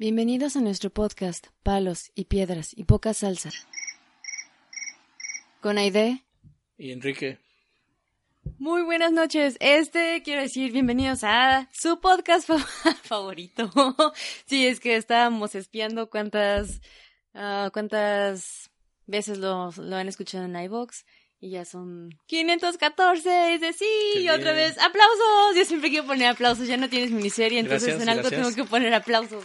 Bienvenidos 0.00 0.54
a 0.54 0.60
nuestro 0.60 0.90
podcast 0.90 1.48
Palos 1.64 2.12
y 2.14 2.26
Piedras 2.26 2.72
y 2.72 2.84
Poca 2.84 3.14
Salsa. 3.14 3.50
Con 5.60 5.76
Aide. 5.76 6.22
Y 6.78 6.92
Enrique. 6.92 7.40
Muy 8.60 8.82
buenas 8.82 9.10
noches. 9.10 9.56
Este, 9.58 10.22
quiero 10.22 10.42
decir, 10.42 10.70
bienvenidos 10.70 11.24
a 11.24 11.68
su 11.72 12.00
podcast 12.00 12.48
favorito. 13.02 13.72
sí, 14.46 14.68
es 14.68 14.78
que 14.78 14.94
estábamos 14.94 15.56
espiando 15.56 16.08
cuántas, 16.08 16.80
ah, 17.34 17.70
cuántas 17.72 18.70
veces 19.06 19.38
lo, 19.38 19.72
lo 19.78 19.96
han 19.96 20.06
escuchado 20.06 20.44
en 20.44 20.54
iVoox. 20.54 21.02
Y 21.40 21.50
ya 21.50 21.64
son 21.64 22.10
514, 22.26 23.54
es 23.54 23.60
decir, 23.60 23.86
y 24.16 24.28
otra 24.28 24.52
vez, 24.52 24.76
aplausos. 24.78 25.56
Yo 25.56 25.64
siempre 25.64 25.88
quiero 25.88 26.06
poner 26.06 26.28
aplausos, 26.28 26.66
ya 26.66 26.76
no 26.76 26.88
tienes 26.88 27.12
miniserie, 27.12 27.60
entonces 27.60 28.00
en 28.00 28.08
algo 28.08 28.28
tengo 28.28 28.52
que 28.52 28.64
poner 28.64 28.92
aplausos. 28.92 29.44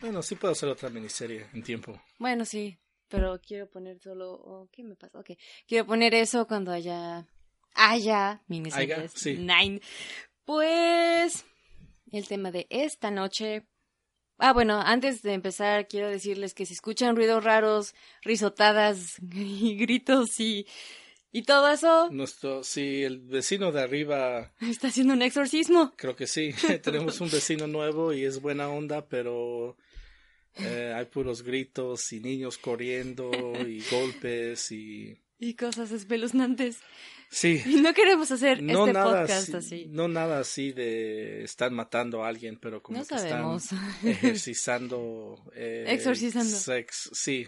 Bueno, 0.00 0.22
sí 0.22 0.34
puedo 0.34 0.52
hacer 0.52 0.68
otra 0.68 0.88
miniserie 0.88 1.46
en 1.52 1.62
tiempo. 1.62 2.00
Bueno, 2.18 2.44
sí, 2.44 2.78
pero 3.08 3.40
quiero 3.40 3.68
poner 3.68 4.00
solo, 4.00 4.32
oh, 4.32 4.68
¿qué 4.72 4.82
me 4.82 4.96
pasa? 4.96 5.18
Ok, 5.18 5.30
quiero 5.68 5.86
poner 5.86 6.14
eso 6.14 6.48
cuando 6.48 6.72
haya, 6.72 7.28
haya 7.74 8.42
miniseries. 8.48 9.12
Sí. 9.14 9.36
Nine. 9.36 9.80
Pues, 10.44 11.44
el 12.10 12.26
tema 12.26 12.50
de 12.50 12.66
esta 12.70 13.12
noche 13.12 13.68
Ah, 14.42 14.54
bueno, 14.54 14.80
antes 14.80 15.20
de 15.20 15.34
empezar, 15.34 15.86
quiero 15.86 16.08
decirles 16.08 16.54
que 16.54 16.64
si 16.64 16.72
escuchan 16.72 17.14
ruidos 17.14 17.44
raros, 17.44 17.94
risotadas 18.22 19.16
y 19.34 19.76
gritos 19.76 20.40
y 20.40 20.66
¿Y 21.32 21.42
todo 21.42 21.70
eso? 21.70 22.10
Nuestro, 22.10 22.64
sí, 22.64 23.04
el 23.04 23.20
vecino 23.20 23.70
de 23.70 23.82
arriba. 23.82 24.52
¿Está 24.60 24.88
haciendo 24.88 25.14
un 25.14 25.22
exorcismo? 25.22 25.92
Creo 25.96 26.16
que 26.16 26.26
sí. 26.26 26.52
Tenemos 26.82 27.20
un 27.20 27.30
vecino 27.30 27.66
nuevo 27.66 28.12
y 28.12 28.24
es 28.24 28.40
buena 28.40 28.68
onda, 28.68 29.06
pero 29.06 29.76
eh, 30.56 30.92
hay 30.94 31.04
puros 31.06 31.42
gritos 31.42 32.12
y 32.12 32.20
niños 32.20 32.58
corriendo 32.58 33.30
y 33.66 33.82
golpes 33.90 34.72
y. 34.72 35.18
Y 35.38 35.54
cosas 35.54 35.90
espeluznantes. 35.92 36.80
Sí. 37.30 37.62
Y 37.64 37.76
no 37.76 37.94
queremos 37.94 38.30
hacer 38.32 38.60
no 38.60 38.80
este 38.80 38.92
nada 38.92 39.20
podcast 39.20 39.54
así, 39.54 39.86
No 39.88 40.08
nada 40.08 40.40
así 40.40 40.72
de 40.72 41.44
estar 41.44 41.70
matando 41.70 42.24
a 42.24 42.28
alguien, 42.28 42.58
pero 42.58 42.82
como 42.82 43.06
que 43.06 43.14
están 43.14 43.58
ejercizando. 44.04 45.40
Eh, 45.54 45.84
Exorcizando. 45.86 46.56
Sex, 46.56 47.10
sí. 47.12 47.46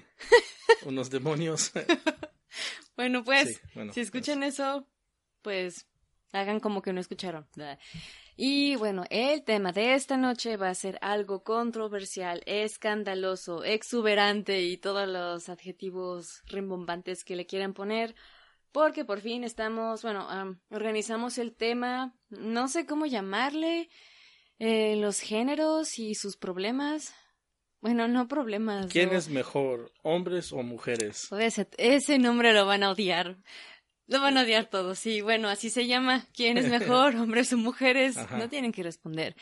unos 0.85 1.11
demonios. 1.11 1.73
Bueno, 2.97 3.25
pues, 3.25 3.61
si 3.93 4.01
escuchan 4.01 4.41
pues. 4.41 4.55
eso, 4.55 4.87
pues 5.43 5.87
hagan 6.33 6.61
como 6.61 6.83
que 6.83 6.93
no 6.93 7.01
escucharon. 7.01 7.47
Y 8.37 8.77
bueno, 8.77 9.05
el 9.11 9.45
tema 9.45 9.73
de 9.73 9.95
esta 9.95 10.17
noche 10.17 10.57
va 10.57 10.71
a 10.71 10.75
ser 10.75 10.99
algo 11.03 11.45
controversial, 11.45 12.43
escandaloso, 12.47 13.65
exuberante 13.65 14.63
y 14.63 14.79
todos 14.79 15.07
los 15.09 15.49
adjetivos 15.49 16.43
rimbombantes 16.47 17.25
que 17.25 17.37
le 17.37 17.47
quieran 17.47 17.75
poner. 17.75 18.15
Porque 18.73 19.05
por 19.05 19.21
fin 19.21 19.45
estamos, 19.45 20.03
bueno, 20.03 20.27
organizamos 20.71 21.37
el 21.37 21.55
tema, 21.55 22.15
no 22.31 22.69
sé 22.69 22.87
cómo 22.87 23.05
llamarle, 23.05 23.91
eh, 24.59 24.97
los 24.97 25.21
géneros 25.21 25.99
y 25.99 26.15
sus 26.15 26.39
problemas. 26.39 27.15
Bueno, 27.83 28.07
no 28.07 28.29
problemas. 28.29 28.87
¿Quién 28.87 29.13
es 29.13 29.29
mejor, 29.29 29.93
hombres 30.03 30.53
o 30.53 30.63
mujeres? 30.63 31.31
Ese, 31.33 31.69
ese 31.79 32.19
nombre 32.21 32.53
lo 32.53 32.65
van 32.65 32.85
a 32.85 32.91
odiar. 32.91 33.37
Lo 34.07 34.21
van 34.21 34.39
a 34.39 34.43
odiar 34.43 34.67
todos, 34.67 35.01
sí. 35.01 35.21
Bueno, 35.21 35.49
así 35.49 35.69
se 35.69 35.89
llama. 35.89 36.25
¿Quién 36.33 36.59
es 36.59 36.69
mejor, 36.69 37.17
hombres 37.17 37.53
o 37.53 37.57
mujeres? 37.57 38.17
No 38.31 38.49
tienen 38.49 38.71
que 38.71 38.85
responder. 38.85 39.35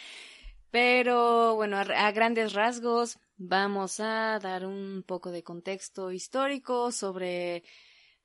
Pero 0.70 1.54
bueno, 1.56 1.76
a, 1.76 2.12
grandes 2.12 2.54
rasgos 2.54 3.18
vamos 3.36 4.00
a 4.00 4.38
dar 4.38 4.64
un 4.64 5.04
poco 5.06 5.30
de 5.30 5.42
contexto 5.42 6.10
histórico 6.10 6.92
sobre 6.92 7.62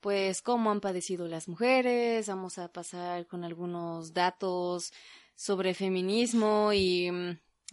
pues 0.00 0.40
cómo 0.40 0.70
han 0.70 0.80
padecido 0.80 1.28
las 1.28 1.46
mujeres. 1.46 2.26
Vamos 2.28 2.56
a 2.56 2.72
pasar 2.72 3.26
con 3.26 3.44
algunos 3.44 4.14
datos 4.14 4.94
sobre 5.34 5.74
feminismo 5.74 6.72
y 6.72 7.10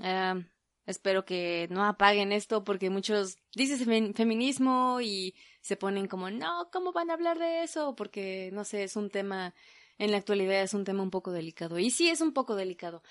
ah, 0.01 0.41
Espero 0.85 1.23
que 1.23 1.67
no 1.69 1.85
apaguen 1.85 2.33
esto 2.33 2.63
porque 2.63 2.89
muchos 2.89 3.37
dicen 3.55 4.13
feminismo 4.13 4.99
y 5.01 5.33
se 5.61 5.77
ponen 5.77 6.07
como, 6.07 6.29
no, 6.29 6.69
¿cómo 6.71 6.91
van 6.91 7.09
a 7.09 7.13
hablar 7.13 7.39
de 7.39 7.63
eso? 7.63 7.95
Porque, 7.95 8.49
no 8.51 8.65
sé, 8.65 8.83
es 8.83 8.97
un 8.97 9.09
tema, 9.09 9.53
en 9.97 10.11
la 10.11 10.17
actualidad 10.17 10.61
es 10.61 10.73
un 10.73 10.83
tema 10.83 11.01
un 11.01 11.09
poco 11.09 11.31
delicado. 11.31 11.79
Y 11.79 11.89
sí, 11.89 12.09
es 12.09 12.19
un 12.19 12.33
poco 12.33 12.55
delicado. 12.55 13.01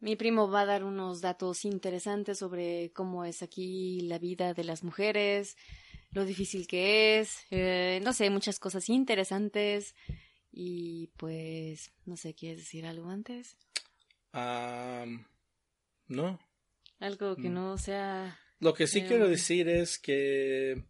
mi 0.00 0.16
primo 0.16 0.50
va 0.50 0.62
a 0.62 0.66
dar 0.66 0.84
unos 0.84 1.22
datos 1.22 1.64
interesantes 1.64 2.38
sobre 2.38 2.92
cómo 2.92 3.24
es 3.24 3.42
aquí 3.42 4.02
la 4.02 4.18
vida 4.18 4.52
de 4.52 4.64
las 4.64 4.84
mujeres, 4.84 5.56
lo 6.10 6.26
difícil 6.26 6.66
que 6.66 7.18
es, 7.20 7.46
eh, 7.50 8.00
no 8.04 8.12
sé, 8.12 8.28
muchas 8.28 8.58
cosas 8.58 8.90
interesantes. 8.90 9.94
Y 10.52 11.08
pues, 11.16 11.92
no 12.04 12.16
sé, 12.18 12.34
¿quieres 12.34 12.58
decir 12.58 12.84
algo 12.86 13.08
antes? 13.08 13.56
No. 16.08 16.38
Algo 17.00 17.36
que 17.36 17.48
mm. 17.48 17.54
no 17.54 17.78
sea... 17.78 18.38
Lo 18.60 18.72
que 18.72 18.86
sí 18.86 19.02
quiero 19.02 19.28
decir 19.28 19.68
es 19.68 19.98
que 19.98 20.84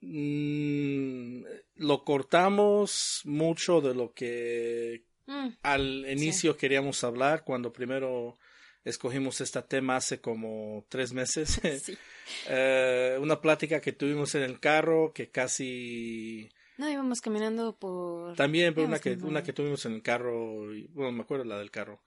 mm, 0.00 1.44
lo 1.76 2.04
cortamos 2.04 3.20
mucho 3.24 3.80
de 3.80 3.94
lo 3.94 4.14
que 4.14 5.04
mm, 5.26 5.48
al 5.62 6.06
inicio 6.10 6.56
queríamos 6.56 7.04
hablar 7.04 7.44
cuando 7.44 7.72
primero 7.72 8.38
escogimos 8.84 9.40
este 9.40 9.60
tema 9.62 9.96
hace 9.96 10.20
como 10.20 10.86
tres 10.88 11.12
meses. 11.12 11.60
Eh, 12.48 13.18
una 13.20 13.38
plática 13.42 13.82
que 13.82 13.92
tuvimos 13.92 14.34
en 14.34 14.44
el 14.44 14.58
carro 14.58 15.12
que 15.12 15.28
casi... 15.28 16.48
No, 16.78 16.88
íbamos 16.88 17.20
caminando 17.20 17.76
por... 17.78 18.34
También, 18.34 18.72
pero 18.72 18.86
una 18.86 18.98
que, 18.98 19.12
una 19.12 19.42
que 19.42 19.52
tuvimos 19.52 19.84
en 19.84 19.92
el 19.92 20.02
carro, 20.02 20.68
bueno, 20.94 21.12
me 21.12 21.20
acuerdo 21.20 21.44
la 21.44 21.58
del 21.58 21.70
carro 21.70 22.00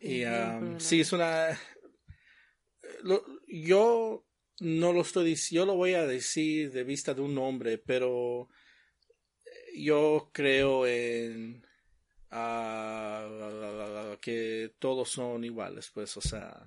y 0.00 0.24
sí, 0.78 1.00
es 1.00 1.12
una... 1.12 1.58
yo 3.48 4.26
no 4.60 4.92
lo 4.92 5.00
estoy 5.02 5.26
diciendo, 5.26 5.64
yo 5.64 5.66
lo 5.66 5.76
voy 5.76 5.94
a 5.94 6.06
decir 6.06 6.70
de 6.72 6.84
vista 6.84 7.14
de 7.14 7.22
un 7.22 7.36
hombre, 7.38 7.78
pero 7.78 8.48
yo 9.76 10.30
creo 10.32 10.86
en 10.86 11.64
que 14.20 14.74
todos 14.78 15.10
son 15.10 15.44
iguales, 15.44 15.90
pues, 15.92 16.16
o 16.16 16.20
sea, 16.20 16.66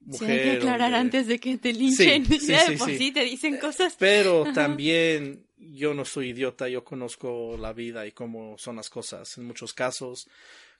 mujer. 0.00 0.30
hay 0.30 0.42
que 0.42 0.50
aclarar 0.52 0.94
antes 0.94 1.26
de 1.26 1.38
que 1.38 1.58
te 1.58 1.72
linchen, 1.72 2.26
sí, 2.40 2.76
por 2.78 2.90
sí 2.90 3.12
te 3.12 3.24
dicen 3.24 3.58
cosas. 3.58 3.96
Pero 3.98 4.44
también 4.54 5.46
yo 5.56 5.94
no 5.94 6.04
soy 6.04 6.30
idiota, 6.30 6.68
yo 6.68 6.84
conozco 6.84 7.56
la 7.56 7.72
vida 7.72 8.06
y 8.06 8.12
cómo 8.12 8.58
son 8.58 8.76
las 8.76 8.90
cosas. 8.90 9.38
En 9.38 9.44
muchos 9.44 9.72
casos, 9.72 10.28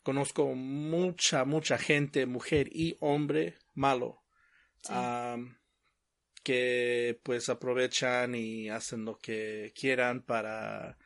conozco 0.03 0.55
mucha, 0.55 1.45
mucha 1.45 1.79
gente, 1.79 2.27
mujer 2.27 2.69
y 2.73 2.97
hombre 3.01 3.57
malo, 3.75 4.23
que 6.43 7.21
pues 7.23 7.49
aprovechan 7.49 8.35
y 8.35 8.69
hacen 8.69 9.05
lo 9.05 9.19
que 9.19 9.73
quieran 9.75 10.23
para, 10.23 10.99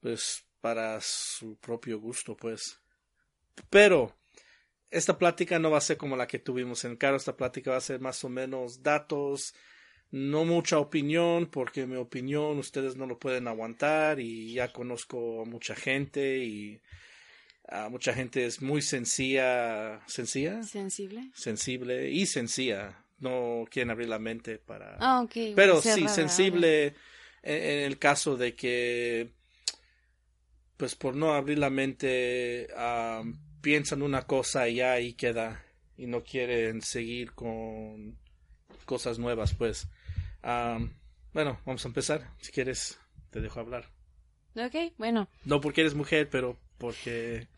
pues, 0.00 0.44
para 0.60 1.00
su 1.00 1.56
propio 1.56 1.98
gusto, 1.98 2.36
pues. 2.36 2.80
Pero, 3.70 4.16
esta 4.90 5.16
plática 5.16 5.58
no 5.58 5.70
va 5.70 5.78
a 5.78 5.82
ser 5.82 5.96
como 5.96 6.16
la 6.16 6.26
que 6.26 6.38
tuvimos 6.38 6.84
en 6.84 6.96
Caro, 6.96 7.16
esta 7.16 7.36
plática 7.36 7.70
va 7.70 7.78
a 7.78 7.80
ser 7.80 8.00
más 8.00 8.22
o 8.24 8.28
menos 8.28 8.82
datos, 8.82 9.54
no 10.10 10.44
mucha 10.44 10.78
opinión, 10.78 11.46
porque 11.46 11.86
mi 11.86 11.96
opinión 11.96 12.58
ustedes 12.58 12.96
no 12.96 13.06
lo 13.06 13.18
pueden 13.18 13.48
aguantar 13.48 14.20
y 14.20 14.52
ya 14.52 14.70
conozco 14.70 15.40
a 15.40 15.44
mucha 15.46 15.74
gente 15.74 16.38
y 16.44 16.82
mucha 17.90 18.14
gente 18.14 18.44
es 18.44 18.60
muy 18.62 18.82
sencilla, 18.82 20.00
sencilla, 20.06 20.62
sensible, 20.62 21.30
sensible 21.34 22.10
y 22.10 22.26
sencilla. 22.26 23.04
No 23.18 23.64
quieren 23.70 23.90
abrir 23.90 24.08
la 24.08 24.18
mente 24.18 24.58
para. 24.58 24.96
Ah, 24.98 25.24
Pero 25.54 25.80
sí, 25.80 26.08
sensible 26.08 26.94
en, 27.42 27.84
el 27.84 27.98
caso 27.98 28.36
de 28.36 28.54
que, 28.54 29.30
pues 30.76 30.94
por 30.96 31.14
no 31.14 31.34
abrir 31.34 31.58
la 31.58 31.70
mente, 31.70 32.68
piensan 33.60 34.02
una 34.02 34.22
cosa 34.22 34.68
y 34.68 34.80
ahí 34.80 35.14
queda 35.14 35.64
y 35.96 36.06
no 36.06 36.24
quieren 36.24 36.82
seguir 36.82 37.32
con 37.32 38.18
cosas 38.84 39.18
nuevas, 39.18 39.54
pues. 39.54 39.88
bueno, 40.42 41.60
vamos 41.64 41.84
a 41.84 41.88
empezar. 41.88 42.30
Si 42.40 42.52
quieres, 42.52 42.98
te 43.30 43.40
dejo 43.40 43.60
hablar. 43.60 43.88
Ok, 44.54 44.92
bueno. 44.98 45.28
No 45.44 45.60
porque 45.60 45.80
eres 45.80 45.94
mujer, 45.94 46.28
pero 46.28 46.58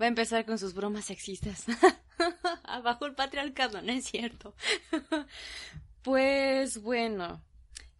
Va 0.00 0.06
a 0.06 0.08
empezar 0.08 0.44
con 0.44 0.58
sus 0.58 0.74
bromas 0.74 1.06
sexistas. 1.06 1.64
Abajo 2.64 3.06
el 3.06 3.14
patriarcado, 3.14 3.82
no 3.82 3.92
es 3.92 4.04
cierto. 4.04 4.54
pues 6.02 6.82
bueno, 6.82 7.42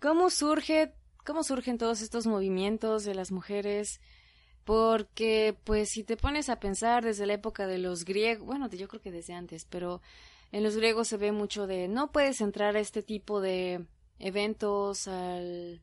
¿cómo 0.01 0.31
surge, 0.31 0.93
cómo 1.25 1.43
surgen 1.43 1.79
todos 1.79 2.03
estos 2.03 2.27
movimientos 2.27 3.05
de 3.05 3.15
las 3.15 3.33
mujeres? 3.33 4.01
Porque, 4.65 5.57
pues, 5.65 5.91
si 5.91 6.05
te 6.05 6.17
pones 6.17 6.49
a 6.49 6.59
pensar 6.59 7.05
desde 7.05 7.27
la 7.27 7.35
época 7.35 7.67
de 7.67 7.79
los 7.79 8.05
griegos, 8.05 8.47
bueno, 8.47 8.69
yo 8.71 8.89
creo 8.89 9.03
que 9.03 9.11
desde 9.11 9.35
antes, 9.35 9.67
pero 9.67 10.01
en 10.53 10.63
los 10.63 10.77
griegos 10.77 11.09
se 11.09 11.17
ve 11.17 11.33
mucho 11.33 11.67
de 11.67 11.89
no 11.89 12.13
puedes 12.13 12.41
entrar 12.41 12.77
a 12.77 12.81
este 12.81 13.03
tipo 13.03 13.41
de 13.41 13.85
eventos 14.19 15.09
al 15.09 15.83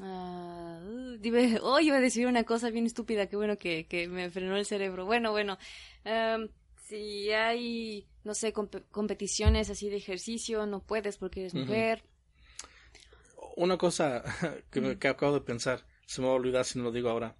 Uh, 0.00 1.18
oh, 1.62 1.80
iba 1.80 1.96
a 1.96 2.00
decir 2.00 2.26
una 2.26 2.44
cosa 2.44 2.70
bien 2.70 2.86
estúpida, 2.86 3.26
qué 3.26 3.36
bueno 3.36 3.56
que, 3.58 3.86
que 3.86 4.08
me 4.08 4.30
frenó 4.30 4.56
el 4.56 4.66
cerebro. 4.66 5.06
Bueno, 5.06 5.30
bueno, 5.30 5.58
um, 6.04 6.48
si 6.86 7.30
hay, 7.30 8.06
no 8.24 8.34
sé, 8.34 8.52
competiciones 8.52 9.70
así 9.70 9.88
de 9.88 9.96
ejercicio, 9.96 10.66
no 10.66 10.80
puedes 10.80 11.16
porque 11.16 11.40
eres 11.40 11.54
mujer. 11.54 12.04
Una 13.56 13.78
cosa 13.78 14.22
que, 14.70 14.80
me, 14.80 14.90
acabo 15.08 15.34
de 15.34 15.40
pensar, 15.40 15.86
se 16.06 16.20
me 16.20 16.26
va 16.26 16.34
a 16.34 16.36
olvidar 16.36 16.64
si 16.64 16.78
no 16.78 16.84
lo 16.84 16.92
digo 16.92 17.08
ahora. 17.08 17.36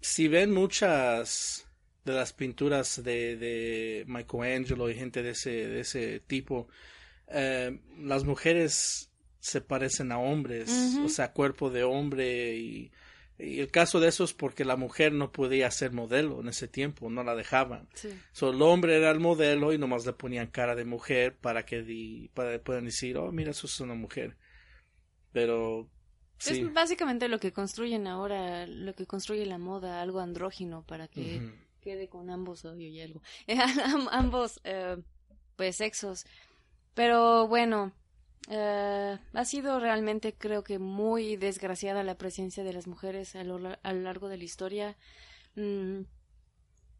Si 0.00 0.28
ven 0.28 0.52
muchas 0.52 1.66
de 2.04 2.12
las 2.14 2.32
pinturas 2.32 3.02
de, 3.02 3.36
de 3.36 4.04
Michelangelo 4.06 4.88
y 4.88 4.94
gente 4.94 5.22
de 5.22 5.30
ese, 5.30 5.50
de 5.50 5.80
ese 5.80 6.20
tipo, 6.20 6.68
eh, 7.28 7.78
las 7.98 8.24
mujeres 8.24 9.09
se 9.40 9.60
parecen 9.60 10.12
a 10.12 10.18
hombres, 10.18 10.70
o 11.04 11.08
sea, 11.08 11.32
cuerpo 11.32 11.70
de 11.70 11.82
hombre 11.82 12.56
y, 12.56 12.92
el 13.38 13.70
caso 13.70 14.00
de 14.00 14.08
eso 14.08 14.24
es 14.24 14.34
porque 14.34 14.66
la 14.66 14.76
mujer 14.76 15.14
no 15.14 15.32
podía 15.32 15.70
ser 15.70 15.92
modelo 15.92 16.40
en 16.40 16.48
ese 16.48 16.68
tiempo, 16.68 17.08
no 17.08 17.24
la 17.24 17.34
dejaban. 17.34 17.88
Sí. 17.94 18.10
el 18.42 18.60
hombre 18.60 18.98
era 18.98 19.10
el 19.10 19.18
modelo 19.18 19.72
y 19.72 19.78
nomás 19.78 20.04
le 20.04 20.12
ponían 20.12 20.48
cara 20.48 20.74
de 20.74 20.84
mujer 20.84 21.38
para 21.38 21.64
que 21.64 21.82
di, 21.82 22.30
para 22.34 22.62
puedan 22.62 22.84
decir, 22.84 23.16
oh, 23.16 23.32
mira, 23.32 23.52
eso 23.52 23.66
es 23.66 23.80
una 23.80 23.94
mujer. 23.94 24.36
Pero 25.32 25.88
sí. 26.36 26.60
Es 26.60 26.72
básicamente 26.74 27.28
lo 27.28 27.40
que 27.40 27.50
construyen 27.50 28.06
ahora, 28.06 28.66
lo 28.66 28.94
que 28.94 29.06
construye 29.06 29.46
la 29.46 29.56
moda, 29.56 30.02
algo 30.02 30.20
andrógino 30.20 30.84
para 30.84 31.08
que 31.08 31.40
quede 31.80 32.08
con 32.08 32.28
ambos, 32.28 32.66
obvio, 32.66 32.88
y 32.88 33.00
algo. 33.00 33.22
ambos, 34.10 34.60
eh, 34.64 34.98
pues, 35.56 35.76
sexos. 35.76 36.26
Pero 36.94 37.48
bueno, 37.48 37.92
eh, 38.50 39.18
ha 39.32 39.44
sido 39.44 39.78
realmente, 39.78 40.34
creo 40.34 40.64
que, 40.64 40.80
muy 40.80 41.36
desgraciada 41.36 42.02
la 42.02 42.16
presencia 42.16 42.64
de 42.64 42.72
las 42.72 42.88
mujeres 42.88 43.36
a 43.36 43.44
lo, 43.44 43.58
largo 43.58 44.28
de 44.28 44.38
la 44.38 44.44
historia. 44.44 44.96
Mm, 45.54 46.00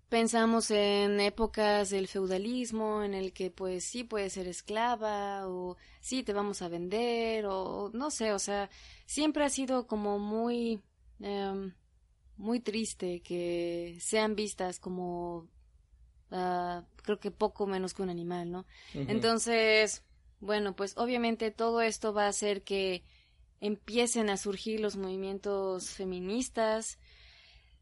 pensamos 0.08 0.70
en 0.70 1.18
épocas 1.18 1.90
del 1.90 2.06
feudalismo, 2.06 3.02
en 3.02 3.14
el 3.14 3.32
que, 3.32 3.50
pues, 3.50 3.84
sí 3.84 4.04
puedes 4.04 4.34
ser 4.34 4.46
esclava, 4.46 5.48
o 5.48 5.76
sí 6.00 6.22
te 6.22 6.32
vamos 6.32 6.62
a 6.62 6.68
vender, 6.68 7.46
o 7.46 7.90
no 7.92 8.12
sé, 8.12 8.32
o 8.32 8.38
sea, 8.38 8.70
siempre 9.06 9.44
ha 9.44 9.50
sido 9.50 9.88
como 9.88 10.20
muy. 10.20 10.80
Em, 11.18 11.74
muy 12.36 12.60
triste 12.60 13.20
que 13.20 13.98
sean 14.00 14.34
vistas 14.34 14.80
como 14.80 15.46
ah, 16.30 16.84
creo 17.02 17.20
que 17.20 17.30
poco 17.30 17.66
menos 17.66 17.92
que 17.92 18.02
un 18.02 18.08
animal, 18.08 18.50
¿no? 18.50 18.66
Entonces, 18.94 20.02
bueno, 20.40 20.74
pues 20.74 20.96
obviamente 20.96 21.50
todo 21.50 21.82
esto 21.82 22.12
va 22.12 22.24
a 22.24 22.28
hacer 22.28 22.62
que 22.62 23.04
empiecen 23.60 24.30
a 24.30 24.38
surgir 24.38 24.80
los 24.80 24.96
movimientos 24.96 25.90
feministas. 25.90 26.98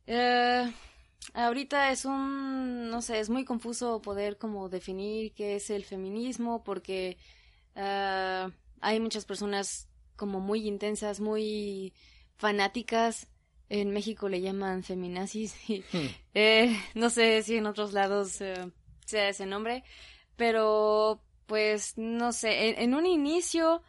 Eh, 0.07 0.73
ahorita 1.35 1.93
es 1.93 2.05
un, 2.05 2.91
no 2.91 3.01
sé, 3.01 3.21
es 3.21 3.31
muy 3.31 3.45
confuso 3.45 4.03
poder 4.03 4.39
como 4.39 4.69
definir 4.69 5.33
qué 5.35 5.57
es 5.57 5.71
el 5.71 5.85
feminismo 5.85 6.65
porque 6.65 7.17
eh, 7.77 8.49
hay 8.81 9.01
muchas 9.01 9.25
personas 9.25 9.89
como 10.17 10.41
muy 10.41 10.67
intensas, 10.67 11.21
muy 11.21 11.95
fanáticas. 12.37 13.29
En 13.69 13.93
México 13.93 14.29
le 14.29 14.41
llaman 14.41 14.83
feminazis. 14.83 15.55
Y, 15.69 15.81
hmm. 15.93 16.09
eh, 16.35 16.77
no 16.95 17.09
sé 17.09 17.43
si 17.45 17.57
en 17.57 17.67
otros 17.67 17.93
lados 17.93 18.33
sea 18.33 19.29
ese 19.29 19.47
nombre, 19.47 19.85
pero 20.37 21.23
pues 21.49 21.97
no 21.97 22.33
sé, 22.33 22.81
en, 22.83 22.95
un 22.95 23.07
inicio 23.07 23.83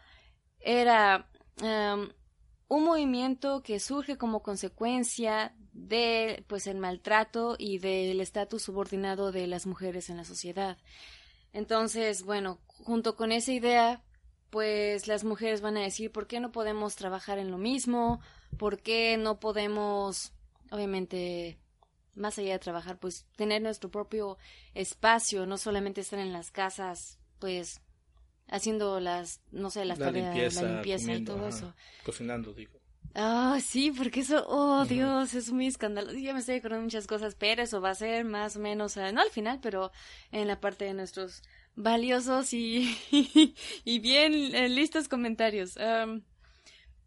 era 0.62 1.30
em, 1.62 2.10
un 2.70 2.84
movimiento 2.86 3.62
que 3.62 3.82
surge 3.82 4.18
como 4.18 4.42
consecuencia 4.42 5.54
de 5.74 6.46
pues 6.48 6.68
el 6.68 6.78
maltrato 6.78 7.58
y 7.60 7.80
del 7.80 8.22
estatus 8.22 8.64
subordinado 8.64 9.34
de 9.34 9.46
las 9.46 9.68
mujeres 9.68 10.10
en 10.10 10.18
la 10.18 10.24
sociedad. 10.24 10.78
Entonces, 11.52 12.24
bueno, 12.24 12.60
junto 12.66 13.18
con 13.18 13.34
esa 13.34 13.52
idea, 13.52 14.04
pues 14.50 15.08
las 15.08 15.26
mujeres 15.26 15.60
van 15.60 15.76
a 15.76 15.82
decir, 15.82 16.14
¿por 16.14 16.28
qué 16.28 16.40
no 16.40 16.54
podemos 16.54 16.96
trabajar 16.96 17.40
en 17.40 17.52
lo 17.52 17.58
mismo? 17.58 18.22
¿Por 18.58 18.82
qué 18.82 19.18
no 19.18 19.42
podemos, 19.42 20.32
obviamente, 20.72 21.60
más 22.16 22.40
allá 22.40 22.54
de 22.54 22.60
trabajar, 22.60 23.00
pues 23.00 23.26
tener 23.36 23.62
nuestro 23.62 23.92
propio 23.92 24.38
espacio, 24.74 25.46
no 25.46 25.58
solamente 25.58 26.02
estar 26.02 26.20
en 26.20 26.32
las 26.32 26.52
casas 26.52 27.19
pues 27.40 27.82
haciendo 28.48 29.00
las, 29.00 29.42
no 29.52 29.70
sé, 29.70 29.86
las 29.86 30.00
tareas, 30.00 30.56
la 30.56 30.74
limpieza 30.74 31.14
y 31.14 31.24
todo 31.24 31.48
eso. 31.48 31.74
Cocinando, 32.04 32.54
digo. 32.54 32.80
Ah, 33.16 33.60
sí, 33.62 33.92
porque 33.92 34.20
eso, 34.20 34.46
oh 34.48 34.86
Dios, 34.86 35.34
es 35.34 35.52
muy 35.52 35.68
escandaloso. 35.68 36.18
Ya 36.18 36.34
me 36.34 36.40
estoy 36.40 36.58
acordando 36.58 36.84
muchas 36.84 37.08
cosas, 37.08 37.36
pero 37.36 37.64
eso 37.64 37.82
va 37.82 37.92
a 37.92 37.96
ser 37.96 38.24
más 38.24 38.56
o 38.56 38.60
menos, 38.60 38.98
no 38.98 39.22
al 39.22 39.30
final, 39.32 39.60
pero 39.62 39.92
en 40.32 40.48
la 40.48 40.60
parte 40.60 40.86
de 40.86 40.94
nuestros 40.94 41.42
valiosos 41.76 42.54
y, 42.54 42.96
y 43.84 44.00
bien 44.00 44.34
eh, 44.56 44.70
listos 44.70 45.08
comentarios. 45.08 45.78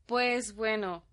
pues 0.07 0.55
bueno, 0.55 1.05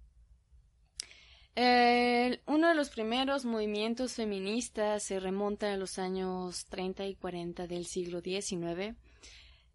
uno 1.56 2.68
de 2.70 2.76
los 2.76 2.90
primeros 2.90 3.46
movimientos 3.46 4.14
feministas 4.14 5.04
se 5.04 5.20
remonta 5.20 5.74
a 5.74 5.78
los 5.78 6.00
años 6.00 6.66
30 6.66 7.06
y 7.06 7.16
40 7.16 7.68
del 7.68 7.86
siglo 7.86 8.22
XIX 8.22 8.96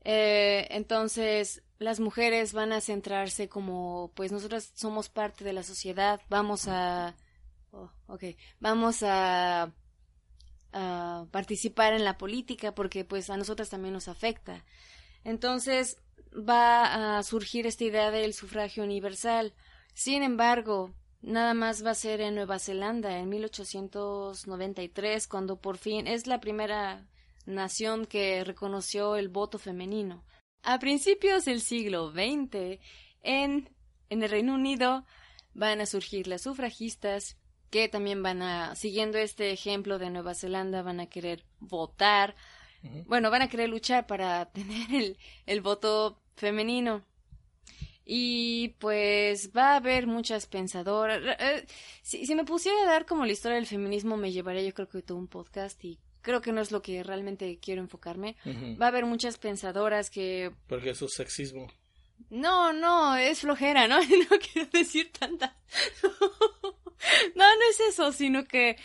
eh, 0.04 0.66
entonces, 0.70 1.62
las 1.78 1.98
mujeres 2.00 2.52
van 2.52 2.72
a 2.72 2.80
centrarse 2.80 3.48
como, 3.48 4.12
pues 4.14 4.32
nosotras 4.32 4.70
somos 4.74 5.08
parte 5.08 5.44
de 5.44 5.52
la 5.52 5.62
sociedad, 5.62 6.20
vamos 6.28 6.68
a, 6.68 7.16
oh, 7.72 7.90
okay, 8.06 8.36
vamos 8.60 9.02
a, 9.02 9.72
a 10.72 11.26
participar 11.30 11.94
en 11.94 12.04
la 12.04 12.18
política 12.18 12.74
porque 12.74 13.04
pues 13.04 13.30
a 13.30 13.36
nosotras 13.36 13.70
también 13.70 13.94
nos 13.94 14.08
afecta. 14.08 14.64
Entonces, 15.24 15.98
va 16.36 17.18
a 17.18 17.22
surgir 17.22 17.66
esta 17.66 17.84
idea 17.84 18.10
del 18.10 18.34
sufragio 18.34 18.84
universal. 18.84 19.54
Sin 19.94 20.22
embargo, 20.22 20.92
nada 21.22 21.54
más 21.54 21.84
va 21.84 21.92
a 21.92 21.94
ser 21.94 22.20
en 22.20 22.34
Nueva 22.34 22.58
Zelanda 22.58 23.18
en 23.18 23.28
1893 23.30 25.28
cuando 25.28 25.56
por 25.56 25.78
fin 25.78 26.06
es 26.06 26.26
la 26.26 26.40
primera 26.40 27.06
nación 27.46 28.06
que 28.06 28.44
reconoció 28.44 29.16
el 29.16 29.28
voto 29.28 29.58
femenino. 29.58 30.24
A 30.62 30.78
principios 30.78 31.44
del 31.44 31.60
siglo 31.60 32.10
XX, 32.10 32.80
en, 33.22 33.70
en 34.08 34.22
el 34.22 34.30
Reino 34.30 34.54
Unido, 34.54 35.04
van 35.52 35.80
a 35.80 35.86
surgir 35.86 36.26
las 36.26 36.42
sufragistas, 36.42 37.36
que 37.70 37.88
también 37.88 38.22
van 38.22 38.42
a, 38.42 38.74
siguiendo 38.76 39.18
este 39.18 39.50
ejemplo 39.50 39.98
de 39.98 40.10
Nueva 40.10 40.34
Zelanda, 40.34 40.82
van 40.82 41.00
a 41.00 41.06
querer 41.06 41.44
votar, 41.60 42.34
bueno, 43.06 43.30
van 43.30 43.42
a 43.42 43.48
querer 43.48 43.68
luchar 43.68 44.06
para 44.06 44.46
tener 44.52 44.94
el, 44.94 45.18
el 45.46 45.60
voto 45.60 46.20
femenino. 46.36 47.04
Y 48.06 48.76
pues 48.80 49.50
va 49.56 49.72
a 49.72 49.76
haber 49.76 50.06
muchas 50.06 50.46
pensadoras. 50.46 51.22
Eh, 51.40 51.66
si, 52.02 52.26
si, 52.26 52.34
me 52.34 52.44
pusiera 52.44 52.82
a 52.82 52.86
dar 52.86 53.06
como 53.06 53.24
la 53.24 53.32
historia 53.32 53.56
del 53.56 53.66
feminismo, 53.66 54.18
me 54.18 54.30
llevaría 54.30 54.62
yo 54.62 54.74
creo 54.74 54.88
que 54.88 55.00
todo 55.00 55.16
un 55.16 55.26
podcast 55.26 55.82
y 55.84 55.98
creo 56.24 56.40
que 56.40 56.52
no 56.52 56.60
es 56.60 56.72
lo 56.72 56.82
que 56.82 57.04
realmente 57.04 57.58
quiero 57.60 57.82
enfocarme. 57.82 58.36
Va 58.80 58.86
a 58.86 58.88
haber 58.88 59.04
muchas 59.04 59.38
pensadoras 59.38 60.10
que... 60.10 60.50
Porque 60.66 60.90
eso 60.90 61.04
es 61.04 61.12
sexismo. 61.12 61.70
No, 62.30 62.72
no, 62.72 63.16
es 63.16 63.40
flojera, 63.40 63.86
¿no? 63.86 63.98
No 64.30 64.38
quiero 64.38 64.68
decir 64.72 65.12
tanta. 65.12 65.56
no, 67.36 67.44
no 67.44 67.70
es 67.70 67.80
eso, 67.80 68.10
sino 68.10 68.44
que... 68.46 68.76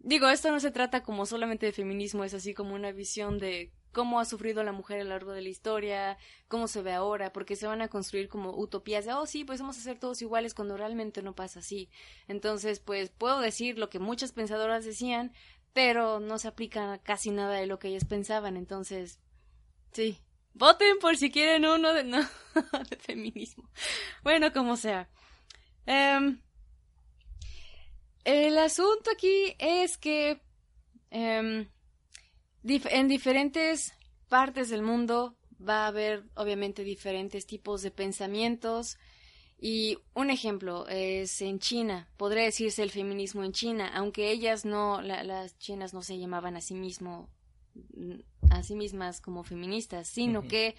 digo, 0.00 0.28
esto 0.28 0.50
no 0.50 0.58
se 0.58 0.70
trata 0.70 1.02
como 1.02 1.26
solamente 1.26 1.66
de 1.66 1.72
feminismo, 1.72 2.24
es 2.24 2.34
así 2.34 2.54
como 2.54 2.74
una 2.74 2.90
visión 2.90 3.38
de 3.38 3.70
cómo 3.92 4.20
ha 4.20 4.24
sufrido 4.24 4.62
la 4.62 4.72
mujer 4.72 5.00
a 5.00 5.04
lo 5.04 5.10
largo 5.10 5.32
de 5.32 5.42
la 5.42 5.48
historia, 5.48 6.18
cómo 6.46 6.68
se 6.68 6.82
ve 6.82 6.92
ahora, 6.92 7.32
porque 7.32 7.56
se 7.56 7.66
van 7.66 7.82
a 7.82 7.88
construir 7.88 8.28
como 8.28 8.56
utopías 8.56 9.04
de, 9.04 9.12
oh 9.12 9.26
sí, 9.26 9.44
pues 9.44 9.60
vamos 9.60 9.78
a 9.78 9.82
ser 9.82 9.98
todos 9.98 10.22
iguales 10.22 10.54
cuando 10.54 10.76
realmente 10.76 11.22
no 11.22 11.34
pasa 11.34 11.60
así. 11.60 11.90
Entonces, 12.28 12.80
pues 12.80 13.10
puedo 13.10 13.40
decir 13.40 13.78
lo 13.78 13.90
que 13.90 13.98
muchas 13.98 14.32
pensadoras 14.32 14.84
decían, 14.84 15.32
pero 15.72 16.20
no 16.20 16.38
se 16.38 16.48
aplica 16.48 16.98
casi 16.98 17.30
nada 17.30 17.54
de 17.56 17.66
lo 17.66 17.78
que 17.78 17.88
ellos 17.88 18.04
pensaban, 18.04 18.56
entonces, 18.56 19.20
sí, 19.92 20.18
voten 20.54 20.98
por 20.98 21.16
si 21.16 21.30
quieren 21.30 21.64
uno 21.64 21.94
de, 21.94 22.04
no, 22.04 22.18
de 22.90 22.96
feminismo. 22.96 23.68
Bueno, 24.22 24.52
como 24.52 24.76
sea. 24.76 25.08
Em, 25.86 26.40
el 28.24 28.58
asunto 28.58 29.10
aquí 29.10 29.54
es 29.58 29.96
que 29.96 30.42
em, 31.10 31.68
en 32.64 33.08
diferentes 33.08 33.94
partes 34.28 34.68
del 34.68 34.82
mundo 34.82 35.36
va 35.66 35.84
a 35.84 35.88
haber 35.88 36.24
obviamente 36.34 36.84
diferentes 36.84 37.46
tipos 37.46 37.82
de 37.82 37.90
pensamientos 37.90 38.98
y 39.60 39.98
un 40.14 40.30
ejemplo 40.30 40.86
es 40.88 41.42
en 41.42 41.58
China, 41.58 42.08
podría 42.16 42.44
decirse 42.44 42.82
el 42.82 42.90
feminismo 42.90 43.42
en 43.42 43.52
China, 43.52 43.90
aunque 43.92 44.30
ellas 44.30 44.64
no, 44.64 45.02
las 45.02 45.58
chinas 45.58 45.92
no 45.92 46.02
se 46.02 46.18
llamaban 46.18 46.56
a 46.56 46.60
sí 46.60 46.74
mismo, 46.74 47.28
a 48.50 48.62
sí 48.62 48.76
mismas 48.76 49.20
como 49.20 49.42
feministas, 49.42 50.06
sino 50.06 50.42
que 50.46 50.76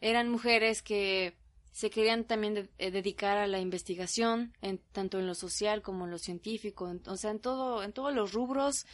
eran 0.00 0.30
mujeres 0.30 0.80
que 0.80 1.36
se 1.72 1.90
querían 1.90 2.24
también 2.24 2.70
eh, 2.78 2.90
dedicar 2.90 3.36
a 3.36 3.46
la 3.46 3.58
investigación, 3.58 4.52
en, 4.62 4.78
tanto 4.92 5.18
en 5.18 5.26
lo 5.26 5.34
social 5.34 5.82
como 5.82 6.04
en 6.04 6.12
lo 6.12 6.18
científico, 6.18 6.92
o 7.06 7.16
sea, 7.16 7.32
en 7.32 7.40
todo, 7.40 7.82
en 7.82 7.92
todos 7.92 8.14
los 8.14 8.32
rubros, 8.32 8.86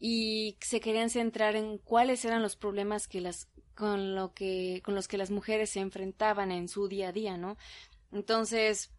y 0.00 0.56
se 0.60 0.80
querían 0.80 1.10
centrar 1.10 1.56
en 1.56 1.78
cuáles 1.78 2.24
eran 2.24 2.42
los 2.42 2.54
problemas 2.54 3.08
que 3.08 3.20
las, 3.20 3.48
con 3.74 4.14
lo 4.14 4.32
que, 4.34 4.82
con 4.84 4.94
los 4.94 5.08
que 5.08 5.18
las 5.18 5.30
mujeres 5.30 5.70
se 5.70 5.80
enfrentaban 5.80 6.50
en 6.52 6.68
su 6.68 6.88
día 6.88 7.08
a 7.08 7.12
día, 7.12 7.36
¿no? 7.36 7.56
Entonces, 8.12 8.90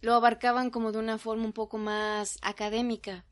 lo 0.00 0.14
abarcaban 0.14 0.70
como 0.70 0.92
de 0.92 0.98
una 0.98 1.18
forma 1.18 1.44
un 1.44 1.52
poco 1.52 1.78
más 1.78 2.38
académica. 2.42 3.24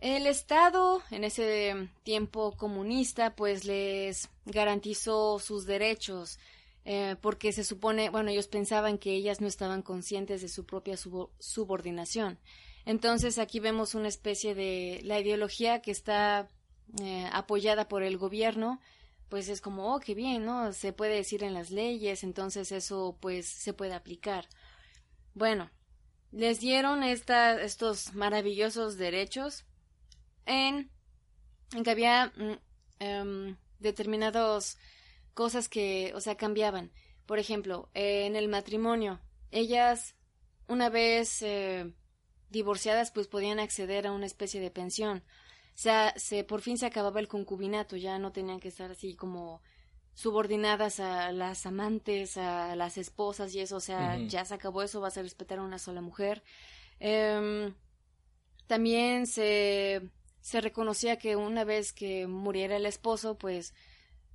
El 0.00 0.28
Estado, 0.28 1.02
en 1.10 1.24
ese 1.24 1.88
tiempo 2.04 2.56
comunista, 2.56 3.34
pues 3.34 3.64
les 3.64 4.28
garantizó 4.44 5.40
sus 5.40 5.66
derechos, 5.66 6.38
eh, 6.84 7.16
porque 7.20 7.52
se 7.52 7.64
supone, 7.64 8.08
bueno, 8.08 8.30
ellos 8.30 8.46
pensaban 8.46 8.98
que 8.98 9.12
ellas 9.12 9.40
no 9.40 9.48
estaban 9.48 9.82
conscientes 9.82 10.40
de 10.40 10.48
su 10.48 10.64
propia 10.64 10.96
subordinación. 10.96 12.38
Entonces 12.84 13.38
aquí 13.38 13.58
vemos 13.58 13.94
una 13.94 14.08
especie 14.08 14.54
de 14.54 15.00
la 15.02 15.18
ideología 15.18 15.82
que 15.82 15.90
está 15.90 16.48
eh, 17.02 17.28
apoyada 17.32 17.88
por 17.88 18.04
el 18.04 18.16
gobierno, 18.16 18.80
pues 19.28 19.48
es 19.48 19.60
como, 19.60 19.94
oh, 19.94 20.00
qué 20.00 20.14
bien, 20.14 20.44
¿no? 20.44 20.72
Se 20.72 20.92
puede 20.92 21.16
decir 21.16 21.42
en 21.42 21.54
las 21.54 21.70
leyes, 21.70 22.24
entonces 22.24 22.72
eso 22.72 23.18
pues 23.20 23.46
se 23.46 23.72
puede 23.72 23.94
aplicar. 23.94 24.48
Bueno, 25.34 25.70
les 26.32 26.60
dieron 26.60 27.02
esta, 27.02 27.60
estos 27.62 28.14
maravillosos 28.14 28.96
derechos 28.96 29.64
en, 30.46 30.90
en 31.74 31.84
que 31.84 31.90
había 31.90 32.32
mm, 32.36 32.58
em, 33.00 33.56
determinados 33.78 34.78
cosas 35.34 35.68
que, 35.68 36.12
o 36.14 36.20
sea, 36.20 36.36
cambiaban. 36.36 36.90
Por 37.26 37.38
ejemplo, 37.38 37.90
en 37.94 38.36
el 38.36 38.48
matrimonio, 38.48 39.20
ellas, 39.50 40.16
una 40.66 40.88
vez 40.88 41.42
eh, 41.42 41.92
divorciadas, 42.50 43.10
pues 43.10 43.28
podían 43.28 43.60
acceder 43.60 44.06
a 44.06 44.12
una 44.12 44.26
especie 44.26 44.60
de 44.60 44.70
pensión. 44.70 45.22
Sea, 45.78 46.12
se, 46.16 46.42
por 46.42 46.60
fin 46.60 46.76
se 46.76 46.86
acababa 46.86 47.20
el 47.20 47.28
concubinato, 47.28 47.94
ya 47.94 48.18
no 48.18 48.32
tenían 48.32 48.58
que 48.58 48.66
estar 48.66 48.90
así 48.90 49.14
como 49.14 49.62
subordinadas 50.12 50.98
a 50.98 51.30
las 51.30 51.66
amantes, 51.66 52.36
a 52.36 52.74
las 52.74 52.98
esposas 52.98 53.54
y 53.54 53.60
eso, 53.60 53.76
o 53.76 53.80
sea, 53.80 54.18
ya 54.26 54.44
se 54.44 54.54
acabó 54.54 54.82
eso, 54.82 55.00
vas 55.00 55.16
a 55.18 55.22
respetar 55.22 55.60
a 55.60 55.62
una 55.62 55.78
sola 55.78 56.00
mujer. 56.00 56.42
Em, 56.98 57.72
también 58.66 59.28
se, 59.28 60.02
se 60.40 60.60
reconocía 60.60 61.16
que 61.16 61.36
una 61.36 61.62
vez 61.62 61.92
que 61.92 62.26
muriera 62.26 62.74
el 62.74 62.84
esposo, 62.84 63.38
pues 63.38 63.72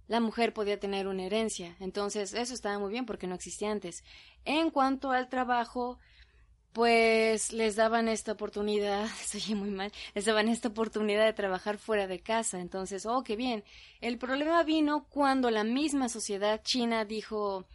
la 0.07 0.21
mujer 0.21 0.53
podía 0.53 0.79
tener 0.79 1.07
una 1.07 1.25
herencia. 1.25 1.75
Entonces, 1.81 2.33
eso 2.33 2.53
estaba 2.53 2.79
muy 2.79 2.89
bien 2.89 3.05
porque 3.05 3.27
no 3.27 3.35
existía 3.35 3.69
antes. 3.69 4.05
En 4.45 4.69
cuanto 4.71 5.11
al 5.11 5.27
trabajo, 5.27 5.99
pues 6.73 7.53
les 7.53 7.75
daban 7.75 8.07
esta 8.07 8.33
oportunidad, 8.33 9.07
se 9.23 9.37
oye 9.37 9.55
muy 9.55 9.69
mal, 9.69 9.91
les 10.15 10.25
daban 10.25 10.49
esta 10.49 10.69
oportunidad 10.69 11.25
de 11.25 11.33
trabajar 11.33 11.77
fuera 11.77 12.07
de 12.07 12.19
casa. 12.19 12.59
Entonces, 12.59 13.05
oh, 13.05 13.23
qué 13.23 13.35
bien. 13.35 13.63
El 14.01 14.17
problema 14.17 14.63
vino 14.63 15.05
cuando 15.09 15.49
la 15.51 15.63
misma 15.63 16.09
sociedad 16.09 16.61
china 16.63 17.05
dijo, 17.05 17.65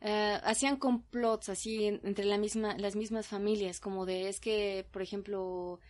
eh, 0.00 0.38
hacían 0.44 0.76
complots 0.76 1.48
así 1.48 1.86
entre 1.86 2.24
la 2.24 2.36
misma, 2.36 2.76
las 2.76 2.96
mismas 2.96 3.28
familias, 3.28 3.80
como 3.80 4.04
de, 4.04 4.28
es 4.28 4.40
que, 4.40 4.84
por 4.90 5.00
ejemplo, 5.00 5.80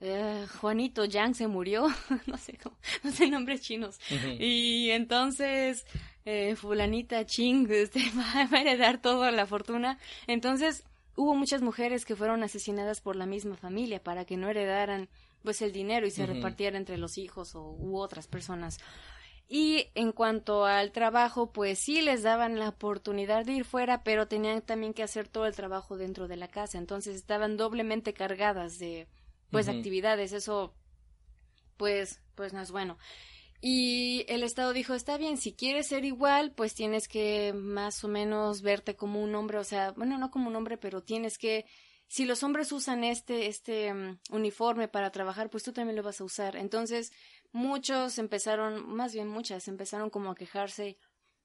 eh, 0.00 0.46
Juanito 0.60 1.06
Yang 1.06 1.34
se 1.36 1.48
murió, 1.48 1.86
no 2.26 2.36
sé 2.36 2.58
cómo, 2.62 2.76
no 3.02 3.10
sé 3.10 3.26
nombres 3.28 3.62
chinos. 3.62 3.98
Y 4.38 4.90
entonces, 4.90 5.86
eh, 6.26 6.54
fulanita 6.56 7.24
Ching 7.24 7.66
este, 7.70 8.00
va 8.16 8.42
a 8.42 8.60
heredar 8.60 9.00
toda 9.00 9.30
la 9.30 9.46
fortuna. 9.46 9.98
Entonces, 10.26 10.84
hubo 11.16 11.34
muchas 11.34 11.62
mujeres 11.62 12.04
que 12.04 12.16
fueron 12.16 12.42
asesinadas 12.42 13.00
por 13.00 13.16
la 13.16 13.26
misma 13.26 13.56
familia 13.56 14.02
para 14.02 14.24
que 14.24 14.36
no 14.36 14.48
heredaran 14.48 15.08
pues 15.42 15.62
el 15.62 15.72
dinero 15.72 16.06
y 16.06 16.10
se 16.10 16.26
repartiera 16.26 16.78
entre 16.78 16.96
los 16.96 17.18
hijos 17.18 17.54
o 17.54 17.70
u 17.78 17.98
otras 17.98 18.26
personas. 18.26 18.78
Y 19.46 19.88
en 19.94 20.12
cuanto 20.12 20.64
al 20.64 20.90
trabajo, 20.90 21.52
pues 21.52 21.78
sí 21.78 22.00
les 22.00 22.22
daban 22.22 22.58
la 22.58 22.70
oportunidad 22.70 23.44
de 23.44 23.52
ir 23.52 23.64
fuera, 23.64 24.02
pero 24.02 24.26
tenían 24.26 24.62
también 24.62 24.94
que 24.94 25.02
hacer 25.02 25.28
todo 25.28 25.46
el 25.46 25.54
trabajo 25.54 25.98
dentro 25.98 26.28
de 26.28 26.36
la 26.36 26.48
casa. 26.48 26.78
Entonces 26.78 27.14
estaban 27.16 27.58
doblemente 27.58 28.14
cargadas 28.14 28.78
de, 28.78 29.06
pues 29.50 29.68
actividades, 29.68 30.32
eso 30.32 30.74
pues 31.76 32.20
pues 32.34 32.52
no 32.52 32.60
es 32.60 32.70
bueno. 32.70 32.98
Y 33.60 34.26
el 34.28 34.42
Estado 34.42 34.72
dijo, 34.72 34.94
está 34.94 35.16
bien, 35.16 35.36
si 35.36 35.54
quieres 35.54 35.88
ser 35.88 36.04
igual, 36.04 36.52
pues 36.52 36.74
tienes 36.74 37.08
que 37.08 37.52
más 37.54 38.04
o 38.04 38.08
menos 38.08 38.62
verte 38.62 38.94
como 38.94 39.22
un 39.22 39.34
hombre, 39.34 39.58
o 39.58 39.64
sea, 39.64 39.92
bueno, 39.92 40.18
no 40.18 40.30
como 40.30 40.48
un 40.48 40.56
hombre, 40.56 40.76
pero 40.76 41.02
tienes 41.02 41.38
que, 41.38 41.64
si 42.06 42.26
los 42.26 42.42
hombres 42.42 42.72
usan 42.72 43.04
este, 43.04 43.46
este 43.46 43.94
mm, 43.94 44.18
uniforme 44.30 44.88
para 44.88 45.10
trabajar, 45.10 45.48
pues 45.48 45.62
tú 45.62 45.72
también 45.72 45.96
lo 45.96 46.02
vas 46.02 46.20
a 46.20 46.24
usar. 46.24 46.56
Entonces, 46.56 47.10
muchos 47.52 48.18
empezaron, 48.18 48.86
más 48.88 49.14
bien 49.14 49.28
muchas, 49.28 49.66
empezaron 49.68 50.10
como 50.10 50.30
a 50.30 50.34
quejarse 50.34 50.98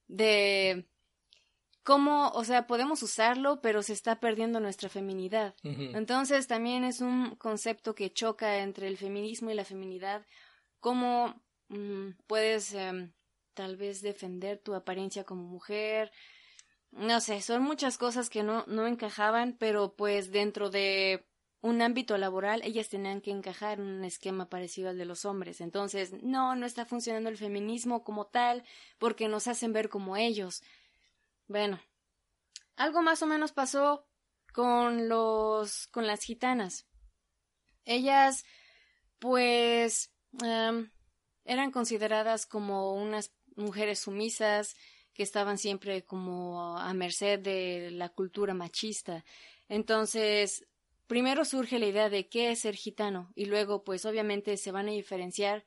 de 0.07 0.85
cómo, 1.83 2.29
o 2.29 2.43
sea, 2.43 2.67
podemos 2.67 3.01
usarlo, 3.01 3.61
pero 3.61 3.81
se 3.81 3.93
está 3.93 4.19
perdiendo 4.19 4.59
nuestra 4.59 4.89
feminidad. 4.89 5.55
Entonces 5.63 6.47
también 6.47 6.83
es 6.83 7.01
un 7.01 7.35
concepto 7.35 7.95
que 7.95 8.11
choca 8.11 8.59
entre 8.59 8.87
el 8.87 8.97
feminismo 8.97 9.49
y 9.49 9.55
la 9.55 9.65
feminidad, 9.65 10.25
cómo 10.79 11.41
mm, 11.69 12.11
puedes 12.27 12.73
em, 12.73 13.13
tal 13.53 13.77
vez 13.77 14.01
defender 14.01 14.59
tu 14.59 14.73
apariencia 14.73 15.23
como 15.23 15.43
mujer. 15.43 16.11
No 16.91 17.21
sé, 17.21 17.41
son 17.41 17.63
muchas 17.63 17.97
cosas 17.97 18.29
que 18.29 18.43
no, 18.43 18.65
no 18.67 18.87
encajaban, 18.87 19.55
pero 19.59 19.95
pues 19.95 20.31
dentro 20.31 20.69
de 20.69 21.25
un 21.61 21.81
ámbito 21.81 22.17
laboral 22.17 22.61
ellas 22.63 22.89
tenían 22.89 23.21
que 23.21 23.31
encajar 23.31 23.79
en 23.79 23.87
un 23.87 24.05
esquema 24.05 24.49
parecido 24.49 24.89
al 24.89 24.97
de 24.97 25.05
los 25.05 25.25
hombres. 25.25 25.61
Entonces, 25.61 26.13
no, 26.23 26.55
no 26.55 26.65
está 26.65 26.85
funcionando 26.85 27.29
el 27.29 27.37
feminismo 27.37 28.03
como 28.03 28.27
tal, 28.27 28.63
porque 28.97 29.27
nos 29.27 29.47
hacen 29.47 29.73
ver 29.73 29.89
como 29.89 30.15
ellos. 30.17 30.63
Bueno, 31.47 31.79
algo 32.75 33.01
más 33.01 33.21
o 33.21 33.27
menos 33.27 33.51
pasó 33.51 34.07
con 34.53 35.09
los 35.09 35.87
con 35.87 36.07
las 36.07 36.21
gitanas. 36.21 36.87
Ellas, 37.85 38.45
pues, 39.19 40.11
em, 40.43 40.91
eran 41.45 41.71
consideradas 41.71 42.45
como 42.45 42.93
unas 42.93 43.31
mujeres 43.55 43.99
sumisas 43.99 44.75
que 45.13 45.23
estaban 45.23 45.57
siempre 45.57 46.03
como 46.05 46.77
a 46.77 46.93
merced 46.93 47.39
de 47.39 47.91
la 47.91 48.09
cultura 48.09 48.53
machista. 48.53 49.25
Entonces, 49.67 50.65
primero 51.07 51.43
surge 51.45 51.79
la 51.79 51.87
idea 51.87 52.09
de 52.09 52.29
qué 52.29 52.51
es 52.51 52.59
ser 52.59 52.75
gitano 52.75 53.31
y 53.35 53.45
luego, 53.45 53.83
pues, 53.83 54.05
obviamente 54.05 54.57
se 54.57 54.71
van 54.71 54.87
a 54.87 54.91
diferenciar 54.91 55.65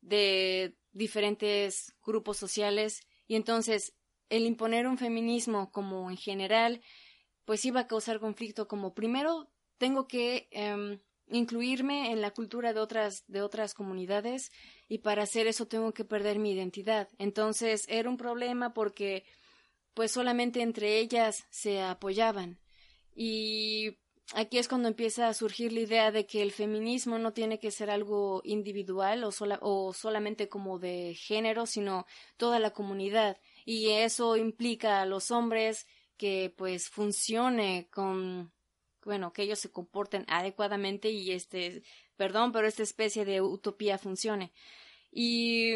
de 0.00 0.76
diferentes 0.92 1.94
grupos 2.04 2.36
sociales 2.36 3.00
y 3.26 3.36
entonces 3.36 3.94
el 4.28 4.46
imponer 4.46 4.86
un 4.86 4.98
feminismo 4.98 5.70
como 5.70 6.10
en 6.10 6.16
general, 6.16 6.80
pues 7.44 7.64
iba 7.64 7.80
a 7.80 7.86
causar 7.86 8.20
conflicto 8.20 8.68
como 8.68 8.94
primero 8.94 9.50
tengo 9.78 10.06
que 10.06 10.48
em, 10.52 11.00
incluirme 11.32 12.12
en 12.12 12.20
la 12.20 12.30
cultura 12.30 12.72
de 12.72 12.80
otras, 12.80 13.24
de 13.26 13.42
otras 13.42 13.74
comunidades 13.74 14.52
y 14.88 14.98
para 14.98 15.24
hacer 15.24 15.46
eso 15.46 15.66
tengo 15.66 15.92
que 15.92 16.04
perder 16.04 16.38
mi 16.38 16.52
identidad. 16.52 17.08
Entonces 17.18 17.84
era 17.88 18.08
un 18.08 18.16
problema 18.16 18.74
porque 18.74 19.24
pues 19.94 20.12
solamente 20.12 20.62
entre 20.62 20.98
ellas 20.98 21.44
se 21.50 21.82
apoyaban. 21.82 22.60
Y 23.14 23.98
aquí 24.34 24.58
es 24.58 24.68
cuando 24.68 24.88
empieza 24.88 25.28
a 25.28 25.34
surgir 25.34 25.72
la 25.72 25.80
idea 25.80 26.12
de 26.12 26.26
que 26.26 26.42
el 26.42 26.52
feminismo 26.52 27.18
no 27.18 27.32
tiene 27.32 27.58
que 27.58 27.70
ser 27.70 27.90
algo 27.90 28.42
individual 28.44 29.24
o, 29.24 29.30
o 29.60 29.92
solamente 29.92 30.48
como 30.48 30.78
de 30.78 31.14
género, 31.14 31.66
sino 31.66 32.06
toda 32.36 32.58
la 32.58 32.70
comunidad 32.70 33.38
y 33.64 33.90
eso 33.90 34.36
implica 34.36 35.00
a 35.00 35.06
los 35.06 35.30
hombres 35.30 35.86
que 36.16 36.54
pues 36.56 36.88
funcione 36.88 37.88
con 37.90 38.52
bueno 39.04 39.32
que 39.32 39.42
ellos 39.42 39.58
se 39.58 39.70
comporten 39.70 40.24
adecuadamente 40.28 41.10
y 41.10 41.32
este 41.32 41.82
perdón 42.16 42.52
pero 42.52 42.66
esta 42.66 42.82
especie 42.82 43.24
de 43.24 43.40
utopía 43.40 43.98
funcione. 43.98 44.52
Y 45.10 45.74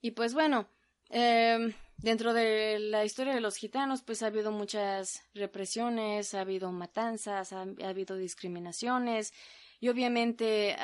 y 0.00 0.10
pues 0.12 0.34
bueno 0.34 0.68
eh, 1.10 1.74
dentro 1.98 2.34
de 2.34 2.78
la 2.78 3.04
historia 3.04 3.34
de 3.34 3.40
los 3.40 3.56
gitanos 3.56 4.02
pues 4.02 4.22
ha 4.22 4.26
habido 4.26 4.52
muchas 4.52 5.22
represiones 5.34 6.34
ha 6.34 6.40
habido 6.40 6.72
matanzas 6.72 7.52
ha, 7.52 7.62
habido 7.82 8.16
discriminaciones 8.16 9.32
y 9.80 9.88
obviamente 9.88 10.76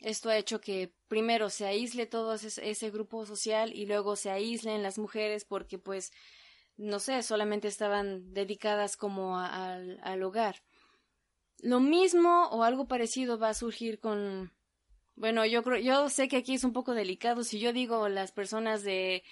esto 0.00 0.28
ha 0.28 0.36
hecho 0.36 0.60
que 0.60 0.92
primero 1.08 1.50
se 1.50 1.66
aísle 1.66 2.06
todo 2.06 2.34
ese, 2.34 2.90
grupo 2.90 3.24
social 3.26 3.72
y 3.74 3.86
luego 3.86 4.16
se 4.16 4.30
aíslen 4.30 4.82
las 4.82 4.98
mujeres 4.98 5.44
porque 5.44 5.78
pues 5.78 6.12
no 6.76 6.98
sé, 6.98 7.22
solamente 7.22 7.68
estaban 7.68 8.32
dedicadas 8.34 8.96
como 8.96 9.38
al 9.38 10.22
hogar. 10.22 10.62
Lo 11.60 11.80
mismo 11.80 12.48
o 12.50 12.62
algo 12.64 12.86
parecido 12.86 13.38
va 13.38 13.48
a 13.50 13.54
surgir 13.54 13.98
con 13.98 14.52
Bueno, 15.14 15.46
yo 15.46 15.62
creo, 15.62 15.80
yo 15.80 16.10
sé 16.10 16.28
que 16.28 16.36
aquí 16.36 16.54
es 16.54 16.64
un 16.64 16.72
poco 16.72 16.92
delicado. 16.92 17.42
Si 17.44 17.58
yo 17.58 17.72
digo 17.72 18.08
las 18.08 18.32
personas 18.32 18.82
de 18.82 19.24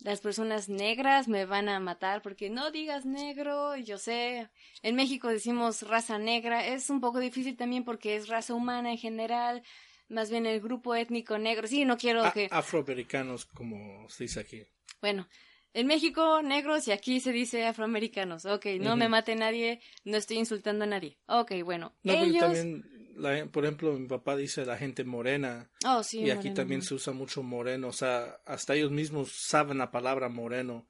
las 0.00 0.20
personas 0.20 0.68
negras 0.68 1.28
me 1.28 1.46
van 1.46 1.68
a 1.68 1.78
matar 1.78 2.22
porque 2.22 2.50
no 2.50 2.72
digas 2.72 3.04
negro, 3.06 3.76
yo 3.76 3.98
sé. 3.98 4.50
En 4.82 4.96
México 4.96 5.28
decimos 5.28 5.82
raza 5.82 6.18
negra, 6.18 6.66
es 6.66 6.90
un 6.90 7.00
poco 7.00 7.20
difícil 7.20 7.56
también 7.56 7.84
porque 7.84 8.16
es 8.16 8.26
raza 8.26 8.54
humana 8.54 8.90
en 8.90 8.98
general, 8.98 9.62
más 10.08 10.28
bien 10.28 10.44
el 10.44 10.60
grupo 10.60 10.96
étnico 10.96 11.38
negro. 11.38 11.68
Sí, 11.68 11.84
no 11.84 11.96
quiero 11.96 12.32
que 12.32 12.48
afroamericanos 12.50 13.44
como 13.44 14.08
se 14.08 14.24
dice 14.24 14.40
aquí. 14.40 14.64
Bueno, 15.00 15.28
en 15.74 15.86
México 15.86 16.42
negros 16.42 16.86
y 16.88 16.92
aquí 16.92 17.20
se 17.20 17.32
dice 17.32 17.64
afroamericanos. 17.64 18.44
Ok, 18.44 18.66
no 18.80 18.96
me 18.96 19.08
mate 19.08 19.34
nadie, 19.34 19.80
no 20.04 20.16
estoy 20.16 20.38
insultando 20.38 20.84
a 20.84 20.88
nadie. 20.88 21.18
Ok, 21.26 21.52
bueno. 21.64 21.94
No, 22.02 22.12
ellos... 22.12 22.42
también, 22.42 23.50
por 23.50 23.64
ejemplo, 23.64 23.92
mi 23.94 24.06
papá 24.06 24.36
dice 24.36 24.66
la 24.66 24.76
gente 24.76 25.04
morena. 25.04 25.70
Oh, 25.86 26.02
sí. 26.02 26.20
Y 26.20 26.30
aquí 26.30 26.52
también 26.52 26.82
se 26.82 26.94
usa 26.94 27.12
mucho 27.12 27.42
moreno. 27.42 27.88
O 27.88 27.92
sea, 27.92 28.40
hasta 28.44 28.74
ellos 28.74 28.90
mismos 28.90 29.32
saben 29.32 29.78
la 29.78 29.90
palabra 29.90 30.28
moreno. 30.28 30.86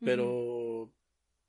Pero 0.00 0.92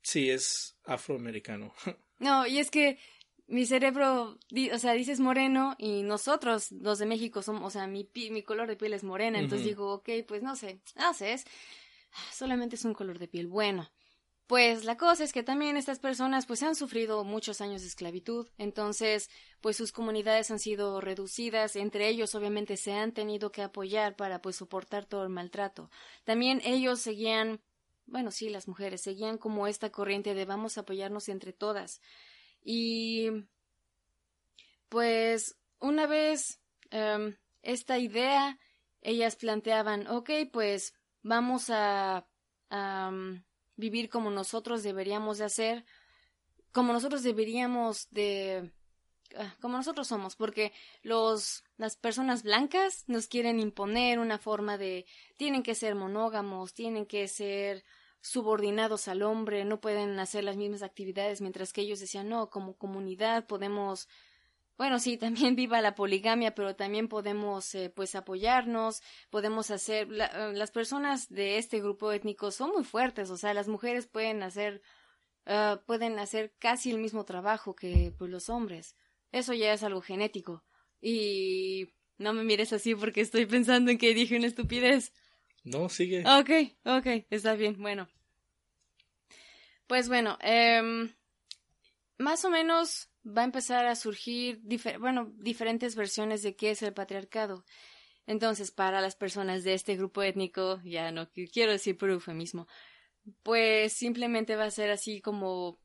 sí, 0.02 0.30
es 0.30 0.78
afroamericano. 0.84 1.72
No, 2.18 2.46
y 2.46 2.60
es 2.60 2.70
que 2.70 2.98
mi 3.46 3.66
cerebro, 3.66 4.38
o 4.72 4.78
sea, 4.78 4.94
dices 4.94 5.20
moreno 5.20 5.76
y 5.78 6.02
nosotros, 6.02 6.72
los 6.72 6.98
de 6.98 7.04
México, 7.04 7.42
somos, 7.42 7.62
o 7.62 7.68
sea, 7.70 7.86
mi, 7.86 8.08
mi 8.30 8.42
color 8.42 8.68
de 8.68 8.76
piel 8.76 8.94
es 8.94 9.04
morena. 9.04 9.38
Entonces 9.38 9.66
digo, 9.66 9.92
ok, 9.92 10.08
pues 10.26 10.42
no 10.42 10.56
sé, 10.56 10.80
no 10.96 11.12
sé, 11.12 11.34
es 11.34 11.44
solamente 12.32 12.76
es 12.76 12.84
un 12.84 12.94
color 12.94 13.18
de 13.18 13.28
piel. 13.28 13.46
Bueno, 13.46 13.90
pues 14.46 14.84
la 14.84 14.96
cosa 14.96 15.24
es 15.24 15.32
que 15.32 15.42
también 15.42 15.76
estas 15.76 15.98
personas 15.98 16.46
pues 16.46 16.62
han 16.62 16.76
sufrido 16.76 17.24
muchos 17.24 17.60
años 17.60 17.82
de 17.82 17.88
esclavitud, 17.88 18.48
entonces 18.58 19.28
pues 19.60 19.76
sus 19.76 19.90
comunidades 19.90 20.52
han 20.52 20.60
sido 20.60 21.00
reducidas, 21.00 21.74
entre 21.74 22.08
ellos 22.08 22.34
obviamente 22.36 22.76
se 22.76 22.92
han 22.92 23.12
tenido 23.12 23.50
que 23.50 23.62
apoyar 23.62 24.14
para 24.14 24.40
pues 24.40 24.56
soportar 24.56 25.04
todo 25.04 25.24
el 25.24 25.30
maltrato. 25.30 25.90
También 26.22 26.62
ellos 26.64 27.00
seguían, 27.00 27.60
bueno 28.06 28.30
sí, 28.30 28.48
las 28.48 28.68
mujeres 28.68 29.02
seguían 29.02 29.36
como 29.36 29.66
esta 29.66 29.90
corriente 29.90 30.32
de 30.34 30.44
vamos 30.44 30.78
a 30.78 30.82
apoyarnos 30.82 31.28
entre 31.28 31.52
todas. 31.52 32.00
Y 32.62 33.30
pues 34.88 35.56
una 35.80 36.06
vez 36.06 36.60
em, 36.90 37.36
esta 37.62 37.98
idea 37.98 38.60
ellas 39.02 39.34
planteaban, 39.34 40.06
ok, 40.06 40.30
pues 40.52 40.94
vamos 41.26 41.70
a, 41.70 42.24
vivir 43.78 44.08
como 44.08 44.30
nosotros 44.30 44.82
deberíamos 44.82 45.38
de 45.38 45.44
hacer, 45.44 45.84
como 46.72 46.92
nosotros 46.92 47.22
deberíamos 47.22 48.08
de 48.10 48.72
ah, 49.36 49.54
como 49.60 49.76
nosotros 49.76 50.08
somos, 50.08 50.34
porque 50.34 50.72
los 51.02 51.62
las 51.76 51.96
personas 51.96 52.42
blancas 52.42 53.04
nos 53.06 53.26
quieren 53.26 53.60
imponer 53.60 54.18
una 54.18 54.38
forma 54.38 54.78
de 54.78 55.04
tienen 55.36 55.62
que 55.62 55.74
ser 55.74 55.94
monógamos, 55.94 56.72
tienen 56.72 57.04
que 57.04 57.28
ser 57.28 57.84
subordinados 58.22 59.06
al 59.08 59.22
hombre, 59.22 59.64
no 59.64 59.80
pueden 59.80 60.18
hacer 60.18 60.42
las 60.42 60.56
mismas 60.56 60.82
actividades, 60.82 61.40
mientras 61.40 61.72
que 61.72 61.82
ellos 61.82 62.00
decían 62.00 62.28
no, 62.30 62.48
como 62.48 62.76
comunidad 62.76 63.46
podemos 63.46 64.08
bueno, 64.76 64.98
sí, 64.98 65.16
también 65.16 65.56
viva 65.56 65.80
la 65.80 65.94
poligamia, 65.94 66.54
pero 66.54 66.76
también 66.76 67.08
podemos, 67.08 67.74
eh, 67.74 67.90
pues, 67.94 68.14
apoyarnos, 68.14 69.02
podemos 69.30 69.70
hacer, 69.70 70.08
eh, 70.12 70.52
las 70.54 70.70
personas 70.70 71.28
de 71.28 71.58
este 71.58 71.80
grupo 71.80 72.12
étnico 72.12 72.50
son 72.50 72.70
muy 72.70 72.84
fuertes, 72.84 73.30
o 73.30 73.36
sea, 73.36 73.54
las 73.54 73.68
mujeres 73.68 74.06
pueden 74.06 74.42
hacer, 74.42 74.82
ah, 75.46 75.80
pueden 75.86 76.18
hacer 76.18 76.54
casi 76.58 76.90
el 76.90 76.98
mismo 76.98 77.24
trabajo 77.24 77.74
que, 77.74 78.12
pues, 78.18 78.30
los 78.30 78.48
hombres. 78.48 78.96
Eso 79.32 79.54
ya 79.54 79.72
es 79.72 79.82
algo 79.82 80.00
genético. 80.00 80.64
Y 81.00 81.92
no 82.18 82.32
me 82.32 82.44
mires 82.44 82.72
así 82.72 82.94
porque 82.94 83.20
estoy 83.20 83.46
pensando 83.46 83.90
en 83.90 83.98
que 83.98 84.14
dije 84.14 84.36
una 84.36 84.46
estupidez. 84.46 85.12
No, 85.64 85.88
sigue. 85.88 86.24
Ok, 86.26 86.50
ok, 86.84 87.26
está 87.30 87.54
bien, 87.54 87.76
bueno. 87.78 88.08
Pues 89.86 90.08
bueno, 90.08 90.38
eh, 90.40 91.10
más 92.18 92.44
o 92.44 92.50
menos 92.50 93.08
va 93.26 93.42
a 93.42 93.44
empezar 93.44 93.86
a 93.86 93.96
surgir, 93.96 94.60
bueno, 95.00 95.32
diferentes 95.36 95.96
versiones 95.96 96.42
de 96.42 96.54
qué 96.54 96.70
es 96.70 96.82
el 96.82 96.92
patriarcado. 96.92 97.64
Entonces, 98.26 98.70
para 98.70 99.00
las 99.00 99.16
personas 99.16 99.64
de 99.64 99.74
este 99.74 99.96
grupo 99.96 100.22
étnico, 100.22 100.80
ya 100.84 101.10
no 101.12 101.28
quiero 101.30 101.72
decir 101.72 101.96
por 101.96 102.10
eufemismo, 102.10 102.66
pues 103.42 103.92
simplemente 103.92 104.56
va 104.56 104.64
a 104.64 104.70
ser 104.70 104.90
así 104.90 105.20
como 105.20 105.78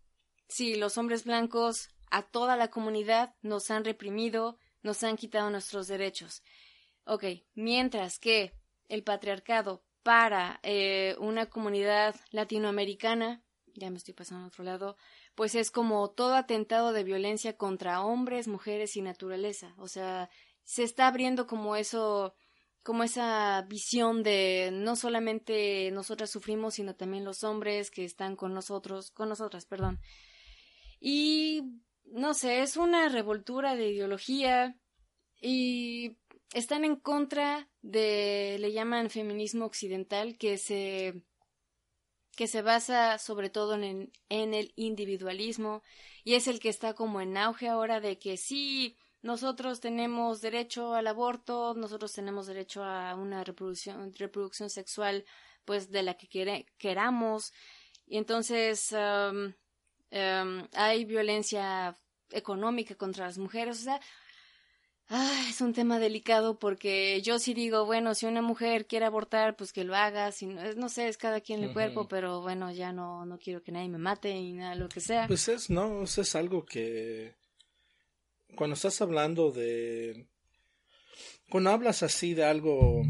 si 0.47 0.75
los 0.75 0.97
hombres 0.97 1.23
blancos 1.23 1.89
a 2.09 2.23
toda 2.23 2.57
la 2.57 2.69
comunidad 2.69 3.35
nos 3.41 3.71
han 3.71 3.85
reprimido, 3.85 4.57
nos 4.83 5.03
han 5.03 5.17
quitado 5.17 5.49
nuestros 5.49 5.87
derechos. 5.87 6.43
Ok, 7.05 7.25
mientras 7.53 8.19
que 8.19 8.53
el 8.89 9.03
patriarcado 9.03 9.83
para 10.03 10.59
eh, 10.63 11.15
una 11.19 11.47
comunidad 11.47 12.15
latinoamericana, 12.31 13.43
ya 13.75 13.89
me 13.89 13.97
estoy 13.97 14.13
pasando 14.13 14.45
a 14.45 14.47
otro 14.47 14.63
lado, 14.63 14.97
pues 15.35 15.55
es 15.55 15.71
como 15.71 16.09
todo 16.11 16.35
atentado 16.35 16.93
de 16.93 17.03
violencia 17.03 17.57
contra 17.57 18.03
hombres, 18.03 18.47
mujeres 18.47 18.95
y 18.95 19.01
naturaleza. 19.01 19.73
O 19.77 19.87
sea, 19.87 20.29
se 20.63 20.83
está 20.83 21.07
abriendo 21.07 21.47
como 21.47 21.75
eso, 21.75 22.35
como 22.83 23.03
esa 23.03 23.61
visión 23.63 24.23
de 24.23 24.69
no 24.73 24.95
solamente 24.95 25.89
nosotras 25.91 26.29
sufrimos, 26.29 26.75
sino 26.75 26.95
también 26.95 27.25
los 27.25 27.43
hombres 27.43 27.91
que 27.91 28.05
están 28.05 28.35
con 28.35 28.53
nosotros, 28.53 29.11
con 29.11 29.29
nosotras, 29.29 29.65
perdón. 29.65 29.99
Y 30.99 31.63
no 32.05 32.33
sé, 32.33 32.61
es 32.61 32.77
una 32.77 33.09
revoltura 33.09 33.75
de 33.75 33.89
ideología 33.89 34.75
y 35.41 36.17
están 36.53 36.85
en 36.85 36.97
contra 36.97 37.69
de, 37.81 38.57
le 38.59 38.73
llaman 38.73 39.09
feminismo 39.09 39.65
occidental, 39.65 40.37
que 40.37 40.57
se 40.57 41.23
que 42.35 42.47
se 42.47 42.61
basa 42.61 43.17
sobre 43.17 43.49
todo 43.49 43.75
en, 43.75 44.11
el 44.29 44.73
individualismo 44.75 45.83
y 46.23 46.35
es 46.35 46.47
el 46.47 46.59
que 46.59 46.69
está 46.69 46.93
como 46.93 47.21
en 47.21 47.37
auge 47.37 47.67
ahora 47.67 47.99
de 47.99 48.19
que 48.19 48.37
sí, 48.37 48.97
nosotros 49.21 49.79
tenemos 49.79 50.41
derecho 50.41 50.93
al 50.93 51.07
aborto, 51.07 51.73
nosotros 51.75 52.13
tenemos 52.13 52.47
derecho 52.47 52.83
a 52.83 53.15
una 53.15 53.43
reproducción, 53.43 54.13
reproducción 54.15 54.69
sexual 54.69 55.25
pues 55.65 55.91
de 55.91 56.03
la 56.03 56.15
que 56.15 56.65
queramos. 56.77 57.53
Y 58.07 58.17
entonces 58.17 58.91
um, 58.91 59.53
hay 60.73 61.05
violencia 61.05 61.95
económica 62.31 62.95
contra 62.95 63.25
las 63.25 63.37
mujeres, 63.37 63.81
o 63.81 63.83
sea, 63.83 64.01
Ah, 65.13 65.45
es 65.49 65.59
un 65.59 65.73
tema 65.73 65.99
delicado 65.99 66.57
porque 66.57 67.21
yo 67.21 67.37
sí 67.37 67.53
digo, 67.53 67.85
bueno, 67.85 68.15
si 68.15 68.27
una 68.27 68.41
mujer 68.41 68.85
quiere 68.85 69.05
abortar, 69.05 69.57
pues 69.57 69.73
que 69.73 69.83
lo 69.83 69.93
haga, 69.93 70.31
si 70.31 70.45
no, 70.45 70.61
no 70.75 70.87
sé, 70.87 71.09
es 71.09 71.17
cada 71.17 71.41
quien 71.41 71.61
el 71.61 71.73
cuerpo, 71.73 72.07
pero 72.07 72.39
bueno, 72.39 72.71
ya 72.71 72.93
no, 72.93 73.25
no 73.25 73.37
quiero 73.37 73.61
que 73.61 73.73
nadie 73.73 73.89
me 73.89 73.97
mate 73.97 74.33
ni 74.33 74.53
nada, 74.53 74.73
lo 74.75 74.87
que 74.87 75.01
sea. 75.01 75.27
Pues 75.27 75.49
es, 75.49 75.69
no, 75.69 76.03
es 76.03 76.35
algo 76.35 76.65
que 76.65 77.35
cuando 78.55 78.75
estás 78.75 79.01
hablando 79.01 79.51
de, 79.51 80.29
cuando 81.49 81.71
hablas 81.71 82.03
así 82.03 82.33
de 82.33 82.45
algo 82.45 83.03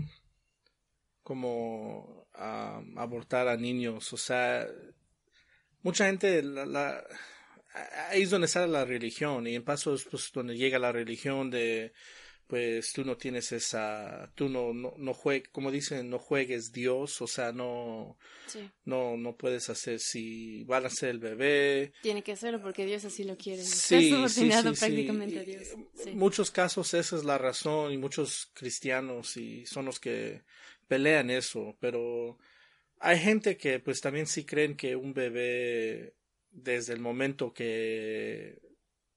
como 1.22 2.26
abortar 2.34 3.48
a 3.48 3.58
niños, 3.58 4.12
o 4.12 4.18
sea, 4.18 4.68
mucha 5.84 6.08
gente 6.08 6.42
la 6.42 7.04
ahí 8.10 8.24
es 8.24 8.30
donde 8.30 8.48
sale 8.48 8.68
la 8.68 8.86
religión 8.86 9.48
y 9.48 9.56
en 9.56 9.64
paso 9.64 9.94
es 9.94 10.04
pues 10.04 10.32
donde 10.34 10.58
llega 10.58 10.80
la 10.80 10.92
religión 10.92 11.50
de 11.50 11.94
pues 12.48 12.92
tú 12.92 13.06
no 13.06 13.16
tienes 13.16 13.54
esa 13.54 14.30
tú 14.36 14.50
no 14.50 14.74
no, 14.74 14.94
no 14.98 15.14
juegues 15.14 15.48
como 15.50 15.72
dicen 15.72 16.10
no 16.10 16.20
juegues 16.20 16.74
Dios 16.74 17.22
o 17.22 17.28
sea 17.28 17.54
no 17.54 18.18
no 18.84 19.16
no 19.16 19.38
puedes 19.38 19.70
hacer 19.70 20.02
si 20.02 20.66
van 20.66 20.86
a 20.86 20.90
ser 20.90 21.10
el 21.12 21.20
bebé. 21.20 21.94
Tiene 22.02 22.24
que 22.24 22.34
hacerlo 22.34 22.62
porque 22.62 22.86
Dios 22.86 23.06
así 23.06 23.24
lo 23.24 23.38
quiere 23.38 23.64
sí, 23.64 24.10
subordinado 24.10 24.74
prácticamente 24.74 25.40
a 25.40 25.44
Dios 25.44 25.70
en 26.06 26.18
muchos 26.18 26.52
casos 26.52 26.94
esa 26.94 27.16
es 27.16 27.24
la 27.24 27.38
razón 27.38 27.94
y 27.94 27.98
muchos 27.98 28.52
cristianos 28.54 29.38
y 29.38 29.66
son 29.66 29.86
los 29.86 30.02
que 30.02 30.42
pelean 30.90 31.30
eso 31.30 31.78
pero 31.80 32.38
hay 33.00 33.18
gente 33.18 33.56
que 33.56 33.80
pues 33.80 34.02
también 34.02 34.28
sí 34.28 34.44
creen 34.44 34.76
que 34.76 34.98
un 34.98 35.14
bebé 35.14 36.16
desde 36.52 36.94
el 36.94 37.00
momento 37.00 37.54
que 37.54 38.60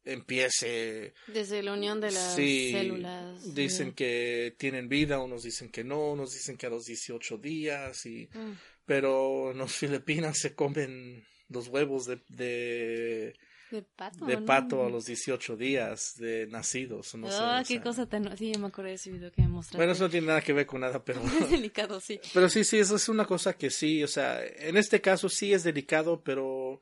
empiece. 0.04 1.14
Desde 1.26 1.62
la 1.62 1.72
unión 1.72 2.00
de 2.00 2.10
las 2.10 2.34
células. 2.34 3.54
Dicen 3.54 3.92
que 3.92 4.54
tienen 4.58 4.88
vida, 4.88 5.18
unos 5.18 5.42
dicen 5.42 5.70
que 5.70 5.84
no, 5.84 6.12
unos 6.12 6.32
dicen 6.32 6.56
que 6.56 6.66
a 6.66 6.70
los 6.70 6.86
18 6.86 7.38
días, 7.38 8.06
y, 8.06 8.28
mm. 8.32 8.58
pero 8.84 9.52
en 9.52 9.58
las 9.58 9.72
Filipinas 9.72 10.38
se 10.38 10.54
comen 10.54 11.24
los 11.48 11.68
huevos 11.68 12.06
de, 12.06 12.20
de, 12.28 13.34
de 13.70 14.38
pato, 14.38 14.84
a 14.84 14.90
los 14.90 15.06
18 15.06 15.56
días 15.56 16.14
de 16.18 16.46
nacidos. 16.46 17.14
No 17.14 17.28
oh, 17.28 17.62
qué 17.66 17.80
cosa 17.80 18.06
tan. 18.06 18.36
Sí, 18.36 18.52
me 18.58 18.66
acuerdo 18.66 18.90
de 18.90 18.94
ese 18.94 19.10
video 19.10 19.32
que 19.32 19.42
me 19.42 19.48
mostraste. 19.48 19.76
Bueno, 19.78 19.92
eso 19.92 20.04
no 20.04 20.10
tiene 20.10 20.26
nada 20.28 20.40
que 20.42 20.52
ver 20.52 20.66
con 20.66 20.80
nada, 20.80 21.02
pero. 21.04 21.22
es 21.40 21.50
delicado, 21.50 22.00
sí. 22.00 22.20
Pero 22.32 22.48
sí, 22.48 22.64
sí, 22.64 22.78
eso 22.78 22.96
es 22.96 23.08
una 23.08 23.26
cosa 23.26 23.54
que 23.54 23.70
sí, 23.70 24.02
o 24.02 24.08
sea, 24.08 24.44
en 24.44 24.76
este 24.76 25.00
caso 25.00 25.28
sí 25.28 25.52
es 25.52 25.64
delicado, 25.64 26.22
pero 26.22 26.80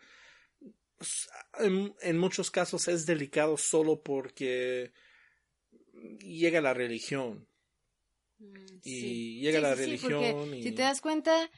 en, 1.58 2.18
muchos 2.18 2.50
casos 2.50 2.88
es 2.88 3.06
delicado 3.06 3.56
solo 3.56 4.02
porque 4.02 4.92
llega 6.20 6.60
la 6.60 6.74
religión. 6.74 7.46
Mm, 8.38 8.78
y 8.84 9.40
llega 9.40 9.60
la 9.60 9.74
religión. 9.74 10.50
Si 10.62 10.72
te 10.72 10.82
das 10.82 11.00
cuenta, 11.00 11.50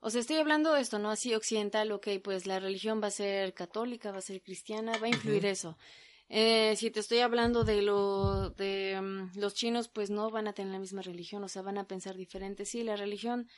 o 0.00 0.10
sea, 0.10 0.20
estoy 0.20 0.36
hablando 0.36 0.72
de 0.72 0.80
esto, 0.80 0.98
¿no? 0.98 1.10
Así 1.10 1.34
occidental, 1.34 1.92
ok, 1.92 2.08
pues 2.22 2.46
la 2.46 2.60
religión 2.60 3.00
va 3.02 3.08
a 3.08 3.12
ser 3.12 3.54
católica, 3.54 4.10
va 4.10 4.18
a 4.18 4.22
ser 4.22 4.42
cristiana, 4.42 4.98
va 4.98 5.06
a 5.06 5.10
influir 5.10 5.46
eso. 5.46 5.78
Eh, 6.34 6.76
si 6.76 6.90
te 6.90 7.00
estoy 7.00 7.18
hablando 7.18 7.62
de 7.62 7.82
lo 7.82 8.50
de 8.50 8.98
mm, 9.00 9.38
los 9.38 9.54
chinos, 9.54 9.88
pues 9.88 10.08
no 10.08 10.30
van 10.30 10.48
a 10.48 10.54
tener 10.54 10.72
la 10.72 10.78
misma 10.78 11.02
religión, 11.02 11.44
o 11.44 11.48
sea, 11.48 11.60
van 11.60 11.76
a 11.76 11.86
pensar 11.86 12.16
diferente. 12.16 12.64
Sí, 12.64 12.82
la 12.82 12.96
religión 12.96 13.48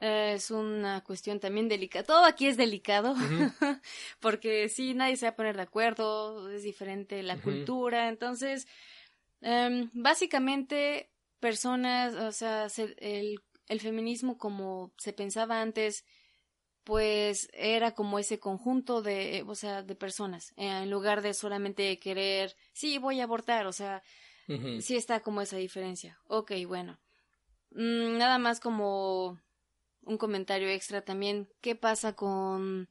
es 0.00 0.50
una 0.50 1.02
cuestión 1.02 1.40
también 1.40 1.68
delicada. 1.68 2.04
Todo 2.04 2.24
aquí 2.24 2.46
es 2.46 2.56
delicado, 2.56 3.14
porque 4.20 4.68
sí, 4.68 4.94
nadie 4.94 5.16
se 5.16 5.26
va 5.26 5.30
a 5.30 5.36
poner 5.36 5.56
de 5.56 5.62
acuerdo, 5.62 6.50
es 6.50 6.62
diferente 6.62 7.22
la 7.22 7.40
cultura. 7.40 8.08
Entonces, 8.08 8.68
em, 9.40 9.90
básicamente, 9.92 11.10
personas, 11.40 12.14
o 12.14 12.32
sea, 12.32 12.68
el, 12.98 13.40
el 13.68 13.80
feminismo 13.80 14.38
como 14.38 14.92
se 14.98 15.12
pensaba 15.12 15.60
antes, 15.60 16.04
pues 16.84 17.50
era 17.52 17.90
como 17.90 18.18
ese 18.18 18.38
conjunto 18.38 19.02
de, 19.02 19.44
o 19.46 19.54
sea, 19.54 19.82
de 19.82 19.94
personas, 19.94 20.52
eh, 20.56 20.68
en 20.68 20.90
lugar 20.90 21.20
de 21.20 21.34
solamente 21.34 21.98
querer, 21.98 22.56
sí, 22.72 22.96
voy 22.98 23.20
a 23.20 23.24
abortar, 23.24 23.66
o 23.66 23.72
sea, 23.72 24.02
sí 24.80 24.96
está 24.96 25.20
como 25.20 25.42
esa 25.42 25.58
diferencia. 25.58 26.18
Ok, 26.26 26.52
bueno. 26.66 26.98
Mm, 27.72 28.16
nada 28.16 28.38
más 28.38 28.60
como 28.60 29.38
un 30.02 30.18
comentario 30.18 30.68
extra 30.68 31.02
también, 31.02 31.48
¿qué 31.60 31.74
pasa 31.74 32.14
con 32.14 32.88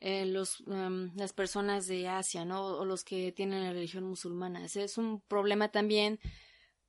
eh, 0.00 0.26
los, 0.26 0.62
em, 0.66 1.12
las 1.16 1.32
personas 1.32 1.86
de 1.86 2.08
Asia, 2.08 2.44
¿no? 2.44 2.64
O 2.78 2.84
los 2.84 3.04
que 3.04 3.32
tienen 3.32 3.64
la 3.64 3.72
religión 3.72 4.04
musulmana? 4.04 4.64
Ese 4.64 4.84
es 4.84 4.98
un 4.98 5.20
problema 5.22 5.70
también 5.70 6.20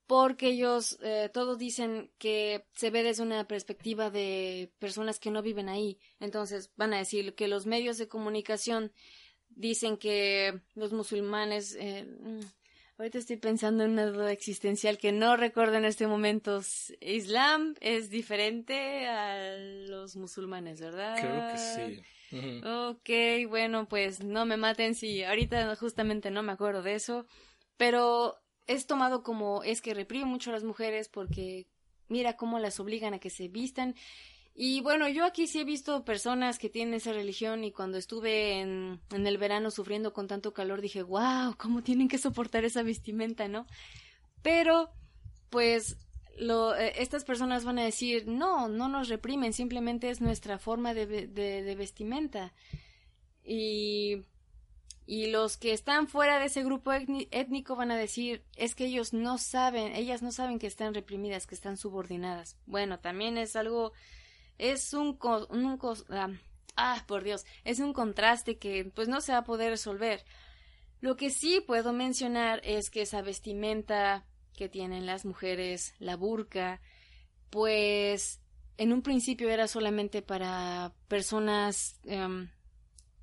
porque 0.06 0.48
ellos 0.48 0.98
eh, 1.02 1.30
todos 1.32 1.56
dicen 1.56 2.10
que 2.18 2.66
se 2.74 2.90
ve 2.90 3.04
desde 3.04 3.22
una 3.22 3.46
perspectiva 3.46 4.10
de 4.10 4.72
personas 4.80 5.20
que 5.20 5.30
no 5.30 5.40
viven 5.40 5.68
ahí. 5.68 6.00
Entonces 6.18 6.72
van 6.76 6.92
a 6.94 6.98
decir 6.98 7.36
que 7.36 7.46
los 7.46 7.64
medios 7.64 7.96
de 7.96 8.08
comunicación 8.08 8.92
dicen 9.50 9.96
que 9.96 10.62
los 10.74 10.92
musulmanes. 10.92 11.76
Eh, 11.78 12.08
ahorita 13.00 13.16
estoy 13.16 13.36
pensando 13.36 13.84
en 13.84 13.92
una 13.92 14.06
duda 14.06 14.30
existencial 14.30 14.98
que 14.98 15.10
no 15.10 15.34
recuerdo 15.36 15.76
en 15.76 15.86
este 15.86 16.06
momento. 16.06 16.60
Islam 17.00 17.74
es 17.80 18.10
diferente 18.10 19.06
a 19.08 19.56
los 19.88 20.16
musulmanes, 20.16 20.80
¿verdad? 20.80 21.18
Creo 21.18 21.48
que 21.48 21.56
sí. 21.56 22.02
Ok, 22.62 23.48
bueno, 23.48 23.88
pues 23.88 24.22
no 24.22 24.44
me 24.44 24.58
maten 24.58 24.94
si 24.94 25.24
ahorita 25.24 25.74
justamente 25.76 26.30
no 26.30 26.42
me 26.42 26.52
acuerdo 26.52 26.82
de 26.82 26.94
eso. 26.94 27.26
Pero 27.78 28.36
es 28.66 28.86
tomado 28.86 29.22
como 29.22 29.62
es 29.62 29.80
que 29.80 29.94
reprime 29.94 30.26
mucho 30.26 30.50
a 30.50 30.52
las 30.52 30.64
mujeres 30.64 31.08
porque 31.08 31.66
mira 32.08 32.36
cómo 32.36 32.58
las 32.58 32.80
obligan 32.80 33.14
a 33.14 33.18
que 33.18 33.30
se 33.30 33.48
vistan. 33.48 33.94
Y 34.54 34.80
bueno, 34.80 35.08
yo 35.08 35.24
aquí 35.24 35.46
sí 35.46 35.60
he 35.60 35.64
visto 35.64 36.04
personas 36.04 36.58
que 36.58 36.68
tienen 36.68 36.94
esa 36.94 37.12
religión 37.12 37.64
y 37.64 37.72
cuando 37.72 37.96
estuve 37.96 38.60
en, 38.60 39.00
en 39.10 39.26
el 39.26 39.38
verano 39.38 39.70
sufriendo 39.70 40.12
con 40.12 40.26
tanto 40.26 40.52
calor 40.52 40.80
dije, 40.80 41.02
wow, 41.02 41.54
cómo 41.56 41.82
tienen 41.82 42.08
que 42.08 42.18
soportar 42.18 42.64
esa 42.64 42.82
vestimenta, 42.82 43.48
¿no? 43.48 43.66
Pero, 44.42 44.90
pues, 45.48 45.98
lo, 46.36 46.74
eh, 46.74 46.94
estas 46.96 47.24
personas 47.24 47.64
van 47.64 47.78
a 47.78 47.84
decir, 47.84 48.26
no, 48.26 48.68
no 48.68 48.88
nos 48.88 49.08
reprimen, 49.08 49.52
simplemente 49.52 50.10
es 50.10 50.20
nuestra 50.20 50.58
forma 50.58 50.94
de, 50.94 51.06
de, 51.06 51.62
de 51.62 51.74
vestimenta. 51.74 52.52
Y 53.42 54.24
y 55.10 55.26
los 55.26 55.56
que 55.56 55.72
están 55.72 56.06
fuera 56.06 56.38
de 56.38 56.46
ese 56.46 56.62
grupo 56.62 56.92
étnico 56.92 57.74
van 57.74 57.90
a 57.90 57.96
decir, 57.96 58.44
es 58.54 58.76
que 58.76 58.84
ellos 58.84 59.12
no 59.12 59.38
saben, 59.38 59.96
ellas 59.96 60.22
no 60.22 60.30
saben 60.30 60.60
que 60.60 60.68
están 60.68 60.94
reprimidas, 60.94 61.48
que 61.48 61.56
están 61.56 61.76
subordinadas. 61.76 62.56
Bueno, 62.64 63.00
también 63.00 63.36
es 63.36 63.56
algo, 63.56 63.92
es 64.60 64.92
un, 64.92 65.18
un, 65.48 65.78
ah, 66.10 66.28
ah, 66.76 67.04
por 67.06 67.24
Dios, 67.24 67.46
es 67.64 67.80
un 67.80 67.92
contraste 67.92 68.58
que 68.58 68.84
pues 68.94 69.08
no 69.08 69.20
se 69.20 69.32
va 69.32 69.38
a 69.38 69.44
poder 69.44 69.70
resolver. 69.70 70.24
Lo 71.00 71.16
que 71.16 71.30
sí 71.30 71.62
puedo 71.66 71.92
mencionar 71.94 72.60
es 72.62 72.90
que 72.90 73.02
esa 73.02 73.22
vestimenta 73.22 74.26
que 74.54 74.68
tienen 74.68 75.06
las 75.06 75.24
mujeres, 75.24 75.94
la 75.98 76.16
burka, 76.16 76.82
pues 77.48 78.40
en 78.76 78.92
un 78.92 79.00
principio 79.02 79.48
era 79.48 79.66
solamente 79.66 80.20
para 80.20 80.92
personas 81.08 81.98
em, 82.04 82.50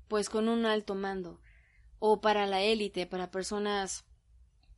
pues 0.08 0.28
con 0.28 0.48
un 0.48 0.66
alto 0.66 0.96
mando 0.96 1.40
o 2.00 2.20
para 2.20 2.46
la 2.46 2.62
élite, 2.62 3.06
para 3.06 3.30
personas 3.30 4.04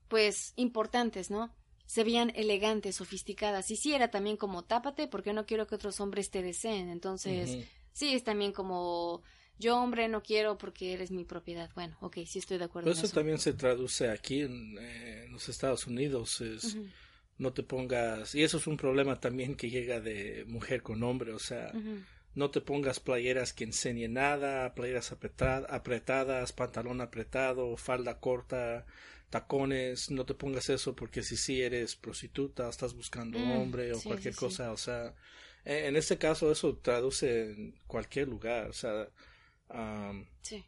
pues 0.08 0.52
importantes, 0.56 1.30
¿no? 1.30 1.54
Se 1.90 2.04
veían 2.04 2.30
elegantes, 2.36 2.94
sofisticadas. 2.94 3.68
Y 3.72 3.76
sí 3.76 3.92
era 3.92 4.12
también 4.12 4.36
como 4.36 4.62
tápate 4.62 5.08
porque 5.08 5.32
no 5.32 5.44
quiero 5.44 5.66
que 5.66 5.74
otros 5.74 5.98
hombres 5.98 6.30
te 6.30 6.40
deseen. 6.40 6.88
Entonces, 6.88 7.66
sí 7.92 8.14
es 8.14 8.22
también 8.22 8.52
como 8.52 9.24
yo 9.58 9.76
hombre 9.76 10.06
no 10.06 10.22
quiero 10.22 10.56
porque 10.56 10.92
eres 10.92 11.10
mi 11.10 11.24
propiedad. 11.24 11.68
Bueno, 11.74 11.96
ok, 12.00 12.18
sí 12.26 12.38
estoy 12.38 12.58
de 12.58 12.66
acuerdo. 12.66 12.92
eso, 12.92 13.08
también 13.08 13.38
se 13.38 13.54
traduce 13.54 14.08
aquí 14.08 14.42
en, 14.42 14.78
eh, 14.80 15.26
los 15.30 15.48
Estados 15.48 15.88
Unidos. 15.88 16.40
Es, 16.40 16.76
No 17.38 17.52
te 17.52 17.64
pongas... 17.64 18.36
Y 18.36 18.44
eso 18.44 18.58
es 18.58 18.68
un 18.68 18.76
problema 18.76 19.18
también 19.18 19.56
que 19.56 19.68
llega 19.68 19.98
de 19.98 20.44
mujer 20.46 20.84
con 20.84 21.02
hombre. 21.02 21.32
O 21.32 21.40
sea, 21.40 21.72
no 22.36 22.52
te 22.52 22.60
pongas 22.60 23.00
playeras 23.00 23.52
que 23.52 23.64
enseñen 23.64 24.12
nada, 24.12 24.76
playeras 24.76 25.10
apretadas, 25.10 26.52
pantalón 26.52 27.00
apretado, 27.00 27.76
falda 27.76 28.20
corta, 28.20 28.86
tacones, 29.30 30.10
no 30.10 30.26
te 30.26 30.34
pongas 30.34 30.68
eso 30.68 30.94
porque 30.94 31.22
si 31.22 31.36
sí 31.36 31.62
eres 31.62 31.96
prostituta, 31.96 32.68
estás 32.68 32.94
buscando 32.94 33.38
mm, 33.38 33.52
hombre 33.52 33.92
o 33.92 34.02
cualquier 34.02 34.34
cosa, 34.34 34.72
o 34.72 34.76
sea, 34.76 35.14
e, 35.64 35.86
en 35.86 35.96
este 35.96 36.18
caso 36.18 36.50
eso 36.50 36.76
traduce 36.78 37.52
en 37.52 37.78
cualquier 37.86 38.28
lugar, 38.28 38.68
o 38.68 38.72
sea, 38.72 39.08
sí. 40.42 40.64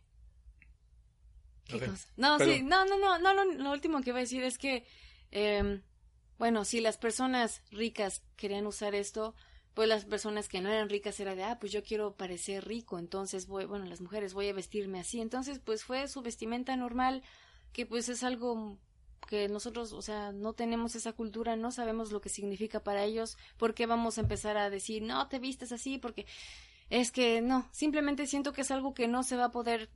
No, 2.16 2.38
sí, 2.38 2.62
no, 2.62 2.84
no, 2.84 2.98
no, 2.98 3.18
no, 3.18 3.44
lo, 3.44 3.70
último 3.72 4.00
que 4.02 4.12
voy 4.12 4.20
a 4.20 4.22
decir 4.24 4.42
es 4.44 4.58
que, 4.58 4.86
eh, 5.30 5.80
bueno, 6.38 6.64
si 6.64 6.80
las 6.80 6.98
personas 6.98 7.62
ricas 7.70 8.22
querían 8.36 8.66
usar 8.66 8.94
esto, 8.94 9.34
pues 9.74 9.88
las 9.88 10.04
personas 10.04 10.48
que 10.48 10.60
no 10.60 10.68
eran 10.68 10.88
ricas 10.88 11.18
era 11.18 11.34
de, 11.34 11.44
ah, 11.44 11.58
pues 11.58 11.72
yo 11.72 11.82
quiero 11.82 12.14
parecer 12.14 12.66
rico, 12.66 12.98
entonces 12.98 13.46
voy, 13.46 13.64
bueno, 13.64 13.86
las 13.86 14.00
mujeres 14.00 14.34
voy 14.34 14.48
a 14.48 14.52
vestirme 14.52 15.00
así, 15.00 15.20
entonces 15.20 15.58
pues 15.58 15.82
fue 15.82 16.08
su 16.08 16.20
vestimenta 16.20 16.76
normal, 16.76 17.22
que 17.72 17.86
pues 17.86 18.08
es 18.08 18.22
algo 18.22 18.78
que 19.28 19.48
nosotros, 19.48 19.92
o 19.92 20.02
sea, 20.02 20.32
no 20.32 20.52
tenemos 20.52 20.94
esa 20.94 21.12
cultura, 21.12 21.56
no 21.56 21.70
sabemos 21.70 22.12
lo 22.12 22.20
que 22.20 22.28
significa 22.28 22.80
para 22.80 23.04
ellos, 23.04 23.38
¿por 23.56 23.74
qué 23.74 23.86
vamos 23.86 24.18
a 24.18 24.20
empezar 24.20 24.56
a 24.56 24.70
decir, 24.70 25.02
no, 25.02 25.28
te 25.28 25.38
vistes 25.38 25.72
así? 25.72 25.98
Porque 25.98 26.26
es 26.90 27.10
que 27.12 27.40
no, 27.40 27.68
simplemente 27.72 28.26
siento 28.26 28.52
que 28.52 28.60
es 28.60 28.70
algo 28.70 28.94
que 28.94 29.08
no 29.08 29.22
se 29.22 29.36
va 29.36 29.46
a 29.46 29.50
poder, 29.50 29.88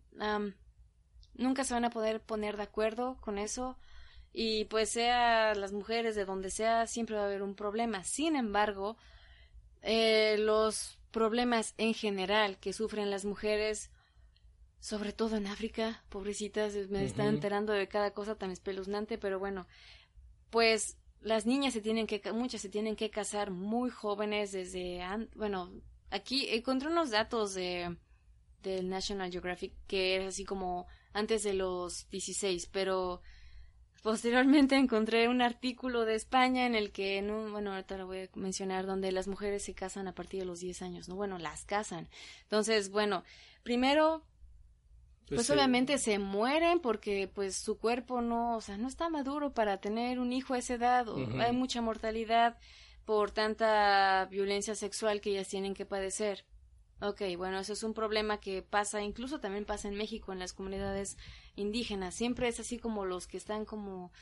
nunca 1.34 1.64
se 1.64 1.74
van 1.74 1.84
a 1.84 1.90
poder 1.90 2.20
poner 2.22 2.56
de 2.56 2.62
acuerdo 2.62 3.18
con 3.20 3.38
eso, 3.38 3.76
y 4.32 4.66
pues 4.66 4.90
sea 4.90 5.54
las 5.54 5.72
mujeres 5.72 6.14
de 6.14 6.26
donde 6.26 6.50
sea, 6.50 6.86
siempre 6.86 7.16
va 7.16 7.22
a 7.22 7.26
haber 7.26 7.42
un 7.42 7.54
problema. 7.54 8.04
Sin 8.04 8.36
embargo, 8.36 8.98
eh, 9.80 10.36
los 10.38 10.98
problemas 11.10 11.74
en 11.78 11.94
general 11.94 12.58
que 12.58 12.74
sufren 12.74 13.10
las 13.10 13.24
mujeres, 13.24 13.90
sobre 14.86 15.12
todo 15.12 15.36
en 15.36 15.48
África, 15.48 16.04
pobrecitas, 16.10 16.76
me 16.90 17.04
están 17.04 17.26
enterando 17.26 17.72
de 17.72 17.88
cada 17.88 18.12
cosa 18.12 18.36
tan 18.36 18.52
espeluznante, 18.52 19.18
pero 19.18 19.40
bueno, 19.40 19.66
pues 20.50 20.96
las 21.20 21.44
niñas 21.44 21.72
se 21.72 21.80
tienen 21.80 22.06
que, 22.06 22.22
muchas 22.32 22.60
se 22.60 22.68
tienen 22.68 22.94
que 22.94 23.10
casar 23.10 23.50
muy 23.50 23.90
jóvenes 23.90 24.52
desde, 24.52 25.00
bueno, 25.34 25.72
aquí 26.12 26.46
encontré 26.50 26.88
unos 26.88 27.10
datos 27.10 27.52
de 27.54 27.96
del 28.62 28.88
National 28.88 29.32
Geographic 29.32 29.72
que 29.88 30.18
es 30.18 30.26
así 30.26 30.44
como 30.44 30.86
antes 31.12 31.42
de 31.42 31.54
los 31.54 32.08
16, 32.10 32.68
pero 32.72 33.22
Posteriormente 34.02 34.76
encontré 34.76 35.26
un 35.26 35.42
artículo 35.42 36.04
de 36.04 36.14
España 36.14 36.64
en 36.64 36.76
el 36.76 36.92
que, 36.92 37.18
en 37.18 37.32
un, 37.32 37.50
bueno, 37.50 37.72
ahorita 37.72 37.96
lo 37.96 38.06
voy 38.06 38.18
a 38.20 38.28
mencionar, 38.36 38.86
donde 38.86 39.10
las 39.10 39.26
mujeres 39.26 39.64
se 39.64 39.74
casan 39.74 40.06
a 40.06 40.14
partir 40.14 40.38
de 40.38 40.46
los 40.46 40.60
10 40.60 40.82
años, 40.82 41.08
¿no? 41.08 41.16
Bueno, 41.16 41.38
las 41.38 41.64
casan. 41.64 42.08
Entonces, 42.44 42.90
bueno, 42.90 43.24
primero, 43.64 44.22
pues, 45.28 45.38
pues 45.38 45.50
obviamente 45.50 45.98
se 45.98 46.18
mueren 46.18 46.80
porque 46.80 47.28
pues 47.32 47.56
su 47.56 47.78
cuerpo 47.78 48.20
no, 48.20 48.56
o 48.56 48.60
sea, 48.60 48.76
no 48.76 48.86
está 48.86 49.08
maduro 49.08 49.52
para 49.52 49.78
tener 49.78 50.20
un 50.20 50.32
hijo 50.32 50.54
a 50.54 50.58
esa 50.58 50.74
edad, 50.74 51.06
hay 51.40 51.52
mucha 51.52 51.80
mortalidad 51.82 52.58
por 53.04 53.32
tanta 53.32 54.26
violencia 54.30 54.74
sexual 54.74 55.20
que 55.20 55.30
ellas 55.30 55.48
tienen 55.48 55.74
que 55.74 55.84
padecer. 55.84 56.44
Ok, 57.00 57.22
bueno, 57.36 57.58
eso 57.58 57.72
es 57.72 57.82
un 57.82 57.92
problema 57.92 58.38
que 58.38 58.62
pasa, 58.62 59.02
incluso 59.02 59.38
también 59.38 59.64
pasa 59.64 59.88
en 59.88 59.96
México, 59.96 60.32
en 60.32 60.38
las 60.38 60.52
comunidades 60.52 61.18
indígenas. 61.54 62.14
Siempre 62.14 62.48
es 62.48 62.58
así 62.58 62.78
como 62.78 63.04
los 63.04 63.26
que 63.26 63.36
están 63.36 63.64
como, 63.64 64.12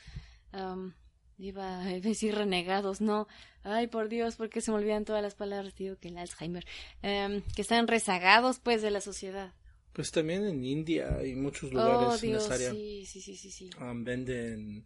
iba 1.37 1.79
a 1.79 1.85
decir 1.85 2.35
renegados, 2.35 2.99
no. 2.99 3.27
Ay, 3.63 3.87
por 3.87 4.09
Dios, 4.09 4.35
porque 4.35 4.59
se 4.59 4.71
me 4.71 4.77
olvidan 4.77 5.05
todas 5.05 5.21
las 5.21 5.35
palabras, 5.35 5.75
digo 5.75 5.97
que 5.97 6.09
el 6.09 6.17
Alzheimer. 6.17 6.65
que 7.01 7.61
están 7.61 7.87
rezagados, 7.87 8.59
pues, 8.59 8.81
de 8.81 8.91
la 8.91 9.01
sociedad. 9.01 9.53
Pues 9.95 10.11
también 10.11 10.45
en 10.45 10.65
India 10.65 11.17
hay 11.17 11.35
muchos 11.35 11.71
lugares 11.71 12.07
oh, 12.07 12.17
Dios, 12.17 12.23
en 12.23 12.35
esa 12.35 12.53
área. 12.53 12.71
Sí, 12.71 13.05
sí, 13.05 13.21
sí, 13.21 13.49
sí. 13.49 13.69
venden 13.79 14.85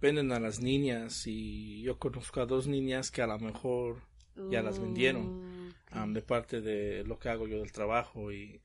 venden 0.00 0.32
a 0.32 0.40
las 0.40 0.58
niñas 0.58 1.28
y 1.28 1.80
yo 1.82 1.96
conozco 1.96 2.40
a 2.40 2.46
dos 2.46 2.66
niñas 2.66 3.12
que 3.12 3.22
a 3.22 3.28
lo 3.28 3.38
mejor 3.38 4.02
ya 4.50 4.60
las 4.60 4.80
vendieron 4.80 5.72
um, 5.94 6.12
de 6.12 6.22
parte 6.22 6.60
de 6.60 7.04
lo 7.04 7.20
que 7.20 7.28
hago 7.28 7.46
yo 7.46 7.60
del 7.60 7.70
trabajo 7.70 8.32
y 8.32 8.60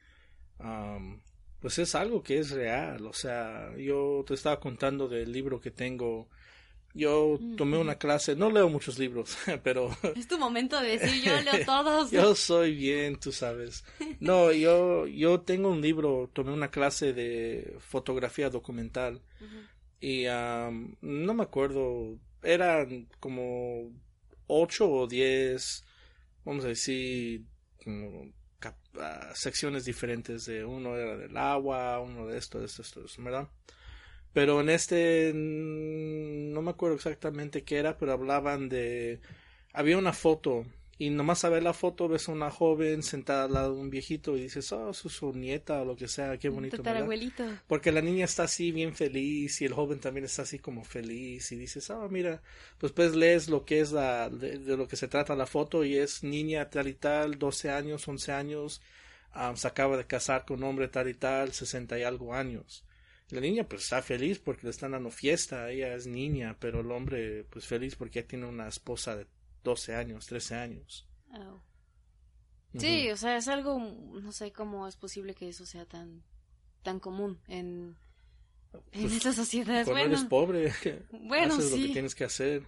um, 0.60 1.22
pues 1.60 1.78
es 1.78 1.94
algo 1.94 2.24
que 2.24 2.40
es 2.40 2.50
real 2.50 3.06
o 3.06 3.13
sea 3.13 3.72
yo 3.78 4.24
te 4.26 4.34
estaba 4.34 4.60
contando 4.60 5.08
del 5.08 5.32
libro 5.32 5.62
que 5.62 5.70
tengo 5.70 6.28
yo 6.98 7.40
tomé 7.56 7.78
una 7.78 7.96
clase, 7.96 8.36
no 8.36 8.50
leo 8.50 8.70
muchos 8.70 8.98
libros, 8.98 9.38
pero... 9.64 9.96
Es 10.16 10.28
tu 10.28 10.38
momento 10.38 10.80
de 10.82 10.98
decir, 10.98 11.24
yo 11.24 11.40
leo 11.42 11.64
todos. 11.66 12.12
yo 12.12 12.36
soy 12.36 12.76
bien, 12.76 13.20
tú 13.20 13.32
sabes. 13.32 13.86
No, 14.20 14.52
yo, 14.52 15.06
yo 15.08 15.42
tengo 15.42 15.70
un 15.70 15.82
libro, 15.82 16.30
tomé 16.34 16.52
una 16.52 16.72
clase 16.72 17.14
de 17.14 17.78
fotografía 17.80 18.50
documental 18.50 19.22
y 20.00 20.26
no 20.26 21.34
me 21.34 21.44
acuerdo, 21.44 22.18
eran 22.44 23.08
como 23.20 23.92
ocho 24.48 24.90
o 24.90 25.08
diez, 25.08 25.86
vamos 26.46 26.66
a 26.66 26.70
decir, 26.70 27.46
como 27.84 28.32
ah, 29.00 29.32
secciones 29.34 29.86
diferentes 29.86 30.46
de 30.46 30.66
uno 30.66 30.96
era 30.96 31.18
del 31.18 31.38
agua, 31.38 32.00
uno 32.00 32.28
de 32.28 32.38
esto, 32.38 32.60
de 32.60 32.66
esto, 32.66 32.82
de 32.82 33.06
esto, 33.06 33.24
¿verdad? 33.24 33.48
Pero 34.38 34.62
en 34.62 34.69
este 34.69 35.32
no 35.34 36.62
me 36.62 36.69
acuerdo 36.69 36.95
exactamente 36.97 37.63
qué 37.63 37.78
era, 37.78 37.97
pero 37.97 38.12
hablaban 38.12 38.69
de 38.69 39.19
había 39.73 39.97
una 39.97 40.13
foto 40.13 40.63
y 41.00 41.10
nomás 41.10 41.43
a 41.43 41.50
ver 41.50 41.63
la 41.63 41.73
foto 41.73 42.08
ves 42.08 42.30
a 42.30 42.34
una 42.34 42.52
joven 42.52 43.02
sentada 43.02 43.45
al 43.45 43.54
lado 43.54 43.73
de 43.73 43.82
un 43.82 43.89
viejito 43.89 44.38
y 44.38 44.41
dices, 44.41 44.71
oh, 44.73 44.91
es 44.91 44.97
su 44.97 45.34
nieta 45.34 45.82
o 45.82 45.86
lo 45.86 45.95
que 45.95 46.08
sea, 46.08 46.38
qué 46.38 46.50
bonito. 46.50 46.84
Porque 47.65 47.91
la 47.91 48.02
niña 48.02 48.26
está 48.26 48.43
así 48.43 48.71
bien 48.71 48.93
feliz 48.93 49.60
y 49.62 49.65
el 49.65 49.73
joven 49.73 50.00
también 50.00 50.26
está 50.26 50.43
así 50.43 50.60
como 50.60 50.84
feliz 50.84 51.52
y 51.52 51.56
dices, 51.56 51.89
oh, 51.89 52.08
mira, 52.08 52.43
pues 52.78 52.91
pues 52.91 53.15
lees 53.15 53.50
lo 53.50 53.65
que 53.65 53.80
es 53.80 53.91
la, 53.91 54.30
de, 54.30 54.60
lo 54.78 54.88
que 54.88 54.97
se 54.97 55.08
trata 55.08 55.36
la 55.36 55.47
foto 55.47 55.84
y 55.84 55.97
es 55.97 56.21
niña 56.21 56.69
tal 56.69 56.88
y 56.88 56.93
tal, 56.93 57.39
12 57.39 57.71
años, 57.71 58.08
11 58.08 58.34
años, 58.34 58.84
ah, 59.32 59.52
se 59.56 59.67
acaba 59.67 59.97
de 59.97 60.06
casar 60.06 60.45
con 60.45 60.60
un 60.60 60.69
hombre 60.69 60.89
tal 60.89 61.10
y 61.10 61.15
tal, 61.15 61.54
60 61.54 61.97
y 61.97 62.04
algo 62.04 62.36
años. 62.36 62.84
La 63.30 63.42
niña 63.42 63.68
pues 63.68 63.84
está 63.84 64.02
feliz 64.02 64.40
porque 64.40 64.63
le 64.63 64.70
están 64.70 64.92
dando 64.92 65.12
fiesta, 65.12 65.70
ella 65.70 65.94
es 65.94 66.08
niña, 66.08 66.56
pero 66.60 66.80
el 66.80 66.92
hombre 66.92 67.44
pues 67.50 67.66
feliz 67.66 67.96
porque 67.96 68.22
ya 68.22 68.28
tiene 68.28 68.46
una 68.46 68.68
esposa 68.68 69.16
de 69.16 69.28
12 69.63 69.96
años, 69.96 70.28
13 70.28 70.56
años. 70.56 71.08
Oh. 71.32 71.62
Sí, 72.78 73.10
o 73.10 73.18
sea, 73.18 73.38
es 73.38 73.48
algo, 73.48 73.80
no 73.80 74.32
sé 74.32 74.52
cómo 74.52 74.88
es 74.88 74.96
posible 74.96 75.34
que 75.34 75.50
eso 75.50 75.66
sea 75.66 75.86
tan, 75.86 76.24
tan 76.84 77.00
común 77.00 77.40
en, 77.48 77.98
en 78.92 79.02
pues, 79.02 79.13
esta 79.13 79.34
sociedad. 79.34 79.84
Cuando 79.84 79.92
bueno, 79.94 80.16
eres 80.16 80.26
pobre, 80.26 80.74
bueno, 81.12 81.56
haces 81.56 81.72
lo 81.72 81.78
que 81.78 81.94
tienes 81.94 82.16
que 82.16 82.24
hacer. 82.24 82.68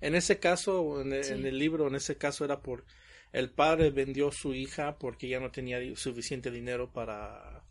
En 0.00 0.14
ese 0.14 0.38
caso, 0.38 1.00
en 1.00 1.12
el, 1.12 1.58
libro, 1.58 1.86
en 1.86 1.94
ese 1.94 2.18
caso 2.18 2.44
era 2.44 2.60
por 2.60 2.84
el 3.32 3.50
padre 3.50 3.90
vendió 3.90 4.30
su 4.30 4.52
hija 4.54 4.98
porque 4.98 5.28
ya 5.28 5.40
no 5.40 5.50
tenía 5.50 5.78
suficiente 5.96 6.50
dinero 6.50 6.92
para 6.92 7.64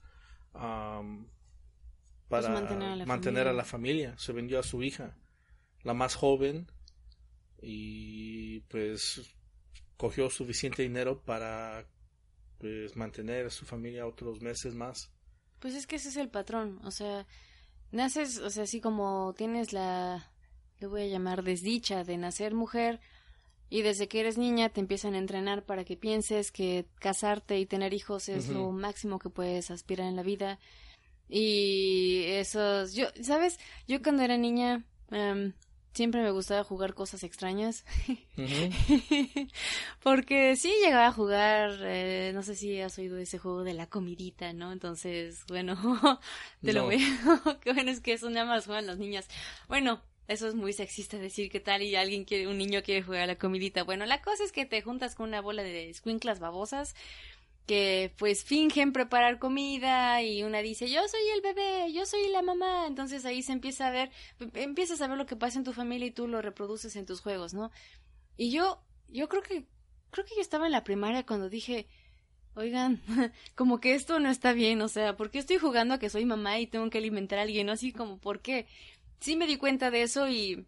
para 2.41 3.05
mantener, 3.05 3.47
a 3.47 3.53
la 3.53 3.63
familia. 3.63 4.15
Se 4.17 4.33
vendió 4.33 4.59
a 4.59 4.63
su 4.63 4.83
hija, 4.83 5.17
la 5.83 5.93
más 5.93 6.15
joven, 6.15 6.67
y 7.61 8.61
pues 8.61 9.21
cogió 9.97 10.29
suficiente 10.29 10.83
dinero 10.83 11.21
para 11.21 11.87
pues 12.57 12.95
mantener 12.95 13.45
a 13.45 13.49
su 13.49 13.65
familia 13.65 14.07
otros 14.07 14.41
meses 14.41 14.73
más. 14.75 15.11
Pues 15.59 15.75
es 15.75 15.87
que 15.87 15.95
ese 15.97 16.09
es 16.09 16.17
el 16.17 16.29
patrón, 16.29 16.79
o 16.83 16.91
sea, 16.91 17.25
naces, 17.91 18.39
o 18.39 18.49
sea, 18.49 18.63
así 18.63 18.81
como 18.81 19.33
tienes 19.37 19.71
la, 19.71 20.31
le 20.79 20.87
voy 20.87 21.03
a 21.03 21.07
llamar 21.07 21.43
desdicha 21.43 22.03
de 22.03 22.17
nacer 22.17 22.53
mujer, 22.53 22.99
y 23.69 23.81
desde 23.81 24.07
que 24.07 24.19
eres 24.19 24.37
niña 24.37 24.69
te 24.69 24.81
empiezan 24.81 25.15
a 25.15 25.17
entrenar 25.17 25.65
para 25.65 25.83
que 25.83 25.97
pienses 25.97 26.51
que 26.51 26.85
casarte 26.99 27.57
y 27.57 27.65
tener 27.65 27.93
hijos 27.93 28.29
es 28.29 28.49
lo 28.49 28.71
máximo 28.71 29.17
que 29.17 29.31
puedes 29.31 29.71
aspirar 29.71 30.07
en 30.07 30.15
la 30.15 30.21
vida. 30.21 30.59
Y 31.29 32.23
esos, 32.27 32.93
yo, 32.93 33.07
¿sabes? 33.21 33.59
Yo 33.87 34.01
cuando 34.01 34.23
era 34.23 34.37
niña, 34.37 34.83
em, 35.11 35.53
siempre 35.93 36.21
me 36.21 36.31
gustaba 36.31 36.63
jugar 36.63 36.93
cosas 36.93 37.23
extrañas. 37.23 37.85
Porque 40.03 40.55
sí 40.55 40.73
llegaba 40.83 41.07
a 41.07 41.11
jugar, 41.11 41.71
eh, 41.81 42.31
no 42.33 42.43
sé 42.43 42.55
si 42.55 42.79
has 42.81 42.97
oído 42.97 43.17
ese 43.17 43.37
juego 43.37 43.63
de 43.63 43.73
la 43.73 43.87
comidita, 43.87 44.53
¿no? 44.53 44.71
Entonces, 44.71 45.43
bueno, 45.47 45.75
te 46.63 46.73
lo 46.73 46.87
a... 46.87 46.89
Qué 47.61 47.73
bueno 47.73 47.91
es 47.91 48.01
que 48.01 48.13
eso 48.13 48.29
nada 48.29 48.45
más 48.45 48.65
juegan 48.65 48.87
las 48.87 48.97
niñas. 48.97 49.27
Bueno, 49.67 50.01
eso 50.27 50.47
es 50.47 50.55
muy 50.55 50.73
sexista 50.73 51.17
decir 51.17 51.51
que 51.51 51.59
tal 51.59 51.81
y 51.81 51.95
alguien 51.95 52.23
quiere, 52.23 52.47
un 52.47 52.57
niño 52.57 52.81
quiere 52.81 53.03
jugar 53.03 53.21
a 53.23 53.27
la 53.27 53.37
comidita. 53.37 53.83
Bueno, 53.83 54.05
la 54.05 54.21
cosa 54.21 54.43
es 54.43 54.51
que 54.51 54.65
te 54.65 54.81
juntas 54.81 55.15
con 55.15 55.27
una 55.27 55.41
bola 55.41 55.63
de 55.63 55.89
escuinclas 55.89 56.39
babosas 56.39 56.95
que 57.65 58.13
pues 58.17 58.43
fingen 58.43 58.91
preparar 58.91 59.39
comida 59.39 60.21
y 60.21 60.43
una 60.43 60.59
dice 60.59 60.89
yo 60.89 61.01
soy 61.07 61.21
el 61.33 61.41
bebé, 61.41 61.91
yo 61.93 62.05
soy 62.05 62.27
la 62.29 62.41
mamá, 62.41 62.87
entonces 62.87 63.25
ahí 63.25 63.41
se 63.41 63.53
empieza 63.53 63.87
a 63.87 63.91
ver, 63.91 64.11
empiezas 64.53 65.01
a 65.01 65.07
ver 65.07 65.17
lo 65.17 65.25
que 65.25 65.35
pasa 65.35 65.57
en 65.57 65.63
tu 65.63 65.73
familia 65.73 66.07
y 66.07 66.11
tú 66.11 66.27
lo 66.27 66.41
reproduces 66.41 66.95
en 66.95 67.05
tus 67.05 67.21
juegos, 67.21 67.53
¿no? 67.53 67.71
Y 68.35 68.51
yo, 68.51 68.83
yo 69.07 69.29
creo 69.29 69.41
que, 69.41 69.65
creo 70.11 70.25
que 70.25 70.35
yo 70.35 70.41
estaba 70.41 70.65
en 70.65 70.71
la 70.73 70.83
primaria 70.83 71.25
cuando 71.25 71.49
dije, 71.49 71.87
oigan, 72.55 73.01
como 73.55 73.79
que 73.79 73.95
esto 73.95 74.19
no 74.19 74.29
está 74.29 74.53
bien, 74.53 74.81
o 74.81 74.87
sea, 74.87 75.15
¿por 75.15 75.31
qué 75.31 75.39
estoy 75.39 75.57
jugando 75.57 75.93
a 75.93 75.99
que 75.99 76.09
soy 76.09 76.25
mamá 76.25 76.59
y 76.59 76.67
tengo 76.67 76.89
que 76.89 76.97
alimentar 76.97 77.39
a 77.39 77.43
alguien? 77.43 77.69
Así 77.69 77.93
como, 77.93 78.17
¿por 78.19 78.41
qué? 78.41 78.67
Sí 79.19 79.35
me 79.35 79.47
di 79.47 79.57
cuenta 79.57 79.89
de 79.89 80.01
eso 80.03 80.27
y 80.27 80.65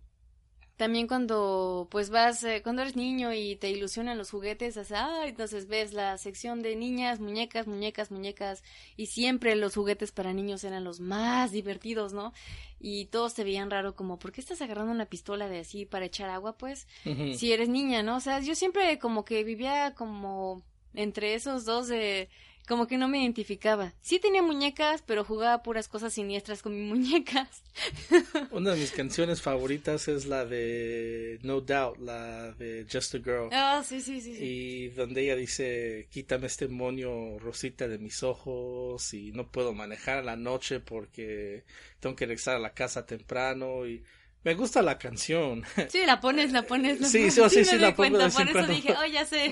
también 0.77 1.07
cuando 1.07 1.87
pues 1.89 2.09
vas, 2.09 2.43
eh, 2.43 2.61
cuando 2.61 2.81
eres 2.81 2.95
niño 2.95 3.33
y 3.33 3.55
te 3.55 3.69
ilusionan 3.69 4.17
los 4.17 4.31
juguetes, 4.31 4.77
ah, 4.91 5.23
entonces 5.25 5.67
ves 5.67 5.93
la 5.93 6.17
sección 6.17 6.61
de 6.61 6.75
niñas, 6.75 7.19
muñecas, 7.19 7.65
muñecas, 7.65 8.11
muñecas, 8.11 8.63
y 8.97 9.05
siempre 9.05 9.55
los 9.55 9.75
juguetes 9.75 10.11
para 10.11 10.33
niños 10.33 10.63
eran 10.63 10.83
los 10.83 10.99
más 10.99 11.51
divertidos, 11.51 12.13
¿no? 12.13 12.33
Y 12.79 13.05
todos 13.05 13.33
te 13.33 13.43
veían 13.43 13.71
raro 13.71 13.95
como, 13.95 14.19
¿por 14.19 14.31
qué 14.31 14.41
estás 14.41 14.61
agarrando 14.61 14.91
una 14.91 15.05
pistola 15.05 15.47
de 15.47 15.59
así 15.59 15.85
para 15.85 16.05
echar 16.05 16.29
agua, 16.29 16.57
pues? 16.57 16.87
Si 17.35 17.53
eres 17.53 17.69
niña, 17.69 18.03
¿no? 18.03 18.17
O 18.17 18.19
sea, 18.19 18.39
yo 18.41 18.53
siempre 18.53 18.99
como 18.99 19.23
que 19.23 19.43
vivía 19.43 19.93
como 19.95 20.61
entre 20.93 21.35
esos 21.35 21.65
dos 21.65 21.87
de 21.87 22.29
como 22.65 22.87
que 22.87 22.97
no 22.97 23.07
me 23.07 23.21
identificaba. 23.21 23.93
Sí 24.01 24.19
tenía 24.19 24.41
muñecas, 24.41 25.01
pero 25.01 25.23
jugaba 25.23 25.63
puras 25.63 25.87
cosas 25.87 26.13
siniestras 26.13 26.61
con 26.61 26.73
mis 26.73 26.87
muñecas. 26.87 27.63
Una 28.51 28.71
de 28.71 28.79
mis 28.79 28.91
canciones 28.91 29.41
favoritas 29.41 30.07
es 30.07 30.25
la 30.25 30.45
de 30.45 31.39
No 31.43 31.61
Doubt, 31.61 31.99
la 31.99 32.51
de 32.53 32.85
Just 32.91 33.15
a 33.15 33.17
Girl. 33.19 33.49
Ah, 33.51 33.83
sí, 33.85 34.01
sí, 34.01 34.21
sí, 34.21 34.31
Y 34.39 34.87
donde 34.89 35.23
ella 35.23 35.35
dice, 35.35 36.07
quítame 36.11 36.47
este 36.47 36.67
monio 36.67 37.37
rosita 37.39 37.87
de 37.87 37.97
mis 37.97 38.23
ojos 38.23 39.13
y 39.13 39.31
no 39.31 39.51
puedo 39.51 39.73
manejar 39.73 40.17
a 40.17 40.23
la 40.23 40.35
noche 40.35 40.79
porque 40.79 41.63
tengo 41.99 42.15
que 42.15 42.25
regresar 42.25 42.55
a 42.55 42.59
la 42.59 42.73
casa 42.73 43.05
temprano 43.05 43.87
y... 43.87 44.03
Me 44.43 44.53
gusta 44.53 44.83
la 44.83 44.99
canción. 44.99 45.63
Sí, 45.89 46.05
la 46.05 46.21
pones, 46.21 46.51
la 46.51 46.61
pones. 46.61 47.01
La 47.01 47.07
sí, 47.07 47.31
sí, 47.31 47.41
sí, 47.49 47.65
sí, 47.65 47.79
la 47.79 47.95
pongo. 47.95 48.19
Por 48.29 48.47
eso 48.47 48.67
dije, 48.67 48.93
oh, 48.95 49.05
ya 49.07 49.25
sé. 49.25 49.51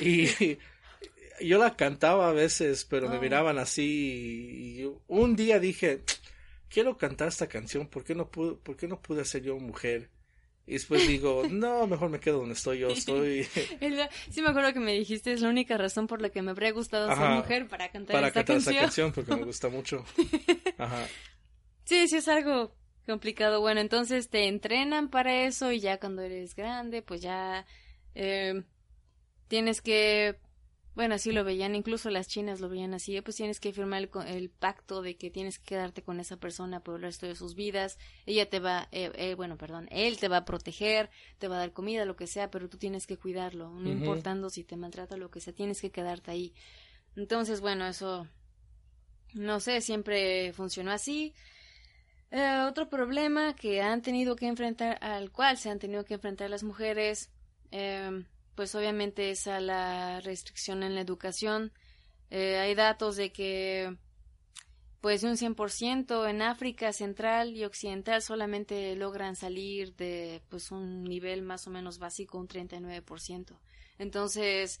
y 0.00 0.56
yo 1.40 1.58
la 1.58 1.76
cantaba 1.76 2.28
a 2.28 2.32
veces, 2.32 2.84
pero 2.84 3.08
me 3.08 3.18
oh. 3.18 3.20
miraban 3.20 3.58
así 3.58 4.80
y 4.80 4.90
un 5.08 5.36
día 5.36 5.58
dije, 5.58 6.02
quiero 6.68 6.96
cantar 6.96 7.28
esta 7.28 7.46
canción, 7.46 7.86
¿por 7.86 8.04
qué 8.04 8.14
no 8.14 8.30
pude, 8.30 8.54
por 8.56 8.76
qué 8.76 8.88
no 8.88 9.00
pude 9.00 9.24
ser 9.24 9.42
yo 9.42 9.58
mujer? 9.58 10.10
Y 10.66 10.74
después 10.74 11.06
digo, 11.06 11.42
no, 11.50 11.86
mejor 11.86 12.10
me 12.10 12.20
quedo 12.20 12.38
donde 12.38 12.54
estoy 12.54 12.80
yo, 12.80 12.88
estoy... 12.88 13.44
sí 14.30 14.42
me 14.42 14.48
acuerdo 14.48 14.72
que 14.72 14.80
me 14.80 14.92
dijiste, 14.92 15.32
es 15.32 15.40
la 15.40 15.48
única 15.48 15.76
razón 15.76 16.06
por 16.06 16.22
la 16.22 16.30
que 16.30 16.42
me 16.42 16.52
habría 16.52 16.72
gustado 16.72 17.14
ser 17.14 17.30
mujer 17.30 17.68
para 17.68 17.90
cantar 17.90 18.14
para 18.14 18.28
esta 18.28 18.40
cantar 18.40 18.56
canción. 18.56 18.74
esta 18.74 18.86
canción 18.86 19.12
porque 19.12 19.36
me 19.36 19.44
gusta 19.44 19.68
mucho. 19.68 20.04
Ajá. 20.78 21.06
Sí, 21.84 22.06
sí 22.08 22.16
es 22.16 22.28
algo 22.28 22.74
complicado. 23.06 23.60
Bueno, 23.60 23.80
entonces 23.80 24.28
te 24.28 24.46
entrenan 24.46 25.08
para 25.08 25.44
eso 25.44 25.72
y 25.72 25.80
ya 25.80 25.98
cuando 25.98 26.22
eres 26.22 26.54
grande, 26.54 27.02
pues 27.02 27.20
ya 27.20 27.66
eh, 28.14 28.62
tienes 29.48 29.80
que 29.82 30.38
bueno, 30.94 31.14
así 31.14 31.32
lo 31.32 31.44
veían, 31.44 31.74
incluso 31.74 32.10
las 32.10 32.28
chinas 32.28 32.60
lo 32.60 32.68
veían 32.68 32.92
así, 32.92 33.20
pues 33.22 33.36
tienes 33.36 33.60
que 33.60 33.72
firmar 33.72 34.08
el, 34.26 34.50
pacto 34.50 35.00
de 35.00 35.16
que 35.16 35.30
tienes 35.30 35.58
que 35.58 35.64
quedarte 35.64 36.02
con 36.02 36.20
esa 36.20 36.36
persona 36.36 36.80
por 36.80 36.96
el 36.96 37.02
resto 37.02 37.26
de 37.26 37.34
sus 37.34 37.54
vidas, 37.54 37.98
ella 38.26 38.48
te 38.48 38.60
va, 38.60 38.88
eh, 38.92 39.10
eh, 39.14 39.34
bueno, 39.34 39.56
perdón, 39.56 39.88
él 39.90 40.18
te 40.18 40.28
va 40.28 40.38
a 40.38 40.44
proteger, 40.44 41.10
te 41.38 41.48
va 41.48 41.56
a 41.56 41.60
dar 41.60 41.72
comida, 41.72 42.04
lo 42.04 42.16
que 42.16 42.26
sea, 42.26 42.50
pero 42.50 42.68
tú 42.68 42.76
tienes 42.76 43.06
que 43.06 43.16
cuidarlo, 43.16 43.70
no 43.70 43.90
importando 43.90 44.50
si 44.50 44.64
te 44.64 44.76
maltrata 44.76 45.16
lo 45.16 45.30
que 45.30 45.40
sea, 45.40 45.52
tienes 45.52 45.80
que 45.80 45.90
quedarte 45.90 46.30
ahí. 46.30 46.54
Entonces, 47.16 47.60
bueno, 47.60 47.86
eso, 47.86 48.26
no 49.34 49.60
sé, 49.60 49.80
siempre 49.80 50.52
funcionó 50.52 50.92
así. 50.92 51.34
Eh, 52.30 52.64
otro 52.66 52.88
problema 52.88 53.54
que 53.54 53.82
han 53.82 54.00
tenido 54.00 54.36
que 54.36 54.46
enfrentar, 54.46 54.98
al 55.02 55.30
cual 55.30 55.58
se 55.58 55.68
han 55.68 55.78
tenido 55.78 56.04
que 56.04 56.14
enfrentar 56.14 56.48
las 56.48 56.62
mujeres, 56.62 57.30
eh, 57.70 58.24
pues 58.54 58.74
obviamente 58.74 59.30
es 59.30 59.46
a 59.46 59.60
la 59.60 60.20
restricción 60.20 60.82
en 60.82 60.94
la 60.94 61.00
educación. 61.00 61.72
Eh, 62.30 62.58
hay 62.58 62.74
datos 62.74 63.16
de 63.16 63.32
que 63.32 63.96
pues 65.02 65.20
de 65.20 65.28
un 65.28 65.36
100%, 65.36 66.30
en 66.30 66.42
África 66.42 66.92
Central 66.92 67.56
y 67.56 67.64
Occidental 67.64 68.22
solamente 68.22 68.94
logran 68.94 69.34
salir 69.34 69.96
de 69.96 70.42
pues 70.48 70.70
un 70.70 71.02
nivel 71.02 71.42
más 71.42 71.66
o 71.66 71.70
menos 71.70 71.98
básico, 71.98 72.38
un 72.38 72.46
39%. 72.46 73.58
Entonces, 73.98 74.80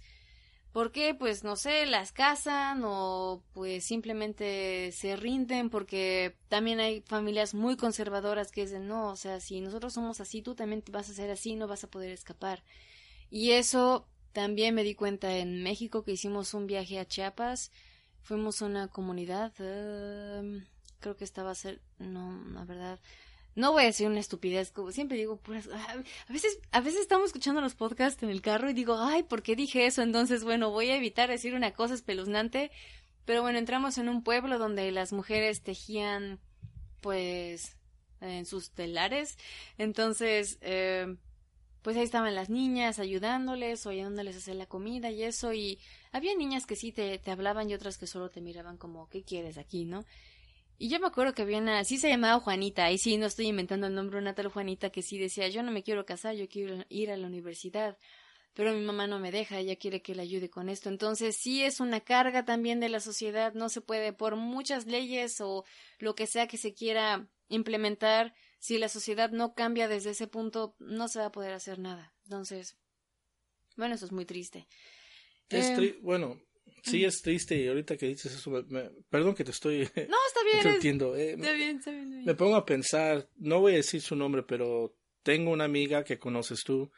¿por 0.72 0.92
qué? 0.92 1.14
Pues 1.14 1.42
no 1.42 1.56
sé, 1.56 1.86
las 1.86 2.12
casan 2.12 2.82
o 2.84 3.42
pues 3.52 3.84
simplemente 3.84 4.92
se 4.92 5.16
rinden 5.16 5.70
porque 5.70 6.36
también 6.48 6.78
hay 6.78 7.00
familias 7.02 7.52
muy 7.52 7.76
conservadoras 7.76 8.52
que 8.52 8.60
dicen, 8.60 8.86
no, 8.86 9.08
o 9.08 9.16
sea, 9.16 9.40
si 9.40 9.60
nosotros 9.60 9.92
somos 9.92 10.20
así, 10.20 10.40
tú 10.40 10.54
también 10.54 10.84
vas 10.92 11.10
a 11.10 11.14
ser 11.14 11.32
así, 11.32 11.56
no 11.56 11.66
vas 11.66 11.82
a 11.82 11.90
poder 11.90 12.12
escapar. 12.12 12.62
Y 13.32 13.52
eso 13.52 14.06
también 14.34 14.74
me 14.74 14.84
di 14.84 14.94
cuenta 14.94 15.38
en 15.38 15.62
México 15.62 16.04
que 16.04 16.12
hicimos 16.12 16.52
un 16.52 16.66
viaje 16.66 16.98
a 16.98 17.06
Chiapas. 17.06 17.72
Fuimos 18.20 18.60
a 18.60 18.66
una 18.66 18.88
comunidad, 18.88 19.54
em, 19.58 20.66
creo 21.00 21.16
que 21.16 21.24
estaba 21.24 21.50
a 21.50 21.54
ser, 21.54 21.80
no, 21.98 22.44
la 22.52 22.66
verdad, 22.66 23.00
no 23.54 23.72
voy 23.72 23.84
a 23.84 23.86
decir 23.86 24.06
una 24.06 24.20
estupidez, 24.20 24.70
como 24.70 24.92
siempre 24.92 25.16
digo, 25.16 25.40
a 25.48 26.32
veces, 26.32 26.58
a 26.72 26.80
veces 26.82 27.00
estamos 27.00 27.28
escuchando 27.28 27.62
los 27.62 27.74
podcasts 27.74 28.22
en 28.22 28.28
el 28.28 28.42
carro 28.42 28.68
y 28.68 28.74
digo, 28.74 28.98
ay, 28.98 29.22
¿por 29.22 29.42
qué 29.42 29.56
dije 29.56 29.86
eso? 29.86 30.02
Entonces, 30.02 30.44
bueno, 30.44 30.70
voy 30.70 30.90
a 30.90 30.96
evitar 30.96 31.30
decir 31.30 31.54
una 31.54 31.72
cosa 31.72 31.94
espeluznante, 31.94 32.70
pero 33.24 33.40
bueno, 33.40 33.58
entramos 33.58 33.96
en 33.96 34.10
un 34.10 34.22
pueblo 34.22 34.58
donde 34.58 34.92
las 34.92 35.14
mujeres 35.14 35.62
tejían, 35.62 36.38
pues, 37.00 37.78
en 38.20 38.44
sus 38.44 38.72
telares, 38.72 39.38
entonces, 39.78 40.58
eh, 40.60 41.16
pues 41.82 41.96
ahí 41.96 42.04
estaban 42.04 42.34
las 42.34 42.48
niñas 42.48 42.98
ayudándoles 42.98 43.84
o 43.86 43.90
ayudándoles 43.90 44.36
a 44.36 44.38
hacer 44.38 44.56
la 44.56 44.66
comida 44.66 45.10
y 45.10 45.24
eso 45.24 45.52
y 45.52 45.78
había 46.12 46.34
niñas 46.34 46.66
que 46.66 46.76
sí 46.76 46.92
te, 46.92 47.18
te 47.18 47.30
hablaban 47.30 47.68
y 47.68 47.74
otras 47.74 47.98
que 47.98 48.06
solo 48.06 48.30
te 48.30 48.40
miraban 48.40 48.78
como 48.78 49.08
¿qué 49.08 49.22
quieres 49.22 49.58
aquí, 49.58 49.84
no? 49.84 50.04
Y 50.78 50.88
yo 50.88 50.98
me 50.98 51.06
acuerdo 51.06 51.34
que 51.34 51.42
había 51.42 51.58
una, 51.58 51.84
sí 51.84 51.96
se 51.98 52.08
llamaba 52.08 52.40
Juanita, 52.40 52.84
ahí 52.84 52.98
sí 52.98 53.16
no 53.16 53.26
estoy 53.26 53.46
inventando 53.46 53.86
el 53.86 53.94
nombre, 53.94 54.18
una 54.18 54.34
tal 54.34 54.48
Juanita 54.48 54.90
que 54.90 55.02
sí 55.02 55.18
decía 55.18 55.48
yo 55.48 55.62
no 55.62 55.70
me 55.70 55.82
quiero 55.82 56.06
casar, 56.06 56.34
yo 56.34 56.48
quiero 56.48 56.84
ir 56.88 57.10
a 57.10 57.16
la 57.16 57.26
universidad, 57.26 57.98
pero 58.54 58.72
mi 58.72 58.80
mamá 58.80 59.06
no 59.06 59.18
me 59.18 59.30
deja, 59.30 59.58
ella 59.58 59.76
quiere 59.76 60.02
que 60.02 60.14
le 60.14 60.22
ayude 60.22 60.50
con 60.50 60.68
esto. 60.68 60.88
Entonces 60.88 61.36
sí 61.36 61.62
es 61.62 61.80
una 61.80 62.00
carga 62.00 62.44
también 62.44 62.80
de 62.80 62.88
la 62.88 63.00
sociedad, 63.00 63.54
no 63.54 63.68
se 63.68 63.80
puede 63.80 64.12
por 64.12 64.36
muchas 64.36 64.86
leyes 64.86 65.40
o 65.40 65.64
lo 65.98 66.14
que 66.14 66.26
sea 66.26 66.46
que 66.46 66.58
se 66.58 66.74
quiera 66.74 67.28
implementar, 67.48 68.34
si 68.62 68.78
la 68.78 68.88
sociedad 68.88 69.32
no 69.32 69.54
cambia 69.54 69.88
desde 69.88 70.10
ese 70.10 70.28
punto, 70.28 70.76
no 70.78 71.08
se 71.08 71.18
va 71.18 71.26
a 71.26 71.32
poder 71.32 71.52
hacer 71.52 71.80
nada. 71.80 72.14
Entonces, 72.22 72.76
bueno, 73.76 73.96
eso 73.96 74.04
es 74.04 74.12
muy 74.12 74.24
triste. 74.24 74.68
Es 75.48 75.70
eh, 75.70 75.98
bueno, 76.00 76.40
sí 76.84 77.04
es 77.04 77.22
triste 77.22 77.56
y 77.56 77.66
ahorita 77.66 77.96
que 77.96 78.06
dices 78.06 78.32
eso, 78.32 78.64
perdón 79.10 79.34
que 79.34 79.42
te 79.42 79.50
estoy... 79.50 79.78
No, 80.08 80.16
está 80.28 80.44
bien. 80.44 80.74
entiendo. 80.76 81.16
Eh, 81.16 81.32
está, 81.32 81.52
bien, 81.54 81.78
está 81.78 81.90
bien, 81.90 82.24
Me 82.24 82.36
pongo 82.36 82.54
a 82.54 82.64
pensar, 82.64 83.28
no 83.34 83.58
voy 83.58 83.72
a 83.72 83.76
decir 83.78 84.00
su 84.00 84.14
nombre, 84.14 84.44
pero 84.44 84.94
tengo 85.24 85.50
una 85.50 85.64
amiga 85.64 86.04
que 86.04 86.20
conoces 86.20 86.62
tú. 86.62 86.92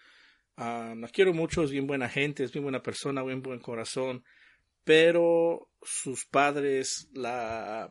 Uh, 0.59 0.95
la 0.95 1.09
quiero 1.11 1.33
mucho, 1.33 1.63
es 1.63 1.71
bien 1.71 1.87
buena 1.87 2.11
gente, 2.11 2.45
es 2.45 2.53
bien 2.53 2.65
buena 2.65 2.83
persona, 2.83 3.23
bien 3.23 3.41
buen 3.41 3.61
corazón, 3.61 4.23
pero 4.85 5.71
sus 5.81 6.27
padres 6.27 7.09
la 7.15 7.91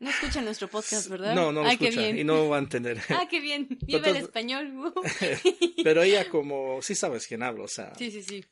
no 0.00 0.08
escucha 0.08 0.40
nuestro 0.40 0.66
podcast, 0.68 1.08
¿verdad? 1.08 1.34
No, 1.34 1.52
no 1.52 1.62
lo 1.62 1.68
escucha 1.68 2.08
y 2.08 2.24
no 2.24 2.48
va 2.48 2.56
a 2.56 2.60
entender. 2.60 2.98
Ah, 3.10 3.26
qué 3.30 3.40
bien. 3.40 3.68
Viva 3.82 4.08
el 4.08 4.16
español. 4.16 4.94
pero 5.84 6.02
ella 6.02 6.28
como, 6.28 6.80
sí 6.80 6.94
sabes 6.94 7.26
quién 7.26 7.42
hablo, 7.42 7.64
o 7.64 7.68
sea. 7.68 7.92
Sí, 7.96 8.10
sí, 8.10 8.22
sí. 8.22 8.44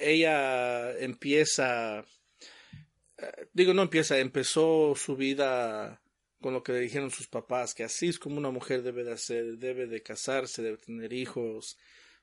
ella 0.00 0.98
empieza, 0.98 2.04
eh, 3.18 3.48
digo, 3.52 3.72
no 3.72 3.82
empieza, 3.82 4.18
empezó 4.18 4.94
su 4.96 5.16
vida 5.16 6.02
con 6.40 6.54
lo 6.54 6.64
que 6.64 6.72
le 6.72 6.80
dijeron 6.80 7.12
sus 7.12 7.28
papás, 7.28 7.72
que 7.72 7.84
así 7.84 8.08
es 8.08 8.18
como 8.18 8.36
una 8.36 8.50
mujer 8.50 8.82
debe 8.82 9.04
de 9.04 9.12
hacer, 9.12 9.58
debe 9.58 9.86
de 9.86 10.02
casarse, 10.02 10.60
debe 10.60 10.78
tener 10.78 11.12
hijos. 11.12 11.78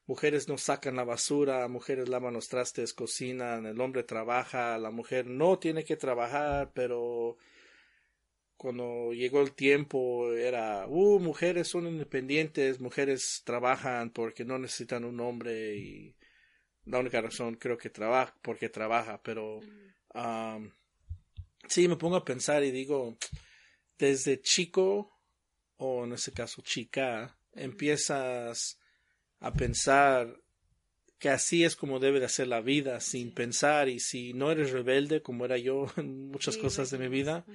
Mujeres 0.08 0.50
no 0.50 0.58
sacan 0.58 0.98
la 0.98 1.06
basura, 1.06 1.66
mujeres 1.70 2.10
lavan 2.10 2.34
los 2.34 2.50
trastes, 2.50 2.94
cocinan, 2.94 3.66
el 3.66 3.80
hombre 3.80 4.04
trabaja, 4.04 4.78
la 4.78 4.92
mujer 4.92 5.28
no 5.28 5.58
tiene 5.58 5.86
que 5.86 5.96
trabajar, 5.96 6.72
pero 6.74 7.38
cuando 8.60 9.14
llegó 9.14 9.42
el 9.42 9.54
tiempo 9.54 10.34
era, 10.34 10.86
uh, 10.86 11.18
mujeres 11.18 11.70
son 11.70 11.88
independientes, 11.88 12.82
mujeres 12.82 13.42
trabajan 13.46 14.10
porque 14.10 14.44
no 14.44 14.60
necesitan 14.60 15.06
un 15.06 15.22
hombre 15.22 15.78
y 15.78 16.14
la 16.84 17.00
única 17.00 17.22
razón 17.22 17.56
creo 17.56 17.78
que 17.78 17.90
trabaja 17.90 18.36
porque 18.42 18.68
trabaja, 18.68 19.22
pero 19.24 19.62
sí 21.70 21.88
me 21.88 21.96
pongo 21.96 22.18
a 22.18 22.26
pensar 22.26 22.62
y 22.66 22.72
digo, 22.72 23.18
desde 23.98 24.42
chico 24.42 25.10
o 25.78 26.04
en 26.04 26.12
ese 26.12 26.34
caso 26.34 26.62
chica, 26.62 27.38
empiezas 27.54 28.78
a 29.40 29.54
pensar 29.54 30.38
que 31.18 31.30
así 31.30 31.64
es 31.64 31.78
como 31.78 32.00
debe 32.00 32.20
de 32.20 32.28
ser 32.28 32.50
la 32.50 32.60
vida, 32.60 33.00
sin 33.00 33.34
pensar 33.34 33.88
y 33.88 34.02
si 34.02 34.34
no 34.34 34.52
eres 34.52 34.72
rebelde 34.72 35.22
como 35.22 35.46
era 35.46 35.58
yo 35.58 35.88
en 35.96 36.28
muchas 36.28 36.58
cosas 36.58 36.90
de 36.90 36.98
mi 36.98 37.08
vida, 37.08 37.46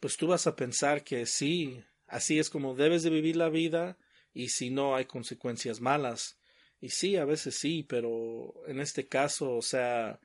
pues 0.00 0.16
tú 0.16 0.26
vas 0.26 0.46
a 0.46 0.56
pensar 0.56 1.04
que 1.04 1.26
sí, 1.26 1.82
así 2.06 2.38
es 2.38 2.50
como 2.50 2.74
debes 2.74 3.02
de 3.02 3.10
vivir 3.10 3.36
la 3.36 3.48
vida 3.48 3.98
y 4.32 4.48
si 4.48 4.70
no 4.70 4.96
hay 4.96 5.04
consecuencias 5.04 5.80
malas. 5.80 6.38
Y 6.80 6.88
sí, 6.90 7.16
a 7.16 7.24
veces 7.24 7.56
sí, 7.56 7.82
pero 7.82 8.54
en 8.66 8.80
este 8.80 9.06
caso, 9.06 9.56
o 9.56 9.62
sea, 9.62 10.18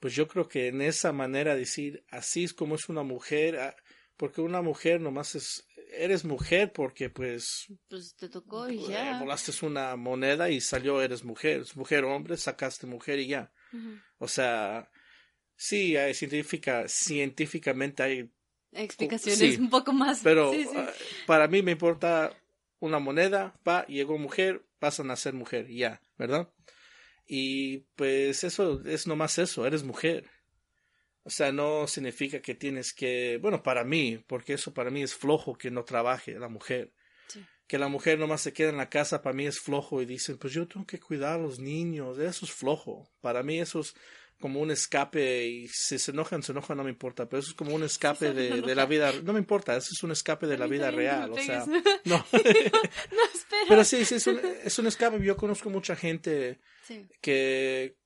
pues 0.00 0.14
yo 0.14 0.26
creo 0.26 0.48
que 0.48 0.68
en 0.68 0.82
esa 0.82 1.12
manera 1.12 1.54
de 1.54 1.60
decir, 1.60 2.04
así 2.10 2.44
es 2.44 2.52
como 2.52 2.74
es 2.74 2.88
una 2.88 3.04
mujer, 3.04 3.58
ah, 3.58 3.76
porque 4.16 4.40
una 4.40 4.60
mujer 4.60 5.00
nomás 5.00 5.36
es, 5.36 5.66
eres 5.92 6.24
mujer 6.24 6.72
porque 6.72 7.10
pues... 7.10 7.66
Pues 7.88 8.16
te 8.16 8.28
tocó 8.28 8.68
y 8.68 8.86
ya. 8.88 9.20
volaste 9.20 9.52
una 9.64 9.94
moneda 9.96 10.50
y 10.50 10.60
salió, 10.60 11.00
eres 11.00 11.24
mujer, 11.24 11.60
es 11.60 11.76
mujer 11.76 12.04
hombre, 12.04 12.36
sacaste 12.36 12.86
mujer 12.86 13.20
y 13.20 13.28
ya. 13.28 13.52
O 14.18 14.28
sea, 14.28 14.90
Sí, 15.56 15.96
hay 15.96 16.14
científica, 16.14 16.88
científicamente 16.88 18.02
hay 18.02 18.30
explicaciones 18.72 19.58
un 19.58 19.70
poco 19.70 19.92
más. 19.92 20.20
Pero 20.22 20.52
ah, 20.76 20.90
para 21.26 21.48
mí 21.48 21.62
me 21.62 21.72
importa 21.72 22.36
una 22.80 22.98
moneda, 22.98 23.58
va, 23.66 23.86
llegó 23.86 24.18
mujer, 24.18 24.64
pasan 24.78 25.10
a 25.10 25.16
ser 25.16 25.34
mujer, 25.34 25.68
ya, 25.68 26.00
¿verdad? 26.18 26.50
Y 27.26 27.78
pues 27.96 28.44
eso 28.44 28.82
es 28.84 29.06
nomás 29.06 29.38
eso, 29.38 29.66
eres 29.66 29.82
mujer. 29.82 30.28
O 31.22 31.30
sea, 31.30 31.52
no 31.52 31.86
significa 31.86 32.40
que 32.40 32.54
tienes 32.54 32.92
que, 32.92 33.38
bueno, 33.40 33.62
para 33.62 33.82
mí, 33.82 34.22
porque 34.26 34.52
eso 34.54 34.74
para 34.74 34.90
mí 34.90 35.02
es 35.02 35.14
flojo 35.14 35.56
que 35.56 35.70
no 35.70 35.84
trabaje 35.84 36.38
la 36.38 36.48
mujer. 36.48 36.92
Que 37.66 37.78
la 37.78 37.88
mujer 37.88 38.18
nomás 38.18 38.42
se 38.42 38.52
quede 38.52 38.68
en 38.68 38.76
la 38.76 38.90
casa, 38.90 39.22
para 39.22 39.34
mí 39.34 39.46
es 39.46 39.58
flojo 39.58 40.02
y 40.02 40.04
dicen, 40.04 40.36
pues 40.36 40.52
yo 40.52 40.68
tengo 40.68 40.86
que 40.86 41.00
cuidar 41.00 41.38
a 41.38 41.42
los 41.42 41.58
niños, 41.58 42.18
eso 42.18 42.44
es 42.44 42.52
flojo. 42.52 43.08
Para 43.22 43.42
mí 43.42 43.58
eso 43.58 43.80
es, 43.80 43.94
como 44.44 44.60
un 44.60 44.70
escape 44.70 45.46
y 45.46 45.68
si 45.68 45.98
se 45.98 46.10
enojan, 46.10 46.42
se 46.42 46.52
enojan, 46.52 46.76
no 46.76 46.84
me 46.84 46.90
importa, 46.90 47.26
pero 47.26 47.40
eso 47.40 47.52
es 47.52 47.56
como 47.56 47.74
un 47.74 47.82
escape 47.82 48.34
de, 48.34 48.60
de 48.60 48.74
la 48.74 48.84
vida, 48.84 49.10
no 49.22 49.32
me 49.32 49.38
importa, 49.38 49.74
eso 49.74 49.88
es 49.90 50.02
un 50.02 50.10
escape 50.10 50.46
de 50.46 50.58
la 50.58 50.66
vida 50.66 50.90
real, 50.90 51.32
o 51.32 51.38
sea, 51.38 51.64
no. 52.04 52.22
pero 53.70 53.84
sí, 53.84 54.04
sí, 54.04 54.16
es 54.16 54.26
un, 54.26 54.38
es 54.62 54.78
un 54.78 54.86
escape, 54.86 55.18
yo 55.24 55.34
conozco 55.34 55.70
mucha 55.70 55.96
gente 55.96 56.60
que, 57.22 57.96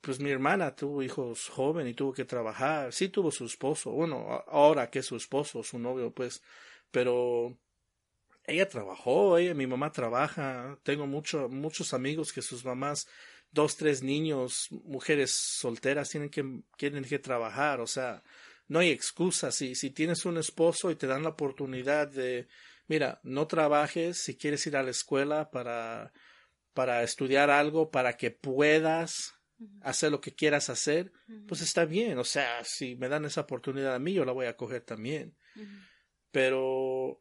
pues 0.00 0.18
mi 0.18 0.30
hermana 0.30 0.74
tuvo 0.74 1.02
hijos 1.02 1.50
joven 1.50 1.86
y 1.86 1.92
tuvo 1.92 2.14
que 2.14 2.24
trabajar, 2.24 2.90
sí 2.94 3.10
tuvo 3.10 3.30
su 3.30 3.44
esposo, 3.44 3.90
bueno, 3.90 4.42
ahora 4.48 4.88
que 4.88 5.00
es 5.00 5.04
su 5.04 5.16
esposo, 5.16 5.62
su 5.62 5.78
novio, 5.78 6.10
pues, 6.10 6.42
pero 6.90 7.54
ella 8.46 8.66
trabajó, 8.66 9.36
ella, 9.36 9.52
mi 9.52 9.66
mamá 9.66 9.92
trabaja, 9.92 10.78
tengo 10.84 11.06
mucho, 11.06 11.50
muchos 11.50 11.92
amigos 11.92 12.32
que 12.32 12.40
sus 12.40 12.64
mamás 12.64 13.08
dos, 13.52 13.76
tres 13.76 14.02
niños, 14.02 14.68
mujeres 14.70 15.30
solteras 15.30 16.08
tienen 16.10 16.30
que, 16.30 16.62
tienen 16.76 17.04
que 17.04 17.18
trabajar, 17.18 17.80
o 17.80 17.86
sea, 17.86 18.22
no 18.68 18.78
hay 18.78 18.90
excusa. 18.90 19.52
Si, 19.52 19.74
si 19.74 19.90
tienes 19.90 20.24
un 20.24 20.38
esposo 20.38 20.90
y 20.90 20.96
te 20.96 21.06
dan 21.06 21.22
la 21.22 21.30
oportunidad 21.30 22.08
de, 22.08 22.48
mira, 22.88 23.20
no 23.22 23.46
trabajes 23.46 24.22
si 24.22 24.36
quieres 24.36 24.66
ir 24.66 24.76
a 24.76 24.82
la 24.82 24.90
escuela 24.90 25.50
para, 25.50 26.12
para 26.72 27.02
estudiar 27.02 27.50
algo, 27.50 27.90
para 27.90 28.16
que 28.16 28.30
puedas 28.30 29.34
hacer 29.82 30.10
lo 30.10 30.20
que 30.20 30.34
quieras 30.34 30.70
hacer, 30.70 31.12
pues 31.46 31.60
está 31.60 31.84
bien. 31.84 32.18
O 32.18 32.24
sea, 32.24 32.64
si 32.64 32.96
me 32.96 33.08
dan 33.08 33.24
esa 33.24 33.42
oportunidad 33.42 33.94
a 33.94 33.98
mí, 33.98 34.12
yo 34.12 34.24
la 34.24 34.32
voy 34.32 34.46
a 34.46 34.56
coger 34.56 34.82
también. 34.82 35.36
Pero 36.30 37.20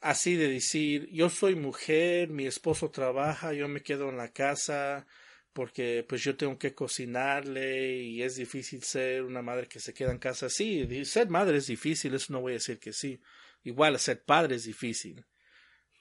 así 0.00 0.36
de 0.36 0.48
decir, 0.48 1.08
yo 1.10 1.30
soy 1.30 1.54
mujer, 1.54 2.28
mi 2.28 2.46
esposo 2.46 2.90
trabaja, 2.90 3.52
yo 3.52 3.68
me 3.68 3.82
quedo 3.82 4.10
en 4.10 4.16
la 4.16 4.28
casa, 4.28 5.06
porque 5.52 6.04
pues 6.08 6.22
yo 6.22 6.36
tengo 6.36 6.58
que 6.58 6.74
cocinarle 6.74 8.02
y 8.02 8.22
es 8.22 8.36
difícil 8.36 8.82
ser 8.82 9.22
una 9.22 9.42
madre 9.42 9.66
que 9.66 9.80
se 9.80 9.92
queda 9.92 10.12
en 10.12 10.18
casa. 10.18 10.48
Sí, 10.48 11.04
ser 11.04 11.28
madre 11.28 11.58
es 11.58 11.66
difícil, 11.66 12.14
eso 12.14 12.32
no 12.32 12.40
voy 12.40 12.52
a 12.52 12.54
decir 12.54 12.78
que 12.78 12.92
sí. 12.92 13.20
Igual 13.64 13.98
ser 13.98 14.22
padre 14.22 14.56
es 14.56 14.64
difícil. 14.64 15.24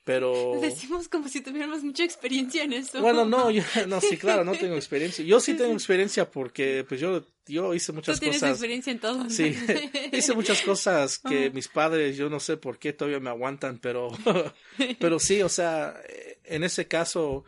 pero... 0.05 0.59
Decimos 0.61 1.07
como 1.09 1.27
si 1.27 1.41
tuviéramos 1.41 1.83
mucha 1.83 2.03
experiencia 2.03 2.63
en 2.63 2.73
eso. 2.73 3.01
Bueno, 3.01 3.25
no, 3.25 3.49
yo, 3.51 3.63
no, 3.87 3.99
sí, 4.01 4.17
claro, 4.17 4.43
no 4.43 4.53
tengo 4.53 4.75
experiencia. 4.75 5.25
Yo 5.25 5.39
sí 5.39 5.55
tengo 5.55 5.73
experiencia 5.73 6.29
porque, 6.29 6.85
pues 6.87 7.01
yo, 7.01 7.27
yo 7.47 7.73
hice 7.73 7.91
muchas 7.91 8.15
Tú 8.15 8.19
tienes 8.21 8.39
cosas. 8.39 8.51
experiencia 8.51 8.91
en 8.91 8.99
todo. 8.99 9.29
Sí, 9.29 9.55
hice 10.11 10.33
muchas 10.33 10.61
cosas 10.61 11.17
que 11.17 11.49
mis 11.49 11.67
padres, 11.67 12.15
yo 12.17 12.29
no 12.29 12.39
sé 12.39 12.57
por 12.57 12.77
qué 12.77 12.93
todavía 12.93 13.19
me 13.19 13.29
aguantan, 13.29 13.79
pero, 13.79 14.09
pero 14.99 15.19
sí, 15.19 15.41
o 15.41 15.49
sea, 15.49 15.99
en 16.43 16.63
ese 16.63 16.87
caso, 16.87 17.45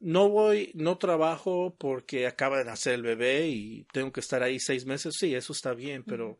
no 0.00 0.28
voy, 0.28 0.72
no 0.74 0.98
trabajo 0.98 1.76
porque 1.78 2.26
acaba 2.26 2.58
de 2.58 2.64
nacer 2.64 2.94
el 2.94 3.02
bebé 3.02 3.48
y 3.48 3.84
tengo 3.92 4.12
que 4.12 4.20
estar 4.20 4.42
ahí 4.42 4.60
seis 4.60 4.84
meses. 4.86 5.14
Sí, 5.18 5.34
eso 5.34 5.52
está 5.52 5.74
bien, 5.74 6.04
pero 6.04 6.38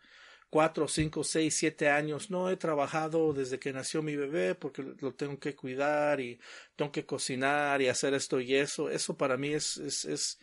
cuatro, 0.50 0.88
cinco, 0.88 1.24
seis, 1.24 1.56
siete 1.56 1.88
años. 1.88 2.30
No 2.30 2.50
he 2.50 2.56
trabajado 2.56 3.32
desde 3.32 3.58
que 3.58 3.72
nació 3.72 4.02
mi 4.02 4.16
bebé 4.16 4.54
porque 4.54 4.82
lo 5.00 5.14
tengo 5.14 5.38
que 5.38 5.54
cuidar 5.54 6.20
y 6.20 6.38
tengo 6.76 6.92
que 6.92 7.06
cocinar 7.06 7.80
y 7.82 7.88
hacer 7.88 8.14
esto 8.14 8.40
y 8.40 8.54
eso. 8.54 8.90
Eso 8.90 9.16
para 9.16 9.36
mí 9.36 9.48
es, 9.54 9.78
es, 9.78 10.04
es, 10.04 10.38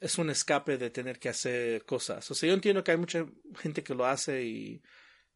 es 0.00 0.18
un 0.18 0.30
escape 0.30 0.78
de 0.78 0.90
tener 0.90 1.18
que 1.18 1.28
hacer 1.28 1.84
cosas. 1.84 2.30
O 2.30 2.34
sea, 2.34 2.48
yo 2.48 2.54
entiendo 2.54 2.84
que 2.84 2.92
hay 2.92 2.96
mucha 2.96 3.26
gente 3.60 3.82
que 3.82 3.94
lo 3.94 4.06
hace 4.06 4.44
y 4.44 4.82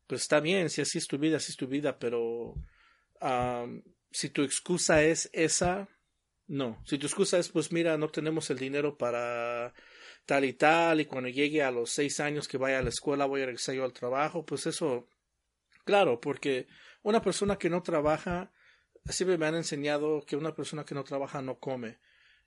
pues 0.06 0.22
está 0.22 0.40
bien, 0.40 0.70
si 0.70 0.80
así 0.80 0.98
es 0.98 1.06
tu 1.08 1.18
vida, 1.18 1.38
así 1.38 1.50
es 1.52 1.56
tu 1.56 1.66
vida, 1.66 1.98
pero 1.98 2.54
um, 3.20 3.82
si 4.10 4.30
tu 4.30 4.42
excusa 4.42 5.02
es 5.02 5.28
esa, 5.32 5.88
no. 6.48 6.82
Si 6.84 6.98
tu 6.98 7.06
excusa 7.06 7.38
es, 7.38 7.48
pues 7.48 7.72
mira, 7.72 7.96
no 7.98 8.08
tenemos 8.08 8.50
el 8.50 8.58
dinero 8.58 8.96
para 8.96 9.74
tal 10.26 10.44
y 10.44 10.52
tal, 10.52 11.00
y 11.00 11.06
cuando 11.06 11.28
llegue 11.28 11.62
a 11.62 11.70
los 11.70 11.90
seis 11.90 12.20
años 12.20 12.48
que 12.48 12.58
vaya 12.58 12.80
a 12.80 12.82
la 12.82 12.88
escuela 12.90 13.26
voy 13.26 13.42
a 13.42 13.46
regresar 13.46 13.74
yo 13.74 13.84
al 13.84 13.92
trabajo, 13.92 14.44
pues 14.44 14.66
eso, 14.66 15.08
claro, 15.84 16.20
porque 16.20 16.66
una 17.02 17.22
persona 17.22 17.56
que 17.56 17.70
no 17.70 17.82
trabaja, 17.82 18.52
siempre 19.04 19.38
me 19.38 19.46
han 19.46 19.54
enseñado 19.54 20.24
que 20.26 20.36
una 20.36 20.54
persona 20.54 20.84
que 20.84 20.94
no 20.94 21.04
trabaja 21.04 21.42
no 21.42 21.58
come. 21.58 21.98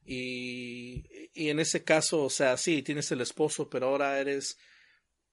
Y, 0.05 1.05
y 1.33 1.49
en 1.49 1.59
ese 1.59 1.83
caso, 1.83 2.23
o 2.23 2.29
sea, 2.29 2.57
sí, 2.57 2.83
tienes 2.83 3.11
el 3.11 3.21
esposo, 3.21 3.69
pero 3.69 3.87
ahora 3.87 4.19
eres, 4.19 4.57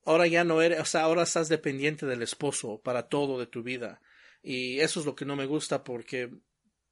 ahora 0.04 0.26
ya 0.26 0.44
no 0.44 0.62
eres, 0.62 0.80
o 0.80 0.84
sea, 0.84 1.02
ahora 1.02 1.22
estás 1.22 1.48
dependiente 1.48 2.06
del 2.06 2.22
esposo 2.22 2.80
para 2.82 3.08
todo 3.08 3.38
de 3.38 3.46
tu 3.46 3.62
vida. 3.62 4.00
Y 4.42 4.80
eso 4.80 5.00
es 5.00 5.06
lo 5.06 5.16
que 5.16 5.24
no 5.24 5.34
me 5.34 5.46
gusta 5.46 5.82
porque, 5.82 6.30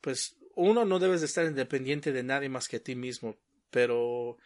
pues, 0.00 0.36
uno 0.56 0.84
no 0.84 0.98
debes 0.98 1.20
de 1.20 1.26
estar 1.26 1.44
independiente 1.44 2.12
de 2.12 2.22
nadie 2.22 2.48
más 2.48 2.68
que 2.68 2.76
a 2.76 2.82
ti 2.82 2.94
mismo, 2.94 3.36
pero 3.70 4.38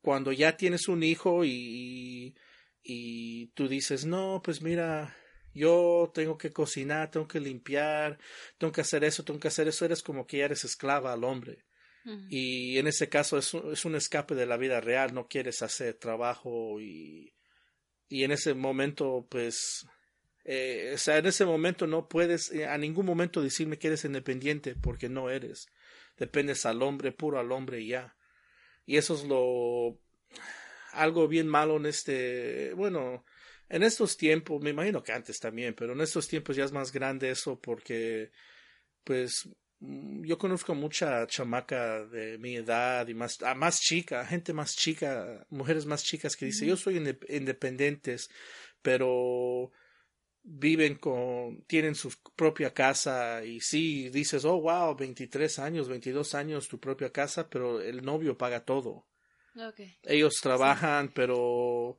cuando 0.00 0.32
ya 0.32 0.56
tienes 0.56 0.88
un 0.88 1.02
hijo 1.02 1.44
y, 1.44 2.34
y 2.82 3.46
tú 3.48 3.68
dices, 3.68 4.04
no, 4.04 4.40
pues 4.42 4.62
mira, 4.62 5.16
yo 5.54 6.10
tengo 6.14 6.38
que 6.38 6.52
cocinar, 6.52 7.10
tengo 7.10 7.26
que 7.28 7.40
limpiar, 7.40 8.18
tengo 8.58 8.72
que 8.72 8.80
hacer 8.80 9.04
eso, 9.04 9.24
tengo 9.24 9.40
que 9.40 9.48
hacer 9.48 9.68
eso, 9.68 9.84
eres 9.84 10.02
como 10.02 10.26
que 10.26 10.38
ya 10.38 10.46
eres 10.46 10.64
esclava 10.64 11.12
al 11.12 11.24
hombre. 11.24 11.64
Y 12.30 12.78
en 12.78 12.86
ese 12.86 13.10
caso 13.10 13.36
es 13.36 13.52
un, 13.52 13.70
es 13.70 13.84
un 13.84 13.94
escape 13.94 14.34
de 14.34 14.46
la 14.46 14.56
vida 14.56 14.80
real, 14.80 15.12
no 15.12 15.28
quieres 15.28 15.60
hacer 15.60 15.92
trabajo 15.92 16.80
y, 16.80 17.34
y 18.08 18.24
en 18.24 18.30
ese 18.30 18.54
momento, 18.54 19.26
pues, 19.28 19.86
eh, 20.50 20.92
o 20.94 20.98
sea, 20.98 21.18
en 21.18 21.26
ese 21.26 21.44
momento 21.44 21.86
no 21.86 22.08
puedes 22.08 22.50
eh, 22.52 22.64
a 22.64 22.78
ningún 22.78 23.04
momento 23.04 23.42
decirme 23.42 23.78
que 23.78 23.88
eres 23.88 24.06
independiente 24.06 24.74
porque 24.74 25.10
no 25.10 25.28
eres. 25.28 25.68
Dependes 26.16 26.64
al 26.64 26.82
hombre, 26.82 27.12
puro 27.12 27.38
al 27.38 27.52
hombre 27.52 27.82
y 27.82 27.88
ya. 27.88 28.16
Y 28.86 28.96
eso 28.96 29.14
es 29.14 29.24
lo 29.24 30.00
algo 30.92 31.28
bien 31.28 31.48
malo 31.48 31.76
en 31.76 31.84
este, 31.84 32.72
bueno, 32.72 33.26
en 33.68 33.82
estos 33.82 34.16
tiempos, 34.16 34.62
me 34.62 34.70
imagino 34.70 35.02
que 35.02 35.12
antes 35.12 35.38
también, 35.38 35.74
pero 35.74 35.92
en 35.92 36.00
estos 36.00 36.26
tiempos 36.26 36.56
ya 36.56 36.64
es 36.64 36.72
más 36.72 36.92
grande 36.92 37.30
eso 37.30 37.60
porque 37.60 38.30
pues 39.04 39.50
mm, 39.80 40.24
yo 40.24 40.38
conozco 40.38 40.74
mucha 40.74 41.26
chamaca 41.26 42.06
de 42.06 42.38
mi 42.38 42.56
edad 42.56 43.06
y 43.06 43.12
más, 43.12 43.42
ah, 43.42 43.54
más 43.54 43.80
chica, 43.80 44.24
gente 44.24 44.54
más 44.54 44.74
chica, 44.74 45.46
mujeres 45.50 45.84
más 45.84 46.02
chicas 46.04 46.36
que 46.36 46.46
dice, 46.46 46.64
yo 46.64 46.78
soy 46.78 46.96
independientes, 47.28 48.30
pero 48.80 49.70
viven 50.50 50.96
con, 50.96 51.62
tienen 51.66 51.94
su 51.94 52.10
propia 52.34 52.72
casa 52.72 53.44
y 53.44 53.60
sí, 53.60 54.08
dices, 54.08 54.44
oh, 54.44 54.60
wow, 54.60 54.96
23 54.96 55.58
años, 55.58 55.88
22 55.88 56.34
años 56.34 56.68
tu 56.68 56.80
propia 56.80 57.10
casa, 57.10 57.48
pero 57.50 57.80
el 57.80 58.02
novio 58.02 58.38
paga 58.38 58.64
todo. 58.64 59.06
Ellos 60.04 60.36
trabajan, 60.40 61.12
pero, 61.12 61.98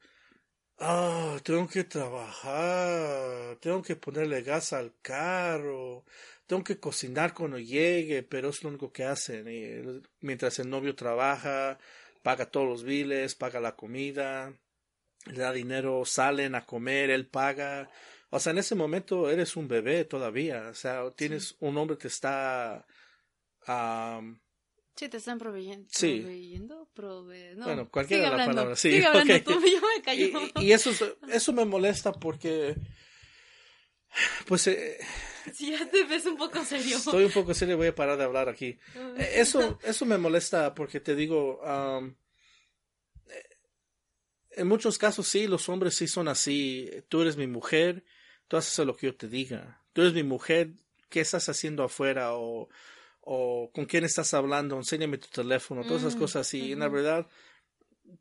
ah, 0.79 1.37
tengo 1.43 1.67
que 1.67 1.83
trabajar, 1.83 3.57
tengo 3.57 3.81
que 3.83 3.95
ponerle 3.95 4.41
gas 4.41 4.73
al 4.73 4.95
carro, 5.01 6.05
tengo 6.47 6.63
que 6.63 6.79
cocinar 6.79 7.33
cuando 7.33 7.59
llegue, 7.59 8.23
pero 8.23 8.49
es 8.49 8.63
lo 8.63 8.69
único 8.69 8.91
que 8.91 9.03
hacen. 9.03 9.47
Y 9.47 10.01
mientras 10.21 10.57
el 10.57 10.69
novio 10.69 10.95
trabaja, 10.95 11.77
paga 12.23 12.49
todos 12.49 12.67
los 12.67 12.83
biles, 12.83 13.35
paga 13.35 13.59
la 13.59 13.75
comida, 13.75 14.53
le 15.25 15.37
da 15.39 15.51
dinero, 15.51 16.03
salen 16.05 16.55
a 16.55 16.65
comer, 16.65 17.11
él 17.11 17.27
paga 17.27 17.89
o 18.31 18.39
sea, 18.39 18.51
en 18.51 18.59
ese 18.59 18.75
momento 18.75 19.29
eres 19.29 19.55
un 19.55 19.67
bebé 19.67 20.05
todavía. 20.05 20.67
O 20.69 20.75
sea, 20.75 21.09
tienes 21.11 21.55
un 21.59 21.77
hombre 21.77 21.97
que 21.97 22.07
está. 22.07 22.85
sí, 24.95 25.09
te 25.09 25.17
están 25.17 25.39
proveyendo. 25.39 25.87
Sí. 25.91 26.19
Proveyendo, 26.19 26.89
prove... 26.93 27.55
no, 27.55 27.65
bueno, 27.65 27.89
cualquiera 27.89 28.29
de 28.29 28.37
las 28.37 28.47
palabras. 28.47 28.79
Sí, 28.79 28.91
sigue 28.91 29.05
hablando 29.07 29.43
tú, 29.43 29.53
yo 29.53 29.81
me 29.81 30.01
callo. 30.03 30.27
Y, 30.59 30.65
y, 30.65 30.71
eso, 30.73 30.91
eso 31.31 31.53
me 31.53 31.65
molesta 31.65 32.11
porque. 32.11 32.75
Pues. 34.45 34.67
Eh, 34.67 34.97
si 35.51 35.71
ya 35.71 35.89
te 35.89 36.03
ves 36.03 36.25
un 36.27 36.37
poco 36.37 36.63
serio. 36.63 36.97
Estoy 36.97 37.23
un 37.23 37.31
poco 37.31 37.55
serio, 37.55 37.77
voy 37.77 37.87
a 37.87 37.95
parar 37.95 38.17
de 38.17 38.25
hablar 38.25 38.47
aquí. 38.47 38.77
Eh, 39.17 39.31
eso, 39.35 39.79
eso 39.81 40.05
me 40.05 40.19
molesta 40.19 40.75
porque 40.75 40.99
te 40.99 41.15
digo. 41.15 41.61
Um, 41.61 42.15
en 44.51 44.67
muchos 44.67 44.97
casos 44.97 45.27
sí, 45.27 45.47
los 45.47 45.67
hombres 45.69 45.95
sí 45.95 46.07
son 46.07 46.27
así. 46.27 46.91
Tú 47.07 47.21
eres 47.21 47.37
mi 47.37 47.47
mujer 47.47 48.03
tú 48.49 48.57
haces 48.57 48.85
lo 48.85 48.97
que 48.97 49.07
yo 49.07 49.15
te 49.15 49.29
diga. 49.29 49.79
Tú 49.93 50.01
eres 50.01 50.13
mi 50.13 50.23
mujer, 50.23 50.71
¿qué 51.07 51.21
estás 51.21 51.47
haciendo 51.47 51.83
afuera? 51.83 52.33
O, 52.33 52.67
o 53.21 53.71
con 53.73 53.85
quién 53.85 54.03
estás 54.03 54.33
hablando, 54.33 54.75
enséñame 54.75 55.17
tu 55.17 55.29
teléfono, 55.29 55.83
todas 55.83 56.01
esas 56.01 56.15
cosas 56.15 56.53
Y 56.53 56.73
En 56.73 56.79
la 56.79 56.89
verdad, 56.89 57.27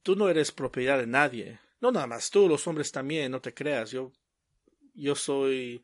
tú 0.02 0.14
no 0.14 0.28
eres 0.28 0.52
propiedad 0.52 0.98
de 0.98 1.06
nadie. 1.06 1.58
No 1.80 1.90
nada 1.90 2.06
más 2.06 2.30
tú, 2.30 2.46
los 2.46 2.64
hombres 2.68 2.92
también, 2.92 3.32
no 3.32 3.40
te 3.40 3.54
creas. 3.54 3.90
Yo, 3.90 4.12
yo 4.94 5.14
soy 5.14 5.82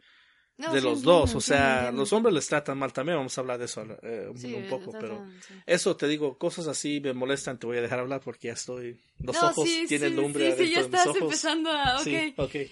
de 0.57 0.81
los 0.81 1.03
dos, 1.03 1.35
o 1.35 1.41
sea, 1.41 1.91
los 1.91 2.13
hombres 2.13 2.33
les 2.33 2.47
tratan 2.47 2.79
mal 2.79 2.93
también, 2.93 3.17
vamos 3.17 3.37
a 3.37 3.41
hablar 3.41 3.59
de 3.59 3.65
eso 3.65 3.85
eh, 4.03 4.29
un, 4.29 4.69
poco, 4.69 4.93
pero 4.93 5.27
eso 5.67 5.97
te 5.97 6.07
digo, 6.07 6.39
cosas 6.39 6.69
así 6.69 7.01
me 7.01 7.13
molestan, 7.13 7.59
te 7.59 7.67
voy 7.67 7.79
a 7.79 7.81
dejar 7.81 7.99
hablar 7.99 8.21
porque 8.21 8.49
ya 8.49 8.53
estoy, 8.53 9.01
los 9.19 9.37
ojos 9.43 9.69
tienen 9.89 10.15
lumbre 10.15 10.57
sí, 10.57 10.71
ya 10.71 10.81
estás 10.83 11.09
empezando 11.17 11.73
a, 11.73 12.01
okay. 12.01 12.35
okay. 12.37 12.71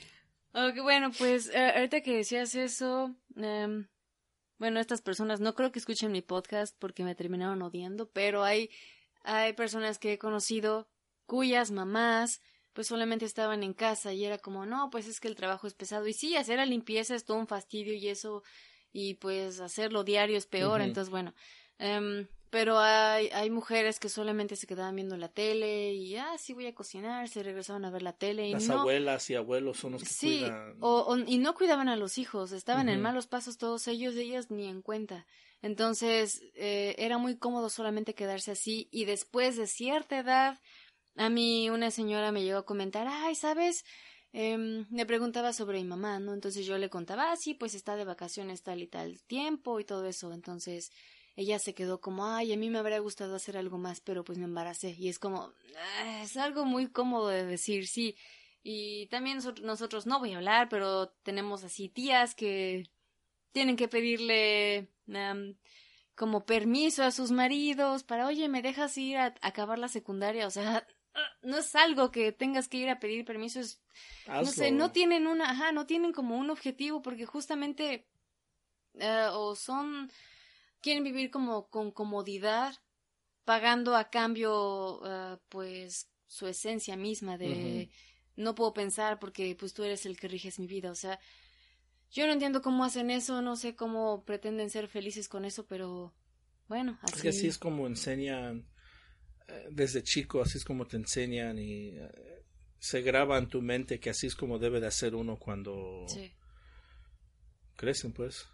Ok, 0.55 0.82
bueno, 0.82 1.11
pues 1.16 1.48
eh, 1.48 1.72
ahorita 1.76 2.03
que 2.03 2.16
decías 2.16 2.55
eso, 2.55 3.14
em, 3.36 3.88
bueno, 4.59 4.80
estas 4.80 5.00
personas 5.00 5.40
no 5.40 5.55
creo 5.55 5.72
que 5.72 5.78
escuchen 5.78 6.12
mi 6.12 6.20
podcast 6.20 6.76
porque 6.78 7.05
me 7.05 7.14
terminaron 7.14 7.62
odiando, 7.62 8.11
pero 8.11 8.44
hay, 8.44 8.70
hay 9.22 9.55
personas 9.55 9.98
que 9.98 10.12
he 10.12 10.18
conocido 10.18 10.88
cuyas 11.26 11.70
mamás 11.70 12.42
pues 12.72 12.86
solamente 12.86 13.24
estaban 13.24 13.62
en 13.62 13.74
casa 13.74 14.12
y 14.12 14.24
era 14.24 14.38
como, 14.38 14.66
no, 14.66 14.90
pues 14.90 15.07
es 15.07 15.20
que 15.20 15.28
el 15.28 15.34
trabajo 15.34 15.66
es 15.66 15.74
pesado 15.74 16.07
y 16.07 16.12
sí, 16.12 16.36
hacer 16.36 16.59
la 16.59 16.66
limpieza 16.66 17.14
es 17.14 17.24
todo 17.24 17.38
un 17.38 17.46
fastidio 17.46 17.94
y 17.94 18.09
eso, 18.09 18.42
y 18.92 19.14
pues 19.14 19.61
hacerlo 19.61 20.05
diario 20.05 20.38
es 20.38 20.46
peor, 20.46 20.80
entonces 20.80 21.11
bueno, 21.11 21.34
um, 21.78 22.26
pero 22.53 22.78
hay, 22.78 23.28
hay 23.28 23.48
mujeres 23.48 23.98
que 23.98 24.11
solamente 24.11 24.57
se 24.57 24.66
quedaban 24.66 24.94
viendo 24.94 25.16
la 25.16 25.30
tele 25.30 25.94
y, 25.94 26.16
ah, 26.16 26.36
sí 26.36 26.53
voy 26.53 26.66
a 26.66 26.74
cocinar, 26.74 27.26
se 27.30 27.42
regresaban 27.42 27.86
a 27.86 27.90
ver 27.90 28.03
la 28.03 28.12
tele. 28.12 28.46
Y 28.46 28.53
Las 28.53 28.68
abuelas 28.68 29.30
y 29.30 29.36
abuelos 29.36 29.78
son 29.78 29.92
los 29.92 30.03
que 30.03 30.09
sí, 30.11 30.40
cuidan. 30.40 30.76
O, 30.80 31.16
y 31.16 31.38
no 31.38 31.55
cuidaban 31.55 31.88
a 31.88 31.96
los 31.96 32.18
hijos, 32.18 32.53
estaban 32.53 32.90
en 32.90 33.00
malos 33.00 33.26
pasos 33.26 33.57
todos 33.57 33.88
ellos, 33.88 34.16
ellas 34.16 34.50
ni 34.50 34.66
en 34.66 34.82
cuenta. 34.82 35.26
Entonces, 35.62 36.42
eh, 36.55 36.94
era 36.98 37.16
muy 37.16 37.38
cómodo 37.38 37.70
solamente 37.70 38.14
quedarse 38.14 38.50
así 38.50 38.86
y 38.90 39.07
después 39.07 39.57
de 39.57 39.66
cierta 39.66 40.18
edad, 40.18 40.61
a 41.16 41.30
mí 41.30 41.70
una 41.70 41.90
señora 41.90 42.32
me 42.32 42.42
llegó 42.42 42.59
a 42.59 42.66
comentar, 42.66 43.07
ay, 43.09 43.34
¿sabes? 43.34 43.82
Eh, 44.34 44.84
me 44.90 45.07
preguntaba 45.07 45.55
sobre 45.55 45.78
mi 45.78 45.84
mamá, 45.84 46.20
¿no? 46.20 46.34
Entonces 46.34 46.66
yo 46.66 46.76
le 46.76 46.90
contaba, 46.90 47.32
ah, 47.32 47.36
sí, 47.36 47.55
pues 47.55 47.74
está 47.74 47.96
de 47.96 48.05
vacaciones 48.05 48.62
tal 48.62 48.82
y 48.82 48.88
tal 48.88 49.22
tiempo 49.22 49.80
y 49.80 49.84
todo 49.84 50.05
eso. 50.05 50.34
Entonces, 50.34 50.90
ella 51.34 51.58
se 51.58 51.74
quedó 51.74 52.00
como, 52.00 52.26
ay, 52.26 52.52
a 52.52 52.56
mí 52.56 52.68
me 52.68 52.78
habría 52.78 52.98
gustado 52.98 53.34
hacer 53.36 53.56
algo 53.56 53.78
más, 53.78 54.00
pero 54.00 54.24
pues 54.24 54.38
me 54.38 54.44
embaracé. 54.44 54.94
Y 54.98 55.08
es 55.08 55.18
como, 55.18 55.52
ah, 55.76 56.22
es 56.22 56.36
algo 56.36 56.64
muy 56.64 56.88
cómodo 56.88 57.28
de 57.28 57.46
decir, 57.46 57.86
sí. 57.86 58.16
Y 58.62 59.06
también 59.06 59.38
nosotros, 59.62 60.06
no 60.06 60.18
voy 60.18 60.32
a 60.34 60.36
hablar, 60.36 60.68
pero 60.68 61.08
tenemos 61.22 61.64
así 61.64 61.88
tías 61.88 62.34
que 62.34 62.90
tienen 63.52 63.76
que 63.76 63.88
pedirle 63.88 64.88
como 66.14 66.44
permiso 66.44 67.02
a 67.02 67.10
sus 67.10 67.30
maridos 67.30 68.04
para, 68.04 68.26
oye, 68.26 68.48
¿me 68.48 68.62
dejas 68.62 68.96
ir 68.98 69.16
a, 69.16 69.34
acabar 69.40 69.78
la 69.78 69.88
secundaria? 69.88 70.46
O 70.46 70.50
sea, 70.50 70.86
no 71.42 71.58
es 71.58 71.74
algo 71.74 72.10
que 72.10 72.30
tengas 72.32 72.68
que 72.68 72.76
ir 72.76 72.90
a 72.90 73.00
pedir 73.00 73.24
permiso, 73.24 73.60
no 74.26 74.44
sé, 74.44 74.70
no 74.70 74.92
tienen 74.92 75.26
una, 75.26 75.50
ajá, 75.50 75.72
no 75.72 75.86
tienen 75.86 76.12
como 76.12 76.36
un 76.36 76.50
objetivo 76.50 77.02
porque 77.02 77.26
justamente 77.26 78.06
eh, 78.94 79.28
o 79.32 79.56
son 79.56 80.10
quieren 80.82 81.04
vivir 81.04 81.30
como 81.30 81.68
con 81.68 81.90
comodidad, 81.90 82.74
pagando 83.44 83.96
a 83.96 84.10
cambio, 84.10 85.00
eh, 85.04 85.38
pues, 85.48 86.08
su 86.26 86.46
esencia 86.46 86.96
misma 86.96 87.38
de 87.38 87.90
no 88.36 88.54
puedo 88.54 88.72
pensar 88.72 89.18
porque 89.18 89.54
pues 89.58 89.74
tú 89.74 89.84
eres 89.84 90.06
el 90.06 90.16
que 90.18 90.28
riges 90.28 90.58
mi 90.58 90.66
vida, 90.66 90.90
o 90.90 90.94
sea, 90.94 91.20
yo 92.10 92.26
no 92.26 92.32
entiendo 92.32 92.62
cómo 92.62 92.84
hacen 92.84 93.10
eso, 93.10 93.42
no 93.42 93.56
sé 93.56 93.74
cómo 93.74 94.24
pretenden 94.24 94.70
ser 94.70 94.88
felices 94.88 95.28
con 95.28 95.44
eso, 95.44 95.66
pero 95.66 96.14
bueno, 96.68 96.98
así. 97.02 97.16
Es 97.16 97.22
que 97.22 97.28
así 97.28 97.46
es 97.46 97.58
como 97.58 97.86
enseñan 97.86 98.66
eh, 99.48 99.68
desde 99.70 100.02
chico, 100.02 100.42
así 100.42 100.58
es 100.58 100.64
como 100.64 100.86
te 100.86 100.96
enseñan 100.96 101.58
y 101.58 101.88
eh, 101.90 102.44
se 102.78 103.02
graba 103.02 103.38
en 103.38 103.48
tu 103.48 103.62
mente 103.62 104.00
que 104.00 104.10
así 104.10 104.26
es 104.26 104.34
como 104.34 104.58
debe 104.58 104.80
de 104.80 104.86
hacer 104.88 105.14
uno 105.14 105.38
cuando 105.38 106.06
crecen, 107.76 108.12
pues. 108.12 108.46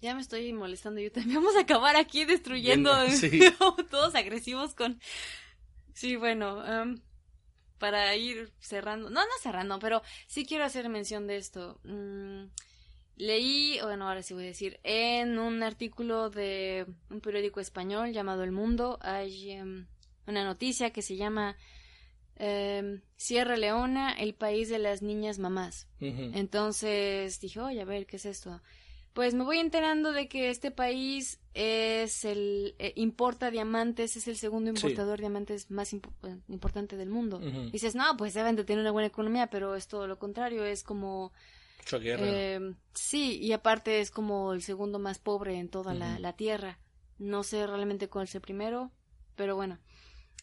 Ya 0.00 0.14
me 0.14 0.20
estoy 0.20 0.52
molestando 0.52 1.00
yo 1.00 1.12
también. 1.12 1.36
Vamos 1.42 1.56
a 1.56 1.60
acabar 1.60 1.96
aquí 1.96 2.24
destruyendo 2.24 2.90
todos 3.90 4.14
agresivos 4.14 4.74
con... 4.74 5.00
Sí, 5.92 6.16
bueno, 6.16 6.62
para 7.80 8.14
ir 8.14 8.52
cerrando, 8.60 9.10
no, 9.10 9.20
no 9.20 9.32
cerrando, 9.42 9.78
pero 9.80 10.02
sí 10.28 10.46
quiero 10.46 10.64
hacer 10.64 10.88
mención 10.88 11.26
de 11.26 11.36
esto. 11.36 11.80
Mm, 11.82 12.44
leí, 13.16 13.78
bueno, 13.82 14.06
ahora 14.06 14.22
sí 14.22 14.34
voy 14.34 14.44
a 14.44 14.48
decir, 14.48 14.78
en 14.84 15.38
un 15.38 15.62
artículo 15.62 16.30
de 16.30 16.86
un 17.08 17.20
periódico 17.20 17.58
español 17.58 18.12
llamado 18.12 18.44
El 18.44 18.52
Mundo, 18.52 18.98
hay 19.00 19.50
em, 19.52 19.86
una 20.26 20.44
noticia 20.44 20.90
que 20.90 21.02
se 21.02 21.16
llama 21.16 21.56
em, 22.36 23.00
Sierra 23.16 23.56
Leona, 23.56 24.12
el 24.12 24.34
país 24.34 24.68
de 24.68 24.78
las 24.78 25.02
niñas 25.02 25.38
mamás. 25.38 25.88
Entonces 26.00 27.40
dije, 27.40 27.60
oye, 27.60 27.80
a 27.80 27.84
ver, 27.84 28.06
¿qué 28.06 28.16
es 28.16 28.26
esto? 28.26 28.62
Pues 29.12 29.34
me 29.34 29.44
voy 29.44 29.58
enterando 29.58 30.12
de 30.12 30.28
que 30.28 30.50
este 30.50 30.70
país 30.70 31.40
es 31.52 32.24
el 32.24 32.76
eh, 32.78 32.92
importa 32.94 33.50
diamantes, 33.50 34.16
es 34.16 34.28
el 34.28 34.36
segundo 34.36 34.70
importador 34.70 35.18
de 35.18 35.22
diamantes 35.22 35.70
más 35.70 35.92
importante 35.92 36.96
del 36.96 37.08
mundo. 37.08 37.40
Dices, 37.72 37.94
no, 37.96 38.16
pues 38.16 38.34
deben 38.34 38.54
de 38.54 38.64
tener 38.64 38.80
una 38.80 38.92
buena 38.92 39.08
economía, 39.08 39.48
pero 39.48 39.74
es 39.74 39.88
todo 39.88 40.06
lo 40.06 40.18
contrario, 40.18 40.64
es 40.64 40.84
como... 40.84 41.32
Eh, 41.92 42.74
sí, 42.94 43.38
y 43.40 43.52
aparte 43.52 44.00
es 44.00 44.10
como 44.10 44.52
el 44.52 44.62
segundo 44.62 44.98
más 44.98 45.18
pobre 45.18 45.58
en 45.58 45.68
toda 45.68 45.92
la, 45.94 46.32
tierra. 46.34 46.78
No 47.18 47.42
sé 47.42 47.66
realmente 47.66 48.08
cuál 48.08 48.24
es 48.24 48.34
el 48.34 48.40
primero, 48.40 48.92
pero 49.34 49.56
bueno. 49.56 49.78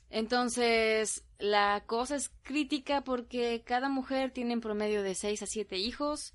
Entonces, 0.10 1.24
la 1.40 1.84
cosa 1.86 2.16
es 2.16 2.32
crítica 2.44 3.04
porque 3.04 3.64
cada 3.66 3.88
mujer 3.88 4.32
tiene 4.32 4.54
en 4.54 4.62
promedio 4.62 5.04
de 5.04 5.16
6 5.16 5.44
a 5.44 5.46
7 5.46 5.78
hijos 5.78 6.34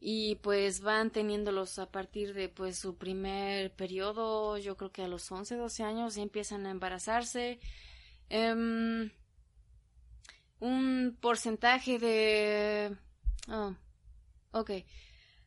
y 0.00 0.36
pues 0.36 0.80
van 0.80 1.10
teniéndolos 1.10 1.78
a 1.78 1.90
partir 1.90 2.34
de 2.34 2.48
pues 2.48 2.78
su 2.78 2.96
primer 2.96 3.72
periodo, 3.74 4.58
yo 4.58 4.76
creo 4.76 4.92
que 4.92 5.02
a 5.02 5.08
los 5.08 5.30
11, 5.30 5.56
12 5.56 5.82
años 5.82 6.14
ya 6.14 6.22
empiezan 6.22 6.66
a 6.66 6.70
embarazarse. 6.70 7.58
Em, 8.28 9.10
un 10.60 11.16
porcentaje 11.20 11.98
de... 11.98 12.96
Oh, 13.48 13.74
ok. 14.52 14.70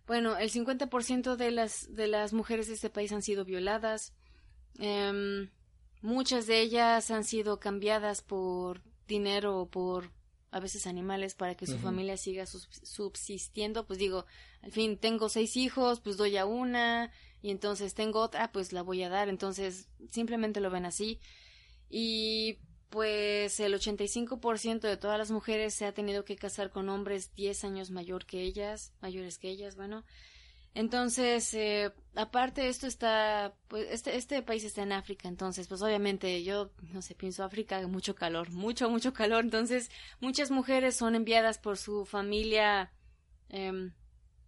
Bueno, 0.07 0.37
el 0.37 0.49
50% 0.49 1.35
de 1.35 1.51
las, 1.51 1.93
de 1.93 2.07
las 2.07 2.33
mujeres 2.33 2.67
de 2.67 2.73
este 2.73 2.89
país 2.89 3.11
han 3.11 3.21
sido 3.21 3.45
violadas. 3.45 4.13
Em, 4.79 5.49
muchas 6.01 6.47
de 6.47 6.61
ellas 6.61 7.11
han 7.11 7.23
sido 7.23 7.59
cambiadas 7.59 8.21
por 8.21 8.81
dinero 9.07 9.59
o 9.59 9.69
por 9.69 10.11
a 10.51 10.59
veces 10.59 10.87
animales 10.87 11.35
para 11.35 11.55
que 11.55 11.67
su 11.67 11.77
familia 11.77 12.17
siga 12.17 12.45
subsistiendo, 12.45 13.85
pues 13.85 13.99
digo, 13.99 14.25
al 14.61 14.71
fin 14.71 14.97
tengo 14.97 15.29
seis 15.29 15.55
hijos, 15.57 15.99
pues 15.99 16.17
doy 16.17 16.37
a 16.37 16.45
una 16.45 17.11
y 17.41 17.51
entonces 17.51 17.93
tengo 17.93 18.19
otra, 18.19 18.51
pues 18.51 18.73
la 18.73 18.81
voy 18.81 19.03
a 19.03 19.09
dar, 19.09 19.29
entonces 19.29 19.87
simplemente 20.09 20.59
lo 20.59 20.71
ven 20.71 20.85
así. 20.85 21.19
Y 21.89 22.57
pues 22.89 23.59
el 23.59 23.73
85% 23.75 24.81
de 24.81 24.97
todas 24.97 25.17
las 25.17 25.31
mujeres 25.31 25.75
se 25.75 25.85
ha 25.85 25.93
tenido 25.93 26.25
que 26.25 26.35
casar 26.35 26.71
con 26.71 26.89
hombres 26.89 27.33
10 27.35 27.63
años 27.65 27.91
mayor 27.91 28.25
que 28.25 28.41
ellas, 28.41 28.93
mayores 29.01 29.37
que 29.37 29.49
ellas, 29.49 29.75
bueno, 29.75 30.03
entonces, 30.75 31.53
eh, 31.53 31.91
aparte 32.15 32.67
esto 32.67 32.85
está, 32.87 33.55
pues 33.67 33.87
este, 33.91 34.15
este 34.15 34.41
país 34.41 34.63
está 34.63 34.83
en 34.83 34.91
África, 34.91 35.27
entonces, 35.27 35.67
pues 35.67 35.81
obviamente 35.81 36.43
yo, 36.43 36.71
no 36.93 37.01
sé, 37.01 37.15
pienso 37.15 37.43
África, 37.43 37.85
mucho 37.87 38.15
calor, 38.15 38.51
mucho, 38.51 38.89
mucho 38.89 39.11
calor, 39.13 39.43
entonces 39.43 39.89
muchas 40.19 40.51
mujeres 40.51 40.95
son 40.95 41.15
enviadas 41.15 41.57
por 41.57 41.77
su 41.77 42.05
familia, 42.05 42.91
eh, 43.49 43.91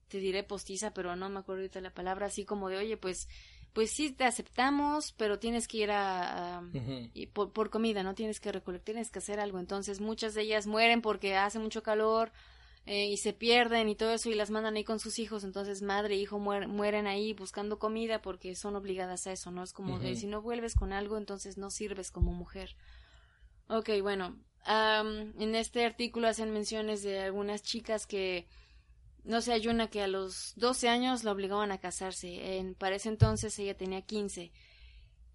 te 0.07 0.19
diré 0.19 0.43
postiza, 0.43 0.93
pero 0.93 1.15
no 1.15 1.30
me 1.30 1.39
acuerdo 1.39 1.61
ahorita 1.61 1.82
la 1.82 1.93
palabra, 1.93 2.28
así 2.28 2.45
como 2.45 2.69
de, 2.69 2.78
oye, 2.78 2.97
pues, 2.97 3.28
pues 3.74 3.91
sí 3.91 4.11
te 4.11 4.26
aceptamos, 4.26 5.13
pero 5.13 5.39
tienes 5.39 5.67
que 5.67 5.78
ir 5.78 5.91
a, 5.91 6.61
y 7.13 7.28
por, 7.28 7.51
por, 7.51 7.69
comida, 7.69 8.03
no 8.03 8.13
tienes 8.13 8.39
que 8.39 8.51
recolectar, 8.51 8.86
tienes 8.86 9.09
que 9.09 9.19
hacer 9.19 9.39
algo, 9.39 9.59
entonces 9.59 10.01
muchas 10.01 10.34
de 10.34 10.41
ellas 10.41 10.67
mueren 10.67 11.01
porque 11.01 11.36
hace 11.36 11.57
mucho 11.57 11.82
calor 11.82 12.32
eh, 12.86 13.07
y 13.07 13.17
se 13.17 13.34
pierden 13.34 13.89
y 13.89 13.95
todo 13.95 14.11
eso 14.11 14.29
y 14.29 14.34
las 14.34 14.49
mandan 14.49 14.75
ahí 14.75 14.84
con 14.84 14.99
sus 14.99 15.19
hijos, 15.19 15.43
entonces 15.43 15.82
madre 15.82 16.15
e 16.15 16.17
hijo 16.17 16.39
mueren 16.39 17.05
ahí 17.05 17.34
buscando 17.34 17.77
comida 17.77 18.21
porque 18.21 18.55
son 18.55 18.75
obligadas 18.75 19.27
a 19.27 19.32
eso, 19.32 19.51
¿no? 19.51 19.61
Es 19.63 19.71
como 19.71 19.99
de 19.99 20.15
si 20.15 20.25
no 20.25 20.41
vuelves 20.41 20.75
con 20.75 20.91
algo, 20.91 21.17
entonces 21.17 21.57
no 21.57 21.69
sirves 21.69 22.09
como 22.09 22.32
mujer. 22.32 22.75
Ok, 23.67 23.89
bueno, 24.01 24.38
en 24.65 25.55
este 25.55 25.86
artículo 25.86 26.27
hacen 26.27 26.51
menciones 26.51 27.03
de 27.03 27.19
algunas 27.19 27.61
chicas 27.61 28.07
que, 28.07 28.47
no 29.23 29.41
sé, 29.41 29.53
hay 29.53 29.67
una 29.67 29.89
que 29.89 30.01
a 30.01 30.07
los 30.07 30.53
12 30.55 30.89
años 30.89 31.23
la 31.23 31.32
obligaban 31.32 31.71
a 31.71 31.79
casarse, 31.79 32.57
en, 32.57 32.73
para 32.75 32.95
ese 32.95 33.09
entonces 33.09 33.57
ella 33.59 33.77
tenía 33.77 34.01
15. 34.01 34.51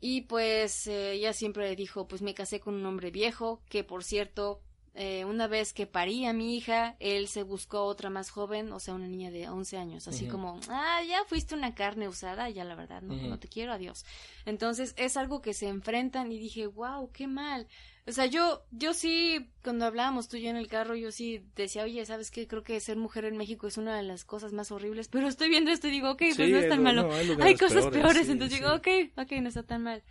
Y 0.00 0.22
pues 0.22 0.86
eh, 0.88 1.12
ella 1.12 1.32
siempre 1.32 1.74
dijo, 1.74 2.06
pues 2.06 2.22
me 2.22 2.34
casé 2.34 2.60
con 2.60 2.74
un 2.74 2.86
hombre 2.86 3.10
viejo, 3.10 3.62
que 3.68 3.84
por 3.84 4.04
cierto 4.04 4.60
eh, 4.98 5.26
una 5.26 5.46
vez 5.46 5.74
que 5.74 5.86
parí 5.86 6.24
a 6.24 6.32
mi 6.32 6.56
hija, 6.56 6.96
él 7.00 7.28
se 7.28 7.42
buscó 7.42 7.82
otra 7.82 8.08
más 8.08 8.30
joven, 8.30 8.72
o 8.72 8.80
sea, 8.80 8.94
una 8.94 9.06
niña 9.06 9.30
de 9.30 9.46
11 9.46 9.76
años, 9.76 10.08
así 10.08 10.26
como, 10.26 10.58
ah, 10.70 11.02
ya 11.06 11.22
fuiste 11.26 11.54
una 11.54 11.74
carne 11.74 12.08
usada, 12.08 12.48
ya 12.48 12.64
la 12.64 12.74
verdad, 12.74 13.02
no, 13.02 13.14
no 13.14 13.38
te 13.38 13.46
quiero, 13.46 13.72
adiós. 13.72 14.06
Entonces 14.46 14.94
es 14.96 15.18
algo 15.18 15.42
que 15.42 15.52
se 15.52 15.68
enfrentan 15.68 16.32
y 16.32 16.38
dije, 16.38 16.66
wow, 16.66 17.10
qué 17.12 17.26
mal. 17.26 17.68
O 18.06 18.12
sea, 18.12 18.24
yo, 18.24 18.64
yo 18.70 18.94
sí, 18.94 19.50
cuando 19.62 19.84
hablábamos 19.84 20.28
tú 20.28 20.38
y 20.38 20.42
yo 20.44 20.48
en 20.48 20.56
el 20.56 20.68
carro, 20.68 20.94
yo 20.94 21.12
sí 21.12 21.44
decía, 21.56 21.82
oye, 21.82 22.06
¿sabes 22.06 22.30
qué? 22.30 22.46
Creo 22.46 22.62
que 22.62 22.80
ser 22.80 22.96
mujer 22.96 23.26
en 23.26 23.36
México 23.36 23.66
es 23.66 23.76
una 23.76 23.94
de 23.98 24.02
las 24.02 24.24
cosas 24.24 24.54
más 24.54 24.70
horribles, 24.70 25.08
pero 25.08 25.28
estoy 25.28 25.50
viendo 25.50 25.72
esto 25.72 25.88
y 25.88 25.90
digo, 25.90 26.12
ok, 26.12 26.22
pues 26.36 26.48
no 26.48 26.56
es 26.56 26.70
tan 26.70 26.82
malo. 26.82 27.10
hay, 27.42 27.54
cosas 27.56 27.88
peores, 27.88 28.30
entonces 28.30 28.60
digo, 28.60 28.72
ok, 28.72 28.88
ok, 29.16 29.32
no 29.42 29.48
está 29.48 29.62
tan 29.62 29.82
mal. 29.82 30.02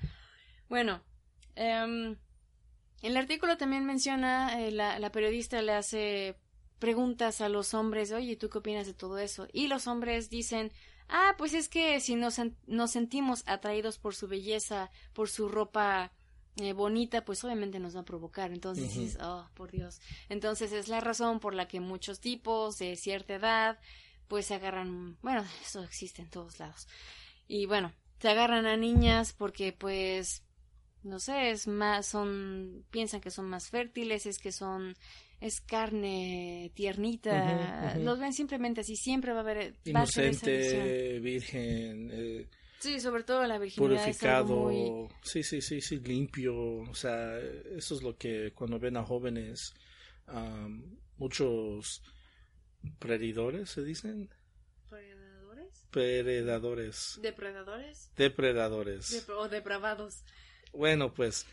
Bueno, 0.70 1.02
eh, 1.56 2.16
el 3.02 3.18
artículo 3.18 3.58
también 3.58 3.86
menciona, 3.86 4.62
eh, 4.62 4.72
la, 4.72 5.00
la, 5.00 5.12
periodista 5.12 5.62
le 5.62 5.74
hace 5.74 6.36
preguntas 6.80 7.42
a 7.42 7.50
los 7.50 7.74
hombres, 7.74 8.12
oye, 8.12 8.36
¿tú 8.36 8.50
qué 8.50 8.60
opinas 8.60 8.88
de 8.88 8.94
todo 8.94 9.18
eso? 9.18 9.48
Y 9.54 9.68
los 9.68 9.88
hombres 9.88 10.30
dicen, 10.30 10.72
ah, 11.10 11.36
pues 11.38 11.54
es 11.54 11.70
que 11.70 12.00
si 12.00 12.16
nos, 12.16 12.40
nos 12.68 12.92
sentimos 12.92 13.44
atraídos 13.48 13.98
por 13.98 14.16
su 14.16 14.28
belleza, 14.28 14.92
por 15.14 15.30
su 15.30 15.50
ropa 15.50 16.12
eh, 16.58 16.74
bonita, 16.74 17.26
pues 17.26 17.44
obviamente 17.44 17.80
nos 17.80 17.96
va 17.96 18.02
a 18.02 18.06
provocar. 18.06 18.52
Entonces 18.52 18.94
dices, 18.94 19.18
oh, 19.22 19.48
por 19.54 19.72
Dios. 19.72 20.00
Entonces 20.30 20.72
es 20.72 20.88
la 20.88 21.02
razón 21.02 21.40
por 21.40 21.54
la 21.54 21.68
que 21.68 21.80
muchos 21.80 22.20
tipos 22.20 22.78
de 22.78 22.96
cierta 22.96 23.36
edad, 23.36 23.80
pues 24.28 24.48
se 24.48 24.56
agarran, 24.56 25.18
bueno, 25.22 25.46
eso 25.62 25.84
existe 25.84 26.22
en 26.22 26.30
todos 26.30 26.60
lados. 26.60 26.88
Y 27.48 27.66
bueno, 27.66 27.94
se 28.20 28.30
agarran 28.30 28.66
a 28.66 28.78
niñas 28.78 29.34
porque 29.34 29.74
pues 29.74 30.45
no 31.06 31.20
sé, 31.20 31.52
es 31.52 31.68
más, 31.68 32.08
son, 32.08 32.84
piensan 32.90 33.22
que 33.22 33.30
son 33.30 33.48
más 33.48 33.70
fértiles, 33.70 34.26
es 34.26 34.40
que 34.40 34.52
son, 34.52 34.96
es 35.40 35.62
carne 35.62 36.72
tiernita, 36.74 37.96
los 38.00 38.20
ven 38.20 38.34
simplemente 38.34 38.82
así, 38.82 38.96
siempre 38.96 39.32
va 39.32 39.40
a 39.40 39.42
haber, 39.42 39.76
inocente, 39.86 41.20
virgen, 41.20 42.10
eh, 42.12 42.50
sí, 42.80 43.00
sobre 43.00 43.24
todo 43.24 43.46
la 43.46 43.60
virginidad 43.60 44.02
purificado, 44.02 45.10
sí, 45.22 45.44
sí, 45.44 45.62
sí, 45.62 45.80
sí, 45.80 46.00
limpio, 46.00 46.56
o 46.56 46.96
sea, 46.96 47.38
eso 47.38 47.96
es 47.96 48.02
lo 48.02 48.18
que 48.18 48.52
cuando 48.54 48.80
ven 48.80 48.98
a 48.98 49.04
jóvenes, 49.04 49.74
muchos 51.18 52.02
predadores 52.98 53.70
se 53.70 53.84
dicen. 53.84 54.30
¿Predadores? 54.90 55.88
Predadores. 55.92 57.20
¿Depredadores? 57.22 58.12
Depredadores. 58.16 59.30
o 59.30 59.48
depravados. 59.50 60.24
Bueno, 60.76 61.14
pues. 61.14 61.46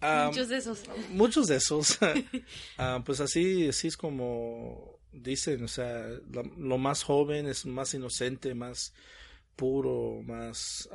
muchos 0.00 0.48
de 0.48 0.56
esos. 0.56 0.82
Muchos 1.10 1.46
de 1.46 1.56
esos. 1.56 1.98
pues 3.04 3.20
así, 3.20 3.68
así 3.68 3.88
es 3.88 3.96
como 3.96 4.96
dicen, 5.22 5.64
o 5.64 5.68
sea, 5.68 6.06
lo, 6.56 6.78
más 6.78 7.02
joven 7.02 7.46
es 7.46 7.66
más 7.66 7.94
inocente, 7.94 8.54
más 8.54 8.94
puro, 9.54 10.22
más 10.22 10.88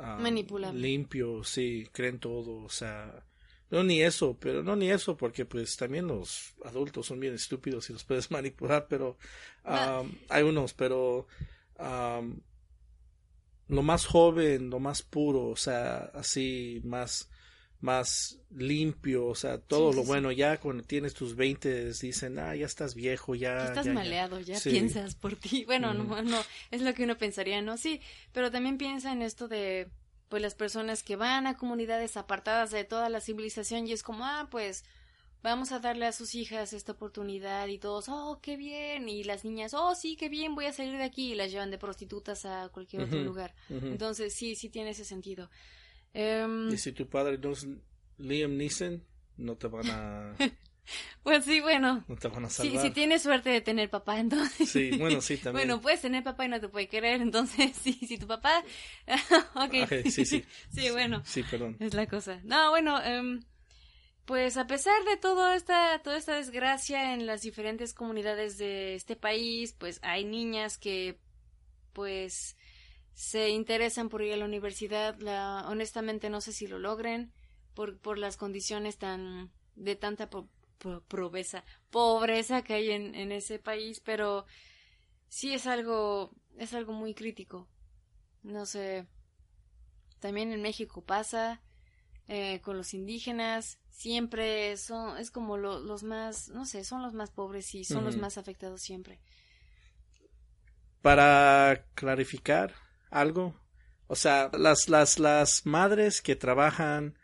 limpio, 0.72 1.42
sí, 1.44 1.88
creen 1.92 2.18
todo, 2.18 2.62
o 2.62 2.68
sea, 2.68 3.24
no 3.70 3.82
ni 3.82 4.02
eso, 4.02 4.36
pero 4.38 4.62
no 4.62 4.76
ni 4.76 4.90
eso, 4.90 5.16
porque 5.16 5.44
pues 5.44 5.76
también 5.76 6.06
los 6.06 6.54
adultos 6.64 7.06
son 7.06 7.18
bien 7.18 7.34
estúpidos 7.34 7.90
y 7.90 7.92
los 7.92 8.04
puedes 8.04 8.30
manipular, 8.30 8.86
pero 8.88 9.18
hay 9.64 10.42
unos, 10.42 10.74
pero 10.74 11.26
lo 13.68 13.82
más 13.82 14.06
joven, 14.06 14.70
lo 14.70 14.78
más 14.78 15.02
puro, 15.02 15.48
o 15.48 15.56
sea, 15.56 16.10
así 16.14 16.80
más 16.84 17.28
más 17.82 18.38
limpio, 18.50 19.26
o 19.26 19.34
sea, 19.34 19.58
todo 19.58 19.92
lo 19.92 20.04
bueno. 20.04 20.30
Ya 20.30 20.58
cuando 20.58 20.84
tienes 20.84 21.14
tus 21.14 21.34
20 21.34 21.92
dicen, 21.92 22.38
ah, 22.38 22.54
ya 22.54 22.64
estás 22.64 22.94
viejo, 22.94 23.34
ya. 23.34 23.66
estás 23.66 23.86
maleado, 23.88 24.40
ya, 24.40 24.58
piensas 24.60 25.14
por 25.14 25.36
ti. 25.36 25.64
Bueno, 25.72 25.92
no, 25.92 26.22
no, 26.22 26.40
es 26.70 26.80
lo 26.80 26.94
que 26.94 27.04
uno 27.04 27.18
pensaría, 27.18 27.60
¿no? 27.60 27.76
Sí, 27.76 28.00
pero 28.32 28.50
también 28.50 28.78
piensa 28.78 29.12
en 29.12 29.22
esto 29.22 29.48
de, 29.48 29.88
pues, 30.28 30.40
las 30.40 30.54
personas 30.54 31.02
que 31.02 31.16
van 31.16 31.46
a 31.46 31.56
comunidades 31.56 32.16
apartadas 32.16 32.70
de 32.70 32.84
toda 32.84 33.08
la 33.08 33.20
civilización 33.20 33.86
y 33.88 33.92
es 33.92 34.02
como, 34.02 34.24
ah, 34.24 34.48
pues, 34.50 34.84
vamos 35.42 35.72
a 35.72 35.80
darle 35.80 36.06
a 36.06 36.12
sus 36.12 36.36
hijas 36.36 36.72
esta 36.72 36.92
oportunidad 36.92 37.66
y 37.66 37.78
todos, 37.78 38.08
oh, 38.08 38.38
qué 38.40 38.56
bien, 38.56 39.08
y 39.08 39.24
las 39.24 39.44
niñas, 39.44 39.74
oh, 39.74 39.94
sí, 39.96 40.16
qué 40.16 40.28
bien, 40.28 40.54
voy 40.54 40.66
a 40.66 40.72
salir 40.72 40.96
de 40.96 41.04
aquí 41.04 41.32
y 41.32 41.34
las 41.34 41.50
llevan 41.50 41.72
de 41.72 41.78
prostitutas 41.78 42.44
a 42.44 42.68
cualquier 42.68 43.02
otro 43.02 43.18
lugar. 43.20 43.54
Entonces, 43.68 44.34
sí, 44.34 44.54
sí 44.54 44.68
tiene 44.68 44.90
ese 44.90 45.04
sentido. 45.04 45.50
Em, 46.14 46.72
y 46.72 46.78
si 46.78 46.92
tu 46.92 47.08
padre 47.08 47.38
no 47.38 47.52
es 47.52 47.66
Liam 48.18 48.56
Neeson, 48.56 49.02
no 49.36 49.56
te 49.56 49.68
van 49.68 49.90
a... 49.90 50.36
Pues 51.22 51.44
sí, 51.44 51.60
bueno. 51.60 52.04
No 52.08 52.16
te 52.16 52.28
van 52.28 52.44
a 52.44 52.50
salvar. 52.50 52.82
Si, 52.82 52.90
tienes 52.90 53.22
suerte 53.22 53.50
de 53.50 53.60
tener 53.60 53.88
papá, 53.88 54.18
entonces. 54.18 54.68
Sí, 54.68 54.90
bueno, 54.98 55.20
sí, 55.20 55.36
también. 55.36 55.68
bueno, 55.68 55.80
puedes 55.80 56.00
tener 56.00 56.24
papá 56.24 56.44
y 56.44 56.48
no 56.48 56.60
te 56.60 56.68
puede 56.68 56.88
querer, 56.88 57.20
entonces, 57.20 57.76
sí, 57.82 57.92
si 57.92 58.18
tu 58.18 58.26
papá. 58.26 58.64
ok. 59.54 59.74
okay 59.84 60.10
sí, 60.10 60.24
sí. 60.24 60.44
sí, 60.70 60.90
bueno. 60.90 61.22
Sí, 61.24 61.42
perdón. 61.44 61.76
Es 61.78 61.94
la 61.94 62.06
cosa. 62.06 62.40
No, 62.44 62.70
bueno, 62.70 62.98
um, 62.98 63.40
pues 64.24 64.56
a 64.56 64.66
pesar 64.66 65.04
de 65.04 65.16
todo 65.16 65.52
esta, 65.52 66.00
toda 66.02 66.16
esta 66.16 66.34
desgracia 66.34 67.14
en 67.14 67.26
las 67.26 67.42
diferentes 67.42 67.94
comunidades 67.94 68.58
de 68.58 68.94
este 68.94 69.16
país, 69.16 69.74
pues 69.78 70.00
hay 70.02 70.24
niñas 70.24 70.78
que, 70.78 71.18
pues, 71.92 72.56
se 73.14 73.50
interesan 73.50 74.08
por 74.08 74.22
ir 74.22 74.32
a 74.32 74.36
la 74.36 74.44
universidad. 74.44 75.18
La, 75.20 75.66
honestamente 75.68 76.30
no 76.30 76.40
sé 76.40 76.52
si 76.52 76.66
lo 76.66 76.78
logren 76.78 77.32
por, 77.74 77.98
por 77.98 78.18
las 78.18 78.36
condiciones 78.36 78.98
tan 78.98 79.50
de 79.74 79.96
tanta 79.96 80.28
pobreza, 80.28 81.64
pobreza 81.90 82.62
que 82.62 82.74
hay 82.74 82.90
en, 82.90 83.14
en 83.14 83.32
ese 83.32 83.58
país, 83.58 84.00
pero 84.00 84.44
sí 85.28 85.54
es 85.54 85.66
algo 85.66 86.30
es 86.58 86.74
algo 86.74 86.92
muy 86.92 87.14
crítico. 87.14 87.68
No 88.42 88.66
sé. 88.66 89.06
También 90.20 90.52
en 90.52 90.62
México 90.62 91.02
pasa 91.04 91.62
eh, 92.28 92.60
con 92.60 92.76
los 92.76 92.94
indígenas 92.94 93.78
siempre 93.90 94.76
son 94.76 95.18
es 95.18 95.30
como 95.30 95.56
los 95.56 96.02
más 96.02 96.48
no 96.48 96.64
sé 96.64 96.84
son 96.84 97.02
los 97.02 97.12
más 97.12 97.30
pobres 97.30 97.74
y 97.74 97.84
son 97.84 98.04
los 98.04 98.16
más 98.16 98.38
afectados 98.38 98.80
siempre. 98.80 99.20
Para 101.00 101.84
clarificar, 101.94 102.74
algo. 103.12 103.54
O 104.08 104.16
sea, 104.16 104.50
las, 104.58 104.88
las, 104.88 105.18
las 105.18 105.64
madres 105.64 106.20
que 106.20 106.36
trabajan, 106.36 107.18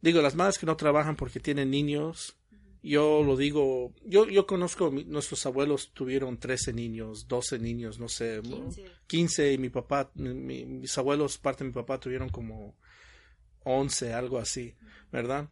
digo, 0.00 0.20
las 0.22 0.34
madres 0.34 0.58
que 0.58 0.66
no 0.66 0.76
trabajan 0.76 1.16
porque 1.16 1.40
tienen 1.40 1.70
niños, 1.70 2.36
yo 2.82 3.22
lo 3.22 3.36
digo, 3.36 3.94
yo, 4.04 4.28
yo 4.28 4.46
conozco, 4.46 4.90
nuestros 4.90 5.44
abuelos 5.44 5.92
tuvieron 5.92 6.38
13 6.38 6.72
niños, 6.72 7.28
12 7.28 7.58
niños, 7.58 7.98
no 7.98 8.08
sé, 8.08 8.40
15, 9.06 9.52
y 9.52 9.58
mi 9.58 9.68
papá, 9.68 10.10
mis 10.14 10.96
abuelos, 10.96 11.36
parte 11.38 11.64
de 11.64 11.68
mi 11.68 11.74
papá, 11.74 12.00
tuvieron 12.00 12.30
como 12.30 12.78
11, 13.64 14.14
algo 14.14 14.38
así, 14.38 14.74
¿verdad? 15.12 15.50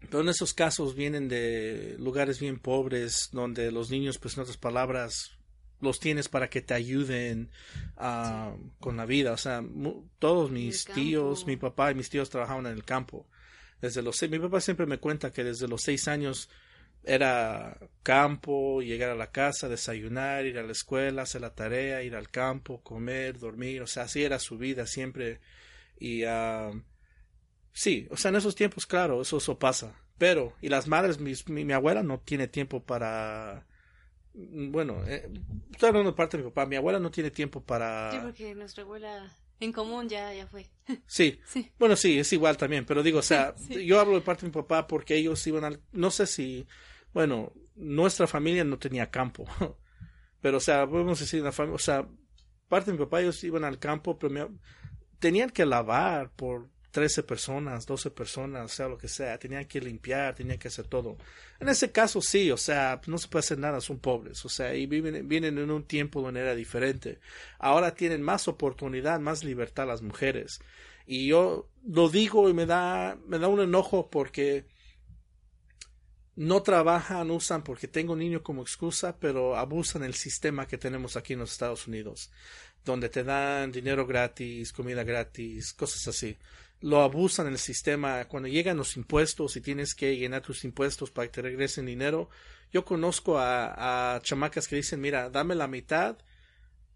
Pero 0.00 0.20
en 0.20 0.28
esos 0.28 0.52
casos 0.52 0.94
vienen 0.94 1.28
de 1.28 1.96
lugares 1.98 2.40
bien 2.40 2.58
pobres, 2.58 3.30
donde 3.32 3.70
los 3.70 3.90
niños, 3.90 4.18
pues 4.18 4.36
en 4.36 4.42
otras 4.42 4.58
palabras, 4.58 5.38
los 5.82 5.98
tienes 6.00 6.28
para 6.28 6.48
que 6.48 6.62
te 6.62 6.74
ayuden 6.74 7.50
uh, 7.98 8.56
con 8.80 8.96
la 8.96 9.04
vida. 9.04 9.32
O 9.32 9.36
sea, 9.36 9.62
todos 10.18 10.50
mis 10.50 10.84
tíos, 10.86 11.46
mi 11.46 11.56
papá 11.56 11.90
y 11.90 11.94
mis 11.94 12.08
tíos 12.08 12.30
trabajaban 12.30 12.66
en 12.66 12.72
el 12.72 12.84
campo. 12.84 13.26
Desde 13.80 14.00
los 14.00 14.16
seis, 14.16 14.30
mi 14.30 14.38
papá 14.38 14.60
siempre 14.60 14.86
me 14.86 14.98
cuenta 14.98 15.32
que 15.32 15.42
desde 15.42 15.66
los 15.66 15.82
seis 15.82 16.06
años 16.06 16.48
era 17.02 17.76
campo, 18.04 18.80
llegar 18.80 19.10
a 19.10 19.16
la 19.16 19.32
casa, 19.32 19.68
desayunar, 19.68 20.46
ir 20.46 20.56
a 20.56 20.62
la 20.62 20.70
escuela, 20.70 21.22
hacer 21.22 21.40
la 21.40 21.54
tarea, 21.54 22.04
ir 22.04 22.14
al 22.14 22.30
campo, 22.30 22.80
comer, 22.82 23.40
dormir, 23.40 23.82
o 23.82 23.88
sea, 23.88 24.04
así 24.04 24.22
era 24.22 24.38
su 24.38 24.56
vida 24.56 24.86
siempre. 24.86 25.40
Y 25.98 26.24
uh, 26.24 26.80
sí, 27.72 28.06
o 28.10 28.16
sea, 28.16 28.28
en 28.28 28.36
esos 28.36 28.54
tiempos, 28.54 28.86
claro, 28.86 29.20
eso, 29.20 29.38
eso 29.38 29.58
pasa. 29.58 29.96
Pero, 30.16 30.54
y 30.60 30.68
las 30.68 30.86
madres, 30.86 31.18
mi, 31.18 31.32
mi 31.48 31.72
abuela 31.72 32.04
no 32.04 32.20
tiene 32.20 32.46
tiempo 32.46 32.84
para 32.84 33.66
bueno, 34.34 35.04
eh, 35.06 35.30
estoy 35.70 35.88
hablando 35.88 36.10
de 36.10 36.16
parte 36.16 36.36
de 36.36 36.44
mi 36.44 36.50
papá. 36.50 36.66
Mi 36.66 36.76
abuela 36.76 36.98
no 36.98 37.10
tiene 37.10 37.30
tiempo 37.30 37.62
para. 37.62 38.12
Sí, 38.12 38.18
porque 38.22 38.54
nuestra 38.54 38.82
abuela 38.82 39.36
en 39.60 39.72
común 39.72 40.08
ya, 40.08 40.32
ya 40.32 40.46
fue. 40.46 40.70
Sí. 41.06 41.40
sí. 41.44 41.70
Bueno, 41.78 41.96
sí, 41.96 42.18
es 42.18 42.32
igual 42.32 42.56
también. 42.56 42.84
Pero 42.84 43.02
digo, 43.02 43.18
o 43.18 43.22
sea, 43.22 43.54
yo 43.68 44.00
hablo 44.00 44.14
de 44.14 44.22
parte 44.22 44.42
de 44.42 44.48
mi 44.48 44.52
papá 44.52 44.86
porque 44.86 45.16
ellos 45.16 45.46
iban 45.46 45.64
al. 45.64 45.80
No 45.92 46.10
sé 46.10 46.26
si. 46.26 46.66
Bueno, 47.12 47.52
nuestra 47.74 48.26
familia 48.26 48.64
no 48.64 48.78
tenía 48.78 49.10
campo. 49.10 49.44
Pero, 50.40 50.56
o 50.56 50.60
sea, 50.60 50.88
podemos 50.88 51.20
decir, 51.20 51.42
la 51.42 51.52
familia, 51.52 51.76
o 51.76 51.78
sea, 51.78 52.08
parte 52.68 52.90
de 52.90 52.98
mi 52.98 53.04
papá, 53.04 53.20
ellos 53.20 53.44
iban 53.44 53.62
al 53.62 53.78
campo, 53.78 54.18
pero 54.18 54.50
tenían 55.20 55.50
que 55.50 55.64
lavar 55.64 56.32
por 56.32 56.68
13 56.92 57.22
personas, 57.22 57.86
12 57.86 58.10
personas, 58.10 58.70
o 58.70 58.74
sea, 58.74 58.86
lo 58.86 58.98
que 58.98 59.08
sea, 59.08 59.38
tenían 59.38 59.64
que 59.64 59.80
limpiar, 59.80 60.34
tenían 60.34 60.58
que 60.58 60.68
hacer 60.68 60.86
todo. 60.86 61.16
En 61.58 61.68
ese 61.68 61.90
caso 61.90 62.20
sí, 62.20 62.50
o 62.50 62.58
sea, 62.58 63.00
no 63.06 63.16
se 63.16 63.28
puede 63.28 63.40
hacer 63.40 63.58
nada, 63.58 63.80
son 63.80 63.98
pobres, 63.98 64.44
o 64.44 64.50
sea, 64.50 64.74
y 64.74 64.86
viven, 64.86 65.26
vienen 65.26 65.56
en 65.58 65.70
un 65.70 65.84
tiempo 65.84 66.20
de 66.20 66.26
manera 66.26 66.54
diferente. 66.54 67.18
Ahora 67.58 67.94
tienen 67.94 68.20
más 68.20 68.46
oportunidad, 68.46 69.20
más 69.20 69.42
libertad 69.42 69.86
las 69.86 70.02
mujeres. 70.02 70.60
Y 71.06 71.28
yo 71.28 71.70
lo 71.82 72.10
digo 72.10 72.48
y 72.50 72.54
me 72.54 72.66
da, 72.66 73.18
me 73.26 73.38
da 73.38 73.48
un 73.48 73.60
enojo 73.60 74.10
porque 74.10 74.66
no 76.36 76.62
trabajan, 76.62 77.30
usan 77.30 77.64
porque 77.64 77.88
tengo 77.88 78.14
niño 78.14 78.42
como 78.42 78.60
excusa, 78.60 79.16
pero 79.18 79.56
abusan 79.56 80.02
el 80.04 80.14
sistema 80.14 80.66
que 80.66 80.76
tenemos 80.76 81.16
aquí 81.16 81.32
en 81.32 81.38
los 81.38 81.52
Estados 81.52 81.86
Unidos, 81.86 82.30
donde 82.84 83.08
te 83.08 83.24
dan 83.24 83.72
dinero 83.72 84.06
gratis, 84.06 84.74
comida 84.74 85.04
gratis, 85.04 85.72
cosas 85.72 86.06
así 86.08 86.36
lo 86.82 87.00
abusan 87.00 87.46
en 87.46 87.54
el 87.54 87.58
sistema. 87.58 88.26
Cuando 88.26 88.48
llegan 88.48 88.76
los 88.76 88.96
impuestos 88.96 89.56
y 89.56 89.60
tienes 89.60 89.94
que 89.94 90.16
llenar 90.16 90.42
tus 90.42 90.64
impuestos 90.64 91.10
para 91.10 91.28
que 91.28 91.34
te 91.34 91.42
regresen 91.42 91.86
dinero, 91.86 92.28
yo 92.72 92.84
conozco 92.84 93.38
a, 93.38 94.20
chamacas 94.22 94.68
que 94.68 94.76
dicen, 94.76 95.00
mira, 95.00 95.30
dame 95.30 95.54
la 95.54 95.68
mitad 95.68 96.18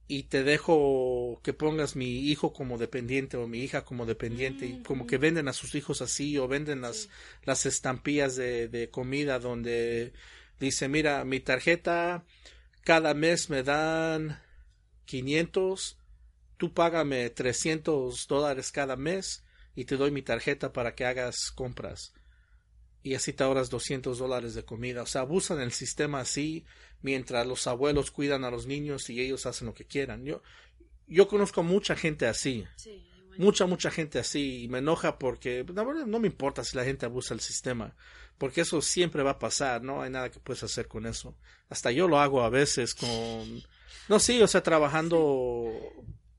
y 0.09 0.25
te 0.25 0.45
dejo 0.45 1.41
que 1.43 1.53
pongas 1.53 1.97
mi 1.97 2.29
hijo 2.29 2.53
como 2.53 2.79
dependiente 2.79 3.37
o 3.37 3.47
mi 3.49 3.61
hija 3.61 3.85
como 3.85 4.07
dependiente 4.07 4.67
y 4.67 4.83
como 4.83 5.07
que 5.07 5.19
venden 5.19 5.49
a 5.49 5.53
sus 5.53 5.75
hijos 5.75 6.01
así 6.03 6.39
o 6.39 6.47
venden 6.47 6.81
las, 6.81 7.09
las 7.45 7.67
estampillas 7.67 8.37
de, 8.37 8.69
de 8.69 8.89
comida 8.91 9.39
donde 9.39 10.13
dice, 10.61 10.89
mira, 10.89 11.25
mi 11.25 11.41
tarjeta 11.41 12.25
cada 12.83 13.15
mes 13.15 13.51
me 13.51 13.65
dan 13.65 14.41
500, 15.07 15.99
tú 16.57 16.73
págame 16.73 17.31
300 17.31 18.29
dólares 18.29 18.71
cada 18.71 18.97
mes 18.97 19.43
y 19.77 19.85
te 19.85 19.97
doy 19.97 20.11
mi 20.11 20.23
tarjeta 20.23 20.73
para 20.73 20.95
que 20.95 21.05
hagas 21.05 21.53
compras. 21.55 22.15
Y 23.03 23.15
así 23.15 23.33
te 23.33 23.45
ahorras 23.45 23.71
200 23.71 24.19
dólares 24.19 24.55
de 24.55 24.65
comida. 24.65 25.03
O 25.03 25.07
sea, 25.07 25.21
abusan 25.21 25.61
el 25.61 25.71
sistema 25.71 26.19
así 26.19 26.65
mientras 27.03 27.47
los 27.47 27.69
abuelos 27.69 28.11
cuidan 28.11 28.43
a 28.43 28.51
los 28.51 28.67
niños 28.67 29.09
y 29.11 29.21
ellos 29.21 29.47
hacen 29.47 29.67
lo 29.67 29.75
que 29.75 29.85
quieran. 29.85 30.25
Yo, 30.25 30.43
yo 31.07 31.29
conozco 31.29 31.63
mucha 31.63 31.95
gente 31.95 32.27
así. 32.27 32.65
Mucha, 33.39 33.67
mucha 33.67 33.91
gente 33.91 34.19
así. 34.19 34.65
Y 34.65 34.69
me 34.69 34.79
enoja 34.79 35.19
porque 35.19 35.65
la 35.73 35.85
verdad 35.85 36.07
no 36.07 36.19
me 36.19 36.27
importa 36.27 36.65
si 36.65 36.77
la 36.77 36.85
gente 36.85 37.07
abusa 37.07 37.35
el 37.35 37.41
sistema. 37.41 37.95
Porque 38.39 38.63
eso 38.63 38.83
siempre 38.83 39.23
va 39.23 39.33
a 39.33 39.39
pasar. 39.39 39.83
No 39.83 40.03
hay 40.03 40.11
nada 40.11 40.31
que 40.31 40.41
puedes 40.41 40.63
hacer 40.65 40.89
con 40.89 41.07
eso. 41.07 41.37
Hasta 41.69 41.93
yo 41.93 42.09
lo 42.09 42.19
hago 42.19 42.43
a 42.43 42.51
veces 42.51 42.95
con... 42.95 43.63
No, 44.09 44.19
sí, 44.19 44.41
o 44.43 44.47
sea, 44.47 44.63
trabajando 44.63 45.71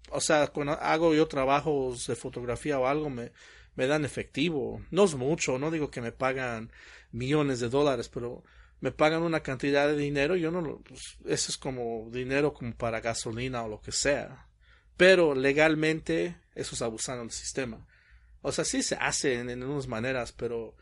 o 0.10 0.22
sea, 0.22 0.47
cuando 0.47 0.74
hago 0.74 1.14
yo 1.14 1.28
trabajos 1.28 2.08
de 2.08 2.16
fotografía 2.16 2.80
o 2.80 2.88
algo, 2.88 3.10
me, 3.10 3.32
me 3.76 3.88
dan 3.88 4.05
efectivo. 4.05 4.82
No 4.91 5.05
es 5.05 5.16
mucho, 5.16 5.60
no 5.60 5.72
digo 5.72 5.91
que 5.91 6.01
me 6.01 6.12
pagan 6.12 6.72
millones 7.12 7.60
de 7.60 7.70
dólares, 7.70 8.10
pero 8.10 8.43
me 8.80 8.91
pagan 8.91 9.24
una 9.24 9.41
cantidad 9.41 9.88
de 9.88 9.95
dinero, 9.95 10.36
yo 10.36 10.51
no, 10.51 10.82
pues, 10.82 11.18
eso 11.26 11.51
es 11.51 11.58
como 11.58 12.10
dinero 12.12 12.53
como 12.53 12.76
para 12.76 13.01
gasolina 13.01 13.64
o 13.64 13.70
lo 13.70 13.82
que 13.82 13.91
sea. 13.91 14.47
Pero 14.97 15.36
legalmente 15.36 16.38
eso 16.55 16.74
es 16.74 17.08
del 17.08 17.32
sistema. 17.32 17.86
O 18.41 18.51
sea, 18.51 18.66
sí 18.66 18.84
se 18.84 18.95
hace 18.95 19.36
en, 19.39 19.49
en 19.49 19.64
unas 19.64 19.88
maneras, 19.88 20.32
pero 20.32 20.76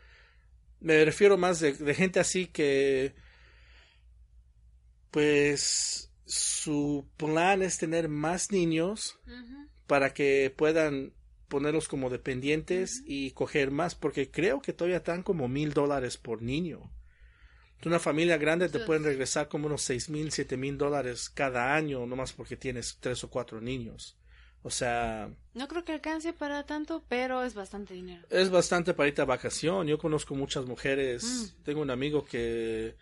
me 0.80 1.04
refiero 1.04 1.36
más 1.36 1.60
de 1.60 1.94
gente 1.94 2.20
así 2.20 2.46
que, 2.46 3.14
pues, 5.10 6.10
su 6.26 7.06
plan 7.16 7.62
es 7.62 7.78
tener 7.78 8.08
más 8.08 8.50
niños 8.50 9.18
para 9.86 10.12
que 10.12 10.52
puedan 10.54 11.12
ponerlos 11.48 11.88
como 11.88 12.10
dependientes 12.10 13.02
y 13.06 13.30
coger 13.30 13.70
más, 13.70 13.94
porque 13.94 14.30
creo 14.30 14.60
que 14.60 14.72
todavía 14.72 14.98
están 14.98 15.22
como 15.22 15.48
mil 15.48 15.72
dólares 15.72 16.16
por 16.16 16.42
niño. 16.42 16.90
Una 17.84 18.00
familia 18.00 18.36
grande 18.36 18.68
te 18.68 18.80
pueden 18.80 19.04
regresar 19.04 19.48
como 19.48 19.66
unos 19.66 19.82
seis 19.82 20.08
mil, 20.08 20.32
siete 20.32 20.56
mil 20.56 20.76
dólares 20.76 21.30
cada 21.30 21.74
año, 21.76 22.04
nomás 22.04 22.32
porque 22.32 22.56
tienes 22.56 22.96
tres 22.98 23.22
o 23.22 23.30
cuatro 23.30 23.60
niños. 23.60 24.16
O 24.62 24.70
sea... 24.70 25.30
No 25.54 25.68
creo 25.68 25.84
que 25.84 25.92
alcance 25.92 26.32
para 26.32 26.66
tanto, 26.66 27.04
pero 27.08 27.44
es 27.44 27.54
bastante 27.54 27.94
dinero. 27.94 28.26
Es 28.30 28.50
bastante 28.50 28.92
para 28.94 29.08
irte 29.08 29.22
a 29.22 29.26
vacación. 29.26 29.86
Yo 29.86 29.98
conozco 29.98 30.34
muchas 30.34 30.64
mujeres. 30.66 31.22
Mm. 31.22 31.62
Tengo 31.62 31.82
un 31.82 31.90
amigo 31.90 32.24
que 32.24 32.96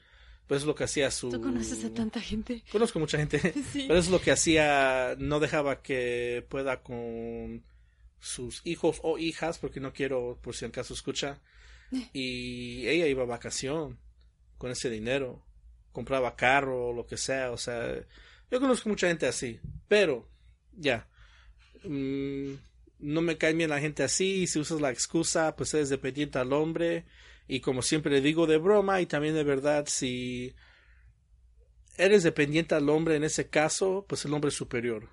pues 0.47 0.65
lo 0.65 0.75
que 0.75 0.85
hacía 0.85 1.11
su... 1.11 1.31
¿Tú 1.31 1.41
conoces 1.41 1.85
a 1.85 1.93
tanta 1.93 2.21
gente? 2.21 2.63
Conozco 2.71 2.99
mucha 2.99 3.19
gente, 3.19 3.41
sí. 3.73 3.85
pero 3.89 3.99
es 3.99 4.09
lo 4.09 4.21
que 4.21 4.31
hacía, 4.31 5.15
no 5.19 5.41
dejaba 5.41 5.83
que 5.83 6.45
pueda 6.49 6.83
con 6.83 7.65
sus 8.21 8.63
hijos 8.65 9.01
o 9.03 9.19
hijas, 9.19 9.59
porque 9.59 9.81
no 9.81 9.93
quiero, 9.93 10.39
por 10.43 10.55
si 10.55 10.65
acaso 10.65 10.95
escucha, 10.95 11.41
y 12.13 12.87
ella 12.87 13.07
iba 13.07 13.23
a 13.23 13.27
vacación 13.27 13.99
con 14.59 14.71
ese 14.71 14.91
dinero, 14.91 15.45
compraba 15.93 16.37
carro 16.37 16.89
o 16.89 16.93
lo 16.93 17.07
que 17.07 17.17
sea, 17.17 17.51
o 17.51 17.59
sea, 17.59 17.95
yo 18.51 18.61
conozco 18.61 18.89
mucha 18.89 19.09
gente 19.09 19.27
así, 19.27 19.61
pero 19.89 20.29
ya, 20.77 21.07
mm, 21.85 22.55
no 22.99 23.21
me 23.21 23.37
cae 23.37 23.53
bien 23.53 23.71
la 23.71 23.81
gente 23.81 24.03
así, 24.03 24.47
si 24.47 24.59
usas 24.59 24.81
la 24.81 24.91
excusa, 24.91 25.55
pues 25.57 25.73
eres 25.75 25.89
dependiente 25.89 26.39
al 26.39 26.53
hombre, 26.53 27.05
y 27.47 27.61
como 27.61 27.83
siempre 27.83 28.21
digo 28.21 28.47
de 28.47 28.59
broma 28.59 29.01
y 29.01 29.07
también 29.07 29.35
de 29.35 29.45
verdad, 29.45 29.87
si 29.87 30.55
eres 31.97 32.23
dependiente 32.23 32.75
al 32.75 32.89
hombre 32.89 33.17
en 33.17 33.25
ese 33.25 33.49
caso, 33.49 34.05
pues 34.09 34.25
el 34.25 34.33
hombre 34.33 34.49
es 34.49 34.55
superior. 34.55 35.09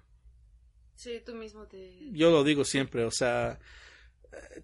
Sí, 0.95 1.21
tú 1.25 1.35
mismo 1.35 1.67
te... 1.67 2.11
Yo 2.11 2.31
lo 2.31 2.43
digo 2.43 2.63
siempre, 2.63 3.03
o 3.03 3.11
sea, 3.11 3.59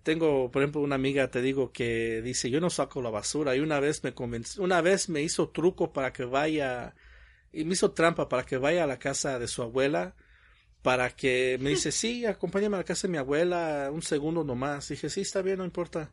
tengo, 0.04 0.52
por 0.52 0.62
ejemplo, 0.62 0.82
una 0.82 0.96
amiga, 0.96 1.30
te 1.30 1.42
digo, 1.42 1.72
que 1.72 2.22
dice, 2.22 2.50
yo 2.50 2.62
no 2.62 2.70
saco 2.70 3.02
la 3.02 3.10
basura, 3.10 3.56
y 3.56 3.60
una 3.60 3.80
vez 3.80 4.04
me 4.04 4.14
convenció, 4.14 4.64
una 4.64 4.82
vez 4.82 5.10
me 5.10 5.22
hizo 5.22 5.50
truco 5.50 5.92
para 5.92 6.14
que 6.14 6.24
vaya, 6.26 6.96
y 7.52 7.66
me 7.66 7.74
hizo 7.74 7.92
trampa 7.92 8.30
para 8.30 8.46
que 8.46 8.58
vaya 8.58 8.84
a 8.84 8.88
la 8.88 9.00
casa 9.00 9.40
de 9.40 9.48
su 9.48 9.62
abuela, 9.62 10.16
para 10.82 11.10
que 11.10 11.58
me 11.60 11.72
dice, 11.72 11.92
sí, 11.92 12.26
acompáñame 12.26 12.76
a 12.76 12.80
la 12.80 12.86
casa 12.86 13.08
de 13.08 13.12
mi 13.12 13.18
abuela 13.18 13.90
un 13.92 14.02
segundo 14.02 14.44
nomás. 14.44 14.90
dije, 14.90 15.10
sí, 15.10 15.22
está 15.22 15.42
bien, 15.42 15.58
no 15.58 15.66
importa. 15.66 16.12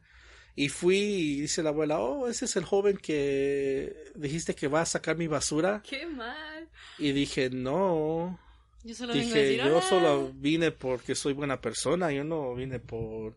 Y 0.56 0.68
fui 0.68 0.96
y 0.96 1.40
dice 1.40 1.62
la 1.62 1.70
abuela, 1.70 1.98
oh, 1.98 2.28
ese 2.28 2.44
es 2.44 2.54
el 2.56 2.64
joven 2.64 2.96
que 2.96 4.12
dijiste 4.14 4.54
que 4.54 4.68
va 4.68 4.82
a 4.82 4.86
sacar 4.86 5.16
mi 5.16 5.26
basura. 5.26 5.82
Qué 5.88 6.06
mal. 6.06 6.68
Y 6.98 7.12
dije, 7.12 7.50
no. 7.50 8.38
Yo 8.84 8.94
solo 8.94 9.14
dije, 9.14 9.56
yo 9.56 9.80
solo 9.82 10.30
vine 10.34 10.70
porque 10.70 11.14
soy 11.14 11.32
buena 11.32 11.60
persona, 11.60 12.12
yo 12.12 12.22
no 12.22 12.54
vine 12.54 12.78
por... 12.78 13.36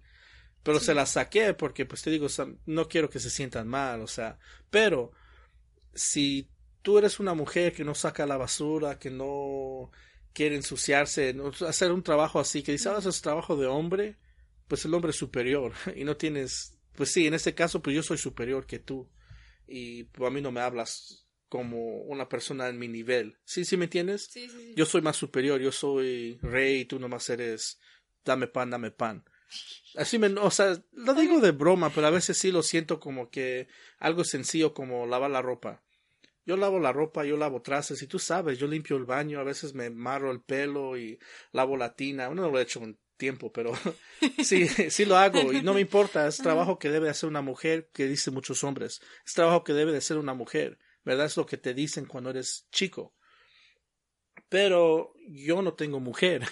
Pero 0.62 0.80
se 0.80 0.94
la 0.94 1.06
saqué 1.06 1.54
porque, 1.54 1.86
pues 1.86 2.02
te 2.02 2.12
digo, 2.12 2.28
no 2.66 2.88
quiero 2.90 3.10
que 3.10 3.20
se 3.20 3.30
sientan 3.30 3.68
mal, 3.68 4.02
o 4.02 4.08
sea, 4.08 4.38
pero 4.70 5.14
si 5.94 6.50
tú 6.82 6.98
eres 6.98 7.20
una 7.20 7.34
mujer 7.34 7.74
que 7.74 7.86
no 7.86 7.96
saca 7.96 8.26
la 8.26 8.38
basura, 8.38 9.00
que 9.00 9.10
no 9.10 9.92
quiere 10.34 10.56
ensuciarse, 10.56 11.36
hacer 11.66 11.92
un 11.92 12.04
trabajo 12.04 12.40
así, 12.40 12.62
que 12.62 12.74
dice, 12.74 12.90
ah, 12.90 12.98
eso 13.00 13.10
es 13.10 13.22
trabajo 13.22 13.56
de 13.56 13.66
hombre, 13.66 14.18
pues 14.68 14.86
el 14.86 14.94
hombre 14.94 15.12
es 15.12 15.18
superior 15.18 15.74
y 15.96 16.04
no 16.04 16.18
tienes 16.18 16.77
pues 16.98 17.12
sí, 17.12 17.28
en 17.28 17.36
este 17.36 17.54
caso, 17.54 17.82
pues 17.82 17.96
yo 17.96 18.02
soy 18.02 18.18
superior 18.18 18.66
que 18.66 18.80
tú. 18.80 19.08
Y 19.68 20.06
pues, 20.06 20.28
a 20.28 20.34
mí 20.34 20.42
no 20.42 20.52
me 20.52 20.62
hablas 20.62 21.28
como 21.48 22.02
una 22.02 22.28
persona 22.28 22.68
en 22.68 22.80
mi 22.80 22.88
nivel. 22.88 23.38
¿Sí, 23.46 23.64
sí 23.64 23.78
me 23.78 23.86
entiendes? 23.86 24.30
Sí, 24.32 24.50
sí, 24.50 24.74
Yo 24.76 24.86
soy 24.86 25.02
más 25.02 25.16
superior, 25.16 25.62
yo 25.62 25.72
soy 25.72 26.40
rey 26.42 26.82
y 26.82 26.86
tú 26.86 27.00
nomás 27.00 27.30
eres 27.30 27.80
dame 28.26 28.48
pan, 28.48 28.72
dame 28.72 28.90
pan. 28.92 29.24
Así 29.96 30.18
me, 30.18 30.28
o 30.28 30.52
sea, 30.52 30.76
lo 30.92 31.14
digo 31.14 31.40
de 31.40 31.52
broma, 31.52 31.92
pero 31.94 32.08
a 32.08 32.12
veces 32.12 32.38
sí 32.38 32.52
lo 32.52 32.64
siento 32.64 33.00
como 33.00 33.30
que 33.30 33.68
algo 34.00 34.24
sencillo 34.24 34.74
como 34.74 35.06
lavar 35.06 35.32
la 35.32 35.42
ropa. 35.42 35.84
Yo 36.46 36.58
lavo 36.58 36.80
la 36.80 36.92
ropa, 36.92 37.26
yo 37.26 37.38
lavo 37.38 37.62
trastes 37.62 38.02
y 38.02 38.08
tú 38.08 38.20
sabes, 38.20 38.58
yo 38.58 38.68
limpio 38.68 38.98
el 38.98 39.06
baño, 39.06 39.40
a 39.40 39.44
veces 39.44 39.74
me 39.74 39.90
marro 39.90 40.32
el 40.32 40.42
pelo 40.42 40.98
y 40.98 41.20
lavo 41.52 41.78
la 41.78 41.96
tina. 41.96 42.30
Uno 42.30 42.44
no 42.44 42.52
lo 42.52 42.60
he 42.60 42.64
hecho 42.64 42.82
tiempo, 43.18 43.52
pero 43.52 43.74
sí, 44.44 44.68
sí 44.68 45.06
lo 45.06 45.18
hago 45.18 45.52
y 45.52 45.62
no 45.62 45.74
me 45.74 45.82
importa, 45.82 46.28
es 46.28 46.38
trabajo 46.38 46.80
que 46.80 46.90
debe 46.90 47.10
hacer 47.10 47.28
una 47.28 47.42
mujer, 47.42 47.90
que 47.94 48.06
dicen 48.06 48.34
muchos 48.34 48.64
hombres, 48.64 49.02
es 49.26 49.34
trabajo 49.34 49.64
que 49.64 49.74
debe 49.74 49.92
de 49.92 49.98
hacer 49.98 50.18
una 50.18 50.34
mujer, 50.34 50.80
¿verdad? 51.04 51.26
Es 51.26 51.38
lo 51.38 51.46
que 51.46 51.58
te 51.58 51.74
dicen 51.74 52.06
cuando 52.06 52.30
eres 52.30 52.68
chico. 52.72 53.14
Pero 54.50 55.14
yo 55.28 55.62
no 55.62 55.74
tengo 55.74 56.00
mujer. 56.00 56.44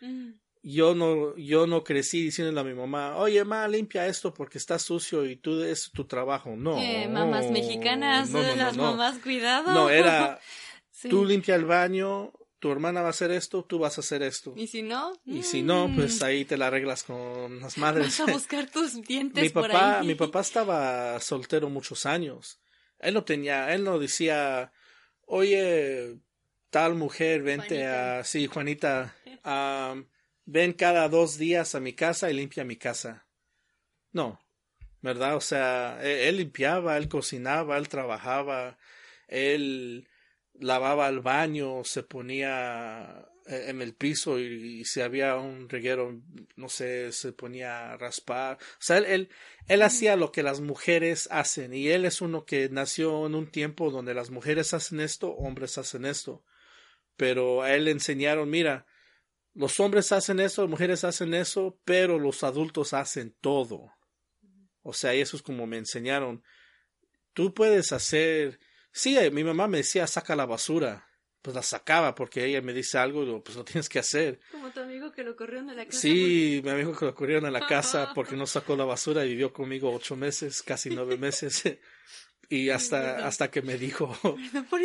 Yo 0.60 0.94
no, 0.94 1.36
yo 1.36 1.66
no 1.66 1.84
crecí 1.84 2.20
diciéndole 2.22 2.60
a 2.60 2.64
mi 2.64 2.74
mamá, 2.74 3.16
oye, 3.16 3.42
ma, 3.44 3.66
limpia 3.68 4.06
esto 4.06 4.34
porque 4.34 4.58
está 4.58 4.78
sucio 4.78 5.24
y 5.24 5.36
tú 5.36 5.62
es 5.62 5.90
tu 5.92 6.04
trabajo. 6.04 6.56
No. 6.56 6.76
mamás 7.08 7.50
mexicanas, 7.50 8.30
no, 8.30 8.42
las 8.42 8.76
mamás, 8.76 9.18
cuidado. 9.20 9.72
No, 9.72 9.88
era, 9.88 10.40
tú 11.08 11.24
limpia 11.24 11.54
el 11.54 11.64
baño, 11.64 12.32
tu 12.58 12.72
hermana 12.72 13.02
va 13.02 13.08
a 13.08 13.10
hacer 13.10 13.30
esto, 13.30 13.64
tú 13.64 13.78
vas 13.78 13.98
a 13.98 14.00
hacer 14.00 14.22
esto. 14.22 14.52
¿Y 14.56 14.66
si 14.66 14.82
no? 14.82 15.12
Y 15.24 15.42
si 15.42 15.62
no, 15.62 15.90
pues 15.94 16.20
mm. 16.20 16.24
ahí 16.24 16.44
te 16.44 16.56
la 16.56 16.66
arreglas 16.68 17.04
con 17.04 17.60
las 17.60 17.78
madres. 17.78 18.06
Vas 18.18 18.28
a 18.28 18.32
buscar 18.32 18.70
tus 18.70 19.00
dientes 19.02 19.42
mi 19.42 19.50
papá, 19.50 20.02
Mi 20.02 20.14
papá 20.14 20.40
estaba 20.40 21.20
soltero 21.20 21.68
muchos 21.70 22.06
años. 22.06 22.60
Él 22.98 23.14
no 23.14 23.24
tenía, 23.24 23.72
él 23.74 23.84
no 23.84 23.98
decía, 23.98 24.72
oye, 25.26 26.18
tal 26.70 26.94
mujer, 26.96 27.42
vente 27.42 27.86
a, 27.86 28.24
sí, 28.24 28.48
Juanita, 28.48 29.14
ven 30.44 30.72
cada 30.72 31.08
dos 31.08 31.38
días 31.38 31.74
a 31.74 31.80
mi 31.80 31.92
casa 31.92 32.30
y 32.30 32.34
limpia 32.34 32.64
mi 32.64 32.76
casa. 32.76 33.26
No, 34.10 34.40
¿verdad? 35.00 35.36
O 35.36 35.40
sea, 35.40 36.00
e, 36.02 36.28
él 36.28 36.38
limpiaba, 36.38 36.96
él 36.96 37.08
cocinaba, 37.08 37.78
él 37.78 37.88
trabajaba, 37.88 38.78
él 39.28 40.07
lavaba 40.60 41.08
el 41.08 41.20
baño, 41.20 41.84
se 41.84 42.02
ponía 42.02 43.28
eh, 43.46 43.66
en 43.68 43.80
el 43.80 43.94
piso 43.94 44.38
y, 44.38 44.84
si 44.84 45.00
había 45.00 45.36
un 45.36 45.68
reguero, 45.68 46.20
no 46.56 46.68
sé, 46.68 47.12
se 47.12 47.32
ponía 47.32 47.92
a 47.92 47.96
raspar. 47.96 48.58
O 48.60 48.80
sea, 48.80 48.98
él, 48.98 49.30
él, 49.68 49.82
hacía 49.82 50.16
lo 50.16 50.32
que 50.32 50.42
las 50.42 50.60
mujeres 50.60 51.28
hacen 51.30 51.72
y 51.72 51.88
él 51.88 52.04
es 52.04 52.20
uno 52.20 52.44
que 52.44 52.68
nació 52.68 53.26
en 53.26 53.34
un 53.34 53.50
tiempo 53.50 53.90
donde 53.90 54.14
las 54.14 54.30
mujeres 54.30 54.74
hacen 54.74 55.00
esto, 55.00 55.30
hombres 55.30 55.78
hacen 55.78 56.04
esto. 56.04 56.44
Pero 57.16 57.62
a 57.62 57.74
él 57.74 57.86
le 57.86 57.90
enseñaron, 57.92 58.50
mira, 58.50 58.86
los 59.54 59.80
hombres 59.80 60.12
hacen 60.12 60.40
eso, 60.40 60.62
las 60.62 60.70
mujeres 60.70 61.04
hacen 61.04 61.34
eso, 61.34 61.80
pero 61.84 62.18
los 62.18 62.44
adultos 62.44 62.92
hacen 62.92 63.34
todo. 63.40 63.92
O 64.82 64.92
sea, 64.92 65.14
y 65.14 65.20
eso 65.20 65.36
es 65.36 65.42
como 65.42 65.66
me 65.66 65.78
enseñaron. 65.78 66.42
Tú 67.32 67.54
puedes 67.54 67.92
hacer 67.92 68.60
Sí, 68.92 69.16
eh, 69.16 69.30
mi 69.30 69.44
mamá 69.44 69.68
me 69.68 69.78
decía, 69.78 70.06
saca 70.06 70.36
la 70.36 70.46
basura. 70.46 71.04
Pues 71.40 71.54
la 71.54 71.62
sacaba 71.62 72.16
porque 72.16 72.44
ella 72.44 72.60
me 72.60 72.72
dice 72.72 72.98
algo 72.98 73.22
y 73.22 73.40
pues 73.40 73.56
lo 73.56 73.64
tienes 73.64 73.88
que 73.88 74.00
hacer. 74.00 74.40
Como 74.50 74.70
tu 74.70 74.80
amigo 74.80 75.12
que 75.12 75.22
lo 75.22 75.36
corrieron 75.36 75.70
a 75.70 75.74
la 75.74 75.86
casa. 75.86 75.98
Sí, 75.98 76.60
mi 76.64 76.70
amigo 76.70 76.96
que 76.96 77.04
lo 77.04 77.14
corrieron 77.14 77.46
a 77.46 77.50
la 77.50 77.66
casa 77.66 78.12
porque 78.14 78.36
no 78.36 78.44
sacó 78.46 78.76
la 78.76 78.84
basura 78.84 79.24
y 79.24 79.30
vivió 79.30 79.52
conmigo 79.52 79.92
ocho 79.92 80.16
meses, 80.16 80.62
casi 80.62 80.90
nueve 80.90 81.16
meses. 81.18 81.62
y 82.48 82.70
hasta, 82.70 83.26
hasta 83.26 83.50
que 83.50 83.62
me 83.62 83.78
dijo. 83.78 84.18
por 84.68 84.80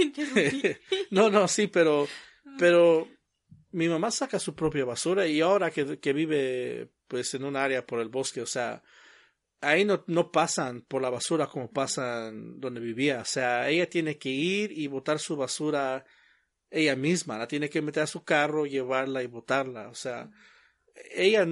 no, 1.09 1.29
no, 1.29 1.47
sí, 1.47 1.67
pero, 1.67 2.07
ah. 2.45 2.55
pero 2.59 3.07
mi 3.71 3.89
mamá 3.89 4.11
saca 4.11 4.39
su 4.39 4.53
propia 4.53 4.85
basura 4.85 5.25
y 5.25 5.41
ahora 5.41 5.71
que, 5.71 5.99
que 5.99 6.13
vive 6.13 6.91
pues 7.07 7.33
en 7.33 7.45
un 7.45 7.55
área 7.55 7.85
por 7.85 7.99
el 7.99 8.09
bosque, 8.09 8.41
o 8.41 8.45
sea, 8.45 8.83
ahí 9.63 9.85
no, 9.85 10.03
no 10.07 10.31
pasan 10.31 10.81
por 10.81 11.01
la 11.01 11.09
basura 11.09 11.47
como 11.47 11.71
pasan 11.71 12.59
donde 12.59 12.79
vivía. 12.79 13.21
O 13.21 13.25
sea, 13.25 13.69
ella 13.69 13.89
tiene 13.89 14.17
que 14.17 14.29
ir 14.29 14.71
y 14.71 14.87
botar 14.87 15.19
su 15.19 15.35
basura 15.35 16.05
ella 16.69 16.95
misma. 16.95 17.37
La 17.37 17.47
tiene 17.47 17.69
que 17.69 17.81
meter 17.81 18.03
a 18.03 18.07
su 18.07 18.23
carro, 18.23 18.65
llevarla 18.65 19.23
y 19.23 19.27
botarla. 19.27 19.89
O 19.89 19.95
sea, 19.95 20.29
ella, 21.11 21.47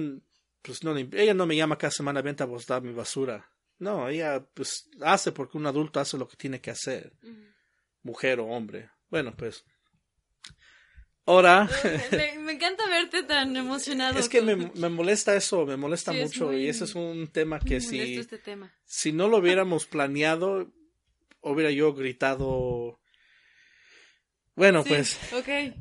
pues 0.62 0.84
no, 0.84 0.96
ella 0.96 1.34
no 1.34 1.46
me 1.46 1.56
llama 1.56 1.78
cada 1.78 1.90
semana, 1.90 2.22
vente 2.22 2.42
a 2.42 2.46
botar 2.46 2.82
mi 2.82 2.92
basura. 2.92 3.50
No, 3.78 4.08
ella 4.08 4.46
pues 4.54 4.88
hace 5.00 5.32
porque 5.32 5.58
un 5.58 5.66
adulto 5.66 5.98
hace 5.98 6.16
lo 6.16 6.28
que 6.28 6.36
tiene 6.36 6.60
que 6.60 6.70
hacer. 6.70 7.12
Mujer 8.02 8.40
o 8.40 8.46
hombre. 8.46 8.90
Bueno, 9.10 9.34
pues 9.36 9.64
Ahora. 11.26 11.68
Me, 12.10 12.52
encanta 12.52 12.88
verte 12.88 13.22
tan 13.22 13.56
emocionado. 13.56 14.18
Es 14.18 14.28
que 14.28 14.42
me, 14.42 14.56
me, 14.56 14.88
molesta 14.88 15.34
eso, 15.36 15.64
me 15.64 15.76
molesta 15.76 16.12
mucho. 16.12 16.52
y 16.52 16.68
ese 16.68 16.84
es 16.84 16.94
un 16.94 17.28
tema 17.28 17.60
que 17.60 17.80
si, 17.80 18.16
este 18.18 18.38
tema. 18.38 18.74
si 18.84 19.12
no 19.12 19.28
lo 19.28 19.38
hubiéramos 19.38 19.86
planeado, 19.86 20.72
hubiera 21.40 21.70
yo 21.70 21.94
gritado. 21.94 23.00
Bueno, 24.54 24.84
pues. 24.84 25.18
Okay. 25.32 25.74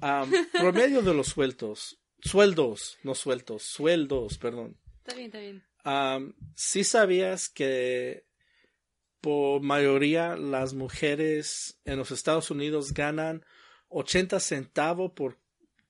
promedio 0.53 1.01
de 1.01 1.13
los 1.13 1.27
sueltos. 1.27 1.99
Sueldos, 2.23 2.99
no 3.03 3.15
sueltos, 3.15 3.63
sueldos, 3.63 4.37
perdón. 4.37 4.77
Está 4.99 5.15
bien, 5.15 5.25
está 5.25 5.39
bien. 5.39 5.63
Um, 5.83 6.33
sí 6.55 6.83
sabías 6.83 7.49
que 7.49 8.25
por 9.19 9.61
mayoría 9.61 10.35
las 10.35 10.73
mujeres 10.73 11.79
en 11.85 11.97
los 11.97 12.11
Estados 12.11 12.51
Unidos 12.51 12.93
ganan 12.93 13.43
80 13.91 14.39
centavos 14.39 15.11
por 15.11 15.37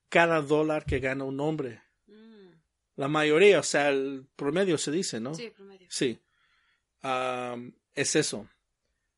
cada 0.08 0.42
dólar 0.42 0.84
que 0.84 1.00
gana 1.00 1.24
un 1.24 1.40
hombre. 1.40 1.82
Mm. 2.06 2.50
La 2.96 3.08
mayoría, 3.08 3.60
o 3.60 3.62
sea, 3.62 3.88
el 3.88 4.26
promedio 4.36 4.76
se 4.76 4.90
dice, 4.90 5.20
¿no? 5.20 5.34
Sí, 5.34 5.50
promedio. 5.50 5.86
Sí. 5.90 6.20
es 7.94 8.16
eso. 8.16 8.48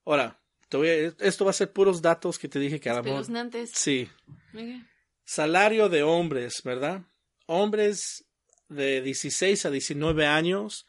Ahora, 0.04 0.40
te 0.68 0.76
voy 0.76 0.88
esto 1.18 1.44
va 1.44 1.50
a 1.50 1.54
ser 1.54 1.72
puros 1.72 2.00
datos 2.00 2.38
que 2.38 2.48
te 2.48 2.58
dije 2.58 2.80
que 2.80 2.90
a 2.90 2.94
lo 2.94 3.02
Sí. 3.74 4.08
Salario 5.24 5.88
de 5.88 6.02
hombres, 6.02 6.62
¿verdad? 6.62 7.02
hombres 7.46 8.26
de 8.68 9.02
16 9.02 9.66
a 9.66 9.70
19 9.70 10.26
años, 10.26 10.86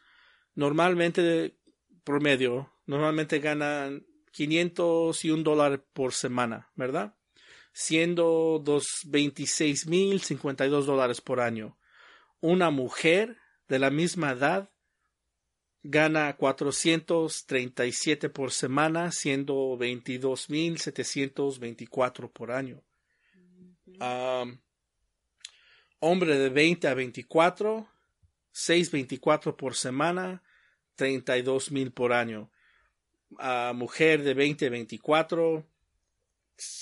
normalmente 0.54 1.56
promedio, 2.04 2.72
normalmente 2.86 3.38
ganan 3.40 4.06
500 4.32 5.24
y 5.24 5.30
un 5.30 5.44
dólar 5.44 5.84
por 5.92 6.12
semana, 6.12 6.70
¿verdad? 6.74 7.15
Siendo 7.78 8.58
dos 8.64 9.02
26 9.04 9.86
mil 9.86 10.22
52 10.22 10.86
dólares 10.86 11.20
por 11.20 11.40
año. 11.40 11.76
Una 12.40 12.70
mujer 12.70 13.36
de 13.68 13.78
la 13.78 13.90
misma 13.90 14.30
edad 14.30 14.70
gana 15.82 16.34
437 16.38 18.30
por 18.30 18.50
semana, 18.50 19.12
siendo 19.12 19.76
22 19.76 20.48
mil 20.48 20.78
724 20.78 22.30
por 22.30 22.50
año. 22.50 22.82
hombre 25.98 26.38
de 26.38 26.48
20 26.48 26.88
a 26.88 26.94
24, 26.94 27.86
624 28.52 29.54
por 29.54 29.74
semana, 29.74 30.42
32 30.94 31.70
mil 31.72 31.92
por 31.92 32.14
año. 32.14 32.50
A 33.38 33.74
mujer 33.74 34.22
de 34.22 34.32
20 34.32 34.64
a 34.64 34.70
24, 34.70 35.66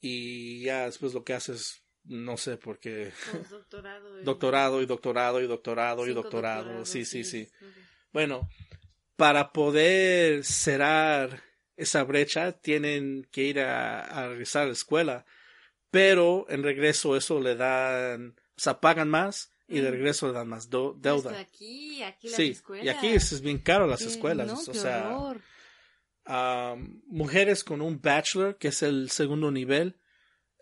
y 0.00 0.64
ya 0.64 0.86
después 0.86 1.14
lo 1.14 1.22
que 1.22 1.34
haces 1.34 1.84
no 2.04 2.36
sé 2.36 2.58
por 2.58 2.78
qué. 2.78 3.12
Doctorado 3.50 4.20
y... 4.20 4.24
doctorado 4.24 4.82
y 4.82 4.86
doctorado 4.86 5.40
y 5.40 5.46
doctorado 5.46 6.06
y 6.06 6.12
doctorado. 6.12 6.84
Sí, 6.84 7.04
sí, 7.04 7.24
sí. 7.24 7.48
Bueno, 8.12 8.48
para 9.16 9.52
poder 9.52 10.44
cerrar 10.44 11.43
esa 11.76 12.04
brecha 12.04 12.52
tienen 12.52 13.26
que 13.30 13.44
ir 13.44 13.60
a, 13.60 14.28
regresar 14.28 14.62
a 14.62 14.66
la 14.66 14.72
escuela, 14.72 15.24
pero 15.90 16.46
en 16.48 16.62
regreso 16.62 17.16
eso 17.16 17.40
le 17.40 17.56
dan, 17.56 18.34
o 18.56 18.60
sea, 18.60 18.80
pagan 18.80 19.08
más 19.08 19.52
y 19.66 19.80
de 19.80 19.90
regreso 19.90 20.26
le 20.26 20.34
dan 20.34 20.48
más 20.48 20.68
deuda. 20.70 21.38
Aquí, 21.38 22.02
aquí 22.02 22.28
las 22.28 22.36
sí, 22.36 22.56
y 22.82 22.88
aquí 22.88 23.08
es, 23.08 23.40
bien 23.40 23.58
caro 23.58 23.86
las 23.86 24.02
escuelas, 24.02 24.68
o 24.68 24.74
sea, 24.74 25.34
mujeres 27.06 27.64
con 27.64 27.80
un 27.80 28.00
bachelor, 28.00 28.56
que 28.56 28.68
es 28.68 28.82
el 28.82 29.10
segundo 29.10 29.50
nivel, 29.50 29.96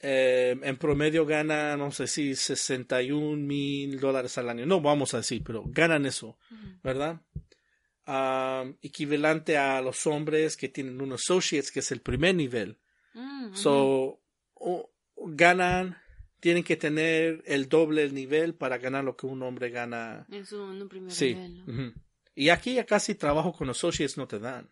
eh, 0.05 0.59
en 0.61 0.77
promedio 0.79 1.25
gana, 1.25 1.77
no 1.77 1.93
sé 1.93 2.09
si 2.09 2.35
61 2.35 3.37
mil 3.37 4.01
dólares 4.01 4.37
al 4.37 4.49
año. 4.49 4.67
No 4.67 4.81
vamos 4.81 5.15
a 5.15 5.19
decir, 5.19 5.45
pero 5.45 5.63
ganan 5.65 6.07
eso, 6.07 6.37
¿verdad? 6.83 7.21
Equivalente 8.81 9.57
a 9.57 9.81
los 9.81 10.07
hombres 10.07 10.57
que 10.57 10.69
tienen 10.69 11.01
un 11.01 11.13
associates, 11.13 11.71
que 11.71 11.81
es 11.81 11.93
el 11.93 12.01
primer 12.01 12.35
nivel. 12.35 12.79
Mm, 13.15 13.55
so, 13.55 14.21
ganan, 15.17 15.99
tienen 16.41 16.65
que 16.65 16.77
tener 16.77 17.43
el 17.47 17.69
doble 17.69 18.03
el 18.03 18.15
nivel 18.15 18.55
para 18.55 18.79
ganar 18.79 19.05
lo 19.05 19.17
que 19.17 19.27
un 19.27 19.43
hombre 19.43 19.71
gana. 19.71 20.27
En 20.31 20.45
su 20.45 20.89
primer 20.89 21.13
nivel. 21.13 21.95
Y 22.35 22.49
aquí 22.49 22.75
ya 22.75 22.87
casi 22.87 23.15
trabajo 23.15 23.53
con 23.53 23.69
associates 23.69 24.17
no 24.17 24.27
te 24.27 24.39
dan. 24.39 24.71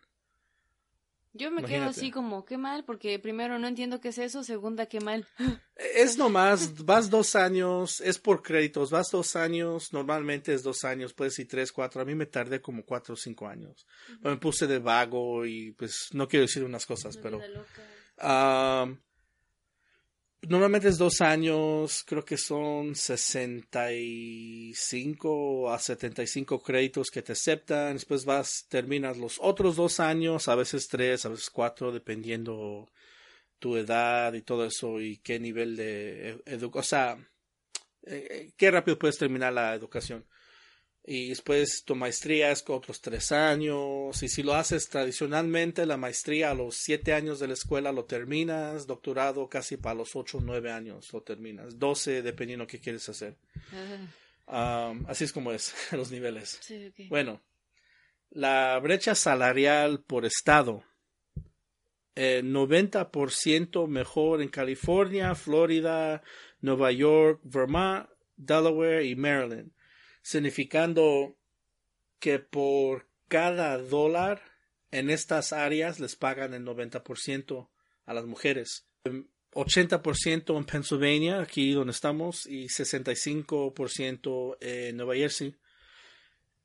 Yo 1.33 1.49
me 1.49 1.63
quedo 1.63 1.85
así 1.85 2.11
como, 2.11 2.43
qué 2.43 2.57
mal, 2.57 2.83
porque 2.83 3.17
primero 3.17 3.57
no 3.57 3.67
entiendo 3.67 4.01
qué 4.01 4.09
es 4.09 4.17
eso, 4.17 4.43
segunda, 4.43 4.85
qué 4.87 4.99
mal. 4.99 5.27
Es 5.95 6.15
nomás, 6.15 6.85
vas 6.85 7.09
dos 7.09 7.35
años, 7.35 8.01
es 8.01 8.19
por 8.19 8.43
créditos, 8.43 8.91
vas 8.91 9.09
dos 9.09 9.35
años, 9.35 9.91
normalmente 9.93 10.53
es 10.53 10.61
dos 10.61 10.83
años, 10.83 11.13
puedes 11.13 11.39
ir 11.39 11.47
tres, 11.47 11.71
cuatro, 11.71 12.01
a 12.01 12.05
mí 12.05 12.13
me 12.13 12.27
tardé 12.27 12.61
como 12.61 12.83
cuatro 12.85 13.15
o 13.15 13.17
cinco 13.17 13.47
años. 13.47 13.87
Me 14.21 14.37
puse 14.37 14.67
de 14.67 14.77
vago 14.77 15.43
y 15.43 15.71
pues 15.71 16.09
no 16.13 16.27
quiero 16.27 16.45
decir 16.45 16.63
unas 16.63 16.85
cosas, 16.85 17.17
pero... 17.17 17.41
Normalmente 20.47 20.87
es 20.87 20.97
dos 20.97 21.21
años, 21.21 22.03
creo 22.03 22.25
que 22.25 22.35
son 22.35 22.95
65 22.95 25.71
a 25.71 25.77
75 25.77 26.63
créditos 26.63 27.11
que 27.11 27.21
te 27.21 27.33
aceptan, 27.33 27.93
después 27.93 28.25
vas, 28.25 28.65
terminas 28.67 29.17
los 29.17 29.37
otros 29.39 29.75
dos 29.75 29.99
años, 29.99 30.47
a 30.47 30.55
veces 30.55 30.87
tres, 30.87 31.27
a 31.27 31.29
veces 31.29 31.51
cuatro, 31.51 31.91
dependiendo 31.91 32.89
tu 33.59 33.77
edad 33.77 34.33
y 34.33 34.41
todo 34.41 34.65
eso 34.65 34.99
y 34.99 35.17
qué 35.17 35.39
nivel 35.39 35.75
de 35.75 36.41
educación, 36.45 36.79
o 36.79 36.83
sea, 36.83 37.11
eh, 38.07 38.27
eh, 38.31 38.51
qué 38.57 38.71
rápido 38.71 38.97
puedes 38.97 39.19
terminar 39.19 39.53
la 39.53 39.75
educación 39.75 40.25
y 41.03 41.29
después 41.29 41.83
tu 41.83 41.95
maestría 41.95 42.51
es 42.51 42.61
con 42.61 42.75
otros 42.75 43.01
tres 43.01 43.31
años 43.31 44.21
y 44.21 44.29
si 44.29 44.43
lo 44.43 44.53
haces 44.53 44.87
tradicionalmente 44.87 45.85
la 45.85 45.97
maestría 45.97 46.51
a 46.51 46.53
los 46.53 46.75
siete 46.75 47.13
años 47.13 47.39
de 47.39 47.47
la 47.47 47.53
escuela 47.53 47.91
lo 47.91 48.05
terminas 48.05 48.85
doctorado 48.85 49.49
casi 49.49 49.77
para 49.77 49.95
los 49.95 50.15
ocho 50.15 50.37
o 50.37 50.41
nueve 50.41 50.71
años 50.71 51.11
lo 51.11 51.21
terminas 51.21 51.79
doce 51.79 52.21
dependiendo 52.21 52.67
qué 52.67 52.79
quieres 52.79 53.09
hacer. 53.09 53.35
Así 54.45 55.23
es 55.23 55.33
como 55.33 55.51
es 55.51 55.73
los 55.91 56.11
niveles. 56.11 56.59
Bueno 57.09 57.41
la 58.29 58.79
brecha 58.79 59.13
salarial 59.13 60.03
por 60.03 60.25
estado. 60.25 60.83
Eh, 62.15 62.41
90% 62.43 63.87
mejor 63.87 64.41
en 64.41 64.49
California 64.49 65.33
Florida 65.33 66.21
Nueva 66.59 66.91
York 66.91 67.39
Vermont 67.43 68.09
Delaware 68.35 69.05
y 69.05 69.15
Maryland 69.15 69.71
significando 70.21 71.37
que 72.19 72.39
por 72.39 73.07
cada 73.27 73.77
dólar 73.77 74.41
en 74.91 75.09
estas 75.09 75.53
áreas 75.53 75.99
les 75.99 76.15
pagan 76.15 76.53
el 76.53 76.65
90% 76.65 77.69
a 78.05 78.13
las 78.13 78.25
mujeres. 78.25 78.87
80% 79.53 80.57
en 80.57 80.63
Pennsylvania, 80.65 81.41
aquí 81.41 81.73
donde 81.73 81.91
estamos, 81.91 82.45
y 82.45 82.67
65% 82.67 84.57
en 84.61 84.97
Nueva 84.97 85.15
Jersey. 85.15 85.55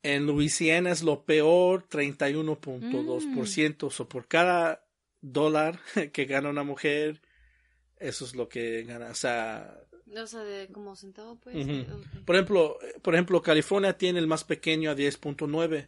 En 0.03 0.25
Louisiana 0.25 0.91
es 0.91 1.03
lo 1.03 1.25
peor, 1.25 1.87
31.2%. 1.89 3.83
Mm. 3.83 4.01
O 4.01 4.09
por 4.09 4.27
cada 4.27 4.85
dólar 5.21 5.79
que 6.13 6.25
gana 6.25 6.49
una 6.49 6.63
mujer, 6.63 7.21
eso 7.97 8.25
es 8.25 8.35
lo 8.35 8.47
que 8.47 8.83
gana. 8.83 9.09
O 9.09 9.15
sea, 9.15 9.79
o 10.15 10.27
sea, 10.27 10.41
de 10.41 10.67
como 10.67 10.95
centavo, 10.95 11.39
pues. 11.39 11.55
Por 12.25 12.35
ejemplo, 12.35 12.77
por 13.01 13.13
ejemplo, 13.13 13.41
California 13.41 13.97
tiene 13.97 14.19
el 14.19 14.27
más 14.27 14.43
pequeño 14.43 14.91
a 14.91 14.95
10.9. 14.95 15.87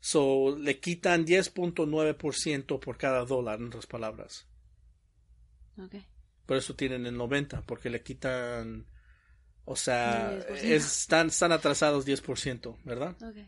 So, 0.00 0.56
le 0.56 0.80
quitan 0.80 1.26
10.9% 1.26 2.80
por 2.80 2.96
cada 2.96 3.24
dólar, 3.24 3.60
en 3.60 3.66
otras 3.66 3.86
palabras. 3.86 4.46
Okay. 5.76 6.06
Por 6.46 6.56
eso 6.56 6.74
tienen 6.74 7.06
el 7.06 7.16
90, 7.16 7.62
porque 7.62 7.90
le 7.90 8.02
quitan, 8.02 8.86
o 9.64 9.76
sea, 9.76 10.36
están, 10.62 11.28
están 11.28 11.52
atrasados 11.52 12.06
10%, 12.06 12.78
¿verdad? 12.84 13.14
Okay. 13.22 13.46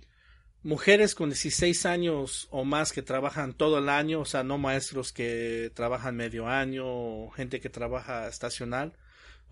Mujeres 0.62 1.14
con 1.14 1.30
16 1.30 1.86
años 1.86 2.47
o 2.51 2.64
más 2.64 2.93
que 2.93 3.03
trabajan 3.03 3.55
todo 3.55 3.78
el 3.78 3.88
año, 3.88 4.20
o 4.20 4.24
sea, 4.24 4.45
no 4.45 4.59
maestros 4.59 5.12
que 5.12 5.72
trabajan 5.74 6.14
medio 6.16 6.47
año, 6.47 7.30
gente 7.30 7.61
que 7.61 7.68
trabaja 7.68 8.28
estacional, 8.28 8.97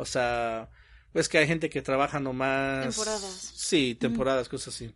o 0.01 0.05
sea, 0.07 0.71
ves 1.13 1.29
que 1.29 1.37
hay 1.37 1.47
gente 1.47 1.69
que 1.69 1.83
trabaja 1.83 2.21
nomás. 2.21 2.97
Temporadas. 2.97 3.53
Sí, 3.55 3.95
temporadas, 3.95 4.49
cosas 4.49 4.75
así. 4.75 4.95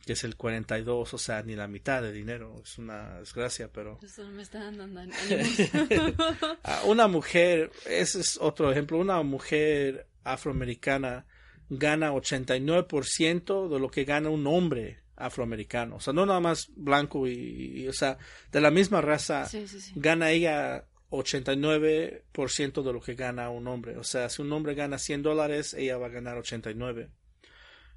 que 0.05 0.13
es 0.13 0.25
el 0.25 0.37
42, 0.37 1.15
o 1.15 1.19
sea, 1.19 1.43
ni 1.43 1.57
la 1.57 1.67
mitad 1.67 2.03
de 2.03 2.13
dinero, 2.13 2.61
es 2.63 2.79
una 2.79 3.21
desgracia, 3.21 3.71
pero... 3.73 3.99
Eso 4.03 4.27
me 4.29 4.43
está 4.43 4.65
dando 4.65 4.85
una 6.87 7.09
mujer, 7.09 7.73
ese 7.87 8.21
es 8.21 8.39
otro 8.41 8.71
ejemplo, 8.71 8.99
una 8.99 9.23
mujer 9.23 10.07
afroamericana 10.23 11.27
gana 11.71 12.13
89% 12.13 13.69
de 13.69 13.79
lo 13.79 13.91
que 13.91 14.05
gana 14.05 14.29
un 14.29 14.47
hombre 14.47 15.04
afroamericano, 15.17 15.97
o 15.97 16.01
sea, 16.01 16.13
no 16.13 16.27
nada 16.27 16.41
más 16.41 16.69
blanco 16.75 17.27
y, 17.29 17.87
o 17.89 17.93
sea, 17.93 18.19
de 18.51 18.61
la 18.61 18.71
misma 18.71 19.01
raza, 19.01 19.49
gana 19.95 20.31
ella 20.31 20.87
89% 21.11 22.83
de 22.83 22.93
lo 22.93 23.01
que 23.01 23.15
gana 23.15 23.51
un 23.51 23.69
hombre, 23.69 23.97
o 23.97 24.05
sea, 24.05 24.29
si 24.29 24.43
un 24.43 24.53
hombre 24.53 24.75
gana 24.75 24.99
100 24.99 25.23
dólares, 25.23 25.75
ella 25.75 25.99
va 25.99 26.07
a 26.07 26.11
ganar 26.11 26.37
89. 26.39 27.11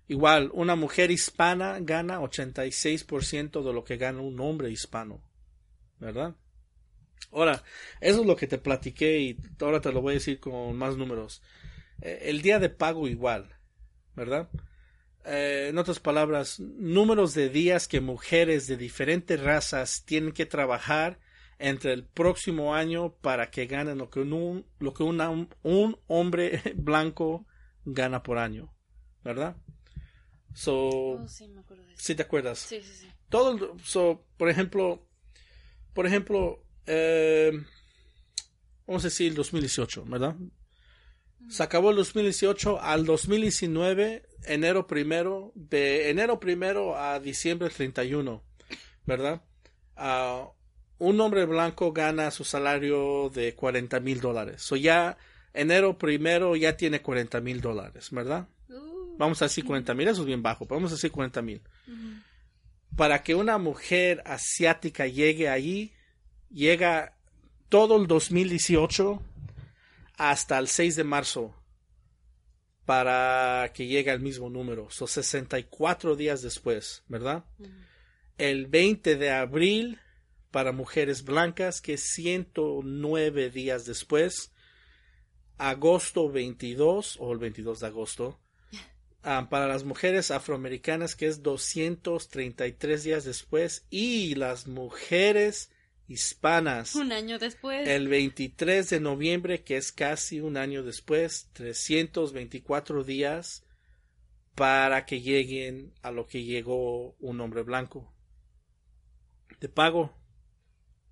Igual, 0.10 0.52
una 0.54 0.76
mujer 0.76 1.12
hispana 1.12 1.80
gana 1.82 2.22
86% 2.22 3.64
de 3.64 3.74
lo 3.74 3.84
que 3.84 3.98
gana 3.98 4.22
un 4.22 4.40
hombre 4.40 4.72
hispano. 4.72 5.22
¿Verdad? 6.00 6.36
Ahora, 7.32 7.64
eso 8.00 8.22
es 8.22 8.26
lo 8.26 8.36
que 8.36 8.48
te 8.48 8.58
platiqué 8.58 9.20
y 9.20 9.38
ahora 9.60 9.82
te 9.82 9.92
lo 9.92 10.02
voy 10.02 10.12
a 10.12 10.14
decir 10.16 10.40
con 10.40 10.78
más 10.78 10.96
números. 10.96 11.42
Eh, 12.02 12.20
el 12.24 12.42
día 12.42 12.60
de 12.60 12.70
pago 12.70 13.08
igual, 13.08 13.58
¿verdad? 14.16 14.50
Eh, 15.30 15.68
en 15.70 15.78
otras 15.78 16.00
palabras, 16.00 16.58
números 16.60 17.34
de 17.34 17.50
días 17.50 17.90
que 17.90 18.00
mujeres 18.00 18.66
de 18.68 18.78
diferentes 18.78 19.38
razas 19.42 20.04
tienen 20.06 20.32
que 20.32 20.46
trabajar 20.46 21.20
entre 21.60 21.92
el 21.92 22.06
próximo 22.06 22.74
año 22.74 23.14
para 23.16 23.52
que 23.52 23.66
ganen 23.66 23.98
lo 23.98 24.10
que 24.10 24.22
un, 24.22 24.66
lo 24.80 24.94
que 24.94 25.04
un 25.04 26.00
hombre 26.08 26.62
blanco 26.76 27.46
gana 27.84 28.24
por 28.24 28.38
año, 28.38 28.74
¿verdad? 29.22 29.58
So, 30.54 30.76
oh, 30.76 31.28
sí, 31.28 31.48
me 31.50 31.60
acuerdo 31.60 31.84
de 31.84 31.98
¿Sí 31.98 32.16
te 32.16 32.24
acuerdas? 32.24 32.60
Sí, 32.60 32.82
sí, 32.82 32.94
sí. 33.02 33.08
Todo, 33.28 33.78
so, 33.84 34.24
por 34.38 34.50
ejemplo, 34.50 35.06
por 35.94 36.08
ejemplo, 36.08 36.64
eh, 36.86 37.52
vamos 38.88 39.04
a 39.04 39.08
decir 39.08 39.28
el 39.28 39.36
2018, 39.36 40.06
¿verdad? 40.06 40.38
Se 41.50 41.64
acabó 41.64 41.92
el 41.92 41.98
2018 41.98 42.82
al 42.82 43.06
2019, 43.06 44.24
enero 44.46 44.88
primero, 44.88 45.52
de 45.56 46.10
enero 46.10 46.40
primero 46.40 46.98
a 46.98 47.20
diciembre 47.20 47.70
31, 47.70 48.44
¿verdad? 49.06 49.42
Uh, 49.96 50.52
un 51.00 51.22
hombre 51.22 51.46
blanco 51.46 51.94
gana 51.94 52.32
su 52.32 52.44
salario 52.44 53.30
de 53.34 53.56
40 53.56 54.00
mil 54.00 54.20
dólares. 54.20 54.62
So 54.62 54.76
ya 54.76 55.18
enero 55.54 55.98
primero 55.98 56.56
ya 56.56 56.76
tiene 56.76 57.02
40 57.02 57.40
mil 57.42 57.62
dólares, 57.62 58.10
¿verdad? 58.12 58.48
Vamos 59.18 59.42
a 59.42 59.46
decir 59.46 59.66
40 59.66 59.94
mil, 59.96 60.08
eso 60.08 60.22
es 60.22 60.28
bien 60.28 60.44
bajo, 60.44 60.66
pero 60.66 60.78
vamos 60.78 60.92
a 60.92 60.96
decir 60.96 61.12
40 61.12 61.42
mil. 61.42 61.62
Para 62.96 63.24
que 63.24 63.36
una 63.36 63.58
mujer 63.58 64.22
asiática 64.26 65.08
llegue 65.08 65.50
allí, 65.50 65.94
llega 66.50 67.16
todo 67.70 67.98
el 67.98 68.08
2018 68.08 69.22
hasta 70.18 70.58
el 70.58 70.68
6 70.68 70.96
de 70.98 71.04
marzo 71.04 71.56
para 72.86 73.72
que 73.74 73.88
llegue 73.88 74.12
al 74.12 74.20
mismo 74.20 74.50
número. 74.50 74.90
Son 74.90 75.08
64 75.08 76.16
días 76.16 76.42
después, 76.42 77.04
¿verdad? 77.08 77.46
El 78.38 78.68
20 78.68 79.16
de 79.16 79.32
abril 79.32 80.00
para 80.52 80.72
mujeres 80.72 81.24
blancas, 81.24 81.82
que 81.82 81.94
es 81.94 82.04
109 82.14 83.50
días 83.50 83.86
después. 83.86 84.54
Agosto 85.58 86.30
22 86.30 87.18
o 87.20 87.34
el 87.34 87.40
22 87.40 87.80
de 87.80 87.88
agosto 87.88 88.40
Ah, 89.30 89.48
para 89.50 89.68
las 89.68 89.84
mujeres 89.84 90.32
afroamericanas 90.32 91.16
que 91.16 91.28
es 91.28 91.44
233 91.44 93.04
días 93.04 93.26
después 93.26 93.86
y 93.90 94.36
las 94.36 94.68
mujeres 94.68 95.70
hispanas 96.08 96.96
un 96.96 97.12
año 97.12 97.38
después 97.38 97.88
el 97.88 98.08
23 98.08 98.90
de 98.90 99.00
noviembre 99.00 99.64
que 99.64 99.76
es 99.78 99.92
casi 99.92 100.40
un 100.40 100.56
año 100.56 100.84
después 100.84 101.50
324 101.54 103.04
días 103.04 103.64
para 104.56 105.06
que 105.06 105.22
lleguen 105.22 105.94
a 106.02 106.12
lo 106.12 106.26
que 106.26 106.44
llegó 106.44 107.16
un 107.20 107.42
hombre 107.42 107.64
blanco 107.64 108.12
de 109.60 109.70
pago 109.70 110.14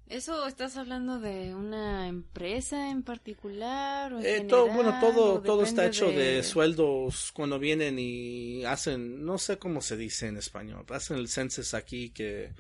¿Eso 0.08 0.46
estás 0.46 0.78
hablando 0.78 1.20
de 1.20 1.56
una 1.56 2.08
empresa 2.08 2.92
en 2.92 3.02
particular? 3.02 4.14
O 4.14 4.20
eh, 4.20 4.42
todo, 4.48 4.68
bueno, 4.68 5.00
todo, 5.00 5.42
todo 5.42 5.64
está 5.64 5.88
hecho 5.88 6.12
de... 6.12 6.44
sueldos 6.44 7.32
cuando 7.34 7.58
vienen 7.58 7.98
y 7.98 8.64
hacen, 8.66 9.26
no 9.26 9.40
sé 9.40 9.58
cómo 9.58 9.82
se 9.82 9.98
dice 9.98 10.28
en 10.28 10.38
español, 10.38 10.86
hacen 10.90 11.18
el 11.18 11.28
census 11.28 11.74
aquí 11.74 12.12
que 12.12 12.54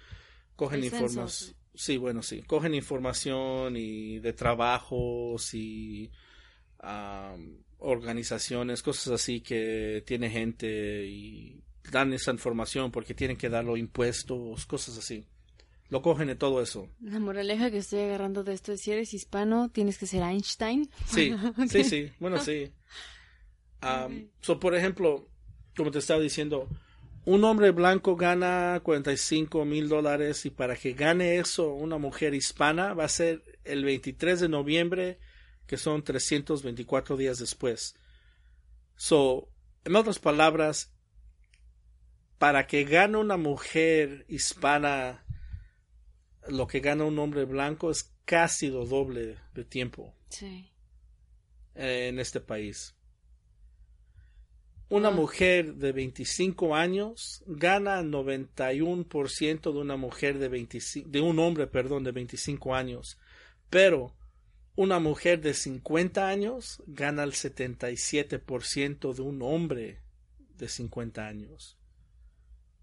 cogen 0.56 0.84
información. 0.84 1.55
Sí, 1.76 1.98
bueno, 1.98 2.24
sí, 2.24 2.42
cogen 2.44 2.74
información 2.74 3.76
y 3.76 4.20
de 4.20 4.34
trabajos 4.34 5.54
y 5.54 6.12
organizaciones, 7.80 8.84
cosas 8.84 9.14
así 9.14 9.42
que 9.42 10.04
tiene 10.06 10.30
gente 10.30 11.06
y 11.06 11.62
dan 11.92 12.14
esa 12.14 12.32
información 12.32 12.92
porque 12.92 13.14
tienen 13.14 13.38
que 13.38 13.50
darlo 13.50 13.78
impuestos, 13.78 14.66
cosas 14.66 14.98
así. 14.98 15.26
Lo 15.90 16.02
cogen 16.02 16.28
de 16.28 16.36
todo 16.36 16.62
eso. 16.62 16.90
La 17.00 17.20
moraleja 17.20 17.70
que 17.70 17.78
estoy 17.78 18.00
agarrando 18.00 18.44
de 18.44 18.54
esto 18.54 18.72
es 18.72 18.82
si 18.82 18.92
eres 18.92 19.14
hispano, 19.14 19.70
tienes 19.70 20.00
que 20.00 20.08
ser 20.08 20.24
Einstein. 20.24 20.90
Sí, 21.06 21.32
sí, 21.70 21.84
sí. 21.84 22.12
Bueno, 22.20 22.40
sí. 22.40 22.72
so, 24.42 24.60
por 24.60 24.74
ejemplo, 24.74 25.28
como 25.76 25.92
te 25.92 26.00
estaba 26.00 26.20
diciendo, 26.20 26.68
un 27.26 27.44
hombre 27.44 27.72
blanco 27.72 28.16
gana 28.16 28.80
45 28.84 29.66
mil 29.66 29.90
dólares 29.90 30.46
y 30.46 30.52
para 30.52 30.76
que 30.76 30.94
gane 30.94 31.38
eso 31.38 31.74
una 31.74 31.98
mujer 31.98 32.34
hispana 32.34 32.94
va 32.94 33.06
a 33.06 33.10
ser 33.10 33.42
el 33.64 33.84
23 33.84 34.40
de 34.42 34.50
noviembre, 34.50 35.20
que 35.66 35.78
son 35.78 36.04
324 36.04 37.18
días 37.18 37.40
después. 37.40 37.96
So, 38.96 39.50
en 39.84 39.96
otras 39.96 40.20
palabras, 40.20 40.92
para 42.38 42.68
que 42.68 42.84
gane 42.84 43.18
una 43.18 43.38
mujer 43.38 44.26
hispana 44.28 45.26
lo 46.48 46.68
que 46.68 46.80
gana 46.80 47.06
un 47.06 47.18
hombre 47.18 47.46
blanco 47.46 47.90
es 47.90 48.14
casi 48.26 48.70
lo 48.70 48.86
doble 48.86 49.38
de 49.54 49.66
tiempo 49.66 50.14
Sí. 50.30 50.72
en 51.74 52.20
este 52.20 52.40
país. 52.40 52.95
Una 54.88 55.10
mujer 55.10 55.76
de 55.76 55.92
25 55.92 56.76
años 56.76 57.44
gana 57.48 58.04
91% 58.04 59.74
de 59.74 59.80
una 59.80 59.98
mujer 59.98 60.38
de 60.38 60.48
25, 60.48 61.10
de 61.10 61.22
un 61.22 61.40
hombre, 61.40 61.66
perdón, 61.66 62.04
de 62.04 62.12
25 62.12 62.76
años, 62.76 63.18
pero 63.70 64.14
una 64.76 65.00
mujer 65.00 65.42
de 65.42 65.54
50 65.54 66.28
años 66.28 66.84
gana 66.86 67.24
el 67.24 67.32
77% 67.32 69.14
de 69.14 69.22
un 69.22 69.42
hombre 69.42 70.02
de 70.58 70.70
50 70.70 71.26
años. 71.26 71.78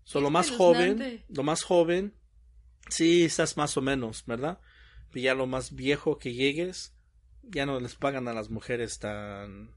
So, 0.05 0.21
lo 0.21 0.31
más 0.31 0.51
joven, 0.51 1.25
lo 1.29 1.43
más 1.45 1.63
joven, 1.63 2.15
sí, 2.89 3.25
estás 3.25 3.57
más 3.57 3.77
o 3.77 3.83
menos, 3.83 4.25
¿verdad? 4.27 4.59
Pero 5.11 5.23
ya 5.23 5.35
lo 5.35 5.47
más 5.47 5.75
viejo 5.75 6.19
que 6.19 6.35
llegues, 6.35 6.95
ya 7.43 7.67
no 7.67 7.79
les 7.79 7.95
pagan 7.95 8.27
a 8.27 8.33
las 8.33 8.51
mujeres 8.51 8.99
tan 8.99 9.71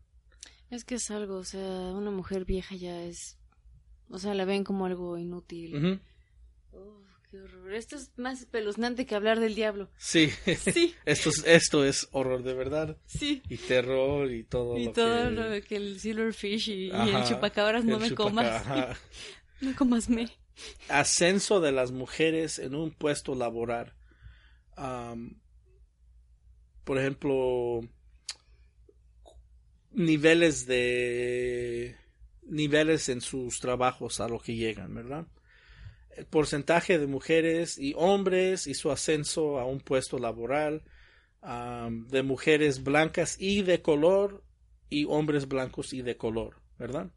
Es 0.71 0.83
que 0.83 0.95
es 0.95 1.09
algo, 1.11 1.37
o 1.37 1.43
sea, 1.43 1.61
una 1.61 2.11
mujer 2.11 2.45
vieja 2.45 2.75
ya 2.75 3.03
es. 3.03 3.37
O 4.09 4.17
sea, 4.19 4.33
la 4.33 4.45
ven 4.45 4.63
como 4.63 4.85
algo 4.85 5.17
inútil. 5.17 6.01
Uf, 6.71 7.03
qué 7.29 7.39
horror. 7.39 7.73
Esto 7.73 7.95
es 7.95 8.11
más 8.17 8.39
espeluznante 8.41 9.05
que 9.05 9.15
hablar 9.15 9.39
del 9.39 9.55
diablo. 9.55 9.89
Sí, 9.97 10.29
Sí, 10.73 10.93
esto 11.05 11.29
es, 11.29 11.43
esto 11.45 11.85
es 11.85 12.07
horror 12.11 12.43
de 12.43 12.53
verdad. 12.53 12.97
sí. 13.05 13.41
Y 13.49 13.57
terror 13.57 14.31
y 14.31 14.43
todo 14.43 14.77
Y 14.77 14.85
lo 14.85 14.91
todo 14.93 15.23
que... 15.25 15.31
lo 15.31 15.61
que 15.67 15.75
el 15.77 15.99
silverfish 15.99 16.69
y, 16.69 16.87
y 16.87 16.91
el 16.91 17.23
chupacabras 17.25 17.85
no 17.85 17.95
el 17.95 18.01
me 18.01 18.09
chupaca- 18.09 18.15
comas. 18.63 18.97
No 19.61 19.73
comas 19.75 20.09
me. 20.09 20.27
Ascenso 20.89 21.61
de 21.61 21.71
las 21.71 21.91
mujeres 21.91 22.59
en 22.59 22.75
un 22.75 22.91
puesto 22.91 23.35
laboral. 23.35 23.93
Por 26.83 26.99
ejemplo, 26.99 27.81
niveles 29.95 30.67
de 30.67 31.95
niveles 32.43 33.09
en 33.09 33.21
sus 33.21 33.59
trabajos 33.59 34.19
a 34.19 34.27
lo 34.27 34.39
que 34.39 34.55
llegan, 34.55 34.93
¿verdad? 34.93 35.25
El 36.15 36.25
porcentaje 36.25 36.99
de 36.99 37.07
mujeres 37.07 37.77
y 37.77 37.93
hombres 37.97 38.67
y 38.67 38.73
su 38.75 38.91
ascenso 38.91 39.59
a 39.59 39.65
un 39.65 39.79
puesto 39.79 40.19
laboral, 40.19 40.83
de 41.41 42.23
mujeres 42.23 42.83
blancas 42.83 43.37
y 43.39 43.61
de 43.61 43.81
color 43.81 44.43
y 44.89 45.05
hombres 45.05 45.47
blancos 45.47 45.93
y 45.93 46.01
de 46.01 46.17
color, 46.17 46.55
¿verdad? 46.79 47.11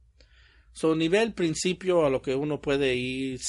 So, 0.73 0.95
nivel 0.95 1.33
principio 1.33 2.05
a 2.05 2.11
lo 2.11 2.21
que 2.21 2.35
uno 2.35 2.61
puede 2.61 2.95
ir, 2.95 3.41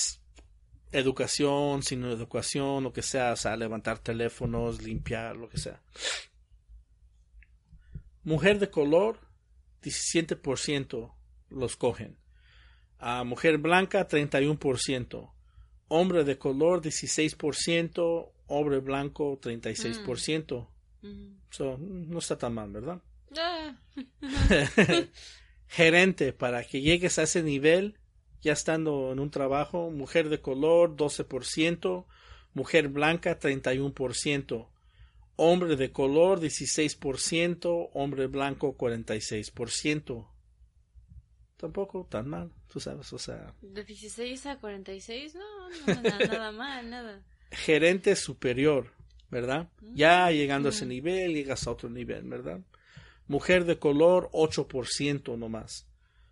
educación, 0.91 1.83
sin 1.83 2.05
educación, 2.05 2.83
lo 2.83 2.93
que 2.93 3.01
sea, 3.01 3.33
o 3.33 3.35
sea, 3.35 3.57
levantar 3.57 3.99
teléfonos, 3.99 4.81
limpiar, 4.81 5.35
lo 5.35 5.49
que 5.49 5.57
sea. 5.57 5.81
Mujer 8.29 8.59
de 8.59 8.69
color, 8.69 9.17
17% 9.81 11.11
los 11.49 11.75
cogen. 11.75 12.15
A 12.99 13.23
mujer 13.23 13.57
blanca, 13.57 14.07
31%. 14.07 15.31
Hombre 15.87 16.23
de 16.23 16.37
color, 16.37 16.79
16%. 16.83 18.31
Hombre 18.45 18.79
blanco, 18.81 19.39
36%. 19.41 20.67
Ujú. 21.01 21.33
So, 21.49 21.79
no 21.79 22.19
está 22.19 22.37
tan 22.37 22.53
mal, 22.53 22.71
¿verdad? 22.71 23.01
Ah, 23.35 23.75
gerente 25.67 26.31
para 26.31 26.63
que 26.63 26.81
llegues 26.81 27.17
a 27.17 27.23
ese 27.23 27.41
nivel 27.41 27.97
ya 28.43 28.53
estando 28.53 29.11
en 29.11 29.19
un 29.19 29.31
trabajo 29.31 29.89
mujer 29.89 30.29
de 30.29 30.39
color 30.39 30.95
12% 30.95 32.05
mujer 32.53 32.89
blanca 32.89 33.39
31% 33.39 34.67
hombre 35.39 35.75
de 35.75 35.91
color 35.91 36.39
16% 36.39 37.89
hombre 37.93 38.27
blanco 38.27 38.77
46% 38.77 40.27
tampoco 41.57 42.07
tan 42.09 42.29
mal 42.29 42.51
tú 42.71 42.79
sabes 42.79 43.11
o 43.13 43.19
sea 43.19 43.53
de 43.61 43.83
16 43.83 44.45
a 44.45 44.59
46, 44.59 45.35
no, 45.35 45.69
no, 45.69 46.01
nada, 46.01 46.19
nada 46.19 46.51
mal, 46.51 46.89
nada. 46.89 47.23
gerente 47.51 48.15
superior 48.15 48.93
verdad 49.29 49.69
ya 49.93 50.29
llegando 50.31 50.69
a 50.69 50.71
ese 50.71 50.85
nivel 50.85 51.33
llegas 51.33 51.67
a 51.67 51.71
otro 51.71 51.89
nivel 51.89 52.23
verdad 52.23 52.61
Mujer 53.29 53.65
de 53.65 53.77
color 53.77 54.31
8% 54.33 55.37
nomás. 55.37 55.87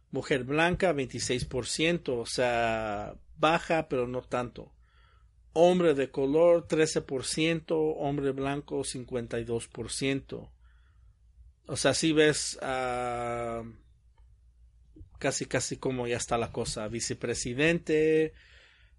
Mujer 0.10 0.46
blanca 0.46 0.94
26%, 0.94 2.10
o 2.10 2.26
sea, 2.26 3.14
baja 3.38 3.88
pero 3.88 4.08
no 4.08 4.24
tanto. 4.24 4.74
Hombre 5.60 5.96
de 5.96 6.12
color 6.12 6.68
13%, 6.68 7.96
hombre 7.98 8.32
blanco 8.32 8.84
52%. 8.84 10.52
O 11.66 11.76
sea, 11.76 11.96
si 11.96 12.14
ves 12.14 12.60
ah, 12.62 13.64
casi 15.18 15.48
casi 15.48 15.78
como 15.78 16.06
ya 16.06 16.18
está 16.18 16.38
la 16.38 16.52
cosa. 16.52 16.88
Vicepresidente, 16.90 18.34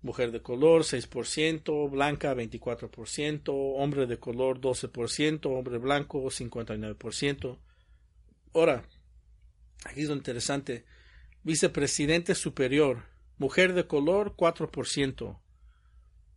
mujer 0.03 0.33
de 0.33 0.43
color 0.43 0.83
6%, 0.83 1.91
blanca 1.93 2.35
24%, 2.35 3.53
hombre 3.77 4.07
de 4.07 4.19
color 4.19 4.61
12%, 4.61 5.47
hombre 5.47 5.79
blanco 5.79 6.25
59%. 6.25 7.57
Ahora, 8.53 8.83
aquí 9.85 10.01
es 10.01 10.09
lo 10.09 10.17
interesante. 10.17 10.85
Vicepresidente 11.45 12.35
superior, 12.35 13.05
mujer 13.39 13.75
de 13.75 13.87
color 13.87 14.35
4%, 14.35 15.39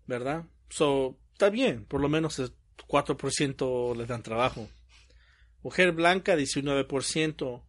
¿verdad? 0.08 0.46
So, 0.70 1.18
está 1.34 1.50
bien, 1.50 1.86
por 1.86 2.02
lo 2.02 2.10
menos 2.10 2.40
el 2.40 2.52
4% 2.88 3.96
le 3.96 4.06
dan 4.06 4.24
trabajo. 4.24 4.70
Mujer 5.64 5.92
blanca 5.92 6.36
19%, 6.36 7.64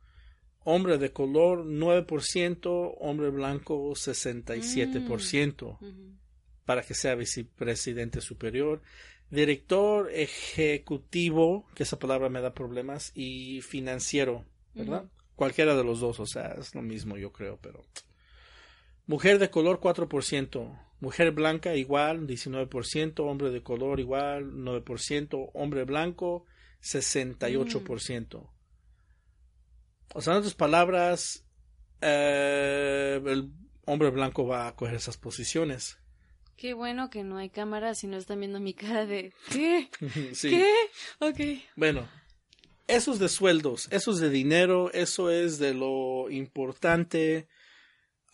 hombre 0.65 0.99
de 0.99 1.13
color 1.13 1.65
9%, 1.65 2.95
hombre 2.99 3.31
blanco 3.31 3.91
67% 3.91 5.79
Ujú. 5.81 6.17
para 6.65 6.83
que 6.83 6.95
sea 6.95 7.15
vicepresidente 7.15 8.21
superior, 8.21 8.83
director 9.31 10.11
ejecutivo, 10.13 11.67
que 11.75 11.83
esa 11.83 11.99
palabra 11.99 12.29
me 12.29 12.41
da 12.41 12.55
problemas, 12.55 13.13
y 13.15 13.61
financiero, 13.63 14.45
¿verdad? 14.75 15.07
Cualquiera 15.37 15.75
de 15.75 15.85
los 15.85 16.01
dos, 16.01 16.21
o 16.21 16.27
sea, 16.27 16.55
es 16.59 16.75
lo 16.75 16.83
mismo 16.83 17.17
yo 17.17 17.33
creo, 17.33 17.59
pero... 17.61 17.85
Mujer 19.07 19.39
de 19.39 19.51
color 19.51 19.81
4%, 19.81 20.79
mujer 21.03 21.33
blanca 21.33 21.75
igual 21.75 22.29
19%, 22.29 23.29
hombre 23.29 23.51
de 23.51 23.61
color 23.61 23.99
igual 23.99 24.53
9%, 24.53 25.51
hombre 25.53 25.83
blanco 25.83 26.47
68%. 26.81 28.51
O 30.15 30.21
sea, 30.21 30.33
en 30.33 30.39
otras 30.39 30.55
palabras, 30.55 31.45
eh, 32.01 33.21
el 33.27 33.51
hombre 33.85 34.11
blanco 34.11 34.47
va 34.47 34.69
a 34.69 34.77
coger 34.77 34.95
esas 34.95 35.17
posiciones. 35.17 35.99
Qué 36.57 36.73
bueno 36.73 37.11
que 37.11 37.25
no 37.25 37.37
hay 37.39 37.51
cámaras 37.51 38.05
y 38.05 38.07
no 38.07 38.17
están 38.17 38.39
viendo 38.39 38.61
mi 38.61 38.73
cara 38.73 39.05
de 39.05 39.33
¿qué? 39.51 39.91
Sí. 40.35 40.51
¿Qué? 40.51 40.73
Ok. 41.19 41.41
Bueno, 41.75 42.09
eso 42.87 43.13
es 43.13 43.19
de 43.19 43.29
sueldos, 43.29 43.89
eso 43.91 44.13
es 44.13 44.21
de 44.21 44.31
dinero, 44.31 44.93
eso 44.93 45.33
es 45.33 45.59
de 45.59 45.75
lo 45.75 46.31
importante 46.31 47.49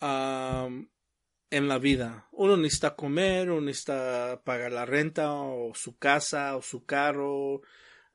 am, 0.01 0.87
en 1.51 1.67
la 1.67 1.79
vida. 1.79 2.27
Uno 2.31 2.57
necesita 2.57 2.95
comer, 2.95 3.49
uno 3.49 3.61
necesita 3.61 4.41
pagar 4.43 4.71
la 4.71 4.85
renta 4.85 5.31
o 5.31 5.73
su 5.73 5.97
casa 5.97 6.55
o 6.55 6.61
su 6.61 6.85
carro, 6.85 7.61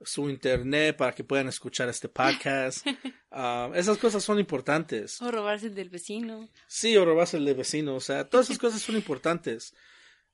su 0.01 0.29
internet 0.29 0.95
para 0.97 1.13
que 1.13 1.23
puedan 1.23 1.47
escuchar 1.47 1.89
este 1.89 2.09
podcast. 2.09 2.85
Am, 3.31 3.73
esas 3.75 3.97
cosas 3.97 4.23
son 4.23 4.39
importantes. 4.39 5.21
O 5.21 5.31
robarse 5.31 5.67
el 5.67 5.75
del 5.75 5.89
vecino. 5.89 6.49
Sí, 6.67 6.95
o 6.97 7.05
robarse 7.05 7.37
el 7.37 7.45
de 7.45 7.53
vecino. 7.53 7.95
O 7.95 7.99
sea, 7.99 8.29
todas 8.29 8.47
esas 8.47 8.59
cosas 8.59 8.81
son 8.81 8.95
importantes. 8.95 9.73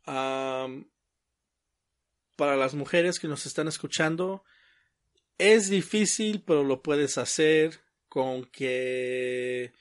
Am, 0.06 0.90
para 2.36 2.56
las 2.56 2.74
mujeres 2.74 3.20
que 3.20 3.28
nos 3.28 3.46
están 3.46 3.68
escuchando, 3.68 4.44
es 5.38 5.70
difícil, 5.70 6.44
pero 6.46 6.64
lo 6.64 6.82
puedes 6.82 7.18
hacer 7.18 7.80
con 8.08 8.46
que... 8.46 9.74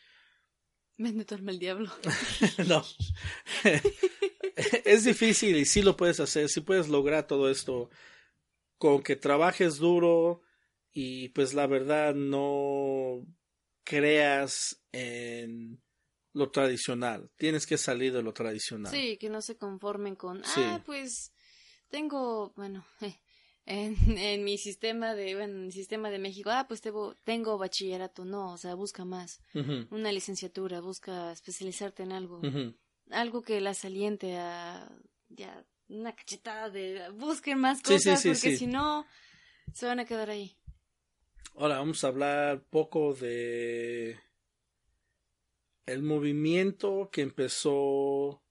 Vende 1.00 1.24
tu 1.24 1.34
alma 1.34 1.50
al 1.50 1.58
diablo. 1.58 1.90
no. 2.68 2.84
es 4.84 5.04
difícil 5.04 5.56
y 5.56 5.64
sí 5.64 5.80
lo 5.80 5.96
puedes 5.96 6.20
hacer, 6.20 6.50
sí 6.50 6.60
puedes 6.60 6.88
lograr 6.88 7.26
todo 7.26 7.50
esto 7.50 7.88
con 8.76 9.02
que 9.02 9.16
trabajes 9.16 9.78
duro 9.78 10.42
y 10.92 11.30
pues 11.30 11.54
la 11.54 11.66
verdad 11.66 12.14
no 12.14 13.26
creas 13.82 14.82
en 14.92 15.82
lo 16.34 16.50
tradicional. 16.50 17.30
Tienes 17.36 17.66
que 17.66 17.78
salir 17.78 18.12
de 18.12 18.22
lo 18.22 18.34
tradicional. 18.34 18.92
Sí, 18.92 19.16
que 19.16 19.30
no 19.30 19.40
se 19.40 19.56
conformen 19.56 20.16
con, 20.16 20.44
Sí. 20.44 20.60
ah, 20.62 20.82
pues 20.84 21.32
tengo, 21.88 22.52
bueno, 22.56 22.84
en, 23.66 23.96
en 24.18 24.44
mi 24.44 24.58
sistema 24.58 25.14
de, 25.14 25.34
bueno, 25.34 25.58
en 25.58 25.64
el 25.66 25.72
sistema 25.72 26.10
de 26.10 26.18
México, 26.18 26.50
ah, 26.50 26.66
pues 26.68 26.80
tengo, 26.80 27.14
tengo 27.24 27.58
bachillerato, 27.58 28.24
no, 28.24 28.52
o 28.52 28.58
sea, 28.58 28.74
busca 28.74 29.04
más, 29.04 29.40
una 29.90 30.12
licenciatura, 30.12 30.80
busca 30.80 31.32
especializarte 31.32 32.02
en 32.02 32.12
algo, 32.12 32.40
algo 33.10 33.42
que 33.42 33.60
las 33.60 33.84
aliente 33.84 34.36
a 34.36 34.90
ya 35.28 35.64
una 35.88 36.14
cachetada 36.14 36.70
de 36.70 37.10
busquen 37.10 37.58
más 37.58 37.82
cosas 37.82 38.22
porque 38.22 38.56
si 38.56 38.66
no 38.66 39.06
se 39.72 39.86
van 39.86 40.00
a 40.00 40.04
quedar 40.04 40.30
ahí. 40.30 40.56
Ahora 41.56 41.78
vamos 41.78 42.04
a 42.04 42.08
hablar 42.08 42.64
poco 42.70 43.14
de 43.14 44.18
el 45.86 46.02
movimiento 46.02 47.10
que 47.12 47.22
empezó 47.22 48.42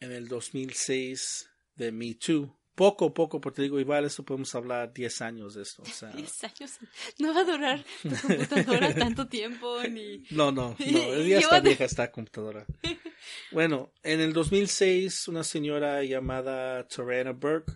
en 0.00 0.12
el 0.12 0.28
2006 0.28 1.50
de 1.76 1.92
Me 1.92 2.14
Too 2.14 2.56
poco, 2.74 3.14
poco, 3.14 3.40
porque 3.40 3.56
te 3.56 3.62
digo, 3.62 3.78
igual 3.78 4.04
esto 4.04 4.24
podemos 4.24 4.54
hablar 4.54 4.92
10 4.92 5.22
años 5.22 5.54
de 5.54 5.62
esto. 5.62 5.82
O 5.82 5.86
sea... 5.86 6.10
10 6.16 6.44
años. 6.44 6.78
No 7.18 7.34
va 7.34 7.40
a 7.40 7.44
durar 7.44 7.84
tu 8.02 8.10
computadora 8.26 8.94
tanto 8.94 9.26
tiempo 9.26 9.82
ni... 9.84 10.24
No, 10.30 10.50
no, 10.50 10.76
no, 10.78 11.22
ya 11.22 11.38
está 11.38 11.60
vieja 11.60 11.84
esta 11.84 12.10
computadora. 12.10 12.66
Bueno, 13.52 13.92
en 14.02 14.20
el 14.20 14.32
2006 14.32 15.28
una 15.28 15.44
señora 15.44 16.02
llamada 16.02 16.86
Torena 16.88 17.32
Burke 17.32 17.72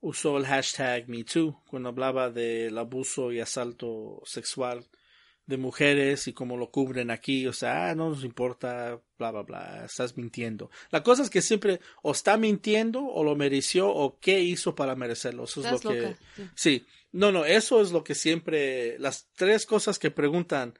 usó 0.00 0.36
el 0.38 0.46
hashtag 0.46 1.08
MeToo 1.08 1.62
cuando 1.66 1.90
hablaba 1.90 2.30
del 2.30 2.76
abuso 2.78 3.30
y 3.32 3.40
asalto 3.40 4.20
sexual 4.24 4.84
de 5.52 5.58
mujeres 5.58 6.26
y 6.26 6.32
cómo 6.32 6.56
lo 6.56 6.70
cubren 6.70 7.10
aquí, 7.10 7.46
o 7.46 7.52
sea, 7.52 7.90
ah, 7.90 7.94
no 7.94 8.08
nos 8.08 8.24
importa, 8.24 9.00
bla, 9.18 9.30
bla, 9.30 9.42
bla, 9.42 9.84
estás 9.84 10.16
mintiendo. 10.16 10.70
La 10.90 11.02
cosa 11.02 11.22
es 11.22 11.30
que 11.30 11.42
siempre 11.42 11.80
o 12.02 12.10
está 12.10 12.36
mintiendo 12.36 13.04
o 13.04 13.22
lo 13.22 13.36
mereció 13.36 13.88
o 13.88 14.18
qué 14.18 14.40
hizo 14.40 14.74
para 14.74 14.96
merecerlo. 14.96 15.44
Eso 15.44 15.60
es 15.60 15.84
lo 15.84 15.90
que... 15.90 16.16
Sí. 16.56 16.84
no, 17.12 17.30
no, 17.30 17.44
eso 17.44 17.80
es 17.80 17.92
lo 17.92 18.02
que 18.02 18.14
siempre, 18.14 18.98
las 18.98 19.28
tres 19.36 19.66
cosas 19.66 19.98
que 19.98 20.10
preguntan, 20.10 20.78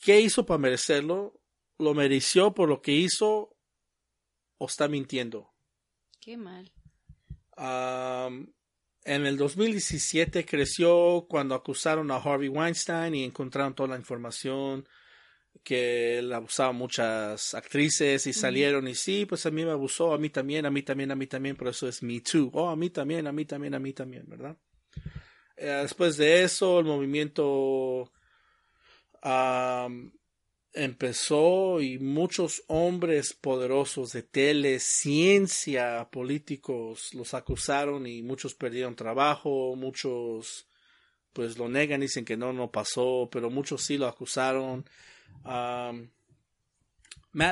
¿qué 0.00 0.20
hizo 0.20 0.46
para 0.46 0.58
merecerlo? 0.58 1.40
¿Lo 1.78 1.92
mereció 1.92 2.54
por 2.54 2.68
lo 2.68 2.80
que 2.80 2.92
hizo 2.92 3.56
o 4.56 4.66
está 4.66 4.88
mintiendo? 4.88 5.52
Qué 6.20 6.36
mal. 6.36 6.72
En 9.08 9.24
el 9.24 9.38
2017 9.38 10.44
creció 10.44 11.24
cuando 11.30 11.54
acusaron 11.54 12.10
a 12.10 12.16
Harvey 12.16 12.50
Weinstein 12.50 13.14
y 13.14 13.24
encontraron 13.24 13.74
toda 13.74 13.88
la 13.88 13.96
información 13.96 14.86
que 15.64 16.18
él 16.18 16.30
abusaba 16.30 16.68
a 16.68 16.72
muchas 16.72 17.54
actrices 17.54 18.26
y 18.26 18.34
salieron 18.34 18.86
y 18.86 18.94
sí, 18.94 19.24
pues 19.24 19.46
a 19.46 19.50
mí 19.50 19.64
me 19.64 19.70
abusó, 19.70 20.12
a 20.12 20.18
mí 20.18 20.28
también, 20.28 20.66
a 20.66 20.70
mí 20.70 20.82
también, 20.82 21.10
a 21.10 21.14
mí 21.14 21.26
también, 21.26 21.56
por 21.56 21.68
eso 21.68 21.88
es 21.88 22.02
Me 22.02 22.20
Too. 22.20 22.50
Oh, 22.52 22.68
a 22.68 22.76
mí 22.76 22.90
también, 22.90 23.26
a 23.26 23.32
mí 23.32 23.46
también, 23.46 23.74
a 23.74 23.78
mí 23.78 23.94
también, 23.94 24.24
¿verdad? 24.28 24.58
Eh, 25.56 25.78
después 25.80 26.18
de 26.18 26.42
eso, 26.42 26.78
el 26.78 26.84
movimiento 26.84 28.12
empezó 30.72 31.80
y 31.80 31.98
muchos 31.98 32.62
hombres 32.66 33.32
poderosos 33.34 34.12
de 34.12 34.22
tele, 34.22 34.78
ciencia, 34.78 36.08
políticos 36.10 37.14
los 37.14 37.34
acusaron 37.34 38.06
y 38.06 38.22
muchos 38.22 38.54
perdieron 38.54 38.94
trabajo, 38.96 39.74
muchos 39.76 40.66
pues 41.32 41.58
lo 41.58 41.68
negan, 41.68 42.00
dicen 42.00 42.24
que 42.24 42.36
no, 42.36 42.52
no 42.52 42.70
pasó, 42.70 43.28
pero 43.30 43.50
muchos 43.50 43.82
sí 43.82 43.96
lo 43.96 44.06
acusaron. 44.06 44.84
Matt 45.44 46.10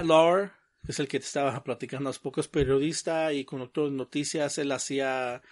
Lauer, 0.04 0.50
que 0.84 0.92
es 0.92 1.00
el 1.00 1.08
que 1.08 1.20
te 1.20 1.26
estaba 1.26 1.62
platicando 1.64 2.10
es 2.10 2.48
periodista 2.48 3.32
y 3.32 3.44
conductor 3.44 3.90
de 3.90 3.96
noticias, 3.96 4.58
él 4.58 4.72
hacía 4.72 5.42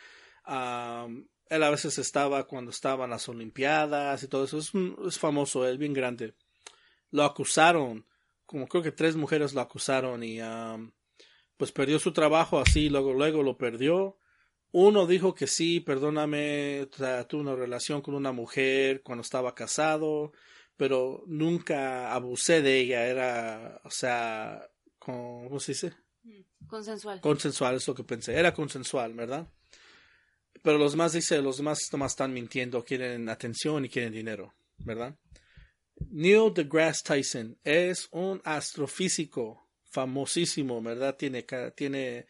él 0.46 1.62
a 1.62 1.70
veces 1.70 1.98
estaba 1.98 2.46
cuando 2.46 2.70
estaban 2.70 3.10
las 3.10 3.28
Olimpiadas 3.28 4.22
y 4.22 4.28
todo 4.28 4.44
eso. 4.44 4.58
Es, 4.58 4.72
es 5.06 5.18
famoso, 5.18 5.66
él 5.66 5.78
bien 5.78 5.92
grande 5.92 6.34
lo 7.14 7.22
acusaron, 7.22 8.04
como 8.44 8.66
creo 8.66 8.82
que 8.82 8.90
tres 8.90 9.14
mujeres 9.14 9.54
lo 9.54 9.60
acusaron 9.60 10.24
y 10.24 10.40
pues 11.56 11.70
perdió 11.70 12.00
su 12.00 12.12
trabajo 12.12 12.58
así, 12.58 12.88
luego, 12.88 13.12
luego 13.12 13.44
lo 13.44 13.56
perdió. 13.56 14.18
Uno 14.72 15.06
dijo 15.06 15.32
que 15.32 15.46
sí, 15.46 15.78
perdóname, 15.78 16.88
tuvo 17.28 17.40
una 17.40 17.54
relación 17.54 18.02
con 18.02 18.16
una 18.16 18.32
mujer 18.32 19.02
cuando 19.04 19.22
estaba 19.22 19.54
casado, 19.54 20.32
pero 20.76 21.22
nunca 21.28 22.12
abusé 22.12 22.62
de 22.62 22.80
ella, 22.80 23.06
era, 23.06 23.80
o 23.84 23.90
sea, 23.90 24.68
¿cómo 24.98 25.60
se 25.60 25.70
dice? 25.70 25.92
Mm, 26.24 26.66
consensual. 26.66 27.20
Consensual, 27.20 27.76
es 27.76 27.86
lo 27.86 27.94
que 27.94 28.02
pensé, 28.02 28.36
era 28.36 28.52
consensual, 28.52 29.14
¿verdad? 29.14 29.48
Pero 30.62 30.78
los 30.78 30.90
demás 30.90 31.12
dice, 31.12 31.40
los 31.40 31.58
demás 31.58 31.78
nomás 31.92 32.10
están 32.10 32.32
mintiendo, 32.32 32.84
quieren 32.84 33.28
atención 33.28 33.84
y 33.84 33.88
quieren 33.88 34.12
dinero, 34.12 34.52
¿verdad? 34.78 35.16
Neil 36.10 36.52
deGrasse 36.54 37.02
Tyson 37.02 37.58
es 37.64 38.08
un 38.12 38.40
astrofísico 38.44 39.68
famosísimo, 39.90 40.82
¿verdad? 40.82 41.16
Tiene, 41.16 41.44
tiene 41.74 42.26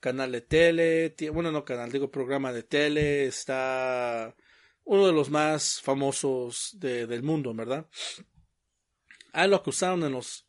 canal 0.00 0.32
de 0.32 0.40
tele, 0.42 1.14
bueno, 1.32 1.50
no 1.50 1.64
canal, 1.64 1.90
digo 1.90 2.10
programa 2.10 2.52
de 2.52 2.62
tele, 2.62 3.26
está 3.26 4.34
uno 4.84 5.06
de 5.06 5.12
los 5.12 5.28
más 5.28 5.80
famosos 5.82 6.76
del 6.78 7.22
mundo, 7.22 7.52
¿verdad? 7.54 7.86
A 9.32 9.46
lo 9.46 9.56
acusaron 9.56 10.02
en 10.04 10.12
los 10.12 10.46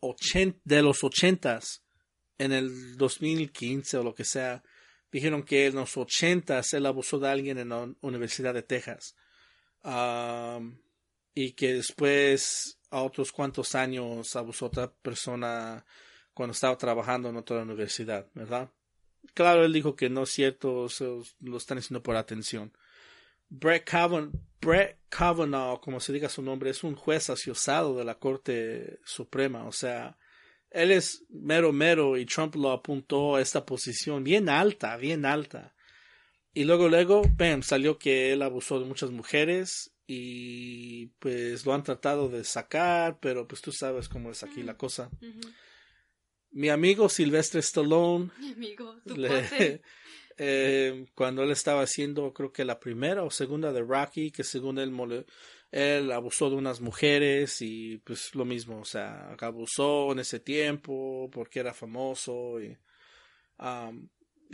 de 0.63 0.81
los 0.81 1.03
ochentas, 1.03 1.83
en 2.37 2.53
el 2.53 2.95
2015 2.97 3.97
o 3.97 4.03
lo 4.03 4.15
que 4.15 4.23
sea. 4.23 4.63
Dijeron 5.11 5.43
que 5.43 5.65
en 5.65 5.75
los 5.75 5.97
ochentas 5.97 6.73
él 6.73 6.85
abusó 6.85 7.19
de 7.19 7.29
alguien 7.29 7.57
en 7.57 7.69
la 7.69 7.91
Universidad 8.01 8.53
de 8.53 8.63
Texas. 8.63 9.15
Y 11.41 11.53
que 11.53 11.73
después 11.73 12.81
a 12.89 13.01
otros 13.01 13.31
cuantos 13.31 13.73
años 13.73 14.35
abusó 14.35 14.65
otra 14.65 14.91
persona 14.91 15.85
cuando 16.33 16.51
estaba 16.51 16.77
trabajando 16.77 17.29
en 17.29 17.37
otra 17.37 17.61
universidad, 17.61 18.27
¿verdad? 18.33 18.69
Claro, 19.33 19.63
él 19.63 19.71
dijo 19.71 19.95
que 19.95 20.09
no 20.09 20.23
es 20.23 20.31
cierto, 20.31 20.87
lo 21.39 21.57
están 21.57 21.77
haciendo 21.77 22.03
por 22.03 22.17
atención. 22.17 22.73
Brett 23.47 23.85
Kavanaugh, 23.85 24.33
Brett 24.59 24.97
Kavanaugh, 25.07 25.79
como 25.79 26.01
se 26.01 26.11
diga 26.11 26.27
su 26.27 26.41
nombre, 26.41 26.71
es 26.71 26.83
un 26.83 26.95
juez 26.95 27.29
asiosado 27.29 27.97
de 27.97 28.03
la 28.03 28.15
Corte 28.15 28.99
Suprema, 29.05 29.65
o 29.65 29.71
sea, 29.71 30.17
él 30.71 30.91
es 30.91 31.23
mero 31.29 31.71
mero 31.71 32.17
y 32.17 32.25
Trump 32.25 32.55
lo 32.55 32.71
apuntó 32.71 33.37
a 33.37 33.41
esta 33.41 33.65
posición 33.65 34.25
bien 34.25 34.49
alta, 34.49 34.97
bien 34.97 35.25
alta. 35.25 35.73
Y 36.53 36.65
luego, 36.65 36.89
luego, 36.89 37.21
bam, 37.37 37.63
salió 37.63 37.97
que 37.97 38.33
él 38.33 38.41
abusó 38.41 38.77
de 38.77 38.85
muchas 38.85 39.11
mujeres 39.11 39.93
y 40.11 41.05
pues 41.19 41.67
lo 41.67 41.73
han 41.75 41.83
tratado 41.83 42.29
de 42.29 42.43
sacar, 42.43 43.19
pero 43.19 43.47
pues 43.47 43.61
tú 43.61 43.71
sabes 43.71 44.09
cómo 44.09 44.31
es 44.31 44.41
aquí 44.41 44.63
la 44.63 44.75
cosa. 44.75 45.11
Mi 46.49 46.69
amigo 46.69 47.09
Silvestre 47.09 47.59
Stallone, 47.59 48.31
Mi 48.39 48.53
amigo, 48.53 48.95
eh, 50.37 51.05
cuando 51.13 51.43
él 51.43 51.51
estaba 51.51 51.83
haciendo 51.83 52.33
creo 52.33 52.51
que 52.51 52.65
la 52.65 52.79
primera 52.79 53.23
o 53.23 53.29
segunda 53.29 53.71
de 53.71 53.83
Rocky, 53.83 54.31
que 54.31 54.43
según 54.43 54.79
él, 54.79 54.91
él 55.69 56.11
abusó 56.11 56.49
de 56.49 56.55
unas 56.55 56.81
mujeres 56.81 57.61
y 57.61 57.99
pues 57.99 58.33
lo 58.33 58.45
mismo, 58.45 58.79
o 58.79 58.85
sea, 58.85 59.37
abusó 59.39 60.11
en 60.13 60.19
ese 60.19 60.39
tiempo 60.39 61.29
porque 61.31 61.59
era 61.59 61.75
famoso 61.75 62.59
y 62.59 62.75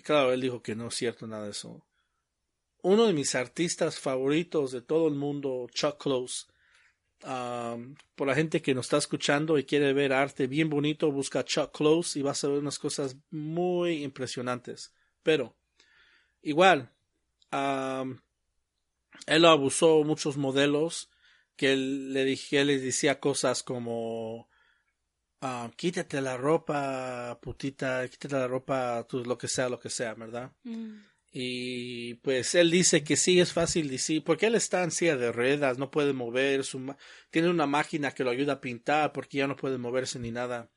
claro, 0.04 0.34
él 0.34 0.42
dijo 0.42 0.62
que 0.62 0.76
no 0.76 0.90
es 0.90 0.96
cierto 0.96 1.28
nada 1.28 1.46
de 1.46 1.52
eso 1.52 1.82
uno 2.86 3.08
de 3.08 3.14
mis 3.14 3.34
artistas 3.34 4.00
favoritos 4.00 4.72
de 4.72 4.82
todo 4.82 5.08
el 5.08 5.16
mundo, 5.16 5.68
Chuck 5.74 5.98
Close. 5.98 6.46
por 7.20 8.28
la 8.28 8.36
gente 8.36 8.62
que 8.62 8.76
nos 8.76 8.86
está 8.86 8.98
escuchando 8.98 9.58
y 9.58 9.64
quiere 9.64 9.92
ver 9.94 10.14
arte 10.14 10.46
bien 10.46 10.70
bonito, 10.70 11.12
busca 11.12 11.44
Chuck 11.44 11.76
Close 11.76 12.20
y 12.20 12.22
vas 12.22 12.44
a 12.44 12.48
ver 12.48 12.60
unas 12.60 12.78
cosas 12.78 13.18
muy 13.32 14.04
impresionantes. 14.04 14.94
Pero, 15.24 15.56
igual, 16.44 16.92
él 17.52 19.46
abusó 19.46 20.04
muchos 20.04 20.38
modelos 20.38 21.10
que 21.56 21.74
él 21.74 22.14
le 22.14 22.24
dije, 22.24 22.62
él 22.62 22.68
les 22.68 22.84
decía 22.84 23.20
cosas 23.20 23.64
como 23.64 24.48
quítate 25.76 26.22
la 26.22 26.38
ropa, 26.38 27.40
putita, 27.42 28.08
quítate 28.10 28.36
la 28.36 28.48
ropa, 28.48 29.08
lo 29.12 29.38
que 29.40 29.48
sea, 29.48 29.70
lo 29.70 29.80
que 29.80 29.90
sea, 29.90 30.14
¿verdad? 30.14 30.52
Mm. 30.64 30.98
Y 31.38 32.14
pues 32.24 32.56
él 32.56 32.72
dice 32.72 33.04
que 33.04 33.18
sí 33.18 33.42
es 33.42 33.52
fácil 33.52 33.90
decir, 33.90 34.24
porque 34.24 34.46
él 34.46 34.56
está 34.56 34.86
en 34.86 34.92
silla 34.92 35.18
de 35.18 35.34
ruedas, 35.34 35.78
no 35.78 35.92
puede 35.92 36.14
mover, 36.14 36.64
su 36.64 36.96
tiene 37.30 37.50
una 37.50 37.68
máquina 37.68 38.12
que 38.12 38.24
lo 38.24 38.30
ayuda 38.30 38.54
a 38.54 38.62
pintar 38.62 39.12
porque 39.12 39.40
ya 39.40 39.46
no 39.46 39.58
puede 39.58 39.78
moverse 39.78 40.18
ni 40.18 40.32
nada. 40.32 40.72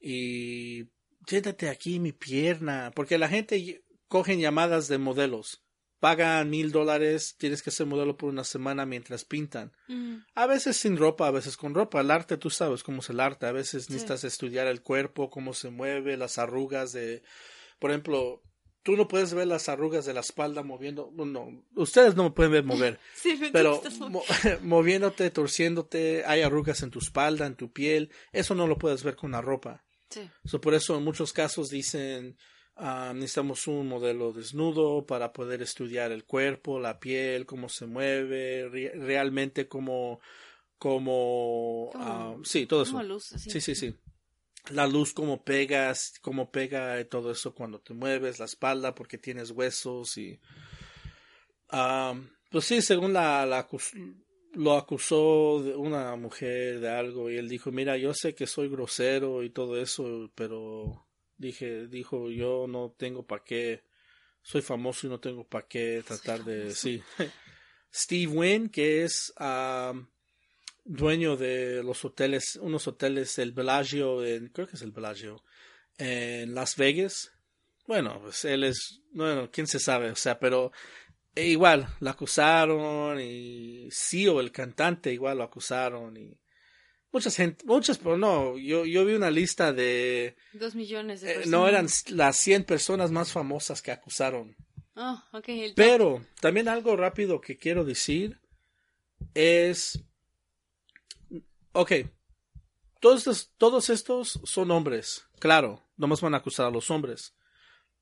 Y 0.00 0.88
siéntate 1.28 1.68
aquí 1.68 2.00
mi 2.00 2.10
pierna, 2.10 2.90
porque 2.92 3.18
la 3.18 3.28
gente 3.28 3.84
cogen 4.08 4.40
llamadas 4.40 4.88
de 4.88 4.98
modelos, 4.98 5.62
pagan 6.00 6.50
mil 6.50 6.72
dólares, 6.72 7.36
tienes 7.38 7.62
que 7.62 7.70
ser 7.70 7.86
modelo 7.86 8.16
por 8.16 8.30
una 8.30 8.42
semana 8.42 8.86
mientras 8.86 9.24
pintan. 9.24 9.70
Mm. 9.86 10.16
A 10.34 10.48
veces 10.48 10.76
sin 10.76 10.96
ropa, 10.96 11.28
a 11.28 11.30
veces 11.30 11.56
con 11.56 11.72
ropa. 11.72 12.00
El 12.00 12.10
arte, 12.10 12.36
tú 12.36 12.50
sabes 12.50 12.82
cómo 12.82 12.98
es 12.98 13.10
el 13.10 13.20
arte. 13.20 13.46
A 13.46 13.52
veces 13.52 13.88
necesitas 13.90 14.24
estudiar 14.24 14.66
el 14.66 14.82
cuerpo, 14.82 15.30
cómo 15.30 15.54
se 15.54 15.70
mueve, 15.70 16.16
las 16.16 16.38
arrugas 16.38 16.92
de, 16.92 17.22
por 17.78 17.92
ejemplo, 17.92 18.42
tú 18.84 18.96
no 18.96 19.08
puedes 19.08 19.34
ver 19.34 19.48
las 19.48 19.68
arrugas 19.68 20.06
de 20.06 20.14
la 20.14 20.20
espalda 20.20 20.62
moviendo, 20.62 21.10
no, 21.16 21.64
ustedes 21.74 22.14
no 22.14 22.22
me 22.22 22.30
pueden 22.30 22.52
ver 22.52 22.64
mover, 22.64 23.00
pero 23.52 23.82
moviéndote, 24.62 25.30
torciéndote, 25.30 26.24
hay 26.24 26.42
arrugas 26.42 26.84
en 26.84 26.90
tu 26.90 27.00
espalda, 27.00 27.46
en 27.46 27.56
tu 27.56 27.72
piel, 27.72 28.10
eso 28.32 28.54
no 28.54 28.68
lo 28.68 28.78
puedes 28.78 29.02
ver 29.02 29.16
con 29.16 29.32
la 29.32 29.40
ropa. 29.40 29.82
Sí. 30.10 30.30
por 30.58 30.74
eso 30.74 30.96
en 30.96 31.02
muchos 31.02 31.32
casos 31.32 31.70
dicen, 31.70 32.36
Ah, 32.76 33.12
necesitamos 33.14 33.68
un 33.68 33.86
modelo 33.86 34.32
desnudo 34.32 35.06
para 35.06 35.32
poder 35.32 35.62
estudiar 35.62 36.10
el 36.10 36.24
cuerpo, 36.24 36.80
la 36.80 36.98
piel, 36.98 37.46
cómo 37.46 37.68
se 37.68 37.86
mueve, 37.86 38.68
realmente 38.94 39.68
cómo, 39.68 40.20
cómo, 40.76 41.92
ah, 41.94 42.34
sí, 42.42 42.66
todo 42.66 42.82
eso. 42.82 43.20
sí, 43.20 43.60
sí, 43.60 43.74
sí. 43.76 43.94
La 44.70 44.86
luz, 44.86 45.12
cómo 45.12 45.44
pegas, 45.44 46.14
cómo 46.22 46.50
pega 46.50 47.04
todo 47.04 47.30
eso 47.30 47.54
cuando 47.54 47.80
te 47.80 47.92
mueves, 47.92 48.38
la 48.38 48.46
espalda 48.46 48.94
porque 48.94 49.18
tienes 49.18 49.50
huesos 49.50 50.16
y, 50.16 50.40
ah, 51.70 52.14
pues 52.50 52.64
sí, 52.64 52.80
según 52.80 53.12
la, 53.12 53.44
la, 53.44 53.68
lo 54.54 54.76
acusó 54.76 55.62
de 55.62 55.74
una 55.74 56.16
mujer 56.16 56.80
de 56.80 56.88
algo 56.88 57.30
y 57.30 57.36
él 57.36 57.48
dijo, 57.48 57.72
mira, 57.72 57.96
yo 57.96 58.14
sé 58.14 58.34
que 58.34 58.46
soy 58.46 58.68
grosero 58.68 59.42
y 59.42 59.50
todo 59.50 59.78
eso, 59.78 60.30
pero 60.34 61.06
dije, 61.36 61.86
dijo, 61.88 62.30
yo 62.30 62.66
no 62.66 62.94
tengo 62.96 63.26
para 63.26 63.44
qué, 63.44 63.82
soy 64.42 64.62
famoso 64.62 65.06
y 65.06 65.10
no 65.10 65.20
tengo 65.20 65.46
para 65.46 65.66
qué 65.66 66.02
tratar 66.06 66.44
de, 66.44 66.70
sí. 66.70 67.02
Steve 67.92 68.32
Wynn, 68.32 68.68
que 68.70 69.04
es 69.04 69.32
dueño 70.84 71.36
de 71.36 71.82
los 71.82 72.04
hoteles, 72.04 72.56
unos 72.56 72.86
hoteles, 72.86 73.38
el 73.38 73.52
Bellagio, 73.52 74.24
en, 74.24 74.48
creo 74.48 74.66
que 74.66 74.76
es 74.76 74.82
el 74.82 74.92
Bellagio, 74.92 75.42
en 75.98 76.54
Las 76.54 76.76
Vegas. 76.76 77.32
Bueno, 77.86 78.20
pues 78.22 78.44
él 78.44 78.64
es, 78.64 79.00
bueno, 79.12 79.50
quién 79.50 79.66
se 79.66 79.78
sabe, 79.78 80.10
o 80.10 80.16
sea, 80.16 80.38
pero 80.38 80.72
e 81.34 81.48
igual, 81.48 81.88
lo 82.00 82.10
acusaron 82.10 83.20
y 83.20 83.88
o 84.28 84.40
el 84.40 84.52
cantante, 84.52 85.12
igual 85.12 85.38
lo 85.38 85.44
acusaron 85.44 86.16
y 86.16 86.38
muchas 87.10 87.36
gente, 87.36 87.64
muchas, 87.64 87.98
pero 87.98 88.16
no, 88.16 88.56
yo, 88.56 88.84
yo 88.84 89.04
vi 89.04 89.14
una 89.14 89.30
lista 89.30 89.72
de... 89.72 90.36
Dos 90.52 90.74
millones 90.74 91.20
de 91.20 91.34
personas. 91.34 91.46
Eh, 91.46 91.50
no, 91.50 91.68
eran 91.68 91.86
las 92.10 92.36
100 92.36 92.64
personas 92.64 93.10
más 93.10 93.32
famosas 93.32 93.82
que 93.82 93.90
acusaron. 93.90 94.56
Oh, 94.96 95.20
okay, 95.32 95.72
pero 95.74 96.24
también 96.40 96.68
algo 96.68 96.96
rápido 96.96 97.40
que 97.40 97.56
quiero 97.56 97.84
decir 97.84 98.40
es... 99.34 100.04
Ok, 101.76 101.90
todos 103.00 103.18
estos, 103.18 103.52
todos 103.58 103.90
estos 103.90 104.40
son 104.44 104.70
hombres, 104.70 105.26
claro, 105.40 105.82
no 105.96 106.06
más 106.06 106.20
van 106.20 106.34
a 106.34 106.36
acusar 106.36 106.66
a 106.66 106.70
los 106.70 106.88
hombres, 106.88 107.34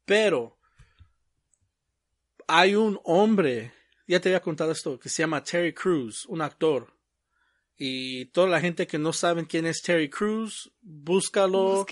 pero 0.04 0.58
hay 2.46 2.74
un 2.74 3.00
hombre, 3.04 3.72
ya 4.06 4.20
te 4.20 4.28
había 4.28 4.42
contado 4.42 4.72
esto, 4.72 4.98
que 4.98 5.08
se 5.08 5.22
llama 5.22 5.42
Terry 5.42 5.72
Crews, 5.72 6.26
un 6.26 6.42
actor. 6.42 6.94
Y 7.78 8.26
toda 8.26 8.46
la 8.48 8.60
gente 8.60 8.86
que 8.86 8.98
no 8.98 9.14
saben 9.14 9.46
quién 9.46 9.64
es 9.64 9.80
Terry 9.80 10.10
Crews, 10.10 10.70
búscalo 10.82 11.86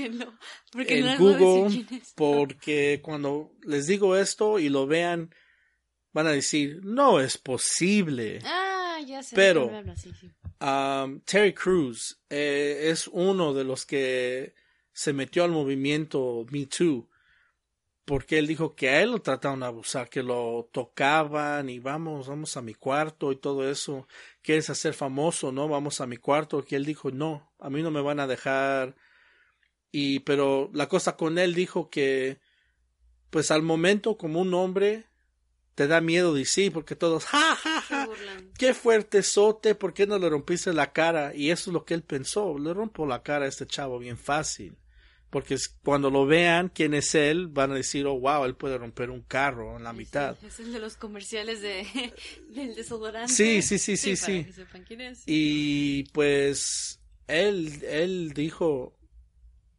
en 0.74 1.16
Google, 1.16 1.86
porque 2.15 3.01
cuando 3.02 3.52
les 3.62 3.86
digo 3.86 4.16
esto 4.16 4.59
y 4.59 4.69
lo 4.69 4.86
vean, 4.86 5.35
van 6.12 6.27
a 6.27 6.32
decir, 6.32 6.81
no 6.85 7.20
es 7.20 7.39
posible. 7.39 8.40
Ah, 8.44 8.69
ya 9.20 9.22
sé. 9.22 9.36
Pero 9.36 9.70
um, 10.60 11.20
Terry 11.20 11.52
Crews 11.52 12.20
eh, 12.28 12.88
es 12.90 13.09
uno 13.09 13.55
de 13.55 13.64
los 13.64 13.86
que 13.86 14.55
se 14.92 15.12
metió 15.12 15.44
al 15.44 15.51
movimiento 15.51 16.44
Me 16.51 16.66
Too 16.66 17.09
porque 18.10 18.38
él 18.38 18.48
dijo 18.48 18.74
que 18.74 18.88
a 18.88 19.02
él 19.02 19.12
lo 19.12 19.22
trataban 19.22 19.60
de 19.60 19.66
abusar, 19.66 20.09
que 20.09 20.24
lo 20.24 20.68
tocaban 20.72 21.68
y 21.68 21.78
vamos, 21.78 22.26
vamos 22.26 22.56
a 22.56 22.60
mi 22.60 22.74
cuarto 22.74 23.30
y 23.30 23.36
todo 23.36 23.70
eso. 23.70 24.09
¿Quieres 24.42 24.68
hacer 24.68 24.94
famoso? 24.94 25.52
No, 25.52 25.68
vamos 25.68 26.01
a 26.01 26.09
mi 26.09 26.16
cuarto. 26.16 26.64
Que 26.64 26.74
él 26.74 26.84
dijo, 26.84 27.12
no, 27.12 27.52
a 27.60 27.70
mí 27.70 27.84
no 27.84 27.92
me 27.92 28.01
van 28.01 28.18
a 28.18 28.26
dejar. 28.26 28.97
Y, 29.92 30.18
pero 30.20 30.70
la 30.74 30.88
cosa 30.88 31.16
con 31.16 31.38
él 31.38 31.55
dijo 31.55 31.88
que, 31.88 32.40
pues 33.30 33.52
al 33.52 33.62
momento 33.62 34.16
como 34.18 34.40
un 34.40 34.55
hombre, 34.55 35.06
te 35.76 35.86
da 35.86 36.01
miedo 36.01 36.34
de 36.34 36.47
sí, 36.47 36.68
porque 36.68 36.97
todos, 36.97 37.26
ja, 37.26 37.55
ja, 37.55 37.69
qué 38.59 38.74
fuerte 38.74 39.23
sote, 39.23 39.74
¿por 39.74 39.94
qué 39.94 40.07
no 40.07 40.19
le 40.19 40.28
rompiste 40.28 40.73
la 40.73 40.93
cara? 40.93 41.35
Y 41.35 41.51
eso 41.51 41.70
es 41.70 41.74
lo 41.74 41.85
que 41.85 41.94
él 41.94 42.02
pensó, 42.02 42.59
le 42.59 42.73
rompo 42.74 43.07
la 43.07 43.23
cara 43.23 43.44
a 43.44 43.48
este 43.48 43.66
chavo 43.66 43.98
bien 43.98 44.19
fácil 44.19 44.77
porque 45.31 45.57
cuando 45.85 46.11
lo 46.11 46.27
vean 46.27 46.69
quién 46.69 46.93
es 46.93 47.15
él, 47.15 47.47
van 47.47 47.70
a 47.70 47.77
decir, 47.77 48.05
oh, 48.07 48.19
wow, 48.19 48.44
él 48.44 48.57
puede 48.57 48.77
romper 48.77 49.11
un 49.11 49.23
carro 49.23 49.77
en 49.77 49.85
la 49.85 49.93
mitad. 49.93 50.36
es 50.44 50.59
el 50.59 50.73
de 50.73 50.81
los 50.81 50.97
comerciales 50.97 51.62
de, 51.62 51.86
del 52.48 52.74
desodorante. 52.74 53.32
Sí, 53.32 53.62
sí, 53.62 53.78
sí, 53.78 53.97
sí, 53.97 54.16
sí. 54.16 54.47
Y 55.27 56.05
pues 56.12 57.01
él, 57.28 57.81
él 57.85 58.32
dijo, 58.35 58.98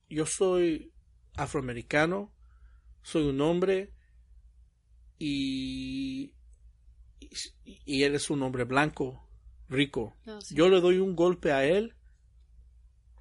yo 0.10 0.26
soy 0.26 0.94
afroamericano, 1.36 2.34
soy 3.04 3.24
un 3.24 3.42
hombre 3.42 3.92
y, 5.20 6.34
y 7.64 8.04
él 8.04 8.16
es 8.16 8.30
un 8.30 8.44
hombre 8.44 8.64
blanco, 8.64 9.28
rico. 9.70 10.16
Yo 10.50 10.70
le 10.70 10.82
doy 10.82 10.98
un 10.98 11.16
golpe 11.16 11.52
a 11.52 11.66
él, 11.66 11.96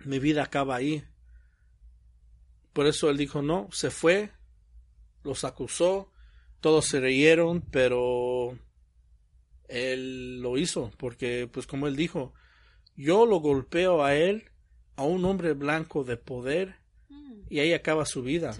mi 0.04 0.18
vida 0.18 0.42
acaba 0.42 0.76
ahí 0.76 1.04
por 2.72 2.86
eso 2.86 3.10
él 3.10 3.16
dijo 3.16 3.42
no, 3.42 3.68
se 3.72 3.90
fue, 3.90 4.30
los 5.24 5.44
acusó, 5.44 6.12
todos 6.60 6.86
se 6.86 7.00
reyeron, 7.00 7.62
pero 7.62 8.58
él 9.68 10.40
lo 10.40 10.56
hizo, 10.56 10.90
porque 10.96 11.48
pues 11.52 11.66
como 11.66 11.86
él 11.86 11.96
dijo, 11.96 12.32
yo 12.96 13.26
lo 13.26 13.40
golpeo 13.40 14.04
a 14.04 14.14
él, 14.14 14.50
a 14.96 15.02
un 15.02 15.24
hombre 15.24 15.52
blanco 15.54 16.04
de 16.04 16.16
poder, 16.16 16.76
mm. 17.08 17.42
y 17.48 17.58
ahí 17.60 17.72
acaba 17.72 18.06
su 18.06 18.22
vida. 18.22 18.56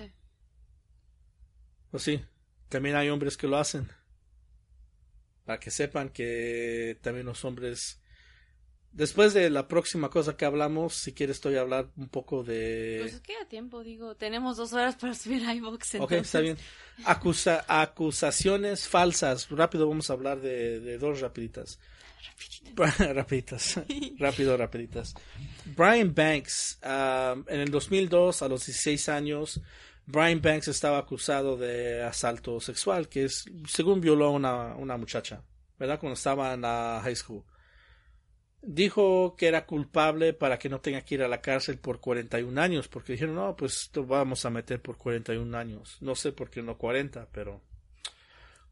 Pues 1.91 2.03
sí, 2.03 2.21
también 2.69 2.97
hay 2.97 3.09
hombres 3.09 3.37
que 3.37 3.49
lo 3.49 3.59
hacen. 3.59 3.89
Para 5.45 5.59
que 5.59 5.71
sepan 5.71 6.11
que 6.11 6.99
también 7.03 7.27
los 7.27 7.45
hombres 7.45 8.01
Después 8.93 9.35
de 9.35 9.51
la 9.51 9.69
próxima 9.69 10.11
cosa 10.11 10.37
que 10.37 10.45
hablamos, 10.45 10.95
si 10.95 11.13
quieres 11.13 11.37
estoy 11.37 11.55
a 11.57 11.61
hablar 11.61 11.91
un 11.97 12.09
poco 12.09 12.43
de... 12.43 12.99
Pues 13.03 13.21
queda 13.21 13.45
tiempo, 13.49 13.85
digo, 13.85 14.17
tenemos 14.17 14.57
dos 14.57 14.73
horas 14.73 14.97
para 14.97 15.15
subir 15.15 15.43
iVoox. 15.43 15.95
Ok, 16.01 16.13
está 16.13 16.41
bien. 16.41 16.57
Acusa 17.05 17.65
acusaciones 17.69 18.89
falsas. 18.89 19.49
Rápido 19.49 19.89
vamos 19.89 20.11
a 20.11 20.15
hablar 20.15 20.41
de, 20.41 20.81
de 20.81 20.99
dos 20.99 21.21
rapiditas. 21.21 21.79
rapiditas. 22.99 23.81
Rápido, 24.19 24.57
rapiditas. 24.57 25.15
Brian 25.77 26.13
Banks, 26.13 26.81
um, 26.83 27.45
en 27.47 27.61
el 27.61 27.71
2002, 27.71 28.43
a 28.43 28.49
los 28.49 28.67
16 28.67 29.09
años, 29.09 29.61
Brian 30.11 30.43
Banks 30.43 30.69
estaba 30.69 30.99
acusado 30.99 31.57
de 31.57 32.03
asalto 32.03 32.61
sexual, 32.61 33.09
que 33.09 33.25
es, 33.25 33.45
según 33.67 34.01
violó 34.01 34.27
a 34.27 34.31
una, 34.31 34.75
una 34.77 34.97
muchacha, 34.97 35.43
¿verdad? 35.79 35.99
Cuando 35.99 36.15
estaba 36.15 36.55
en 36.55 36.63
la 36.63 37.01
high 37.03 37.17
school 37.17 37.45
dijo 38.63 39.37
que 39.37 39.49
era 39.49 39.67
culpable 39.67 40.33
para 40.33 40.59
que 40.59 40.69
no 40.69 40.81
tenga 40.81 41.03
que 41.03 41.15
ir 41.17 41.23
a 41.23 41.29
la 41.29 41.41
cárcel 41.41 41.79
por 41.79 42.01
41 42.01 42.61
años, 42.61 42.89
porque 42.89 43.13
dijeron, 43.13 43.37
no, 43.37 43.57
pues 43.57 43.91
lo 43.95 44.07
vamos 44.07 44.45
a 44.45 44.51
meter 44.51 44.81
por 44.81 44.97
41 44.97 45.57
años. 45.57 45.97
No 46.01 46.15
sé 46.15 46.33
por 46.33 46.51
qué 46.51 46.63
no 46.63 46.77
40, 46.77 47.29
pero 47.33 47.63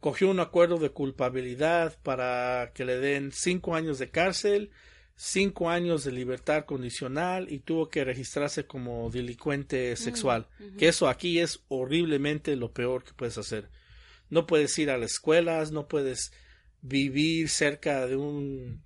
cogió 0.00 0.30
un 0.30 0.40
acuerdo 0.40 0.78
de 0.78 0.90
culpabilidad 0.90 1.96
para 2.02 2.72
que 2.74 2.84
le 2.84 2.98
den 2.98 3.32
5 3.32 3.74
años 3.74 3.98
de 3.98 4.10
cárcel, 4.10 4.70
5 5.20 5.68
años 5.68 6.04
de 6.04 6.12
libertad 6.12 6.64
condicional 6.64 7.50
y 7.50 7.58
tuvo 7.58 7.88
que 7.88 8.04
registrarse 8.04 8.66
como 8.66 9.10
delincuente 9.10 9.94
mm, 9.94 9.96
sexual. 9.96 10.46
Que 10.78 10.86
eso 10.86 11.08
aquí 11.08 11.40
es 11.40 11.64
horriblemente 11.66 12.54
lo 12.54 12.72
peor 12.72 13.02
que 13.02 13.14
puedes 13.14 13.36
hacer. 13.36 13.68
No 14.30 14.46
puedes 14.46 14.78
ir 14.78 14.90
a 14.90 14.96
las 14.96 15.14
escuelas, 15.14 15.72
no 15.72 15.88
puedes 15.88 16.32
vivir 16.82 17.48
cerca 17.48 18.06
de 18.06 18.14
un 18.14 18.80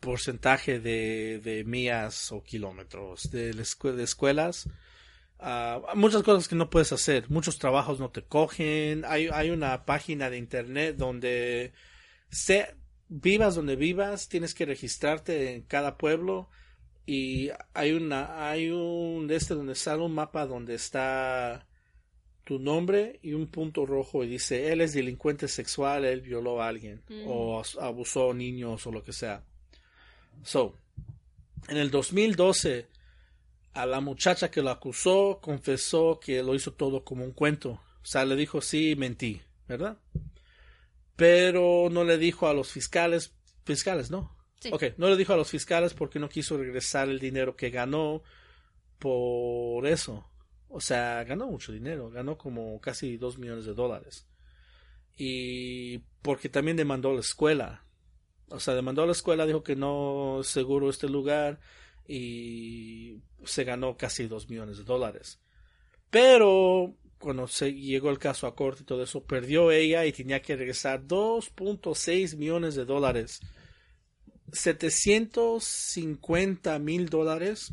porcentaje 0.00 0.80
de, 0.80 1.40
de 1.42 1.64
millas 1.64 2.30
o 2.30 2.42
kilómetros 2.42 3.30
de, 3.30 3.54
de 3.54 4.02
escuelas. 4.02 4.68
Uh, 5.38 5.96
muchas 5.96 6.22
cosas 6.22 6.46
que 6.46 6.56
no 6.56 6.68
puedes 6.68 6.92
hacer, 6.92 7.30
muchos 7.30 7.58
trabajos 7.58 7.98
no 7.98 8.10
te 8.10 8.20
cogen, 8.20 9.06
hay, 9.06 9.28
hay 9.32 9.48
una 9.48 9.86
página 9.86 10.28
de 10.28 10.36
internet 10.36 10.96
donde 10.98 11.72
se, 12.28 12.74
vivas 13.10 13.56
donde 13.56 13.76
vivas, 13.76 14.28
tienes 14.28 14.54
que 14.54 14.64
registrarte 14.64 15.54
en 15.54 15.62
cada 15.62 15.98
pueblo 15.98 16.48
y 17.04 17.50
hay 17.74 17.92
una, 17.92 18.48
hay 18.48 18.70
un 18.70 19.28
este 19.30 19.54
donde 19.54 19.74
sale 19.74 20.02
un 20.02 20.14
mapa 20.14 20.46
donde 20.46 20.74
está 20.74 21.66
tu 22.44 22.60
nombre 22.60 23.18
y 23.22 23.32
un 23.32 23.48
punto 23.48 23.84
rojo 23.84 24.24
y 24.24 24.28
dice 24.28 24.72
él 24.72 24.80
es 24.80 24.94
delincuente 24.94 25.48
sexual, 25.48 26.04
él 26.04 26.20
violó 26.20 26.62
a 26.62 26.68
alguien 26.68 27.02
mm. 27.08 27.24
o 27.26 27.62
abusó 27.80 28.30
a 28.30 28.34
niños 28.34 28.86
o 28.86 28.92
lo 28.92 29.02
que 29.02 29.12
sea. 29.12 29.42
So, 30.44 30.74
en 31.68 31.76
el 31.76 31.90
2012, 31.90 32.86
a 33.74 33.86
la 33.86 34.00
muchacha 34.00 34.50
que 34.50 34.62
lo 34.62 34.70
acusó 34.70 35.40
confesó 35.42 36.20
que 36.20 36.42
lo 36.42 36.54
hizo 36.54 36.72
todo 36.72 37.04
como 37.04 37.24
un 37.24 37.32
cuento. 37.32 37.70
O 37.70 38.06
sea, 38.06 38.24
le 38.24 38.36
dijo, 38.36 38.60
sí, 38.60 38.94
mentí, 38.96 39.40
¿verdad? 39.68 39.98
Pero 41.20 41.90
no 41.90 42.02
le 42.02 42.16
dijo 42.16 42.48
a 42.48 42.54
los 42.54 42.72
fiscales, 42.72 43.34
fiscales, 43.66 44.10
¿no? 44.10 44.34
Sí. 44.58 44.70
Ok, 44.72 44.84
no 44.96 45.10
le 45.10 45.18
dijo 45.18 45.34
a 45.34 45.36
los 45.36 45.50
fiscales 45.50 45.92
porque 45.92 46.18
no 46.18 46.30
quiso 46.30 46.56
regresar 46.56 47.10
el 47.10 47.18
dinero 47.18 47.56
que 47.56 47.68
ganó 47.68 48.22
por 48.98 49.86
eso. 49.86 50.24
O 50.68 50.80
sea, 50.80 51.22
ganó 51.24 51.46
mucho 51.48 51.72
dinero, 51.72 52.08
ganó 52.08 52.38
como 52.38 52.80
casi 52.80 53.18
dos 53.18 53.36
millones 53.36 53.66
de 53.66 53.74
dólares. 53.74 54.26
Y 55.14 55.98
porque 56.22 56.48
también 56.48 56.78
demandó 56.78 57.12
la 57.12 57.20
escuela. 57.20 57.84
O 58.48 58.58
sea, 58.58 58.72
demandó 58.72 59.02
a 59.02 59.06
la 59.06 59.12
escuela, 59.12 59.44
dijo 59.44 59.62
que 59.62 59.76
no 59.76 60.40
seguro 60.42 60.88
este 60.88 61.06
lugar 61.06 61.60
y 62.08 63.20
se 63.44 63.64
ganó 63.64 63.98
casi 63.98 64.26
dos 64.26 64.48
millones 64.48 64.78
de 64.78 64.84
dólares. 64.84 65.38
Pero 66.08 66.96
cuando 67.20 67.46
se 67.46 67.72
llegó 67.72 68.10
el 68.10 68.18
caso 68.18 68.48
a 68.48 68.56
corte 68.56 68.82
y 68.82 68.86
todo 68.86 69.04
eso, 69.04 69.22
perdió 69.22 69.70
ella 69.70 70.04
y 70.06 70.12
tenía 70.12 70.42
que 70.42 70.56
regresar 70.56 71.06
2.6 71.06 72.36
millones 72.36 72.74
de 72.74 72.84
dólares. 72.84 73.40
750 74.52 76.78
mil 76.80 77.08
dólares 77.08 77.72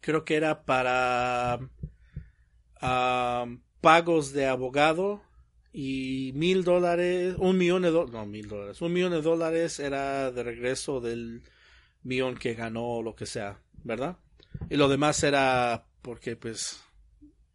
creo 0.00 0.24
que 0.24 0.36
era 0.36 0.64
para 0.64 1.58
pagos 3.80 4.32
de 4.32 4.46
abogado 4.46 5.22
y 5.72 6.30
mil 6.34 6.62
dólares, 6.62 7.34
un 7.38 7.56
millón 7.56 7.80
de 7.82 7.90
dólares, 7.90 8.12
no 8.12 8.26
mil 8.26 8.46
dólares, 8.46 8.82
un 8.82 8.92
millón 8.92 9.12
de 9.12 9.22
dólares 9.22 9.80
era 9.80 10.30
de 10.30 10.42
regreso 10.42 11.00
del 11.00 11.42
millón 12.02 12.36
que 12.36 12.52
ganó 12.54 12.98
o 12.98 13.02
lo 13.02 13.16
que 13.16 13.24
sea, 13.24 13.62
¿verdad? 13.82 14.18
Y 14.68 14.76
lo 14.76 14.88
demás 14.88 15.24
era 15.24 15.86
porque 16.02 16.36
pues 16.36 16.83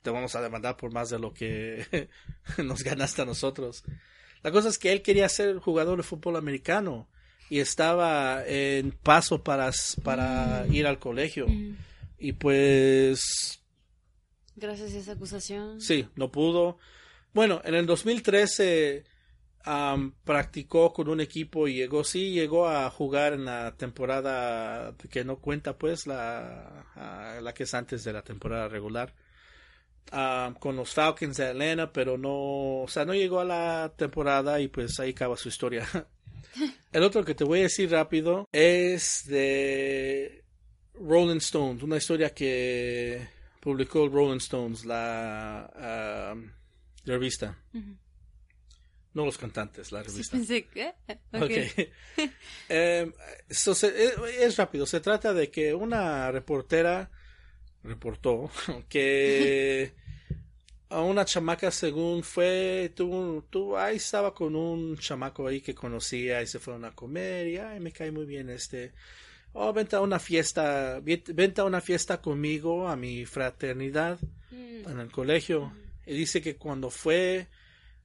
te 0.02 0.10
vamos 0.10 0.36
a 0.36 0.42
demandar 0.42 0.78
por 0.78 0.92
más 0.92 1.10
de 1.10 1.20
lo 1.20 1.34
que 1.34 2.10
nos 2.58 2.84
ganaste 2.84 3.22
a 3.22 3.26
nosotros. 3.26 3.84
La 4.44 4.52
cosa 4.52 4.70
es 4.70 4.78
que 4.78 4.92
él 4.92 5.02
quería 5.02 5.28
ser 5.30 5.58
jugador 5.60 5.98
de 5.98 6.04
fútbol 6.04 6.38
americano 6.38 7.08
y 7.50 7.60
estaba 7.60 8.46
en 8.46 8.92
paso 8.92 9.44
para, 9.44 9.72
para 10.04 10.66
mm. 10.68 10.74
ir 10.74 10.88
al 10.88 11.00
colegio. 11.00 11.48
Mm. 11.48 11.76
Y 12.20 12.34
pues... 12.34 13.62
Gracias 14.56 14.94
a 14.94 14.98
esa 14.98 15.12
acusación. 15.14 15.82
Sí, 15.82 16.08
no 16.16 16.32
pudo. 16.32 16.78
Bueno, 17.34 17.62
en 17.64 17.76
el 17.76 17.86
2013 17.86 19.04
practicó 20.24 20.94
con 20.94 21.10
un 21.10 21.22
equipo 21.22 21.68
y 21.68 21.76
llegó, 21.76 22.04
sí, 22.04 22.32
llegó 22.32 22.68
a 22.68 22.90
jugar 22.90 23.34
en 23.34 23.46
la 23.46 23.76
temporada 23.78 24.96
que 25.12 25.24
no 25.24 25.38
cuenta, 25.38 25.78
pues, 25.78 26.08
la, 26.08 27.40
la 27.42 27.54
que 27.54 27.64
es 27.64 27.74
antes 27.74 28.04
de 28.04 28.14
la 28.14 28.24
temporada 28.24 28.68
regular. 28.68 29.14
Con 30.60 30.76
los 30.76 30.94
Falcons 30.94 31.38
de 31.38 31.48
Atlanta, 31.48 31.92
pero 31.92 32.18
no, 32.18 32.82
o 32.82 32.88
sea, 32.88 33.06
no 33.06 33.14
llegó 33.14 33.40
a 33.40 33.46
la 33.46 33.94
temporada 33.96 34.60
y 34.60 34.68
pues 34.68 35.00
ahí 35.00 35.12
acaba 35.12 35.38
su 35.38 35.50
historia. 35.50 35.88
El 36.92 37.04
otro 37.04 37.24
que 37.24 37.36
te 37.36 37.44
voy 37.44 37.60
a 37.60 37.64
decir 37.64 37.92
rápido 37.92 38.48
es 38.52 39.26
de 39.28 40.44
Rolling 40.96 41.38
Stones, 41.38 41.84
una 41.84 41.98
historia 41.98 42.34
que 42.34 43.28
publicó 43.60 44.08
Rolling 44.08 44.38
Stones, 44.38 44.86
la, 44.86 46.36
revista. 47.06 47.58
No 49.14 49.26
los 49.26 49.38
cantantes, 49.38 49.92
la 49.92 50.04
revista. 50.04 50.38
pensé 50.38 50.66
que. 50.68 50.94
Okay. 51.32 51.92
Em, 52.70 53.12
es, 53.48 54.58
rápido. 54.58 54.86
Se 54.86 55.00
trata 55.00 55.34
de 55.34 55.50
que 55.50 55.74
una 55.74 56.32
reportera 56.32 57.10
reportó 57.84 58.50
que 58.90 59.94
a 60.90 61.02
una 61.02 61.26
chamaca 61.26 61.72
según 61.72 62.24
fue 62.24 62.92
tuvo, 62.96 63.44
tuvo 63.50 63.78
ahí 63.78 63.98
estaba 63.98 64.34
con 64.34 64.56
un 64.56 64.98
chamaco 64.98 65.48
ahí 65.48 65.62
que 65.62 65.76
conocía 65.76 66.42
y 66.42 66.48
se 66.48 66.60
fueron 66.60 66.86
a 66.86 66.92
comer 66.92 67.48
y 67.48 67.58
ay 67.58 67.80
me 67.80 67.92
cae 67.92 68.12
muy 68.12 68.26
bien 68.26 68.50
este. 68.50 68.92
Oh 69.54 69.74
vente 69.74 69.96
a 69.96 70.02
una 70.02 70.20
fiesta 70.20 71.00
vente 71.02 71.62
a 71.62 71.66
una 71.66 71.82
fiesta 71.82 72.22
conmigo 72.22 72.88
a 72.88 72.96
mi 72.96 73.26
fraternidad 73.26 74.20
mm. 74.52 74.90
en 74.90 75.00
el 75.00 75.12
colegio 75.12 75.72
y 76.06 76.14
dice 76.14 76.42
que 76.42 76.56
cuando 76.56 76.90
fue 76.90 77.48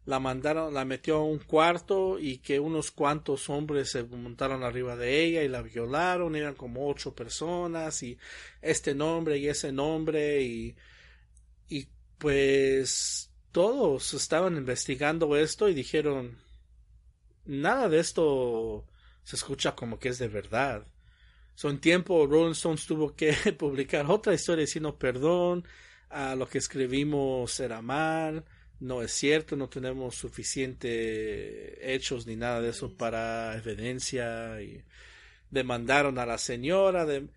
la 0.07 0.21
mandaron, 0.21 0.75
la 0.75 0.85
metió 0.85 1.17
a 1.17 1.25
un 1.25 1.39
cuarto 1.39 2.19
y 2.19 2.39
que 2.39 2.61
unos 2.61 2.91
cuantos 2.91 3.49
hombres 3.49 3.91
se 3.91 4.05
montaron 4.05 4.63
arriba 4.63 4.97
de 4.97 5.25
ella 5.25 5.43
y 5.43 5.49
la 5.49 5.63
violaron, 5.63 6.37
eran 6.37 6.55
como 6.55 6.89
ocho 6.89 7.15
personas 7.15 8.03
y 8.03 8.19
este 8.61 8.95
nombre 8.95 9.39
y 9.39 9.49
ese 9.49 9.73
nombre 9.73 10.43
y, 10.43 10.77
y 11.69 11.89
pues 12.19 13.31
todos 13.51 14.13
estaban 14.15 14.57
investigando 14.57 15.37
esto 15.37 15.69
y 15.69 15.75
dijeron 15.75 16.39
nada 17.47 17.89
de 17.89 18.01
esto 18.01 18.85
se 19.23 19.37
escucha 19.37 19.75
como 19.75 19.99
que 19.99 20.11
es 20.11 20.19
de 20.19 20.29
verdad. 20.29 20.87
Son 21.55 21.79
tiempo 21.81 22.27
Rolling 22.27 22.53
Stones 22.53 22.87
tuvo 22.87 23.15
que 23.15 23.33
publicar 23.59 24.07
otra 24.11 24.35
historia 24.35 24.63
diciendo 24.67 24.99
perdón, 24.99 25.65
a 26.11 26.35
lo 26.35 26.47
que 26.47 26.59
escribimos 26.59 27.59
era 27.61 27.81
mal, 27.81 28.45
no 28.81 29.03
es 29.03 29.13
cierto, 29.13 29.57
no 29.57 29.69
tenemos 29.69 30.15
suficiente 30.15 31.95
hechos 31.95 32.27
ni 32.27 32.37
nada 32.37 32.61
de 32.61 32.71
eso 32.71 32.93
para 32.97 33.57
evidencia 33.57 34.61
y 34.63 34.83
demandaron 35.51 36.19
a 36.19 36.27
la 36.27 36.39
señora 36.39 37.05
de 37.05 37.29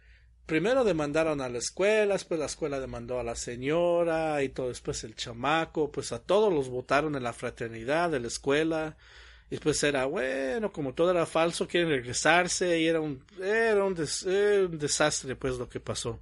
primero 0.47 0.83
demandaron 0.83 1.41
a 1.41 1.49
la 1.49 1.59
escuela, 1.59 2.13
después 2.13 2.39
la 2.39 2.47
escuela 2.47 2.79
demandó 2.79 3.19
a 3.19 3.23
la 3.23 3.35
señora 3.35 4.41
y 4.41 4.49
todo 4.49 4.69
después 4.69 5.03
el 5.03 5.13
chamaco, 5.15 5.91
pues 5.91 6.11
a 6.13 6.19
todos 6.19 6.51
los 6.51 6.69
votaron 6.69 7.15
en 7.15 7.23
la 7.23 7.33
fraternidad 7.33 8.09
de 8.09 8.21
la 8.21 8.27
escuela. 8.27 8.97
Y 9.47 9.51
después 9.51 9.81
era, 9.83 10.05
bueno, 10.05 10.71
como 10.71 10.93
todo 10.93 11.11
era 11.11 11.25
falso, 11.25 11.67
quieren 11.67 11.89
regresarse 11.89 12.79
y 12.79 12.87
era 12.87 13.01
un, 13.01 13.23
era 13.41 13.83
un, 13.83 13.95
un 13.95 14.77
desastre 14.79 15.35
pues 15.35 15.57
lo 15.57 15.69
que 15.69 15.79
pasó 15.79 16.19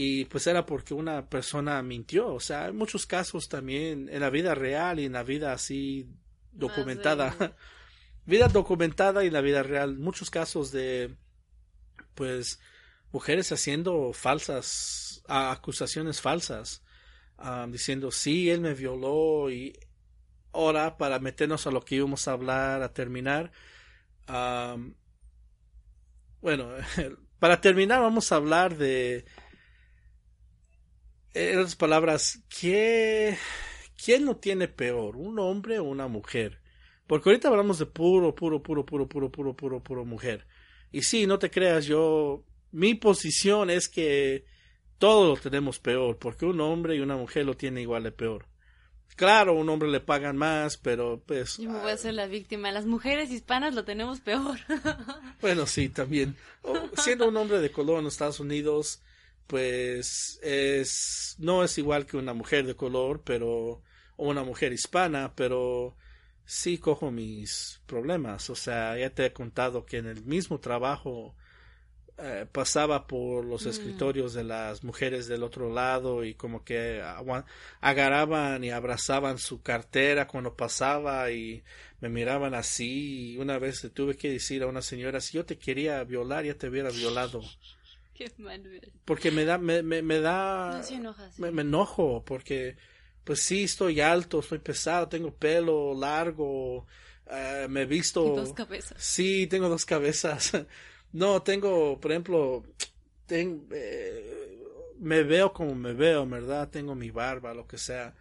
y 0.00 0.26
pues 0.26 0.46
era 0.46 0.64
porque 0.64 0.94
una 0.94 1.28
persona 1.28 1.82
mintió. 1.82 2.32
O 2.32 2.38
sea, 2.38 2.66
hay 2.66 2.72
muchos 2.72 3.04
casos 3.04 3.48
también 3.48 4.08
en 4.08 4.20
la 4.20 4.30
vida 4.30 4.54
real 4.54 5.00
y 5.00 5.06
en 5.06 5.14
la 5.14 5.24
vida 5.24 5.52
así 5.52 6.08
documentada. 6.52 7.34
vida 8.24 8.46
documentada 8.46 9.24
y 9.24 9.26
en 9.26 9.32
la 9.32 9.40
vida 9.40 9.64
real. 9.64 9.98
Muchos 9.98 10.30
casos 10.30 10.70
de, 10.70 11.16
pues, 12.14 12.60
mujeres 13.10 13.50
haciendo 13.50 14.12
falsas, 14.12 15.20
acusaciones 15.26 16.20
falsas. 16.20 16.84
diciendo, 17.66 18.12
sí, 18.12 18.50
él 18.50 18.60
me 18.60 18.74
violó 18.74 19.50
y 19.50 19.76
ahora 20.52 20.96
para 20.96 21.18
meternos 21.18 21.66
a 21.66 21.72
lo 21.72 21.84
que 21.84 21.96
íbamos 21.96 22.28
a 22.28 22.34
hablar, 22.34 22.84
a 22.84 22.92
terminar. 22.92 23.50
bueno, 26.40 26.68
para 27.40 27.60
terminar 27.60 28.00
vamos 28.00 28.30
a 28.30 28.36
hablar 28.36 28.76
de 28.76 29.24
en 31.38 31.58
otras 31.58 31.76
palabras, 31.76 32.40
¿qué, 32.48 33.38
¿quién 34.02 34.24
lo 34.24 34.36
tiene 34.36 34.66
peor? 34.66 35.16
¿Un 35.16 35.38
hombre 35.38 35.78
o 35.78 35.84
una 35.84 36.08
mujer? 36.08 36.58
Porque 37.06 37.28
ahorita 37.28 37.48
hablamos 37.48 37.78
de 37.78 37.86
puro, 37.86 38.34
puro, 38.34 38.62
puro, 38.62 38.84
puro, 38.84 39.08
puro, 39.08 39.30
puro, 39.30 39.54
puro, 39.54 39.82
puro 39.82 40.04
mujer. 40.04 40.46
Y 40.90 41.02
sí, 41.02 41.26
no 41.26 41.38
te 41.38 41.50
creas, 41.50 41.86
yo, 41.86 42.42
mi 42.72 42.94
posición 42.94 43.70
es 43.70 43.88
que 43.88 44.44
todo 44.98 45.28
lo 45.28 45.36
tenemos 45.36 45.78
peor, 45.78 46.18
porque 46.18 46.44
un 46.44 46.60
hombre 46.60 46.96
y 46.96 47.00
una 47.00 47.16
mujer 47.16 47.46
lo 47.46 47.54
tienen 47.54 47.82
igual 47.82 48.02
de 48.02 48.12
peor. 48.12 48.46
Claro, 49.14 49.54
un 49.54 49.68
hombre 49.68 49.88
le 49.88 50.00
pagan 50.00 50.36
más, 50.36 50.76
pero 50.76 51.22
pues... 51.24 51.56
Yo 51.58 51.70
me 51.70 51.80
voy 51.80 51.92
a 51.92 51.96
ser 51.96 52.14
la 52.14 52.26
víctima. 52.26 52.70
Las 52.70 52.86
mujeres 52.86 53.30
hispanas 53.30 53.74
lo 53.74 53.84
tenemos 53.84 54.20
peor. 54.20 54.58
bueno, 55.40 55.66
sí, 55.66 55.88
también. 55.88 56.36
siendo 56.94 57.28
un 57.28 57.36
hombre 57.36 57.58
de 57.60 57.70
color 57.70 57.98
en 57.98 58.04
los 58.04 58.14
Estados 58.14 58.38
Unidos, 58.38 59.02
pues 59.48 60.38
es 60.42 61.34
no 61.38 61.64
es 61.64 61.78
igual 61.78 62.06
que 62.06 62.16
una 62.16 62.34
mujer 62.34 62.66
de 62.66 62.76
color, 62.76 63.22
pero 63.24 63.82
o 64.16 64.28
una 64.28 64.44
mujer 64.44 64.72
hispana, 64.72 65.32
pero 65.34 65.96
sí 66.44 66.78
cojo 66.78 67.10
mis 67.10 67.80
problemas. 67.86 68.50
O 68.50 68.54
sea, 68.54 68.96
ya 68.98 69.10
te 69.10 69.26
he 69.26 69.32
contado 69.32 69.84
que 69.86 69.98
en 69.98 70.06
el 70.06 70.24
mismo 70.24 70.60
trabajo 70.60 71.34
eh, 72.18 72.46
pasaba 72.50 73.06
por 73.06 73.44
los 73.44 73.64
mm. 73.64 73.68
escritorios 73.68 74.34
de 74.34 74.42
las 74.44 74.82
mujeres 74.82 75.28
del 75.28 75.44
otro 75.44 75.72
lado 75.72 76.24
y 76.24 76.34
como 76.34 76.64
que 76.64 77.00
agarraban 77.80 78.64
y 78.64 78.70
abrazaban 78.70 79.38
su 79.38 79.62
cartera 79.62 80.26
cuando 80.26 80.56
pasaba 80.56 81.30
y 81.30 81.62
me 82.00 82.08
miraban 82.08 82.54
así 82.54 83.34
y 83.34 83.38
una 83.38 83.58
vez 83.58 83.84
le 83.84 83.90
tuve 83.90 84.16
que 84.16 84.30
decir 84.30 84.64
a 84.64 84.66
una 84.66 84.82
señora 84.82 85.20
si 85.20 85.34
yo 85.36 85.44
te 85.44 85.58
quería 85.58 86.02
violar 86.02 86.44
ya 86.44 86.54
te 86.54 86.68
hubiera 86.68 86.90
violado 86.90 87.40
porque 89.04 89.30
me 89.30 89.44
da, 89.44 89.58
me, 89.58 89.82
me, 89.82 90.20
da, 90.20 90.82
me, 91.38 91.62
enojo, 91.62 92.24
porque 92.24 92.76
pues 93.24 93.40
sí, 93.40 93.64
estoy 93.64 94.00
alto, 94.00 94.40
estoy 94.40 94.58
pesado, 94.58 95.08
tengo 95.08 95.34
pelo 95.34 95.94
largo, 95.94 96.86
eh, 97.30 97.66
me 97.68 97.82
he 97.82 97.86
visto... 97.86 98.22
dos 98.34 98.52
cabezas. 98.52 99.02
Sí, 99.02 99.46
tengo 99.46 99.68
dos 99.68 99.84
cabezas. 99.84 100.52
no, 101.12 101.42
tengo, 101.42 102.00
por 102.00 102.10
ejemplo, 102.10 102.64
tengo, 103.26 103.66
eh, 103.72 104.58
me 104.98 105.22
veo 105.22 105.52
como 105.52 105.74
me 105.74 105.92
veo, 105.92 106.26
¿verdad? 106.26 106.70
Tengo 106.70 106.94
mi 106.94 107.10
barba, 107.10 107.54
lo 107.54 107.66
que 107.66 107.78
sea. 107.78 108.14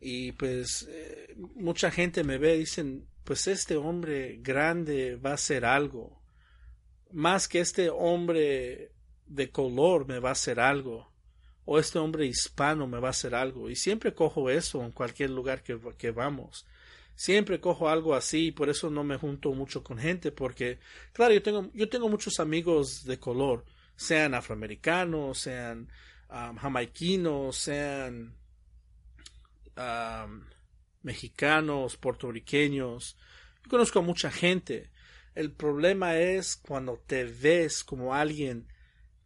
Y 0.00 0.32
pues 0.32 0.86
eh, 0.88 1.34
mucha 1.54 1.90
gente 1.90 2.24
me 2.24 2.38
ve 2.38 2.56
y 2.56 2.60
dicen, 2.60 3.06
pues 3.24 3.46
este 3.46 3.76
hombre 3.76 4.38
grande 4.40 5.16
va 5.16 5.30
a 5.30 5.34
hacer 5.34 5.64
algo. 5.64 6.22
Más 7.10 7.48
que 7.48 7.60
este 7.60 7.90
hombre 7.90 8.93
de 9.26 9.50
color 9.50 10.06
me 10.06 10.18
va 10.18 10.30
a 10.30 10.32
hacer 10.32 10.60
algo. 10.60 11.12
o 11.66 11.78
este 11.78 11.98
hombre 11.98 12.26
hispano 12.26 12.86
me 12.86 13.00
va 13.00 13.08
a 13.08 13.10
hacer 13.10 13.34
algo. 13.34 13.70
Y 13.70 13.76
siempre 13.76 14.14
cojo 14.14 14.50
eso 14.50 14.84
en 14.84 14.92
cualquier 14.92 15.30
lugar 15.30 15.62
que, 15.62 16.10
vamos. 16.10 16.66
Siempre 17.14 17.60
cojo 17.60 17.88
algo 17.88 18.14
así, 18.14 18.52
por 18.52 18.68
eso 18.68 18.90
no 18.90 19.02
me 19.02 19.16
junto 19.16 19.52
mucho 19.54 19.82
con 19.82 19.98
gente, 19.98 20.30
porque, 20.30 20.78
claro, 21.12 21.32
yo 21.32 21.42
tengo, 21.42 21.70
yo 21.72 21.88
tengo 21.88 22.08
muchos 22.08 22.38
amigos 22.40 23.04
de 23.04 23.18
color, 23.18 23.64
sean 23.96 24.34
afroamericanos, 24.34 25.38
sean 25.38 25.88
um, 26.28 26.56
jamaiquinos, 26.56 27.56
sean 27.56 28.34
um, 29.76 30.44
mexicanos, 31.02 31.96
puertorriqueños. 31.96 33.16
Yo 33.62 33.70
conozco 33.70 34.00
a 34.00 34.02
mucha 34.02 34.30
gente. 34.30 34.90
El 35.34 35.52
problema 35.52 36.16
es 36.18 36.56
cuando 36.56 37.02
te 37.06 37.24
ves 37.24 37.84
como 37.84 38.14
alguien 38.14 38.66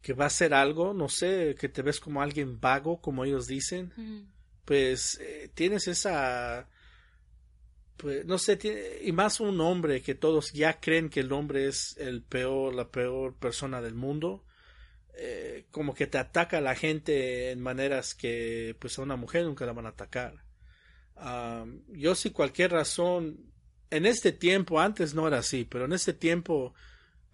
que 0.03 0.12
va 0.12 0.25
a 0.25 0.29
hacer 0.29 0.55
algo, 0.55 0.95
no 0.95 1.09
sé, 1.09 1.57
que 1.59 1.69
te 1.69 1.83
ves 1.83 2.01
como 2.01 2.23
alguien 2.23 2.61
vago, 2.61 3.01
como 3.01 3.25
ellos 3.25 3.47
dicen, 3.47 3.93
pues 4.65 5.19
eh, 5.20 5.51
tienes 5.55 5.89
esa, 5.89 6.69
pues 7.97 8.25
no 8.25 8.39
sé, 8.39 8.59
y 9.03 9.12
más 9.12 9.41
un 9.41 9.61
hombre 9.61 10.03
que 10.03 10.15
todos 10.15 10.53
ya 10.53 10.81
creen 10.81 11.09
que 11.09 11.20
el 11.20 11.33
hombre 11.33 11.66
es 11.66 11.97
el 11.99 12.23
peor, 12.23 12.75
la 12.75 12.89
peor 12.91 13.35
persona 13.35 13.81
del 13.81 13.95
mundo, 13.95 14.45
eh, 15.15 15.66
como 15.73 15.95
que 15.95 16.07
te 16.07 16.19
ataca 16.19 16.59
a 16.59 16.62
la 16.62 16.77
gente 16.77 17.51
en 17.51 17.61
maneras 17.61 18.15
que 18.15 18.77
pues 18.79 18.99
a 18.99 19.03
una 19.03 19.16
mujer 19.16 19.45
nunca 19.45 19.66
la 19.66 19.73
van 19.73 19.87
a 19.87 19.91
atacar. 19.91 20.45
yo 21.89 22.15
si 22.15 22.31
cualquier 22.31 22.70
razón, 22.70 23.53
en 23.91 24.07
este 24.07 24.31
tiempo, 24.33 24.81
antes 24.81 25.15
no 25.15 25.27
era 25.27 25.39
así, 25.39 25.65
pero 25.65 25.87
en 25.87 25.93
este 25.93 26.12
tiempo 26.12 26.75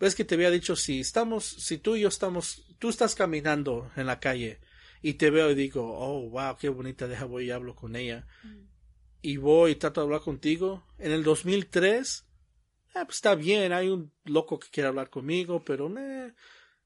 ves 0.04 0.14
que 0.14 0.24
te 0.26 0.34
había 0.34 0.50
dicho 0.50 0.76
si 0.76 1.00
estamos, 1.00 1.46
si 1.46 1.78
tú 1.78 1.96
y 1.96 2.02
yo 2.02 2.08
estamos, 2.08 2.66
tú 2.78 2.90
estás 2.90 3.14
caminando 3.14 3.90
en 3.96 4.06
la 4.06 4.20
calle 4.20 4.60
y 5.00 5.14
te 5.14 5.30
veo 5.30 5.50
y 5.50 5.54
digo, 5.54 5.82
oh, 5.98 6.28
wow, 6.28 6.56
qué 6.58 6.68
bonita, 6.68 7.08
deja 7.08 7.24
voy 7.24 7.46
y 7.46 7.50
hablo 7.50 7.74
con 7.74 7.96
ella. 7.96 8.26
Mm. 8.42 8.66
Y 9.22 9.36
voy 9.38 9.72
y 9.72 9.74
trato 9.76 10.02
de 10.02 10.04
hablar 10.04 10.20
contigo. 10.20 10.86
En 10.98 11.12
el 11.12 11.22
2003, 11.22 12.26
eh, 12.94 13.00
pues 13.06 13.16
está 13.16 13.34
bien, 13.34 13.72
hay 13.72 13.88
un 13.88 14.12
loco 14.24 14.58
que 14.58 14.68
quiere 14.68 14.88
hablar 14.88 15.08
conmigo, 15.08 15.64
pero 15.64 15.90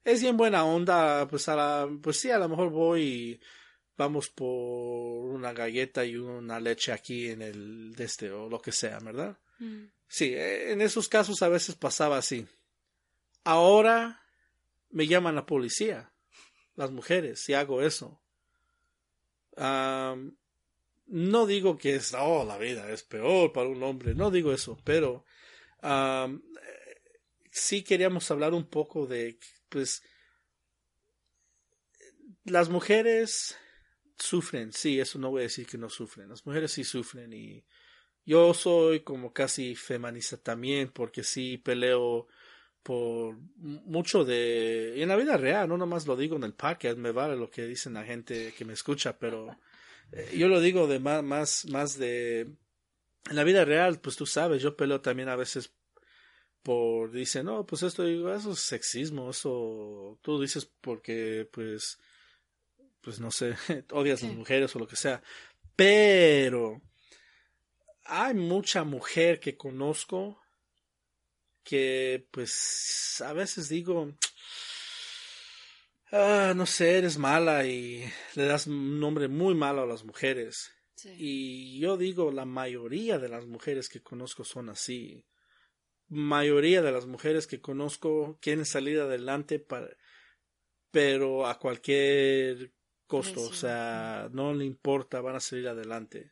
es 0.05 0.21
bien 0.21 0.37
buena 0.37 0.63
onda, 0.63 1.27
pues 1.27 1.49
a 1.49 1.57
la, 1.57 1.89
pues 2.01 2.21
sí, 2.21 2.31
a 2.31 2.39
lo 2.39 2.47
mejor 2.47 2.69
voy 2.69 3.01
y 3.01 3.39
vamos 3.97 4.29
por 4.29 4.47
una 4.47 5.51
galleta 5.51 6.05
y 6.05 6.15
una 6.15 6.57
leche 6.61 6.93
aquí 6.93 7.27
en 7.27 7.41
el 7.41 7.93
de 7.95 8.05
este 8.05 8.31
o 8.31 8.47
lo 8.47 8.61
que 8.61 8.71
sea, 8.71 8.99
¿verdad? 8.99 9.37
Mm. 9.59 9.87
Sí, 10.07 10.33
eh, 10.33 10.71
en 10.71 10.79
esos 10.79 11.09
casos 11.09 11.41
a 11.41 11.49
veces 11.49 11.75
pasaba 11.75 12.17
así. 12.17 12.47
Ahora 13.49 14.21
me 14.91 15.07
llaman 15.07 15.33
la 15.33 15.47
policía, 15.47 16.13
las 16.75 16.91
mujeres, 16.91 17.39
si 17.39 17.55
hago 17.55 17.81
eso. 17.81 18.21
no 21.07 21.47
digo 21.47 21.75
que 21.79 21.95
es, 21.95 22.13
oh, 22.13 22.45
la 22.45 22.59
vida 22.59 22.91
es 22.91 23.01
peor 23.01 23.51
para 23.51 23.67
un 23.67 23.81
hombre, 23.81 24.13
no 24.13 24.29
digo 24.29 24.53
eso, 24.53 24.77
pero 24.83 25.25
sí 27.49 27.81
queríamos 27.81 28.29
hablar 28.29 28.53
un 28.53 28.69
poco 28.69 29.07
de, 29.07 29.39
pues, 29.69 30.03
las 32.43 32.69
mujeres 32.69 33.57
sufren, 34.15 34.73
sí, 34.73 34.99
eso 34.99 35.17
no 35.17 35.31
voy 35.31 35.39
a 35.39 35.49
decir 35.49 35.65
que 35.65 35.79
no 35.79 35.89
sufren, 35.89 36.29
las 36.29 36.45
mujeres 36.45 36.71
sí 36.73 36.83
sufren 36.83 37.33
y 37.33 37.65
yo 38.27 38.53
soy 38.53 38.99
como 38.99 39.33
casi 39.33 39.75
feminista 39.75 40.37
también 40.37 40.91
porque 40.91 41.23
sí 41.23 41.57
peleo 41.57 42.27
por 42.83 43.37
mucho 43.57 44.23
de 44.25 44.93
y 44.95 45.01
en 45.01 45.09
la 45.09 45.15
vida 45.15 45.37
real 45.37 45.67
no 45.67 45.77
nomás 45.77 46.07
lo 46.07 46.15
digo 46.15 46.35
en 46.37 46.43
el 46.43 46.53
podcast 46.53 46.97
me 46.97 47.11
vale 47.11 47.35
lo 47.35 47.49
que 47.49 47.65
dicen 47.65 47.93
la 47.93 48.03
gente 48.03 48.53
que 48.57 48.65
me 48.65 48.73
escucha 48.73 49.17
pero 49.17 49.57
eh, 50.11 50.35
yo 50.37 50.47
lo 50.47 50.61
digo 50.61 50.87
de 50.87 50.99
más 50.99 51.23
más 51.23 51.65
más 51.65 51.97
de 51.97 52.41
en 52.41 53.35
la 53.35 53.43
vida 53.43 53.65
real 53.65 53.99
pues 53.99 54.15
tú 54.15 54.25
sabes 54.25 54.61
yo 54.61 54.75
peleo 54.75 55.01
también 55.01 55.29
a 55.29 55.35
veces 55.35 55.71
por 56.63 57.11
dice 57.11 57.43
no 57.43 57.65
pues 57.65 57.83
esto 57.83 58.03
digo 58.03 58.33
eso 58.33 58.51
es 58.53 58.59
sexismo 58.59 59.29
eso 59.29 60.17
tú 60.21 60.41
dices 60.41 60.65
porque 60.81 61.47
pues 61.51 61.99
pues 63.01 63.19
no 63.19 63.29
sé 63.29 63.55
odias 63.91 64.23
a 64.23 64.27
las 64.27 64.35
mujeres 64.35 64.75
o 64.75 64.79
lo 64.79 64.87
que 64.87 64.95
sea 64.95 65.21
pero 65.75 66.81
hay 68.05 68.33
mucha 68.33 68.83
mujer 68.83 69.39
que 69.39 69.57
conozco 69.57 70.41
que 71.69 72.25
pues 72.31 73.21
a 73.23 73.31
veces 73.33 73.69
digo, 73.69 74.11
ah, 76.11 76.53
no 76.55 76.65
sé, 76.65 76.97
eres 76.97 77.19
mala 77.19 77.63
y 77.67 78.11
le 78.33 78.45
das 78.45 78.65
un 78.65 78.99
nombre 78.99 79.27
muy 79.27 79.53
malo 79.53 79.83
a 79.83 79.85
las 79.85 80.03
mujeres. 80.03 80.71
Y 81.15 81.79
yo 81.79 81.95
digo, 81.95 82.31
la 82.31 82.45
mayoría 82.45 83.19
de 83.19 83.29
las 83.29 83.45
mujeres 83.45 83.87
que 83.87 84.01
conozco 84.01 84.43
son 84.43 84.69
así. 84.69 85.27
Mayoría 86.07 86.81
de 86.81 86.91
las 86.91 87.05
mujeres 87.05 87.45
que 87.45 87.61
conozco 87.61 88.39
quieren 88.41 88.65
salir 88.65 88.99
adelante 88.99 89.59
para, 89.59 89.95
pero 90.89 91.45
a 91.45 91.59
cualquier 91.59 92.73
costo, 93.05 93.43
o 93.43 93.53
sea, 93.53 94.27
no 94.31 94.55
le 94.55 94.65
importa, 94.65 95.21
van 95.21 95.35
a 95.35 95.39
salir 95.39 95.67
adelante 95.67 96.31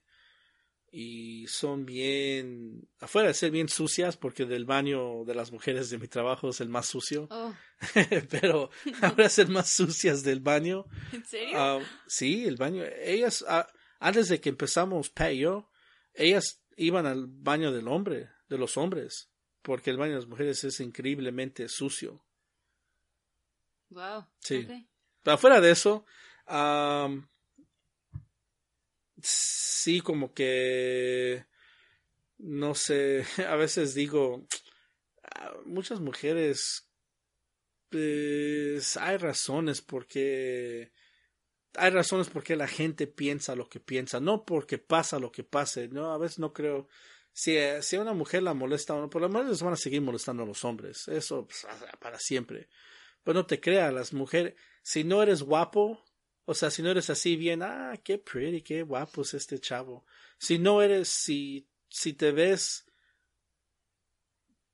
y 0.92 1.48
son 1.48 1.86
bien, 1.86 2.88
afuera 3.00 3.28
de 3.28 3.34
ser 3.34 3.52
bien 3.52 3.70
sucias, 3.70 4.18
porque 4.18 4.46
del 4.46 4.66
baño 4.66 5.26
de 5.26 5.36
las 5.36 5.52
mujeres 5.52 5.90
de 5.90 5.98
mi 5.98 6.08
trabajo 6.08 6.50
es 6.50 6.62
el 6.62 6.70
más 6.70 6.88
sucio, 6.88 7.28
oh. 7.30 7.54
pero 8.30 8.70
ahora 9.02 9.30
ser 9.30 9.50
más 9.50 9.70
sucias 9.70 10.24
del 10.24 10.40
baño. 10.40 10.86
¿En 11.12 11.26
serio? 11.26 11.56
Ah, 11.56 11.80
sí, 12.08 12.46
el 12.46 12.56
baño, 12.56 12.84
ellas, 13.02 13.44
ah, 13.48 13.68
antes 14.00 14.30
de 14.30 14.40
que 14.40 14.50
empezamos 14.50 15.10
Pat 15.10 15.34
y 15.34 15.40
yo, 15.40 15.70
ellas 16.14 16.64
iban 16.78 17.06
al 17.06 17.28
baño 17.28 17.72
del 17.72 17.88
hombre, 17.88 18.30
de 18.48 18.58
los 18.58 18.78
hombres, 18.78 19.30
porque 19.62 19.90
el 19.90 19.98
baño 19.98 20.14
de 20.14 20.20
las 20.20 20.28
mujeres 20.28 20.64
es 20.64 20.80
increíblemente 20.80 21.68
sucio. 21.68 22.24
Wow. 23.90 24.26
Sí. 24.40 24.68
Pero 25.24 25.36
afuera 25.36 25.60
de 25.60 25.72
eso, 25.72 26.06
sí 29.22 30.02
como 30.02 30.34
que 30.34 31.46
no 32.38 32.76
sé, 32.76 33.26
a 33.48 33.56
veces 33.56 33.94
digo, 33.94 34.46
ah, 35.24 35.54
muchas 35.66 36.00
mujeres, 36.00 36.88
pues 37.90 38.98
hay 38.98 39.18
razones 39.18 39.82
porque 39.82 40.92
hay 41.76 41.92
razones 41.92 42.30
porque 42.30 42.56
la 42.56 42.68
gente 42.68 43.08
piensa 43.08 43.56
lo 43.56 43.70
que 43.70 43.80
piensa, 43.80 44.20
no 44.20 44.46
porque 44.46 44.78
pasa 44.78 45.20
lo 45.20 45.32
que 45.32 45.44
pase, 45.44 45.88
no, 45.90 46.12
a 46.12 46.18
veces 46.18 46.40
no 46.40 46.54
creo, 46.54 46.88
si, 47.34 47.56
si 47.82 47.96
a 47.96 48.02
una 48.02 48.14
mujer 48.14 48.44
la 48.44 48.54
molesta 48.54 48.96
o 48.96 49.10
por 49.10 49.22
las 49.22 49.32
mujeres 49.32 49.62
van 49.62 49.74
a 49.74 49.78
seguir 49.78 50.02
molestando 50.02 50.44
a 50.44 50.46
los 50.46 50.66
hombres, 50.66 51.08
eso 51.08 51.46
pues, 51.46 51.68
para 52.00 52.20
siempre. 52.20 52.68
Pero 53.24 53.36
no 53.36 53.46
te 53.46 53.60
creas, 53.60 53.94
las 53.94 54.14
mujeres, 54.14 54.56
si 54.82 55.04
no 55.04 55.22
eres 55.22 55.44
guapo, 55.44 56.04
o 56.50 56.54
sea, 56.54 56.72
si 56.72 56.82
no 56.82 56.90
eres 56.90 57.10
así 57.10 57.36
bien, 57.36 57.62
ah, 57.62 58.00
qué 58.02 58.18
pretty, 58.18 58.62
qué 58.62 58.82
guapo 58.82 59.24
es 59.24 59.34
este 59.34 59.60
chavo. 59.60 60.06
Si 60.38 60.58
no 60.58 60.82
eres, 60.82 61.10
si, 61.10 61.68
si 61.90 62.14
te 62.14 62.32
ves 62.32 62.86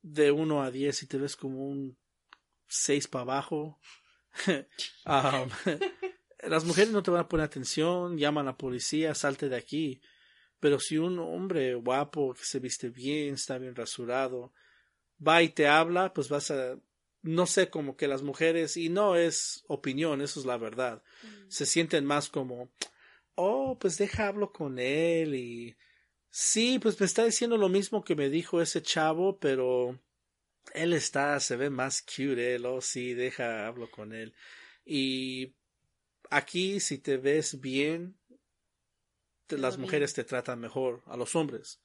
de 0.00 0.30
uno 0.30 0.62
a 0.62 0.70
diez, 0.70 0.98
si 0.98 1.08
te 1.08 1.18
ves 1.18 1.34
como 1.34 1.66
un 1.66 1.98
seis 2.68 3.08
para 3.08 3.22
abajo, 3.22 3.80
las 6.44 6.64
mujeres 6.64 6.92
no 6.92 7.02
te 7.02 7.10
van 7.10 7.22
a 7.22 7.28
poner 7.28 7.44
atención, 7.44 8.18
llaman 8.18 8.46
a 8.46 8.52
la 8.52 8.56
policía, 8.56 9.12
salte 9.16 9.48
de 9.48 9.56
aquí. 9.56 10.00
Pero 10.60 10.78
si 10.78 10.96
un 10.96 11.18
hombre 11.18 11.74
guapo 11.74 12.34
que 12.34 12.44
se 12.44 12.60
viste 12.60 12.88
bien, 12.88 13.34
está 13.34 13.58
bien 13.58 13.74
rasurado, 13.74 14.52
va 15.26 15.42
y 15.42 15.48
te 15.48 15.66
habla, 15.66 16.14
pues 16.14 16.28
vas 16.28 16.52
a 16.52 16.78
no 17.24 17.46
sé, 17.46 17.70
como 17.70 17.96
que 17.96 18.06
las 18.06 18.22
mujeres, 18.22 18.76
y 18.76 18.90
no 18.90 19.16
es 19.16 19.64
opinión, 19.66 20.20
eso 20.20 20.38
es 20.40 20.46
la 20.46 20.58
verdad, 20.58 21.02
mm. 21.22 21.48
se 21.48 21.66
sienten 21.66 22.04
más 22.04 22.28
como, 22.28 22.70
oh, 23.34 23.78
pues 23.80 23.96
deja 23.96 24.28
hablo 24.28 24.52
con 24.52 24.78
él 24.78 25.34
y 25.34 25.74
sí, 26.28 26.78
pues 26.78 27.00
me 27.00 27.06
está 27.06 27.24
diciendo 27.24 27.56
lo 27.56 27.70
mismo 27.70 28.04
que 28.04 28.14
me 28.14 28.28
dijo 28.28 28.60
ese 28.60 28.82
chavo, 28.82 29.38
pero 29.38 29.98
él 30.74 30.92
está, 30.92 31.40
se 31.40 31.56
ve 31.56 31.70
más 31.70 32.02
cute, 32.02 32.56
él, 32.56 32.66
oh, 32.66 32.82
sí, 32.82 33.14
deja 33.14 33.66
hablo 33.66 33.90
con 33.90 34.12
él. 34.12 34.34
Y 34.84 35.54
aquí, 36.30 36.80
si 36.80 36.98
te 36.98 37.16
ves 37.16 37.58
bien, 37.58 38.18
las 39.48 39.78
mujeres 39.78 40.12
te 40.12 40.24
tratan 40.24 40.60
mejor 40.60 41.02
a 41.06 41.16
los 41.16 41.34
hombres. 41.36 41.80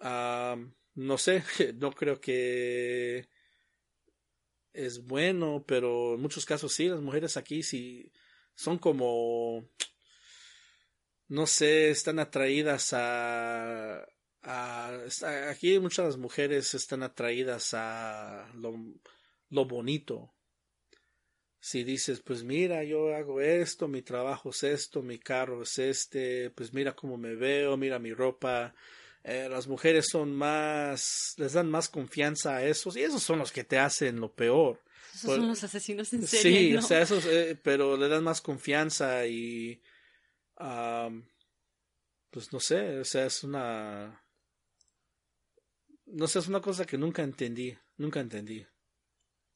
no 0.00 1.18
sé, 1.18 1.42
no 1.76 1.92
creo 1.92 2.20
que 2.20 3.28
es 4.74 5.04
bueno, 5.06 5.64
pero 5.66 6.14
en 6.14 6.20
muchos 6.20 6.44
casos 6.46 6.72
sí, 6.74 6.88
las 6.88 7.00
mujeres 7.00 7.36
aquí 7.36 7.62
sí 7.62 8.12
son 8.54 8.78
como, 8.78 9.68
no 11.28 11.46
sé, 11.46 11.90
están 11.90 12.18
atraídas 12.18 12.92
a, 12.92 14.06
a 14.42 15.00
aquí 15.50 15.78
muchas 15.78 16.16
mujeres 16.16 16.74
están 16.74 17.02
atraídas 17.02 17.74
a 17.74 18.50
lo, 18.54 18.74
lo 19.50 19.64
bonito. 19.66 20.34
si 21.60 21.82
dices, 21.84 22.20
pues 22.20 22.44
mira, 22.44 22.84
yo 22.84 23.14
hago 23.14 23.40
esto, 23.40 23.88
mi 23.88 24.02
trabajo 24.02 24.50
es 24.50 24.62
esto, 24.64 25.02
mi 25.02 25.18
carro 25.18 25.62
es 25.62 25.78
este, 25.78 26.50
pues 26.50 26.72
mira 26.74 26.94
cómo 26.94 27.16
me 27.16 27.34
veo, 27.34 27.76
mira 27.76 27.98
mi 27.98 28.12
ropa, 28.12 28.74
eh, 29.24 29.48
las 29.48 29.66
mujeres 29.66 30.08
son 30.10 30.34
más, 30.34 31.34
les 31.38 31.54
dan 31.54 31.70
más 31.70 31.88
confianza 31.88 32.56
a 32.56 32.64
esos 32.64 32.94
y 32.96 33.02
esos 33.02 33.22
son 33.22 33.38
los 33.38 33.50
que 33.50 33.64
te 33.64 33.78
hacen 33.78 34.20
lo 34.20 34.30
peor. 34.30 34.82
Esos 35.14 35.36
son 35.36 35.48
los 35.48 35.64
asesinos 35.64 36.12
en 36.12 36.26
serie. 36.26 36.70
Sí, 36.70 36.76
o 36.76 36.82
sea, 36.82 37.00
esos, 37.00 37.24
eh, 37.24 37.58
pero 37.62 37.96
le 37.96 38.08
dan 38.08 38.22
más 38.22 38.42
confianza 38.42 39.26
y, 39.26 39.80
pues 42.30 42.52
no 42.52 42.60
sé, 42.60 42.98
o 42.98 43.04
sea, 43.04 43.24
es 43.24 43.42
una, 43.44 44.22
no 46.06 46.26
sé, 46.26 46.40
es 46.40 46.48
una 46.48 46.60
cosa 46.60 46.84
que 46.84 46.98
nunca 46.98 47.22
entendí, 47.22 47.74
nunca 47.96 48.20
entendí. 48.20 48.66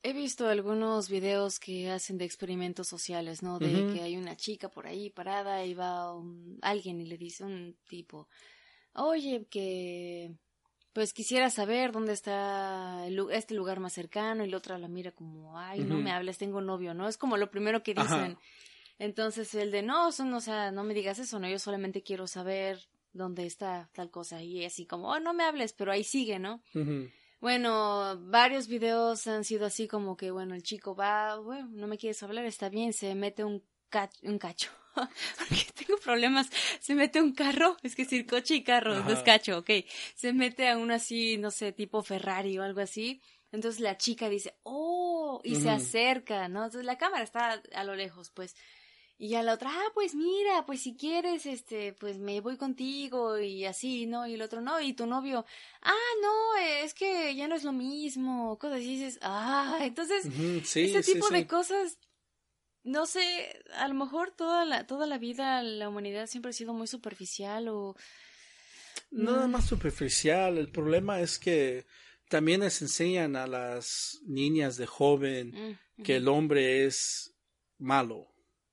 He 0.02 0.12
visto 0.14 0.46
algunos 0.46 1.10
videos 1.10 1.58
que 1.58 1.90
hacen 1.90 2.16
de 2.16 2.24
experimentos 2.24 2.86
sociales, 2.88 3.42
¿no? 3.42 3.58
De 3.58 3.92
que 3.92 4.00
hay 4.00 4.16
una 4.16 4.36
chica 4.36 4.70
por 4.70 4.86
ahí 4.86 5.10
parada 5.10 5.66
y 5.66 5.74
va 5.74 6.14
alguien 6.62 7.00
y 7.00 7.04
le 7.04 7.18
dice 7.18 7.44
un 7.44 7.76
tipo, 7.84 8.28
oye, 8.94 9.46
que 9.50 10.32
pues 10.92 11.12
quisiera 11.12 11.48
saber 11.50 11.92
dónde 11.92 12.12
está 12.12 13.06
este 13.30 13.54
lugar 13.54 13.78
más 13.78 13.92
cercano 13.92 14.44
y 14.44 14.50
la 14.50 14.56
otra 14.56 14.78
la 14.78 14.88
mira 14.88 15.12
como, 15.12 15.56
ay, 15.56 15.80
no 15.80 15.96
me 15.96 16.10
hables, 16.10 16.38
tengo 16.38 16.60
novio, 16.60 16.92
¿no? 16.92 17.08
Es 17.08 17.16
como 17.16 17.36
lo 17.36 17.50
primero 17.50 17.82
que 17.82 17.94
dicen. 17.94 18.36
Entonces 18.98 19.54
el 19.54 19.70
de, 19.70 19.82
no, 19.82 20.10
son, 20.10 20.34
o 20.34 20.40
sea, 20.40 20.72
no 20.72 20.82
me 20.82 20.94
digas 20.94 21.20
eso, 21.20 21.38
¿no? 21.38 21.48
Yo 21.48 21.60
solamente 21.60 22.02
quiero 22.02 22.26
saber 22.26 22.80
dónde 23.12 23.46
está 23.46 23.88
tal 23.92 24.10
cosa 24.10 24.42
y 24.42 24.64
así 24.64 24.86
como, 24.86 25.10
oh, 25.10 25.20
no 25.20 25.34
me 25.34 25.44
hables, 25.44 25.72
pero 25.72 25.92
ahí 25.92 26.02
sigue, 26.02 26.38
¿no? 26.38 26.62
Bueno, 27.40 28.18
varios 28.22 28.66
videos 28.66 29.24
han 29.28 29.44
sido 29.44 29.66
así 29.66 29.86
como 29.86 30.16
que, 30.16 30.32
bueno, 30.32 30.56
el 30.56 30.64
chico 30.64 30.96
va, 30.96 31.36
bueno, 31.38 31.68
no 31.70 31.86
me 31.86 31.96
quieres 31.96 32.20
hablar, 32.24 32.44
está 32.44 32.68
bien, 32.68 32.92
se 32.92 33.14
mete 33.14 33.44
un, 33.44 33.62
cacho, 33.88 34.18
un 34.24 34.38
cacho, 34.38 34.70
porque 35.38 35.66
tengo 35.74 35.98
problemas, 36.00 36.48
se 36.80 36.94
mete 36.94 37.20
un 37.20 37.32
carro, 37.32 37.76
es 37.82 37.94
que 37.94 38.04
decir 38.04 38.26
coche 38.26 38.56
y 38.56 38.64
carro, 38.64 39.02
no 39.02 39.10
es 39.10 39.20
cacho, 39.20 39.58
ok, 39.58 39.70
se 40.14 40.32
mete 40.32 40.68
a 40.68 40.76
un 40.76 40.90
así, 40.90 41.36
no 41.38 41.50
sé, 41.50 41.72
tipo 41.72 42.02
Ferrari 42.02 42.58
o 42.58 42.62
algo 42.62 42.80
así, 42.80 43.20
entonces 43.52 43.80
la 43.80 43.96
chica 43.96 44.28
dice, 44.28 44.56
oh, 44.62 45.40
y 45.44 45.56
se 45.56 45.70
acerca, 45.70 46.48
¿no? 46.48 46.64
Entonces 46.64 46.84
la 46.84 46.98
cámara 46.98 47.24
está 47.24 47.62
a 47.74 47.84
lo 47.84 47.94
lejos, 47.94 48.30
pues, 48.30 48.54
y 49.20 49.34
a 49.34 49.42
la 49.42 49.54
otra, 49.54 49.70
ah, 49.72 49.90
pues 49.94 50.14
mira, 50.14 50.64
pues 50.64 50.80
si 50.80 50.96
quieres, 50.96 51.44
este, 51.44 51.92
pues 51.92 52.18
me 52.18 52.40
voy 52.40 52.56
contigo 52.56 53.36
y 53.36 53.64
así, 53.64 54.06
¿no? 54.06 54.28
Y 54.28 54.34
el 54.34 54.42
otro, 54.42 54.60
no, 54.60 54.80
y 54.80 54.92
tu 54.92 55.06
novio, 55.06 55.44
ah, 55.82 56.10
no, 56.22 56.56
es 56.84 56.94
que 56.94 57.34
ya 57.34 57.48
no 57.48 57.56
es 57.56 57.64
lo 57.64 57.72
mismo, 57.72 58.56
cosas 58.58 58.78
así, 58.78 58.96
dices, 58.96 59.18
ah, 59.22 59.78
entonces, 59.80 60.24
ese 60.76 61.02
tipo 61.02 61.28
de 61.30 61.48
cosas, 61.48 61.98
no 62.88 63.06
sé, 63.06 63.62
a 63.74 63.86
lo 63.88 63.94
mejor 63.94 64.32
toda 64.32 64.64
la, 64.64 64.86
toda 64.86 65.06
la 65.06 65.18
vida 65.18 65.62
la 65.62 65.88
humanidad 65.88 66.26
siempre 66.26 66.50
ha 66.50 66.54
sido 66.54 66.74
muy 66.74 66.86
superficial 66.86 67.68
o... 67.68 67.96
Nada 69.10 69.46
mm. 69.46 69.50
más 69.50 69.66
superficial, 69.66 70.58
el 70.58 70.70
problema 70.70 71.20
es 71.20 71.38
que 71.38 71.86
también 72.28 72.60
les 72.60 72.82
enseñan 72.82 73.36
a 73.36 73.46
las 73.46 74.20
niñas 74.26 74.76
de 74.76 74.86
joven 74.86 75.78
mm, 75.96 76.02
que 76.02 76.16
el 76.16 76.28
hombre 76.28 76.84
es 76.84 77.34
malo 77.78 78.28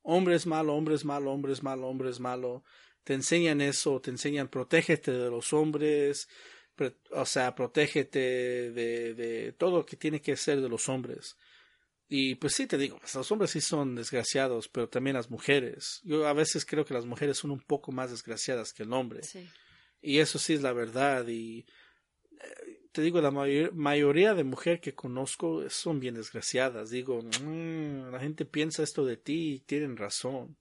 hombre 0.05 0.35
es 0.35 0.45
malo, 0.45 0.75
hombre 0.75 0.95
es 0.95 1.03
malo, 1.03 1.31
hombre 1.31 1.51
es 1.51 1.63
malo, 1.63 1.87
hombre 1.87 2.09
es 2.09 2.19
malo. 2.19 2.63
Te 3.03 3.13
enseñan 3.13 3.59
eso, 3.61 3.99
te 3.99 4.11
enseñan 4.11 4.47
protégete 4.47 5.11
de 5.11 5.29
los 5.29 5.51
hombres, 5.51 6.29
o 7.11 7.25
sea, 7.25 7.55
protégete 7.55 8.71
de, 8.71 9.13
de 9.13 9.51
todo 9.53 9.77
lo 9.77 9.85
que 9.85 9.97
tiene 9.97 10.21
que 10.21 10.37
ser 10.37 10.61
de 10.61 10.69
los 10.69 10.87
hombres. 10.89 11.37
Y 12.07 12.35
pues 12.35 12.53
sí, 12.53 12.67
te 12.67 12.77
digo, 12.77 12.97
pues, 12.99 13.15
los 13.15 13.31
hombres 13.31 13.51
sí 13.51 13.61
son 13.61 13.95
desgraciados, 13.95 14.67
pero 14.69 14.87
también 14.87 15.15
las 15.15 15.29
mujeres. 15.29 16.01
Yo 16.03 16.27
a 16.27 16.33
veces 16.33 16.65
creo 16.65 16.85
que 16.85 16.93
las 16.93 17.05
mujeres 17.05 17.37
son 17.37 17.51
un 17.51 17.61
poco 17.61 17.91
más 17.91 18.11
desgraciadas 18.11 18.73
que 18.73 18.83
el 18.83 18.93
hombre. 18.93 19.23
Sí. 19.23 19.47
Y 20.01 20.19
eso 20.19 20.37
sí 20.37 20.53
es 20.53 20.61
la 20.61 20.71
verdad. 20.71 21.27
Y 21.27 21.65
te 22.91 23.01
digo, 23.01 23.19
la 23.19 23.31
mayoría 23.31 24.33
de 24.33 24.43
mujeres 24.43 24.79
que 24.79 24.95
conozco 24.95 25.69
son 25.69 25.99
bien 25.99 26.15
desgraciadas. 26.15 26.89
Digo, 26.89 27.21
mm, 27.21 28.11
la 28.11 28.19
gente 28.19 28.45
piensa 28.45 28.83
esto 28.83 29.05
de 29.05 29.17
ti 29.17 29.55
y 29.55 29.59
tienen 29.59 29.97
razón. 29.97 30.55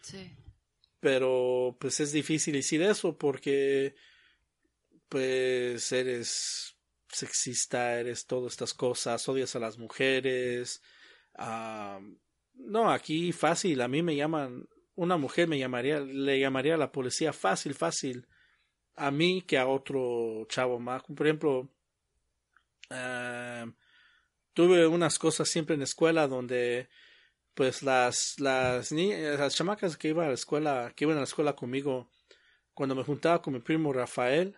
Sí. 0.00 0.36
Pero 1.00 1.76
pues 1.80 1.98
es 2.00 2.12
difícil 2.12 2.54
decir 2.54 2.80
eso 2.82 3.18
porque 3.18 3.96
pues 5.08 5.90
eres 5.92 6.73
sexista, 7.14 7.98
eres 7.98 8.26
todas 8.26 8.52
estas 8.52 8.74
cosas, 8.74 9.28
odias 9.28 9.54
a 9.56 9.60
las 9.60 9.78
mujeres. 9.78 10.82
Ah, 11.34 12.00
no, 12.54 12.90
aquí 12.90 13.32
fácil, 13.32 13.80
a 13.80 13.88
mí 13.88 14.02
me 14.02 14.16
llaman, 14.16 14.68
una 14.94 15.16
mujer 15.16 15.48
me 15.48 15.58
llamaría, 15.58 16.00
le 16.00 16.38
llamaría 16.40 16.74
a 16.74 16.78
la 16.78 16.92
policía 16.92 17.32
fácil, 17.32 17.74
fácil 17.74 18.26
a 18.96 19.10
mí 19.10 19.42
que 19.42 19.58
a 19.58 19.66
otro 19.66 20.46
chavo 20.48 20.78
más. 20.78 21.02
Por 21.02 21.26
ejemplo, 21.26 21.68
eh, 22.90 23.66
tuve 24.52 24.86
unas 24.86 25.18
cosas 25.18 25.48
siempre 25.48 25.74
en 25.74 25.80
la 25.80 25.84
escuela 25.84 26.28
donde 26.28 26.88
pues 27.54 27.82
las 27.82 28.38
las 28.40 28.90
las 28.92 29.54
chamacas 29.54 29.96
que 29.96 30.08
iban 30.08 30.26
a 30.26 30.28
la 30.28 30.34
escuela, 30.34 30.92
que 30.94 31.04
iban 31.04 31.16
a 31.16 31.20
la 31.20 31.24
escuela 31.24 31.54
conmigo, 31.54 32.10
cuando 32.74 32.94
me 32.94 33.04
juntaba 33.04 33.42
con 33.42 33.54
mi 33.54 33.60
primo 33.60 33.92
Rafael, 33.92 34.56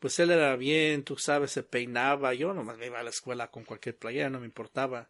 pues 0.00 0.18
él 0.18 0.30
era 0.30 0.56
bien, 0.56 1.04
tú 1.04 1.16
sabes, 1.16 1.52
se 1.52 1.62
peinaba, 1.62 2.34
yo 2.34 2.54
nomás 2.54 2.78
me 2.78 2.86
iba 2.86 2.98
a 3.00 3.02
la 3.02 3.10
escuela 3.10 3.50
con 3.50 3.64
cualquier 3.64 3.96
playera, 3.96 4.30
no 4.30 4.40
me 4.40 4.46
importaba. 4.46 5.08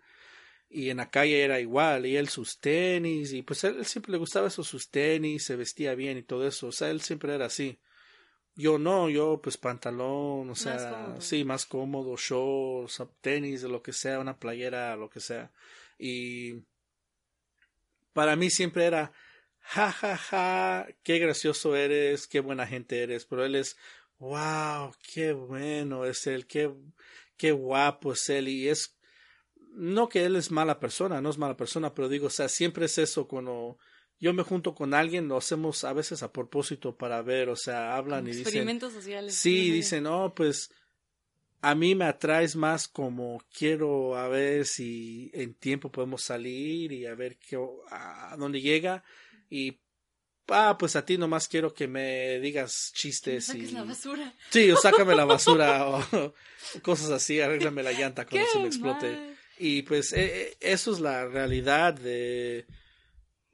Y 0.68 0.90
en 0.90 0.98
la 0.98 1.10
calle 1.10 1.42
era 1.42 1.60
igual, 1.60 2.06
y 2.06 2.16
él 2.16 2.28
sus 2.28 2.60
tenis, 2.60 3.32
y 3.32 3.42
pues 3.42 3.64
él, 3.64 3.76
él 3.78 3.86
siempre 3.86 4.12
le 4.12 4.18
gustaba 4.18 4.48
eso, 4.48 4.62
sus 4.64 4.90
tenis, 4.90 5.44
se 5.44 5.56
vestía 5.56 5.94
bien 5.94 6.18
y 6.18 6.22
todo 6.22 6.46
eso, 6.46 6.68
o 6.68 6.72
sea, 6.72 6.90
él 6.90 7.00
siempre 7.00 7.34
era 7.34 7.46
así. 7.46 7.78
Yo 8.56 8.78
no, 8.78 9.08
yo 9.08 9.40
pues 9.42 9.56
pantalón, 9.56 10.50
o 10.50 10.54
sea, 10.54 11.16
sí, 11.20 11.44
más 11.44 11.66
cómodo, 11.66 12.16
shorts, 12.16 13.02
tenis, 13.20 13.62
de 13.62 13.68
lo 13.68 13.82
que 13.82 13.92
sea, 13.92 14.18
una 14.18 14.38
playera, 14.38 14.96
lo 14.96 15.08
que 15.08 15.20
sea. 15.20 15.50
Y 15.98 16.62
para 18.12 18.36
mí 18.36 18.50
siempre 18.50 18.86
era, 18.86 19.12
ja, 19.60 19.92
ja, 19.92 20.16
ja, 20.16 20.86
qué 21.02 21.18
gracioso 21.18 21.76
eres, 21.76 22.26
qué 22.26 22.40
buena 22.40 22.66
gente 22.66 23.02
eres, 23.02 23.24
pero 23.24 23.44
él 23.44 23.54
es, 23.54 23.76
wow, 24.20 24.92
qué 25.12 25.32
bueno 25.32 26.04
es 26.04 26.26
él, 26.26 26.46
qué, 26.46 26.72
qué 27.36 27.52
guapo 27.52 28.12
es 28.12 28.28
él, 28.28 28.48
y 28.48 28.68
es, 28.68 28.96
no 29.72 30.08
que 30.08 30.24
él 30.24 30.36
es 30.36 30.50
mala 30.50 30.78
persona, 30.78 31.20
no 31.20 31.30
es 31.30 31.38
mala 31.38 31.56
persona, 31.56 31.94
pero 31.94 32.08
digo, 32.08 32.26
o 32.26 32.30
sea, 32.30 32.48
siempre 32.48 32.84
es 32.86 32.98
eso 32.98 33.26
cuando 33.26 33.78
yo 34.18 34.34
me 34.34 34.42
junto 34.42 34.74
con 34.74 34.92
alguien, 34.92 35.26
lo 35.26 35.38
hacemos 35.38 35.82
a 35.84 35.94
veces 35.94 36.22
a 36.22 36.32
propósito 36.32 36.96
para 36.96 37.22
ver, 37.22 37.48
o 37.48 37.56
sea, 37.56 37.96
hablan 37.96 38.24
y 38.26 38.28
dicen. 38.28 38.42
Experimentos 38.42 38.92
sociales. 38.92 39.34
Sí, 39.34 39.70
dicen, 39.70 40.04
no, 40.04 40.34
pues 40.34 40.70
a 41.62 41.74
mí 41.74 41.94
me 41.94 42.04
atraes 42.04 42.54
más 42.56 42.88
como 42.88 43.42
quiero 43.50 44.16
a 44.16 44.28
ver 44.28 44.66
si 44.66 45.30
en 45.32 45.54
tiempo 45.54 45.90
podemos 45.90 46.22
salir 46.22 46.92
y 46.92 47.06
a 47.06 47.14
ver 47.14 47.38
qué, 47.38 47.58
a 47.90 48.36
dónde 48.38 48.60
llega 48.60 49.02
y 49.48 49.80
ah, 50.50 50.76
pues 50.78 50.96
a 50.96 51.04
ti 51.04 51.18
nomás 51.18 51.48
quiero 51.48 51.72
que 51.72 51.86
me 51.88 52.40
digas 52.40 52.92
chistes 52.94 53.54
y 53.54 53.70
la 53.70 53.84
basura. 53.84 54.34
Sí, 54.50 54.70
o 54.70 54.76
sácame 54.76 55.14
la 55.14 55.24
basura 55.24 55.88
o, 55.88 56.34
cosas 56.82 57.10
así, 57.10 57.40
arréglame 57.40 57.82
la 57.82 57.92
llanta 57.92 58.26
cuando 58.26 58.48
se 58.48 58.58
me 58.58 58.66
explote. 58.66 59.36
Y 59.58 59.82
pues 59.82 60.12
e, 60.12 60.24
e, 60.24 60.56
eso 60.60 60.92
es 60.92 61.00
la 61.00 61.26
realidad 61.26 61.94
de 61.94 62.66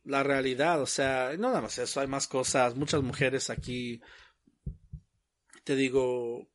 la 0.04 0.22
realidad, 0.22 0.80
o 0.80 0.86
sea, 0.86 1.32
no 1.36 1.48
nada 1.48 1.60
más 1.60 1.78
eso, 1.78 2.00
hay 2.00 2.06
más 2.06 2.28
cosas, 2.28 2.76
muchas 2.76 3.02
mujeres 3.02 3.50
aquí, 3.50 4.00
te 5.64 5.74
digo, 5.74 6.48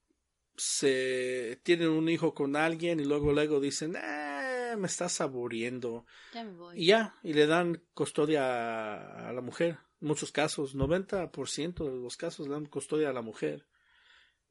se 0.56 1.60
tienen 1.64 1.90
un 1.90 2.08
hijo 2.08 2.34
con 2.34 2.56
alguien 2.56 3.02
y 3.02 3.04
luego 3.04 3.34
luego 3.34 3.60
dicen, 3.60 3.98
eh, 3.98 4.76
me 4.78 4.88
estás 4.88 5.20
aburriendo. 5.20 6.06
Ya 6.34 6.46
me 6.46 6.52
voy. 6.52 6.82
Y 6.82 6.86
ya, 6.88 7.16
y 7.24 7.34
le 7.34 7.46
dan 7.46 7.84
custodia 7.94 9.28
a 9.28 9.34
la 9.34 9.42
mujer. 9.42 9.80
Muchos 10.02 10.32
casos, 10.32 10.76
90% 10.76 11.86
de 11.86 12.04
los 12.04 12.18
casos 12.18 12.48
le 12.48 12.54
dan 12.54 12.66
custodia 12.66 13.10
a 13.10 13.14
la 13.14 13.22
mujer 13.22 13.66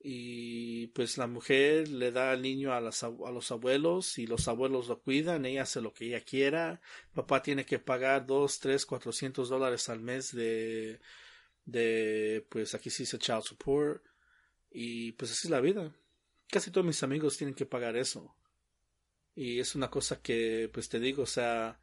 y 0.02 0.86
pues 0.88 1.18
la 1.18 1.26
mujer 1.26 1.88
le 1.88 2.10
da 2.10 2.32
al 2.32 2.40
niño 2.40 2.72
a, 2.72 2.80
las, 2.80 3.02
a 3.02 3.10
los 3.10 3.50
abuelos 3.50 4.18
y 4.18 4.26
los 4.26 4.48
abuelos 4.48 4.88
lo 4.88 5.00
cuidan, 5.00 5.44
ella 5.44 5.62
hace 5.62 5.82
lo 5.82 5.92
que 5.92 6.06
ella 6.06 6.22
quiera, 6.22 6.80
papá 7.12 7.42
tiene 7.42 7.66
que 7.66 7.78
pagar 7.78 8.26
dos, 8.26 8.60
tres, 8.60 8.86
cuatrocientos 8.86 9.50
dólares 9.50 9.90
al 9.90 10.00
mes 10.00 10.34
de, 10.34 11.00
de, 11.66 12.46
pues 12.48 12.74
aquí 12.74 12.88
sí 12.88 13.02
dice 13.02 13.18
child 13.18 13.42
support 13.42 14.02
y 14.70 15.12
pues 15.12 15.32
así 15.32 15.48
es 15.48 15.50
la 15.50 15.60
vida. 15.60 15.94
Casi 16.48 16.70
todos 16.70 16.86
mis 16.86 17.02
amigos 17.02 17.36
tienen 17.36 17.54
que 17.54 17.66
pagar 17.66 17.96
eso. 17.96 18.34
Y 19.34 19.60
es 19.60 19.74
una 19.74 19.90
cosa 19.90 20.20
que, 20.20 20.70
pues 20.72 20.88
te 20.88 20.98
digo, 20.98 21.22
o 21.22 21.26
sea, 21.26 21.80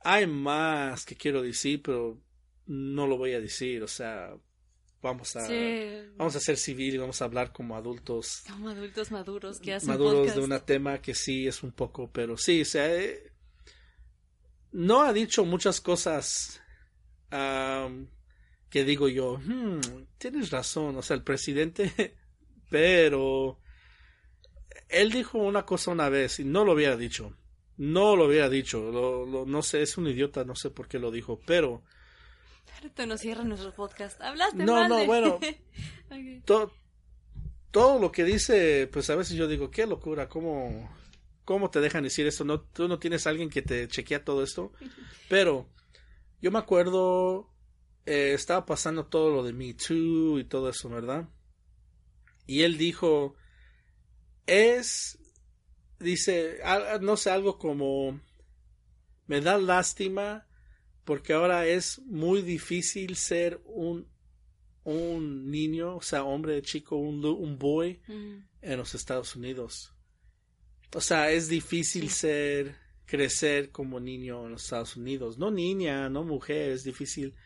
hay 0.00 0.26
más 0.26 1.04
que 1.04 1.16
quiero 1.16 1.42
decir, 1.42 1.82
pero 1.82 2.20
no 2.66 3.06
lo 3.06 3.16
voy 3.16 3.32
a 3.32 3.40
decir, 3.40 3.82
o 3.82 3.88
sea, 3.88 4.34
vamos 5.02 5.36
a 5.36 5.48
vamos 6.16 6.36
a 6.36 6.40
ser 6.40 6.56
civil 6.56 6.94
y 6.94 6.98
vamos 6.98 7.22
a 7.22 7.26
hablar 7.26 7.52
como 7.52 7.76
adultos. 7.76 8.42
Como 8.48 8.68
adultos 8.68 9.10
maduros 9.10 9.60
que 9.60 9.74
hacen 9.74 9.88
maduros 9.88 10.34
de 10.34 10.40
un 10.40 10.60
tema 10.60 11.00
que 11.00 11.14
sí 11.14 11.46
es 11.46 11.62
un 11.62 11.70
poco 11.70 12.10
pero 12.10 12.36
sí 12.36 12.62
o 12.62 12.64
sea 12.64 12.92
eh, 12.92 13.30
no 14.72 15.02
ha 15.02 15.12
dicho 15.12 15.44
muchas 15.44 15.80
cosas 15.80 16.60
que 17.30 18.84
digo 18.84 19.08
yo, 19.08 19.38
hmm, 19.38 19.80
tienes 20.18 20.50
razón, 20.50 20.96
o 20.96 21.02
sea, 21.02 21.16
el 21.16 21.22
presidente, 21.22 22.16
pero 22.70 23.58
él 24.88 25.10
dijo 25.10 25.38
una 25.38 25.64
cosa 25.64 25.90
una 25.90 26.08
vez 26.08 26.40
y 26.40 26.44
no 26.44 26.64
lo 26.64 26.72
hubiera 26.72 26.96
dicho, 26.96 27.36
no 27.76 28.16
lo 28.16 28.26
hubiera 28.26 28.48
dicho, 28.48 28.90
lo, 28.90 29.46
no 29.46 29.62
sé, 29.62 29.82
es 29.82 29.96
un 29.98 30.08
idiota, 30.08 30.44
no 30.44 30.54
sé 30.54 30.70
por 30.70 30.88
qué 30.88 30.98
lo 30.98 31.10
dijo, 31.10 31.40
pero... 31.46 31.82
Ahorita 32.74 33.06
no 33.06 33.16
cierra 33.16 33.44
nuestro 33.44 33.72
podcast, 33.74 34.20
hablaste 34.20 34.64
No, 34.64 34.88
no, 34.88 35.04
bueno, 35.06 35.38
todo 37.70 37.98
lo 37.98 38.12
que 38.12 38.24
dice, 38.24 38.88
pues 38.92 39.10
a 39.10 39.16
veces 39.16 39.36
yo 39.36 39.48
digo, 39.48 39.70
qué 39.70 39.86
locura, 39.86 40.28
cómo, 40.28 40.90
cómo 41.44 41.70
te 41.70 41.80
dejan 41.80 42.04
decir 42.04 42.26
esto, 42.26 42.44
no, 42.44 42.60
tú 42.60 42.88
no 42.88 42.98
tienes 42.98 43.26
alguien 43.26 43.50
que 43.50 43.62
te 43.62 43.86
chequea 43.88 44.24
todo 44.24 44.42
esto, 44.42 44.72
pero 45.28 45.68
yo 46.40 46.50
me 46.50 46.58
acuerdo, 46.58 47.50
eh, 48.04 48.32
estaba 48.34 48.66
pasando 48.66 49.06
todo 49.06 49.30
lo 49.30 49.42
de 49.42 49.52
Me 49.52 49.74
Too 49.74 50.38
y 50.38 50.44
todo 50.44 50.70
eso, 50.70 50.88
¿verdad? 50.88 51.28
Y 52.46 52.62
él 52.62 52.78
dijo, 52.78 53.34
es, 54.46 55.18
dice, 55.98 56.60
no 57.00 57.16
sé, 57.16 57.30
algo 57.30 57.58
como, 57.58 58.20
me 59.26 59.40
da 59.40 59.58
lástima 59.58 60.46
porque 61.06 61.32
ahora 61.32 61.66
es 61.66 62.00
muy 62.00 62.42
difícil 62.42 63.14
ser 63.14 63.62
un, 63.64 64.08
un 64.82 65.50
niño, 65.50 65.96
o 65.96 66.02
sea, 66.02 66.24
hombre, 66.24 66.60
chico, 66.62 66.96
un, 66.96 67.24
un 67.24 67.58
boy 67.58 68.02
en 68.60 68.76
los 68.76 68.94
Estados 68.94 69.36
Unidos. 69.36 69.94
O 70.92 71.00
sea, 71.00 71.30
es 71.30 71.48
difícil 71.48 72.10
ser 72.10 72.74
crecer 73.06 73.70
como 73.70 74.00
niño 74.00 74.46
en 74.46 74.52
los 74.52 74.64
Estados 74.64 74.96
Unidos. 74.96 75.38
No 75.38 75.52
niña, 75.52 76.08
no 76.08 76.24
mujer, 76.24 76.72
es 76.72 76.82
difícil 76.82 77.36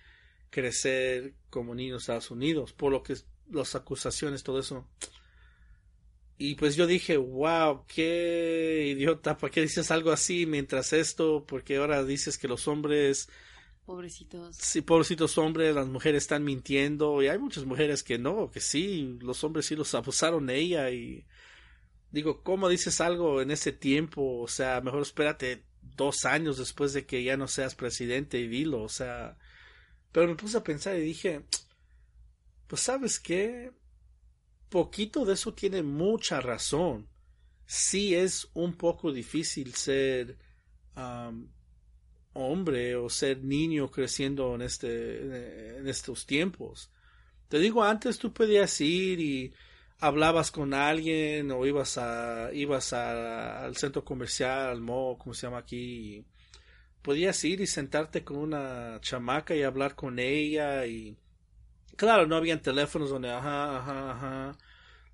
crecer 0.49 1.35
como 1.51 1.75
niño 1.75 1.89
en 1.89 1.95
los 1.95 2.05
Estados 2.05 2.31
Unidos, 2.31 2.73
por 2.73 2.91
lo 2.91 3.03
que 3.03 3.15
las 3.51 3.75
acusaciones, 3.75 4.43
todo 4.43 4.61
eso. 4.61 4.89
Y 6.39 6.55
pues 6.55 6.77
yo 6.77 6.87
dije, 6.87 7.19
wow, 7.19 7.85
qué 7.87 8.87
idiota, 8.97 9.37
¿por 9.37 9.51
qué 9.51 9.61
dices 9.61 9.91
algo 9.91 10.13
así 10.13 10.47
mientras 10.47 10.95
esto? 10.95 11.45
Porque 11.47 11.77
ahora 11.77 12.03
dices 12.05 12.39
que 12.39 12.49
los 12.49 12.67
hombres... 12.67 13.29
Pobrecitos. 13.91 14.55
Sí, 14.57 14.83
pobrecitos 14.83 15.37
hombres, 15.37 15.75
las 15.75 15.89
mujeres 15.89 16.23
están 16.23 16.45
mintiendo 16.45 17.21
y 17.25 17.27
hay 17.27 17.41
muchas 17.41 17.65
mujeres 17.65 18.05
que 18.05 18.19
no, 18.19 18.49
que 18.49 18.61
sí, 18.61 19.19
los 19.21 19.43
hombres 19.43 19.67
sí 19.67 19.75
los 19.75 19.93
abusaron 19.97 20.47
de 20.47 20.59
ella 20.59 20.91
y 20.91 21.27
digo, 22.13 22.45
¿cómo 22.45 22.69
dices 22.69 23.01
algo 23.01 23.43
en 23.43 23.51
ese 23.51 23.73
tiempo? 23.73 24.43
O 24.43 24.47
sea, 24.47 24.81
mejor 24.81 25.03
espérate 25.03 25.65
dos 25.83 26.25
años 26.25 26.57
después 26.57 26.93
de 26.93 27.05
que 27.05 27.25
ya 27.25 27.37
no 27.37 27.49
seas 27.49 27.75
presidente 27.75 28.39
y 28.39 28.47
dilo, 28.47 28.81
o 28.81 28.89
sea. 28.89 29.37
Pero 30.13 30.29
me 30.29 30.37
puse 30.37 30.59
a 30.59 30.63
pensar 30.63 30.97
y 30.97 31.01
dije, 31.01 31.45
pues 32.69 32.83
sabes 32.83 33.19
qué, 33.19 33.73
poquito 34.69 35.25
de 35.25 35.35
eso 35.35 35.53
tiene 35.53 35.83
mucha 35.83 36.41
razón. 36.41 37.09
Sí 37.67 38.15
es 38.15 38.51
un 38.55 38.77
poco 38.77 39.11
difícil 39.11 39.75
ser 39.75 40.39
hombre 42.33 42.97
o 42.97 43.09
ser 43.09 43.43
niño 43.43 43.91
creciendo 43.91 44.55
en 44.55 44.63
este 44.63 45.79
en 45.79 45.89
estos 45.89 46.27
tiempos. 46.27 46.91
Te 47.49 47.59
digo, 47.59 47.83
antes 47.83 48.19
tú 48.19 48.33
podías 48.33 48.81
ir 48.81 49.21
y 49.21 49.53
hablabas 49.99 50.51
con 50.51 50.73
alguien 50.73 51.51
o 51.51 51.67
ibas 51.67 51.99
a 51.99 52.51
ibas 52.53 52.93
al 52.93 53.77
centro 53.77 54.05
comercial, 54.05 54.71
al 54.71 54.81
mall, 54.81 55.19
como 55.19 55.35
se 55.35 55.47
llama 55.47 55.59
aquí, 55.59 56.25
podías 57.03 57.43
ir 57.45 57.61
y 57.61 57.67
sentarte 57.67 58.25
con 58.25 58.37
una 58.39 58.99
chamaca 59.01 59.55
y 59.55 59.63
hablar 59.63 59.95
con 59.95 60.19
ella 60.19 60.87
y 60.87 61.17
claro, 61.97 62.27
no 62.27 62.37
habían 62.37 62.63
teléfonos 62.63 63.11
donde 63.11 63.31
ajá, 63.31 63.79
ajá, 63.79 64.11
ajá, 64.13 64.59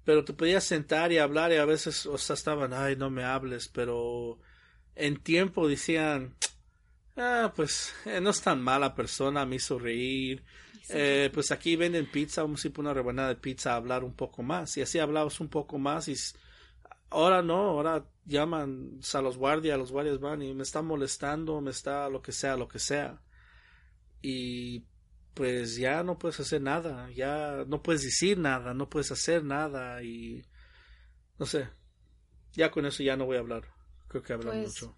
pero 0.05 0.24
te 0.24 0.32
podías 0.32 0.64
sentar 0.64 1.12
y 1.12 1.18
hablar 1.18 1.52
y 1.52 1.56
a 1.56 1.64
veces 1.64 2.06
o 2.06 2.18
sea, 2.18 2.34
estaban, 2.34 2.72
ay, 2.72 2.97
no 2.97 3.10
me 3.10 3.24
hables, 3.24 3.68
pero 3.68 4.38
en 4.94 5.16
tiempo 5.16 5.68
decían, 5.68 6.36
ah, 7.16 7.52
pues 7.55 7.94
eh, 8.05 8.20
no 8.20 8.30
es 8.30 8.40
tan 8.40 8.62
mala 8.62 8.94
persona, 8.94 9.47
me 9.47 9.56
hizo 9.56 9.78
reír, 9.78 10.44
eh, 10.88 11.30
pues 11.32 11.51
aquí 11.51 11.76
venden 11.76 12.10
pizza, 12.10 12.43
vamos 12.43 12.64
a 12.64 12.68
ir 12.68 12.72
por 12.72 12.84
una 12.84 12.94
rebanada 12.94 13.28
de 13.28 13.36
pizza 13.36 13.72
a 13.72 13.76
hablar 13.76 14.05
un 14.05 14.14
poco 14.14 14.43
más. 14.43 14.76
Y 14.76 14.82
así 14.82 14.98
hablamos 14.98 15.40
un 15.40 15.48
poco 15.48 15.78
más 15.78 16.09
y 16.09 16.14
ahora 17.10 17.43
no, 17.43 17.56
ahora 17.56 18.05
llaman 18.24 19.01
a 19.12 19.20
los 19.20 19.36
guardias, 19.36 19.78
los 19.78 19.93
guardias 19.93 20.20
van 20.20 20.43
y 20.43 20.55
me 20.55 20.62
están 20.62 20.86
molestando, 20.86 21.60
me 21.60 21.70
está 21.70 22.09
lo 22.09 22.22
que 22.22 22.32
sea, 22.32 22.56
lo 22.56 22.68
que 22.68 22.78
sea. 22.78 23.20
Y 24.22 24.84
pues 25.34 25.76
ya 25.76 26.02
no 26.02 26.18
puedes 26.18 26.40
hacer 26.40 26.62
nada, 26.62 27.10
ya 27.10 27.64
no 27.66 27.82
puedes 27.82 28.02
decir 28.02 28.38
nada, 28.38 28.72
no 28.74 28.88
puedes 28.88 29.10
hacer 29.12 29.44
nada 29.44 30.02
y 30.02 30.44
no 31.38 31.47
sé. 31.47 31.68
Ya 32.52 32.70
con 32.70 32.86
eso 32.86 33.02
ya 33.02 33.16
no 33.16 33.26
voy 33.26 33.36
a 33.36 33.40
hablar. 33.40 33.64
Creo 34.09 34.22
que 34.22 34.32
hablan 34.32 34.62
pues, 34.62 34.68
mucho. 34.68 34.97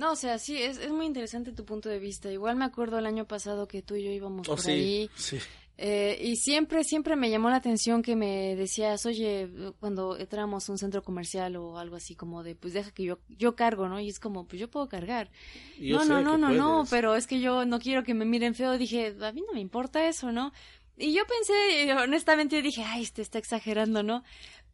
No, 0.00 0.12
o 0.12 0.16
sea, 0.16 0.38
sí, 0.38 0.56
es, 0.56 0.78
es 0.78 0.90
muy 0.90 1.04
interesante 1.04 1.52
tu 1.52 1.66
punto 1.66 1.90
de 1.90 1.98
vista. 1.98 2.32
Igual 2.32 2.56
me 2.56 2.64
acuerdo 2.64 2.96
el 2.96 3.04
año 3.04 3.26
pasado 3.26 3.68
que 3.68 3.82
tú 3.82 3.96
y 3.96 4.04
yo 4.04 4.10
íbamos 4.10 4.48
oh, 4.48 4.56
por 4.56 4.66
ahí. 4.66 5.10
Sí. 5.14 5.36
Eh, 5.76 6.18
y 6.22 6.36
siempre, 6.36 6.84
siempre 6.84 7.16
me 7.16 7.28
llamó 7.28 7.50
la 7.50 7.56
atención 7.56 8.00
que 8.00 8.16
me 8.16 8.56
decías, 8.56 9.04
oye, 9.04 9.50
cuando 9.78 10.16
entramos 10.16 10.66
a 10.66 10.72
un 10.72 10.78
centro 10.78 11.02
comercial 11.02 11.54
o 11.56 11.78
algo 11.78 11.96
así, 11.96 12.14
como 12.14 12.42
de, 12.42 12.54
pues 12.54 12.72
deja 12.72 12.92
que 12.92 13.04
yo, 13.04 13.18
yo 13.28 13.54
cargo, 13.54 13.90
¿no? 13.90 14.00
Y 14.00 14.08
es 14.08 14.18
como, 14.18 14.46
pues 14.46 14.58
yo 14.58 14.70
puedo 14.70 14.88
cargar. 14.88 15.30
no, 15.78 16.06
no, 16.06 16.22
no, 16.22 16.38
no, 16.38 16.48
no, 16.48 16.86
pero 16.88 17.14
es 17.14 17.26
que 17.26 17.38
yo 17.38 17.66
no 17.66 17.78
quiero 17.78 18.02
que 18.02 18.14
me 18.14 18.24
miren 18.24 18.54
feo. 18.54 18.78
Dije, 18.78 19.14
a 19.20 19.32
mí 19.32 19.42
no 19.46 19.52
me 19.52 19.60
importa 19.60 20.08
eso, 20.08 20.32
¿no? 20.32 20.54
Y 20.96 21.12
yo 21.12 21.24
pensé, 21.26 21.92
honestamente, 21.92 22.62
dije, 22.62 22.84
ay, 22.84 23.02
este 23.02 23.20
está 23.20 23.36
exagerando, 23.36 24.02
¿no? 24.02 24.24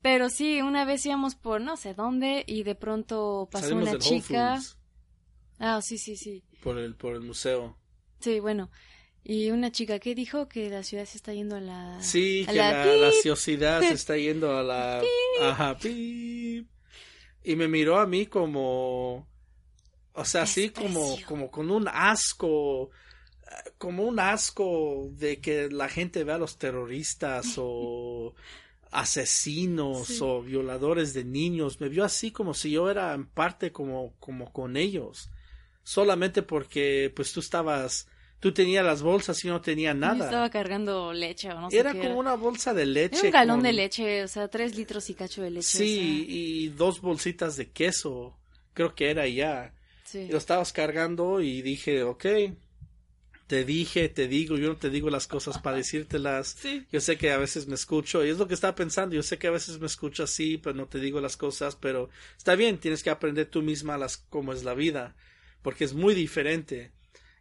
Pero 0.02 0.28
sí, 0.28 0.62
una 0.62 0.84
vez 0.84 1.04
íbamos 1.04 1.34
por 1.34 1.60
no 1.60 1.76
sé 1.76 1.94
dónde 1.94 2.44
y 2.46 2.62
de 2.62 2.76
pronto 2.76 3.48
pasó 3.50 3.74
una 3.74 3.98
chica. 3.98 4.60
Ah, 5.58 5.80
sí, 5.82 5.98
sí, 5.98 6.16
sí. 6.16 6.42
Por 6.62 6.78
el, 6.78 6.94
por 6.94 7.14
el 7.14 7.22
museo. 7.22 7.76
Sí, 8.20 8.40
bueno. 8.40 8.70
Y 9.24 9.50
una 9.50 9.72
chica 9.72 9.98
que 9.98 10.14
dijo 10.14 10.48
que 10.48 10.70
la 10.70 10.82
ciudad 10.82 11.04
se 11.04 11.16
está 11.16 11.32
yendo 11.32 11.56
a 11.56 11.60
la... 11.60 12.00
Sí, 12.00 12.44
que 12.46 12.54
la, 12.54 12.86
la, 12.86 13.10
ciudad 13.12 13.80
se 13.80 13.92
está 13.92 14.16
yendo 14.16 14.56
a 14.56 14.62
la... 14.62 15.02
Ajá, 15.42 15.76
pip. 15.76 16.68
Y 17.42 17.56
me 17.56 17.66
miró 17.66 17.98
a 17.98 18.06
mí 18.06 18.26
como... 18.26 19.26
O 20.12 20.24
sea, 20.24 20.42
así 20.42 20.70
como, 20.70 21.18
como 21.26 21.50
con 21.50 21.70
un 21.70 21.88
asco, 21.88 22.90
como 23.76 24.04
un 24.04 24.18
asco 24.18 25.08
de 25.10 25.40
que 25.40 25.68
la 25.70 25.88
gente 25.88 26.24
vea 26.24 26.36
a 26.36 26.38
los 26.38 26.56
terroristas 26.56 27.54
o 27.58 28.34
asesinos 28.92 30.22
o 30.22 30.40
violadores 30.40 31.12
de 31.12 31.24
niños. 31.24 31.80
Me 31.80 31.88
vio 31.88 32.04
así 32.04 32.30
como 32.30 32.54
si 32.54 32.70
yo 32.70 32.88
era 32.90 33.12
en 33.12 33.26
parte 33.26 33.72
como, 33.72 34.14
como 34.20 34.52
con 34.52 34.76
ellos 34.76 35.30
solamente 35.86 36.42
porque 36.42 37.12
pues 37.14 37.32
tú 37.32 37.38
estabas 37.38 38.08
tú 38.40 38.52
tenías 38.52 38.84
las 38.84 39.02
bolsas 39.02 39.42
y 39.44 39.48
no 39.48 39.60
tenía 39.60 39.94
nada. 39.94 40.18
Yo 40.18 40.24
estaba 40.24 40.50
cargando 40.50 41.12
leche 41.12 41.50
o 41.50 41.60
no 41.60 41.70
sé 41.70 41.78
Era 41.78 41.92
como 41.92 42.18
una 42.18 42.34
bolsa 42.34 42.74
de 42.74 42.86
leche. 42.86 43.18
Era 43.18 43.26
un 43.28 43.32
galón 43.32 43.62
de 43.62 43.72
leche, 43.72 44.24
o 44.24 44.28
sea, 44.28 44.48
tres 44.48 44.76
litros 44.76 45.08
y 45.10 45.14
cacho 45.14 45.42
de 45.42 45.50
leche. 45.50 45.78
Sí, 45.78 46.26
y 46.28 46.68
dos 46.70 47.00
bolsitas 47.00 47.56
de 47.56 47.70
queso, 47.70 48.36
creo 48.74 48.96
que 48.96 49.10
era 49.10 49.28
ya. 49.28 49.72
Sí. 50.04 50.26
Lo 50.28 50.38
estabas 50.38 50.72
cargando 50.72 51.40
y 51.40 51.62
dije, 51.62 52.02
ok, 52.02 52.26
te 53.46 53.64
dije, 53.64 54.08
te 54.08 54.26
digo, 54.26 54.56
yo 54.56 54.70
no 54.70 54.76
te 54.76 54.90
digo 54.90 55.08
las 55.08 55.28
cosas 55.28 55.58
para 55.58 55.76
decírtelas. 55.76 56.56
Sí. 56.62 56.84
Yo 56.90 57.00
sé 57.00 57.16
que 57.16 57.30
a 57.30 57.38
veces 57.38 57.68
me 57.68 57.76
escucho, 57.76 58.24
y 58.24 58.30
es 58.30 58.38
lo 58.38 58.48
que 58.48 58.54
estaba 58.54 58.74
pensando, 58.74 59.14
yo 59.14 59.22
sé 59.22 59.38
que 59.38 59.46
a 59.46 59.52
veces 59.52 59.78
me 59.78 59.86
escucho 59.86 60.24
así, 60.24 60.58
pero 60.58 60.74
no 60.74 60.86
te 60.86 60.98
digo 60.98 61.20
las 61.20 61.36
cosas, 61.36 61.76
pero 61.76 62.10
está 62.36 62.56
bien, 62.56 62.78
tienes 62.78 63.04
que 63.04 63.10
aprender 63.10 63.46
tú 63.46 63.62
misma 63.62 63.96
las 63.96 64.16
cómo 64.16 64.52
es 64.52 64.64
la 64.64 64.74
vida 64.74 65.14
porque 65.66 65.82
es 65.82 65.94
muy 65.94 66.14
diferente. 66.14 66.92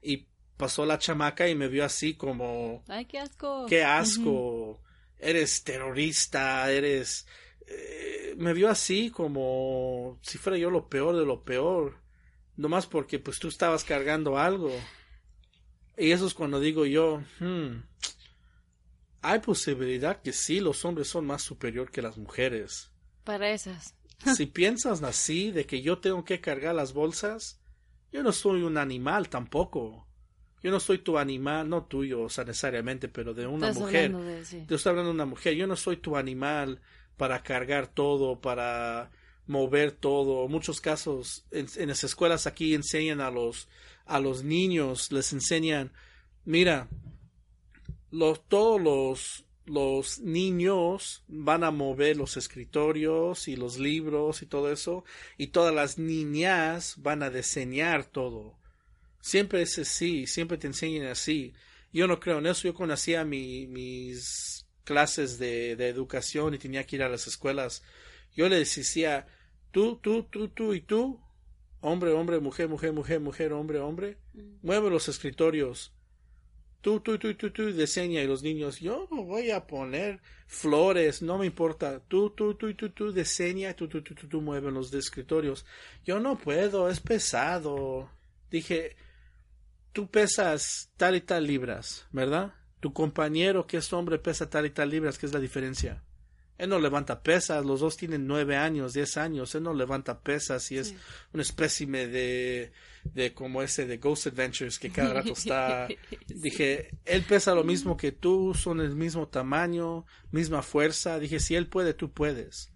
Y 0.01 0.25
pasó 0.57 0.83
la 0.83 0.97
chamaca 0.97 1.47
y 1.47 1.53
me 1.53 1.67
vio 1.67 1.85
así 1.85 2.15
como... 2.15 2.83
¡Ay, 2.87 3.05
qué 3.05 3.19
asco! 3.19 3.67
¡Qué 3.69 3.83
asco! 3.83 4.81
Eres 5.19 5.63
terrorista, 5.63 6.71
eres... 6.71 7.27
Eh, 7.67 8.33
me 8.35 8.53
vio 8.53 8.67
así 8.67 9.11
como 9.11 10.17
si 10.23 10.39
fuera 10.39 10.57
yo 10.57 10.71
lo 10.71 10.89
peor 10.89 11.15
de 11.15 11.23
lo 11.23 11.43
peor. 11.43 12.01
Nomás 12.55 12.87
porque 12.87 13.19
pues 13.19 13.37
tú 13.37 13.47
estabas 13.47 13.83
cargando 13.83 14.39
algo. 14.39 14.71
Y 15.95 16.09
eso 16.09 16.25
es 16.25 16.33
cuando 16.33 16.59
digo 16.59 16.87
yo, 16.87 17.21
hmm, 17.39 17.83
hay 19.21 19.39
posibilidad 19.39 20.19
que 20.23 20.33
sí, 20.33 20.61
los 20.61 20.83
hombres 20.83 21.09
son 21.09 21.27
más 21.27 21.43
superior 21.43 21.91
que 21.91 22.01
las 22.01 22.17
mujeres. 22.17 22.89
Para 23.23 23.51
esas. 23.51 23.93
si 24.35 24.47
piensas 24.47 25.03
así, 25.03 25.51
de 25.51 25.67
que 25.67 25.83
yo 25.83 25.99
tengo 25.99 26.25
que 26.25 26.41
cargar 26.41 26.73
las 26.73 26.91
bolsas, 26.91 27.61
yo 28.15 28.23
no 28.23 28.31
soy 28.31 28.63
un 28.63 28.77
animal 28.77 29.29
tampoco. 29.29 30.07
Yo 30.63 30.71
no 30.71 30.79
soy 30.79 30.99
tu 30.99 31.17
animal, 31.17 31.69
no 31.69 31.83
tuyo, 31.83 32.23
o 32.23 32.29
sea, 32.29 32.43
necesariamente, 32.43 33.07
pero 33.07 33.33
de 33.33 33.45
una 33.45 33.71
mujer. 33.71 34.11
Yo 34.67 34.75
estoy 34.75 34.89
hablando 34.89 35.09
de 35.11 35.15
una 35.15 35.25
mujer. 35.25 35.53
Yo 35.55 35.67
no 35.67 35.75
soy 35.75 35.97
tu 35.97 36.17
animal 36.17 36.81
para 37.17 37.43
cargar 37.43 37.87
todo, 37.87 38.39
para, 38.41 39.11
mover 39.47 39.91
todo. 39.91 40.47
muchos 40.47 40.81
casos 40.81 41.45
en, 41.51 41.87
las 41.87 42.03
escuelas 42.03 42.47
aquí 42.47 42.73
enseñan 42.73 43.21
a 43.21 43.29
los 43.29 43.67
a 44.05 44.19
los 44.19 44.43
niños, 44.43 45.11
les 45.11 45.33
enseñan, 45.33 45.91
mira, 46.43 46.87
los, 48.11 48.47
todos 48.47 48.79
los 48.79 49.45
los 49.65 50.19
niños 50.19 51.23
van 51.27 51.63
a 51.63 51.71
mover 51.71 52.17
los 52.17 52.37
escritorios 52.37 53.47
y 53.47 53.55
los 53.55 53.77
libros 53.77 54.41
y 54.41 54.45
todo 54.45 54.71
eso, 54.71 55.03
y 55.37 55.47
todas 55.47 55.73
las 55.73 55.97
niñas 55.97 56.95
van 56.97 57.23
a 57.23 57.29
diseñar 57.29 58.05
todo. 58.05 58.57
Siempre 59.21 59.63
es 59.63 59.79
así, 59.79 60.27
siempre 60.27 60.57
te 60.57 60.67
enseñan 60.67 61.07
así. 61.07 61.53
Yo 61.91 62.07
no 62.07 62.19
creo 62.19 62.37
en 62.37 62.45
eso. 62.45 62.67
Yo 62.67 62.73
conocía 62.75 63.25
mi, 63.25 63.65
mis 63.65 64.67
clases 64.83 65.39
de, 65.39 65.75
de 65.75 65.89
educación 65.89 66.53
y 66.53 66.59
tenía 66.59 66.85
que 66.85 66.97
ir 66.97 67.03
a 67.03 67.09
las 67.09 67.25
escuelas. 67.25 67.81
Yo 68.35 68.47
les 68.49 68.75
decía, 68.75 69.25
tú, 69.71 69.97
tú, 69.97 70.23
tú, 70.23 70.49
tú 70.49 70.73
y 70.73 70.81
tú, 70.81 71.19
hombre, 71.81 72.11
hombre, 72.11 72.39
mujer, 72.39 72.69
mujer, 72.69 72.93
mujer, 72.93 73.19
mujer, 73.19 73.53
hombre, 73.53 73.79
hombre, 73.79 74.17
mm. 74.33 74.57
mueve 74.61 74.89
los 74.89 75.07
escritorios. 75.07 75.94
Tú, 76.85 76.99
tú, 76.99 77.17
tú, 77.17 77.33
tú, 77.33 77.49
tú, 77.49 77.73
diseña 77.73 78.21
y 78.21 78.27
los 78.27 78.43
niños, 78.43 78.79
yo 78.79 79.07
voy 79.09 79.49
a 79.49 79.65
poner 79.65 80.21
flores, 80.45 81.23
no 81.23 81.39
me 81.39 81.47
importa. 81.47 81.99
Tú, 81.99 82.29
tú, 82.29 82.53
tú, 82.53 82.75
tú, 82.75 82.91
tú, 82.91 83.11
diseña, 83.11 83.73
tú, 83.73 83.87
tú, 83.87 84.03
tú, 84.03 84.13
tú, 84.13 84.27
tú, 84.27 84.39
mueve 84.39 84.69
los 84.69 84.93
escritorios. 84.93 85.65
Yo 86.03 86.19
no 86.19 86.37
puedo, 86.37 86.87
es 86.87 86.99
pesado. 86.99 88.11
Dije, 88.51 88.95
tú 89.93 90.11
pesas 90.11 90.91
tal 90.95 91.15
y 91.15 91.21
tal 91.21 91.47
libras, 91.47 92.05
¿verdad? 92.11 92.53
Tu 92.81 92.93
compañero 92.93 93.65
que 93.65 93.77
es 93.77 93.91
hombre 93.91 94.19
pesa 94.19 94.47
tal 94.47 94.67
y 94.67 94.69
tal 94.69 94.91
libras, 94.91 95.17
¿qué 95.17 95.25
es 95.25 95.33
la 95.33 95.39
diferencia? 95.39 96.03
Él 96.57 96.69
no 96.69 96.79
levanta 96.79 97.21
pesas, 97.21 97.65
los 97.65 97.81
dos 97.81 97.97
tienen 97.97 98.27
nueve 98.27 98.55
años, 98.55 98.93
diez 98.93 99.17
años, 99.17 99.53
él 99.55 99.63
no 99.63 99.73
levanta 99.73 100.21
pesas 100.21 100.71
y 100.71 100.77
es 100.77 100.95
un 101.33 101.41
espécime 101.41 102.07
de, 102.07 102.71
de 103.03 103.33
como 103.33 103.61
ese 103.61 103.85
de 103.85 103.97
Ghost 103.97 104.27
Adventures 104.27 104.79
que 104.79 104.89
cada 104.89 105.15
rato 105.15 105.33
está. 105.33 105.87
Dije, 106.27 106.91
él 107.03 107.23
pesa 107.23 107.53
lo 107.53 107.65
mismo 107.65 107.97
que 107.97 108.13
tú, 108.13 108.53
son 108.53 108.79
el 108.79 108.95
mismo 108.95 109.27
tamaño, 109.27 110.05
misma 110.31 110.61
fuerza. 110.61 111.19
Dije, 111.19 111.39
si 111.39 111.55
él 111.55 111.67
puede, 111.67 111.93
tú 111.93 112.13
puedes. 112.13 112.71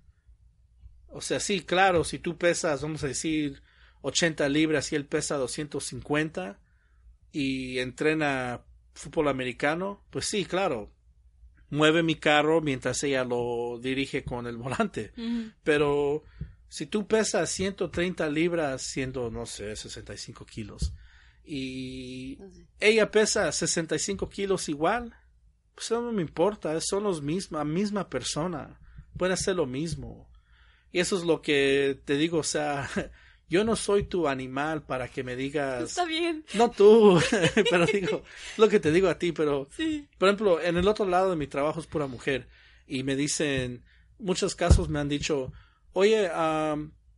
O 1.07 1.21
sea, 1.21 1.39
sí, 1.39 1.61
claro, 1.61 2.03
si 2.03 2.19
tú 2.19 2.37
pesas, 2.37 2.81
vamos 2.81 3.03
a 3.03 3.07
decir, 3.07 3.63
80 4.01 4.47
libras 4.49 4.91
y 4.91 4.95
él 4.95 5.05
pesa 5.05 5.37
250, 5.37 6.59
y 7.31 7.79
entrena 7.79 8.61
fútbol 8.93 9.27
americano, 9.27 10.03
pues 10.09 10.25
sí, 10.25 10.45
claro, 10.45 10.91
mueve 11.69 12.03
mi 12.03 12.15
carro 12.15 12.61
mientras 12.61 13.03
ella 13.03 13.23
lo 13.23 13.79
dirige 13.81 14.23
con 14.23 14.47
el 14.47 14.57
volante. 14.57 15.11
Pero 15.63 16.23
si 16.67 16.85
tú 16.85 17.07
pesas 17.07 17.49
130 17.49 18.29
libras 18.29 18.81
siendo, 18.81 19.29
no 19.31 19.45
sé, 19.45 19.75
65 19.75 20.45
kilos 20.45 20.93
y 21.51 22.37
ella 22.79 23.09
pesa 23.09 23.51
65 23.51 24.29
kilos 24.29 24.69
igual, 24.69 25.15
pues 25.73 25.89
no 25.89 26.11
me 26.11 26.21
importa, 26.21 26.79
son 26.79 27.03
los 27.03 27.23
mismos, 27.23 27.57
la 27.57 27.65
misma 27.65 28.07
persona, 28.07 28.79
pueden 29.17 29.33
hacer 29.33 29.55
lo 29.55 29.65
mismo. 29.65 30.29
Y 30.91 30.99
eso 30.99 31.17
es 31.17 31.23
lo 31.23 31.41
que 31.41 31.99
te 32.05 32.17
digo, 32.17 32.37
o 32.37 32.43
sea, 32.43 32.87
yo 33.49 33.63
no 33.63 33.75
soy 33.75 34.03
tu 34.03 34.27
animal 34.27 34.83
para 34.83 35.07
que 35.07 35.23
me 35.23 35.35
digas. 35.35 35.83
Está 35.83 36.05
bien. 36.05 36.45
No 36.53 36.69
tú, 36.69 37.19
pero 37.69 37.85
digo, 37.91 38.23
lo 38.57 38.69
que 38.69 38.79
te 38.79 38.91
digo 38.91 39.09
a 39.09 39.17
ti, 39.17 39.31
pero. 39.31 39.67
Sí. 39.75 40.07
Por 40.17 40.29
ejemplo, 40.29 40.61
en 40.61 40.77
el 40.77 40.87
otro 40.87 41.05
lado 41.05 41.31
de 41.31 41.35
mi 41.35 41.47
trabajo 41.47 41.79
es 41.79 41.87
pura 41.87 42.07
mujer. 42.07 42.47
Y 42.85 43.03
me 43.03 43.15
dicen, 43.15 43.83
muchos 44.19 44.55
casos 44.55 44.89
me 44.89 44.99
han 44.99 45.09
dicho, 45.09 45.51
oye, 45.93 46.29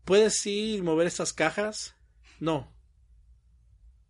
¿puedes 0.05 0.45
ir 0.45 0.79
y 0.79 0.81
mover 0.81 1.07
estas 1.07 1.33
cajas? 1.33 1.95
No. 2.39 2.73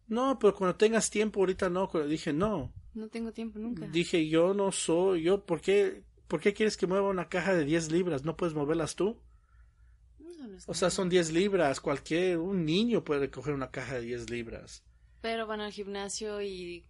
No, 0.08 0.40
pero 0.40 0.56
cuando 0.56 0.76
tengas 0.76 1.10
tiempo, 1.10 1.40
ahorita 1.40 1.70
no. 1.70 1.90
Dije, 2.08 2.34
no. 2.34 2.74
No 2.94 3.08
tengo 3.08 3.32
tiempo 3.32 3.60
nunca. 3.60 3.88
Dije, 3.88 4.28
yo 4.28 4.54
no 4.54 4.72
soy, 4.72 5.24
yo, 5.24 5.46
¿por 5.46 5.62
qué, 5.62 6.04
¿por 6.28 6.42
qué 6.42 6.54
quieres 6.54 6.78
que 6.78 6.88
mueva 6.88 7.10
una 7.10 7.30
caja 7.30 7.54
de 7.54 7.64
10 7.64 7.92
libras? 7.92 8.26
¿No 8.26 8.36
puedes 8.36 8.54
moverlas 8.54 8.96
tú? 8.96 9.18
O 10.68 10.74
sea, 10.74 10.90
son 10.90 11.10
10 11.10 11.32
libras. 11.32 11.80
Cualquier, 11.80 12.38
un 12.38 12.66
niño 12.66 13.04
puede 13.04 13.30
coger 13.30 13.54
una 13.54 13.72
caja 13.72 13.96
de 13.96 14.02
10 14.02 14.30
libras. 14.30 14.84
Pero 15.22 15.48
van 15.48 15.62
al 15.62 15.72
gimnasio 15.72 16.42
y 16.42 16.86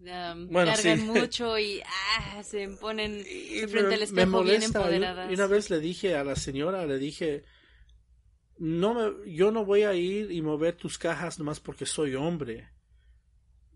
um, 0.00 0.48
cargan 0.52 1.06
mucho 1.06 1.58
y 1.58 1.82
ah, 1.86 2.42
se 2.42 2.68
ponen 2.68 3.24
frente 3.68 3.94
al 3.94 4.02
espejo 4.02 4.42
bien 4.42 4.62
empoderadas. 4.62 5.30
Y 5.30 5.34
una 5.34 5.46
vez 5.46 5.70
le 5.70 5.80
dije 5.80 6.16
a 6.16 6.24
la 6.24 6.36
señora, 6.36 6.86
le 6.86 6.98
dije, 6.98 7.44
no 8.58 8.94
me, 8.94 9.32
yo 9.32 9.50
no 9.50 9.64
voy 9.64 9.82
a 9.82 9.94
ir 9.94 10.30
y 10.30 10.42
mover 10.42 10.76
tus 10.76 10.98
cajas 10.98 11.38
nomás 11.38 11.60
porque 11.60 11.86
soy 11.86 12.14
hombre 12.14 12.68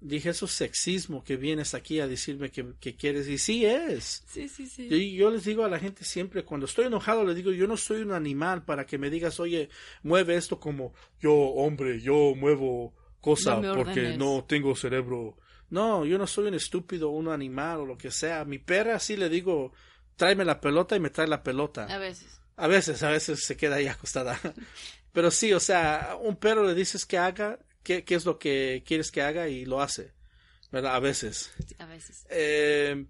dije, 0.05 0.31
eso 0.31 0.45
es 0.45 0.53
sexismo 0.53 1.25
que 1.25 1.37
vienes 1.37 1.75
aquí 1.75 1.99
a 1.99 2.07
decirme 2.07 2.51
que, 2.51 2.97
quieres. 2.97 3.27
Y 3.27 3.39
sí 3.39 3.65
es. 3.65 4.23
Sí, 4.27 4.49
sí, 4.49 4.67
sí. 4.67 4.87
Y 4.91 5.17
yo 5.17 5.31
les 5.31 5.45
digo 5.45 5.65
a 5.65 5.69
la 5.69 5.79
gente 5.79 6.05
siempre, 6.05 6.45
cuando 6.45 6.67
estoy 6.67 6.87
enojado, 6.87 7.25
les 7.25 7.37
digo, 7.37 7.51
yo 7.53 7.67
no 7.67 7.77
soy 7.77 8.03
un 8.03 8.13
animal 8.13 8.65
para 8.65 8.85
que 8.85 8.99
me 8.99 9.11
digas, 9.11 9.41
oye, 9.41 9.71
mueve 10.03 10.37
esto 10.37 10.61
como 10.61 10.93
yo, 11.21 11.33
hombre, 11.35 12.01
yo 12.01 12.35
muevo 12.37 12.95
cosa 13.21 13.61
porque 13.61 14.17
no 14.19 14.45
tengo 14.47 14.77
cerebro. 14.77 15.39
No, 15.71 16.05
yo 16.05 16.19
no 16.19 16.27
soy 16.27 16.49
un 16.49 16.55
estúpido, 16.55 17.09
un 17.09 17.29
animal 17.29 17.81
o 17.81 17.87
lo 17.87 17.97
que 17.97 18.11
sea. 18.11 18.45
Mi 18.45 18.59
perra 18.59 18.99
sí 18.99 19.17
le 19.17 19.31
digo, 19.31 19.73
tráeme 20.17 20.45
la 20.45 20.61
pelota 20.61 20.95
y 20.95 21.01
me 21.01 21.11
trae 21.11 21.27
la 21.27 21.43
pelota. 21.43 21.87
A 21.87 21.99
veces. 21.99 22.41
A 22.57 22.69
veces, 22.69 23.03
a 23.03 23.09
veces 23.09 23.43
se 23.43 23.57
queda 23.57 23.77
ahí 23.77 23.89
acostada. 23.89 24.39
Pero 25.13 25.31
sí, 25.31 25.53
o 25.55 25.61
sea, 25.61 26.19
un 26.21 26.37
perro 26.37 26.65
le 26.65 26.75
dices 26.75 27.07
que 27.07 27.17
haga 27.17 27.59
qué, 27.85 28.05
qué 28.05 28.17
es 28.17 28.25
lo 28.25 28.39
que 28.39 28.83
quieres 28.85 29.13
que 29.13 29.23
haga 29.23 29.49
y 29.49 29.65
lo 29.65 29.81
hace. 29.81 30.13
¿Verdad? 30.73 30.97
A 30.97 31.01
veces. 31.01 31.53
A 31.79 31.87
veces. 31.87 32.27
Eh, 32.31 33.07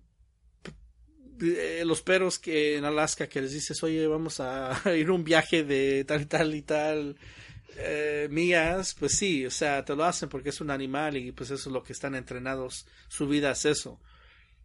eh, 1.41 1.83
los 1.87 2.03
perros 2.03 2.39
que 2.39 2.77
en 2.77 2.85
Alaska 2.85 3.27
que 3.27 3.41
les 3.41 3.53
dices, 3.53 3.83
oye, 3.83 4.07
vamos 4.07 4.41
a 4.41 4.79
ir 4.97 5.11
un 5.11 5.25
viaje 5.25 5.65
de 5.65 6.05
tal 6.05 6.23
y 6.23 6.27
tal 6.27 6.55
y 6.55 6.63
tal 6.63 7.17
eh, 7.77 8.29
mías, 8.31 8.95
pues 8.99 9.17
sí, 9.17 9.45
o 9.47 9.51
sea, 9.51 9.85
te 9.85 9.97
lo 9.97 10.05
hacen 10.05 10.29
porque 10.29 10.51
es 10.51 10.61
un 10.61 10.71
animal 10.71 11.17
y 11.17 11.33
pues 11.33 11.51
eso 11.51 11.69
es 11.69 11.73
lo 11.73 11.83
que 11.83 11.93
están 11.93 12.15
entrenados, 12.15 12.87
su 13.09 13.27
vida 13.27 13.51
es 13.51 13.65
eso. 13.65 14.01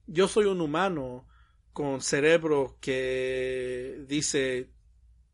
Yo 0.06 0.28
soy 0.28 0.46
un 0.46 0.62
humano 0.62 1.28
con 1.74 2.02
cerebro 2.02 2.78
que 2.80 4.04
dice, 4.08 4.70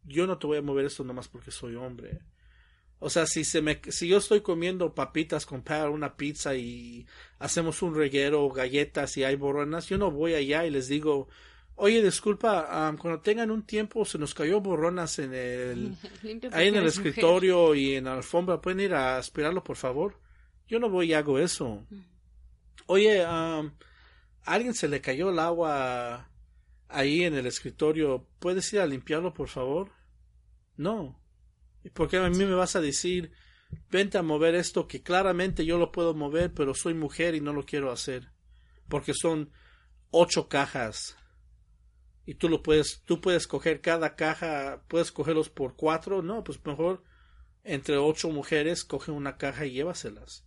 yo 0.04 0.28
no 0.28 0.38
te 0.38 0.48
voy 0.48 0.58
a 0.60 0.62
mover 0.62 0.86
esto 0.86 1.04
nomás 1.04 1.28
porque 1.28 1.52
soy 1.52 1.76
hombre. 1.76 2.22
O 3.00 3.10
sea, 3.10 3.26
si, 3.26 3.44
se 3.44 3.62
me, 3.62 3.82
si 3.90 4.08
yo 4.08 4.18
estoy 4.18 4.42
comiendo 4.42 4.96
papitas 4.96 5.46
con 5.46 5.64
una 5.92 6.16
pizza 6.16 6.56
y 6.56 7.06
hacemos 7.40 7.82
un 7.82 7.94
reguero, 7.94 8.50
galletas 8.50 9.18
y 9.18 9.24
hay 9.24 9.36
borronas, 9.36 9.88
yo 9.88 9.98
no 9.98 10.12
voy 10.12 10.34
allá 10.34 10.66
y 10.66 10.72
les 10.72 10.88
digo, 10.88 11.28
oye, 11.76 12.02
disculpa, 12.02 12.96
cuando 13.00 13.22
tengan 13.22 13.52
un 13.52 13.64
tiempo 13.64 14.06
se 14.06 14.18
nos 14.18 14.34
cayó 14.34 14.62
borronas 14.62 15.20
en 15.20 15.34
el, 15.34 15.96
ahí 16.54 16.70
en 16.70 16.76
el 16.76 16.86
escritorio 16.86 17.76
y 17.76 17.96
en 17.96 18.06
la 18.06 18.14
alfombra, 18.14 18.62
¿pueden 18.62 18.80
ir 18.80 18.94
a 18.94 19.18
aspirarlo, 19.18 19.64
por 19.64 19.76
favor? 19.76 20.20
Yo 20.68 20.80
no 20.80 20.90
voy 20.90 21.12
y 21.12 21.14
hago 21.14 21.38
eso. 21.38 21.86
Oye, 22.88 23.24
a 23.24 23.62
alguien 24.44 24.74
se 24.74 24.88
le 24.88 25.02
cayó 25.02 25.30
el 25.30 25.40
agua 25.40 26.30
ahí 26.88 27.24
en 27.24 27.36
el 27.36 27.46
escritorio, 27.46 28.28
¿puedes 28.40 28.72
ir 28.74 28.80
a 28.80 28.88
limpiarlo, 28.88 29.34
por 29.34 29.50
favor? 29.50 29.92
No. 30.78 31.20
Porque 31.94 32.18
a 32.18 32.30
mí 32.30 32.46
me 32.46 32.56
vas 32.56 32.76
a 32.76 32.82
decir, 32.82 33.32
vente 33.90 34.18
a 34.18 34.24
mover 34.24 34.56
esto 34.56 34.88
que 34.88 35.04
claramente 35.04 35.66
yo 35.66 35.78
lo 35.78 35.92
puedo 35.92 36.14
mover, 36.14 36.54
pero 36.54 36.74
soy 36.74 36.94
mujer 36.94 37.36
y 37.36 37.42
no 37.42 37.54
lo 37.54 37.66
quiero 37.66 37.92
hacer. 37.92 38.32
Porque 38.90 39.14
son 39.14 39.52
ocho 40.12 40.48
cajas. 40.48 41.18
Y 42.26 42.36
tú 42.36 42.50
lo 42.50 42.64
puedes, 42.64 43.04
tú 43.06 43.22
puedes 43.22 43.48
coger 43.48 43.82
cada 43.82 44.16
caja, 44.16 44.84
puedes 44.88 45.12
cogerlos 45.12 45.50
por 45.50 45.76
cuatro, 45.76 46.22
no, 46.22 46.44
pues 46.44 46.64
mejor 46.66 47.04
entre 47.64 47.98
ocho 47.98 48.30
mujeres 48.30 48.84
coge 48.84 49.12
una 49.12 49.38
caja 49.38 49.66
y 49.66 49.74
llévaselas. 49.74 50.46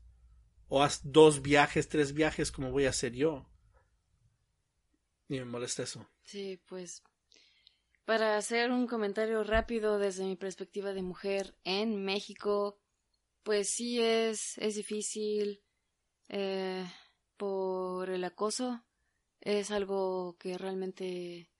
O 0.68 0.82
haz 0.82 1.00
dos 1.04 1.42
viajes, 1.42 1.88
tres 1.88 2.14
viajes 2.14 2.50
como 2.50 2.70
voy 2.70 2.86
a 2.86 2.90
hacer 2.90 3.12
yo. 3.12 3.48
Ni 5.28 5.38
me 5.38 5.44
molesta 5.44 5.82
eso. 5.82 6.08
Sí, 6.24 6.60
pues 6.66 7.02
para 8.08 8.38
hacer 8.38 8.70
un 8.70 8.86
comentario 8.86 9.44
rápido 9.44 9.98
desde 9.98 10.24
mi 10.24 10.34
perspectiva 10.34 10.94
de 10.94 11.02
mujer 11.02 11.54
en 11.64 12.02
México, 12.06 12.78
pues 13.42 13.68
sí 13.68 14.00
es, 14.00 14.56
es 14.56 14.76
difícil 14.76 15.60
eh, 16.30 16.86
por 17.36 18.08
el 18.08 18.24
acoso. 18.24 18.82
Es 19.42 19.70
algo 19.70 20.38
que 20.38 20.56
realmente 20.56 21.50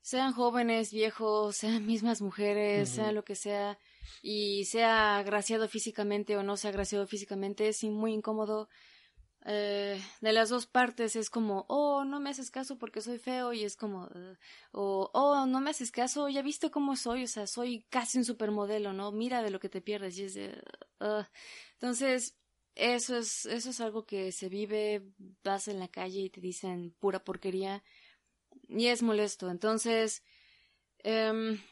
sean 0.00 0.32
jóvenes, 0.32 0.92
viejos, 0.92 1.54
sean 1.54 1.86
mismas 1.86 2.20
mujeres, 2.20 2.88
sea 2.88 3.12
lo 3.12 3.24
que 3.24 3.36
sea, 3.36 3.78
y 4.22 4.64
sea 4.64 5.18
agraciado 5.18 5.68
físicamente 5.68 6.36
o 6.36 6.42
no 6.42 6.56
sea 6.56 6.70
agraciado 6.70 7.06
físicamente, 7.06 7.68
es 7.68 7.84
muy 7.84 8.12
incómodo 8.12 8.68
eh, 9.48 10.02
de 10.20 10.32
las 10.32 10.48
dos 10.48 10.66
partes 10.66 11.14
es 11.14 11.30
como, 11.30 11.66
oh, 11.68 12.04
no 12.04 12.18
me 12.18 12.30
haces 12.30 12.50
caso 12.50 12.78
porque 12.78 13.00
soy 13.00 13.18
feo 13.18 13.52
y 13.52 13.62
es 13.62 13.76
como, 13.76 14.10
o, 14.72 15.08
oh, 15.14 15.46
no 15.46 15.60
me 15.60 15.70
haces 15.70 15.92
caso, 15.92 16.28
ya 16.28 16.42
viste 16.42 16.68
cómo 16.72 16.96
soy, 16.96 17.22
o 17.22 17.28
sea, 17.28 17.46
soy 17.46 17.86
casi 17.88 18.18
un 18.18 18.24
supermodelo, 18.24 18.92
¿no? 18.92 19.12
Mira 19.12 19.42
de 19.42 19.50
lo 19.50 19.60
que 19.60 19.68
te 19.68 19.80
pierdes 19.80 20.18
y 20.18 20.24
es 20.24 20.34
de, 20.34 20.60
entonces, 21.74 22.36
eso 22.74 23.16
es, 23.16 23.46
eso 23.46 23.70
es 23.70 23.80
algo 23.80 24.04
que 24.04 24.32
se 24.32 24.48
vive, 24.48 25.04
vas 25.44 25.68
en 25.68 25.78
la 25.78 25.88
calle 25.88 26.22
y 26.22 26.30
te 26.30 26.40
dicen 26.40 26.96
pura 26.98 27.22
porquería 27.22 27.84
y 28.68 28.88
es 28.88 29.04
molesto, 29.04 29.48
entonces, 29.48 30.24
em, 31.04 31.62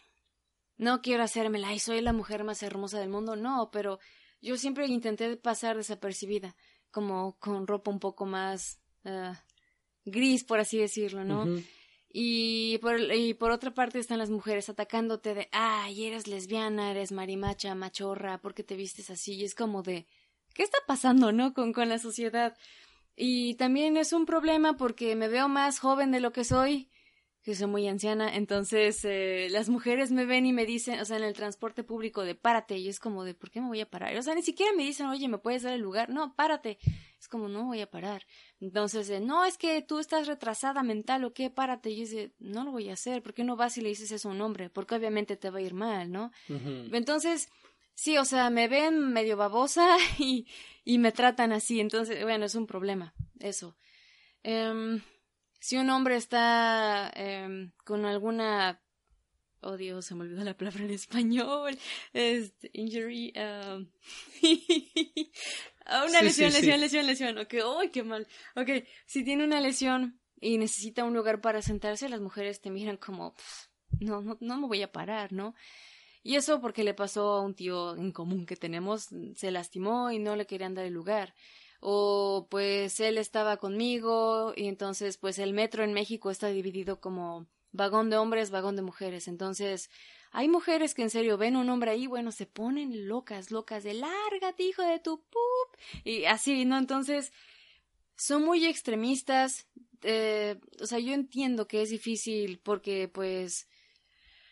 no 0.77 1.03
quiero 1.03 1.25
hacérmela 1.25 1.75
y 1.75 1.81
soy 1.81 2.01
la 2.03 2.13
mujer 2.13 2.45
más 2.45 2.63
hermosa 2.63 3.01
del 3.01 3.09
mundo, 3.09 3.35
no, 3.35 3.71
pero 3.73 3.99
yo 4.41 4.57
siempre 4.59 4.87
intenté 4.87 5.37
pasar 5.37 5.77
desapercibida 5.77 6.55
como 6.95 7.37
con 7.41 7.67
ropa 7.67 7.91
un 7.91 7.99
poco 7.99 8.25
más 8.25 8.79
uh, 9.05 9.35
gris, 10.05 10.45
por 10.45 10.61
así 10.61 10.79
decirlo, 10.79 11.25
¿no? 11.25 11.45
y, 12.09 12.79
por, 12.79 13.01
y 13.01 13.35
por 13.35 13.51
otra 13.51 13.75
parte 13.75 13.99
están 13.99 14.19
las 14.19 14.31
mujeres 14.31 14.69
atacándote 14.69 15.35
de, 15.35 15.49
ay, 15.51 16.05
eres 16.05 16.29
lesbiana, 16.29 16.93
eres 16.93 17.11
marimacha, 17.11 17.75
machorra, 17.75 18.39
¿por 18.39 18.55
qué 18.55 18.63
te 18.63 18.77
vistes 18.77 19.11
así? 19.11 19.35
Y 19.35 19.45
es 19.45 19.57
como 19.57 19.83
de, 19.83 20.07
¿qué 20.55 20.63
está 20.63 20.79
pasando, 20.87 21.33
no? 21.33 21.53
Con, 21.53 21.73
con 21.73 21.89
la 21.89 21.99
sociedad. 21.99 22.57
Y 23.17 23.55
también 23.55 23.97
es 23.97 24.13
un 24.13 24.25
problema 24.25 24.77
porque 24.77 25.17
me 25.17 25.27
veo 25.27 25.49
más 25.49 25.81
joven 25.81 26.13
de 26.13 26.21
lo 26.21 26.31
que 26.31 26.45
soy 26.45 26.89
que 27.45 27.55
soy 27.55 27.67
muy 27.67 27.87
anciana, 27.89 28.35
entonces 28.35 29.05
eh, 29.05 29.49
las 29.51 29.69
mujeres 29.69 30.11
me 30.11 30.25
ven 30.25 30.47
y 30.47 30.55
me 30.55 30.65
dicen, 30.65 30.99
o 30.99 31.05
sea, 31.05 31.19
en 31.19 31.25
el 31.25 31.35
transporte 31.35 31.85
público 31.85 32.25
de 32.25 32.35
párate, 32.35 32.79
y 32.79 32.89
es 32.89 32.99
como 32.99 33.23
de, 33.23 33.35
¿por 33.35 33.51
qué 33.51 33.61
me 33.61 33.69
voy 33.69 33.83
a 33.83 33.91
parar? 33.91 34.17
O 34.17 34.23
sea, 34.23 34.35
ni 34.35 34.41
siquiera 34.41 34.73
me 34.75 34.83
dicen, 34.83 35.07
oye, 35.07 35.29
¿me 35.29 35.37
puedes 35.37 35.63
dar 35.63 35.75
el 35.75 35.83
lugar? 35.83 36.09
No, 36.09 36.35
párate. 36.35 36.79
Es 37.21 37.29
como, 37.29 37.49
no 37.49 37.67
voy 37.67 37.83
a 37.83 37.91
parar. 37.91 38.27
Entonces, 38.61 39.21
no, 39.21 39.45
es 39.45 39.59
que 39.59 39.83
tú 39.83 39.99
estás 39.99 40.27
retrasada 40.27 40.83
mental 40.83 41.23
o 41.25 41.35
qué, 41.35 41.51
párate. 41.51 41.91
Y 41.91 42.01
dice, 42.01 42.33
no 42.39 42.65
lo 42.65 42.73
voy 42.73 42.89
a 42.89 42.95
hacer, 42.95 43.23
¿por 43.23 43.35
qué 43.35 43.45
no 43.45 43.57
vas 43.57 43.77
y 43.77 43.83
le 43.83 43.91
dices 43.91 44.11
eso 44.11 44.31
a 44.31 44.33
un 44.33 44.41
hombre? 44.41 44.71
Porque 44.71 44.95
obviamente 44.95 45.37
te 45.37 45.51
va 45.51 45.59
a 45.59 45.63
ir 45.63 45.75
mal, 45.75 46.11
¿no? 46.11 46.33
Entonces, 46.49 47.51
sí, 47.95 48.17
o 48.17 48.25
sea, 48.25 48.49
me 48.49 48.69
ven 48.69 49.13
medio 49.13 49.37
babosa 49.37 49.99
y, 50.19 50.47
y 50.83 50.97
me 50.97 51.13
tratan 51.13 51.53
así, 51.53 51.81
entonces, 51.81 52.23
bueno, 52.23 52.47
es 52.47 52.55
un 52.55 52.67
problema, 52.67 53.13
eso. 53.39 53.77
Eh, 54.43 55.01
si 55.65 55.79
un 55.79 55.89
hombre 55.89 56.17
está 56.17 57.11
eh, 57.17 57.71
con 57.87 58.05
alguna 58.05 58.83
oh 59.63 59.79
Dios, 59.79 60.05
se 60.05 60.15
me 60.15 60.25
olvidó 60.25 60.45
la 60.45 60.55
palabra 60.55 60.85
en 60.85 60.91
español, 60.91 61.79
este, 62.13 62.71
injury, 62.75 63.33
um... 63.35 63.89
una 66.07 66.21
lesión, 66.21 66.53
lesión, 66.53 66.81
lesión, 66.83 67.07
lesión, 67.07 67.39
ok, 67.39 67.55
¡ay, 67.81 67.89
qué 67.89 68.03
mal! 68.03 68.29
Ok, 68.57 68.85
si 69.07 69.25
tiene 69.25 69.43
una 69.43 69.59
lesión 69.63 70.21
y 70.39 70.59
necesita 70.59 71.03
un 71.03 71.15
lugar 71.15 71.41
para 71.41 71.63
sentarse, 71.63 72.11
las 72.11 72.21
mujeres 72.21 72.61
te 72.61 72.71
miran 72.71 72.99
como, 72.99 73.35
no, 74.01 74.21
no, 74.21 74.37
no 74.43 74.61
me 74.61 74.67
voy 74.67 74.83
a 74.83 74.93
parar, 74.93 75.33
¿no? 75.33 75.55
Y 76.23 76.37
eso 76.37 76.61
porque 76.61 76.85
le 76.85 76.93
pasó 76.93 77.37
a 77.37 77.41
un 77.41 77.55
tío 77.55 77.97
en 77.97 78.13
común 78.13 78.45
que 78.45 78.57
tenemos, 78.57 79.09
se 79.35 79.51
lastimó 79.51 80.11
y 80.11 80.19
no 80.19 80.37
le 80.37 80.47
querían 80.47 80.75
dar 80.75 80.85
el 80.85 80.93
lugar 80.93 81.35
o 81.81 82.47
pues 82.51 83.01
él 83.01 83.19
estaba 83.19 83.57
conmigo 83.59 84.53
y 84.57 84.69
entonces 84.69 85.19
pues 85.19 85.39
el 85.39 85.53
metro 85.53 85.85
en 85.85 85.93
México 85.93 86.31
está 86.31 86.49
dividido 86.49 87.01
como 87.01 87.47
vagón 87.75 88.09
de 88.09 88.17
hombres, 88.17 88.51
vagón 88.51 88.77
de 88.77 88.83
mujeres. 88.83 89.29
Entonces, 89.29 89.91
hay 90.31 90.49
mujeres 90.49 90.95
que 90.95 91.03
en 91.03 91.11
serio 91.11 91.37
ven 91.37 91.57
un 91.57 91.69
hombre 91.69 91.91
ahí, 91.91 92.07
bueno, 92.07 92.33
se 92.33 92.47
ponen 92.47 93.09
locas, 93.09 93.51
locas 93.51 93.85
de 93.85 93.95
lárgate, 93.95 94.63
hijo 94.63 94.83
de 94.83 95.01
tu 95.01 95.19
pup. 95.19 95.79
Y 96.05 96.25
así, 96.25 96.65
¿no? 96.65 96.79
Entonces, 96.79 97.33
son 98.17 98.45
muy 98.45 98.65
extremistas. 98.65 99.67
Eh, 100.03 100.59
o 100.81 100.87
sea, 100.87 100.99
yo 101.01 101.13
entiendo 101.13 101.67
que 101.67 101.83
es 101.83 101.91
difícil 101.91 102.61
porque, 102.61 103.09
pues, 103.09 103.69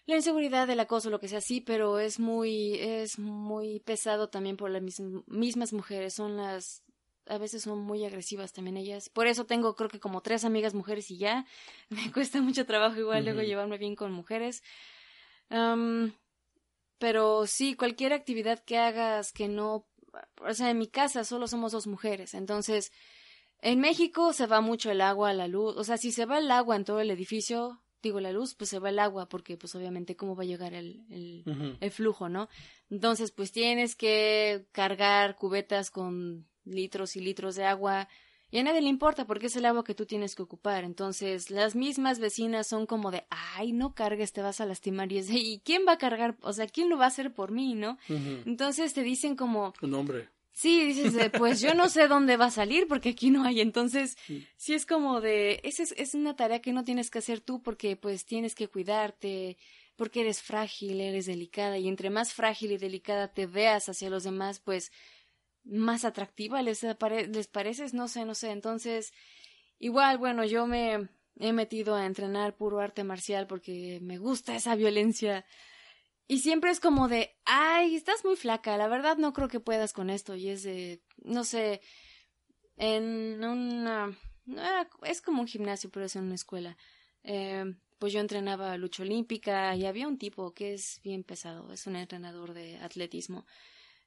la 0.06 0.16
inseguridad, 0.16 0.68
el 0.68 0.80
acoso, 0.80 1.10
lo 1.10 1.20
que 1.20 1.28
sea, 1.28 1.40
sí, 1.40 1.60
pero 1.60 2.00
es 2.00 2.18
muy, 2.18 2.74
es 2.74 3.18
muy 3.20 3.80
pesado 3.80 4.28
también 4.28 4.56
por 4.56 4.70
las 4.70 4.82
mismas 5.26 5.72
mujeres. 5.72 6.14
Son 6.14 6.36
las 6.36 6.82
a 7.26 7.38
veces 7.38 7.62
son 7.62 7.80
muy 7.80 8.04
agresivas 8.04 8.52
también 8.52 8.76
ellas. 8.76 9.08
Por 9.08 9.26
eso 9.26 9.46
tengo 9.46 9.74
creo 9.74 9.88
que 9.88 10.00
como 10.00 10.22
tres 10.22 10.44
amigas 10.44 10.74
mujeres 10.74 11.10
y 11.10 11.18
ya. 11.18 11.46
Me 11.88 12.10
cuesta 12.12 12.40
mucho 12.40 12.66
trabajo 12.66 12.98
igual 12.98 13.24
luego 13.24 13.42
llevarme 13.42 13.78
bien 13.78 13.96
con 13.96 14.12
mujeres. 14.12 14.62
pero 16.98 17.46
sí, 17.46 17.74
cualquier 17.74 18.12
actividad 18.12 18.62
que 18.64 18.78
hagas 18.78 19.32
que 19.32 19.48
no... 19.48 19.86
O 20.46 20.52
sea, 20.52 20.70
en 20.70 20.78
mi 20.78 20.88
casa 20.88 21.24
solo 21.24 21.46
somos 21.48 21.72
dos 21.72 21.86
mujeres. 21.86 22.34
Entonces, 22.34 22.92
en 23.60 23.80
México 23.80 24.32
se 24.32 24.46
va 24.46 24.60
mucho 24.60 24.90
el 24.90 25.00
agua, 25.00 25.32
la 25.32 25.48
luz. 25.48 25.76
O 25.76 25.84
sea, 25.84 25.96
si 25.96 26.12
se 26.12 26.26
va 26.26 26.38
el 26.38 26.50
agua 26.50 26.76
en 26.76 26.84
todo 26.84 27.00
el 27.00 27.10
edificio, 27.10 27.82
digo 28.02 28.20
la 28.20 28.32
luz, 28.32 28.54
pues 28.54 28.70
se 28.70 28.78
va 28.78 28.90
el 28.90 28.98
agua 28.98 29.28
porque 29.28 29.56
pues 29.56 29.74
obviamente 29.74 30.16
cómo 30.16 30.36
va 30.36 30.42
a 30.42 30.46
llegar 30.46 30.74
el, 30.74 31.06
el, 31.08 31.78
el 31.80 31.90
flujo, 31.90 32.28
¿no? 32.28 32.48
Entonces, 32.90 33.30
pues 33.30 33.52
tienes 33.52 33.96
que 33.96 34.66
cargar 34.72 35.36
cubetas 35.36 35.90
con 35.90 36.46
litros 36.64 37.16
y 37.16 37.20
litros 37.20 37.54
de 37.56 37.64
agua 37.64 38.08
y 38.52 38.58
a 38.58 38.62
nadie 38.62 38.82
le 38.82 38.90
importa 38.90 39.26
porque 39.26 39.46
es 39.46 39.56
el 39.56 39.64
agua 39.64 39.82
que 39.82 39.94
tú 39.94 40.04
tienes 40.04 40.34
que 40.34 40.42
ocupar. 40.42 40.84
Entonces, 40.84 41.50
las 41.50 41.74
mismas 41.74 42.18
vecinas 42.18 42.66
son 42.66 42.84
como 42.84 43.10
de, 43.10 43.24
ay, 43.30 43.72
no 43.72 43.94
cargues, 43.94 44.34
te 44.34 44.42
vas 44.42 44.60
a 44.60 44.66
lastimar. 44.66 45.10
Y 45.10 45.18
es 45.18 45.28
de, 45.28 45.38
¿y 45.38 45.60
quién 45.60 45.84
va 45.88 45.92
a 45.92 45.98
cargar? 45.98 46.36
O 46.42 46.52
sea, 46.52 46.66
¿quién 46.66 46.90
lo 46.90 46.98
va 46.98 47.06
a 47.06 47.08
hacer 47.08 47.32
por 47.32 47.50
mí, 47.50 47.74
no? 47.74 47.96
Entonces 48.10 48.92
te 48.92 49.02
dicen 49.02 49.36
como... 49.36 49.72
Un 49.80 49.94
hombre. 49.94 50.28
Sí, 50.52 50.84
dices, 50.84 51.14
pues 51.38 51.62
yo 51.62 51.72
no 51.72 51.88
sé 51.88 52.08
dónde 52.08 52.36
va 52.36 52.46
a 52.46 52.50
salir 52.50 52.86
porque 52.86 53.08
aquí 53.08 53.30
no 53.30 53.42
hay. 53.42 53.62
Entonces, 53.62 54.18
sí, 54.58 54.74
es 54.74 54.84
como 54.84 55.22
de, 55.22 55.62
esa 55.64 55.82
es, 55.82 55.92
es 55.96 56.12
una 56.12 56.36
tarea 56.36 56.60
que 56.60 56.74
no 56.74 56.84
tienes 56.84 57.08
que 57.08 57.20
hacer 57.20 57.40
tú 57.40 57.62
porque 57.62 57.96
pues 57.96 58.26
tienes 58.26 58.54
que 58.54 58.68
cuidarte, 58.68 59.56
porque 59.96 60.20
eres 60.20 60.42
frágil, 60.42 61.00
eres 61.00 61.24
delicada 61.24 61.78
y 61.78 61.88
entre 61.88 62.10
más 62.10 62.34
frágil 62.34 62.72
y 62.72 62.76
delicada 62.76 63.28
te 63.32 63.46
veas 63.46 63.88
hacia 63.88 64.10
los 64.10 64.24
demás, 64.24 64.60
pues 64.60 64.92
más 65.64 66.04
atractiva 66.04 66.62
les, 66.62 66.82
les 66.82 67.48
pareces, 67.48 67.94
no 67.94 68.08
sé, 68.08 68.24
no 68.24 68.34
sé. 68.34 68.50
Entonces, 68.50 69.12
igual, 69.78 70.18
bueno, 70.18 70.44
yo 70.44 70.66
me 70.66 71.08
he 71.38 71.52
metido 71.52 71.94
a 71.94 72.06
entrenar 72.06 72.56
puro 72.56 72.80
arte 72.80 73.04
marcial 73.04 73.46
porque 73.46 73.98
me 74.02 74.18
gusta 74.18 74.54
esa 74.54 74.74
violencia. 74.74 75.44
Y 76.28 76.38
siempre 76.38 76.70
es 76.70 76.80
como 76.80 77.08
de, 77.08 77.36
ay, 77.44 77.94
estás 77.94 78.24
muy 78.24 78.36
flaca, 78.36 78.76
la 78.76 78.88
verdad 78.88 79.16
no 79.18 79.32
creo 79.32 79.48
que 79.48 79.60
puedas 79.60 79.92
con 79.92 80.10
esto. 80.10 80.34
Y 80.34 80.48
es 80.48 80.62
de, 80.62 81.02
no 81.18 81.44
sé, 81.44 81.80
en 82.76 83.44
una... 83.44 84.16
es 85.04 85.20
como 85.20 85.42
un 85.42 85.48
gimnasio, 85.48 85.90
pero 85.90 86.06
es 86.06 86.16
en 86.16 86.24
una 86.24 86.34
escuela. 86.34 86.76
Eh, 87.24 87.64
pues 87.98 88.12
yo 88.12 88.20
entrenaba 88.20 88.76
lucha 88.76 89.04
olímpica 89.04 89.76
y 89.76 89.86
había 89.86 90.08
un 90.08 90.18
tipo 90.18 90.52
que 90.54 90.74
es 90.74 91.00
bien 91.04 91.22
pesado, 91.22 91.72
es 91.72 91.86
un 91.86 91.94
entrenador 91.94 92.52
de 92.52 92.78
atletismo 92.78 93.46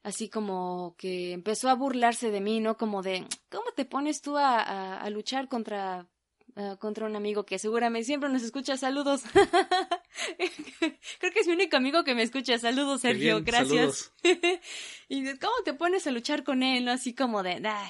así 0.05 0.29
como 0.29 0.95
que 0.99 1.33
empezó 1.33 1.67
a 1.67 1.73
burlarse 1.73 2.29
de 2.29 2.39
mí, 2.39 2.59
¿no? 2.59 2.77
Como 2.77 3.01
de, 3.01 3.25
¿cómo 3.49 3.71
te 3.75 3.85
pones 3.85 4.21
tú 4.21 4.37
a, 4.37 4.99
a, 4.99 5.09
luchar 5.09 5.47
contra, 5.49 6.07
uh, 6.55 6.77
contra 6.77 7.07
un 7.07 7.15
amigo 7.15 7.43
que 7.43 7.57
seguramente 7.57 8.05
siempre 8.05 8.29
nos 8.29 8.43
escucha? 8.43 8.77
Saludos. 8.77 9.23
Creo 11.19 11.33
que 11.33 11.39
es 11.39 11.47
mi 11.47 11.53
único 11.53 11.75
amigo 11.77 12.03
que 12.03 12.13
me 12.13 12.21
escucha. 12.21 12.59
Saludos, 12.59 13.01
Sergio, 13.01 13.43
gracias. 13.43 14.13
y 15.09 15.23
¿cómo 15.39 15.55
te 15.65 15.73
pones 15.73 16.05
a 16.05 16.11
luchar 16.11 16.43
con 16.43 16.61
él, 16.61 16.85
no? 16.85 16.91
Así 16.91 17.15
como 17.15 17.41
de, 17.41 17.59
nah. 17.59 17.89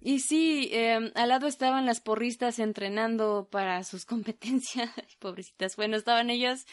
Y 0.00 0.20
sí, 0.20 0.70
eh, 0.72 1.12
al 1.14 1.28
lado 1.28 1.46
estaban 1.46 1.84
las 1.84 2.00
porristas 2.00 2.58
entrenando 2.58 3.48
para 3.50 3.84
sus 3.84 4.04
competencias. 4.06 4.90
Pobrecitas. 5.18 5.76
Bueno, 5.76 5.98
estaban 5.98 6.30
ellas 6.30 6.64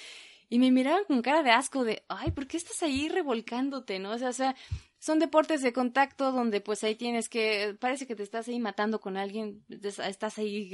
y 0.49 0.59
me 0.59 0.71
miraban 0.71 1.03
con 1.05 1.21
cara 1.21 1.43
de 1.43 1.51
asco 1.51 1.83
de, 1.83 2.03
ay, 2.07 2.31
¿por 2.31 2.47
qué 2.47 2.57
estás 2.57 2.81
ahí 2.83 3.09
revolcándote, 3.09 3.99
no? 3.99 4.11
O 4.11 4.17
sea, 4.17 4.29
o 4.29 4.33
sea, 4.33 4.55
son 4.99 5.19
deportes 5.19 5.61
de 5.61 5.73
contacto 5.73 6.31
donde 6.31 6.61
pues 6.61 6.83
ahí 6.83 6.95
tienes 6.95 7.29
que, 7.29 7.75
parece 7.79 8.07
que 8.07 8.15
te 8.15 8.23
estás 8.23 8.47
ahí 8.47 8.59
matando 8.59 8.99
con 8.99 9.17
alguien, 9.17 9.63
estás 9.69 10.37
ahí 10.37 10.71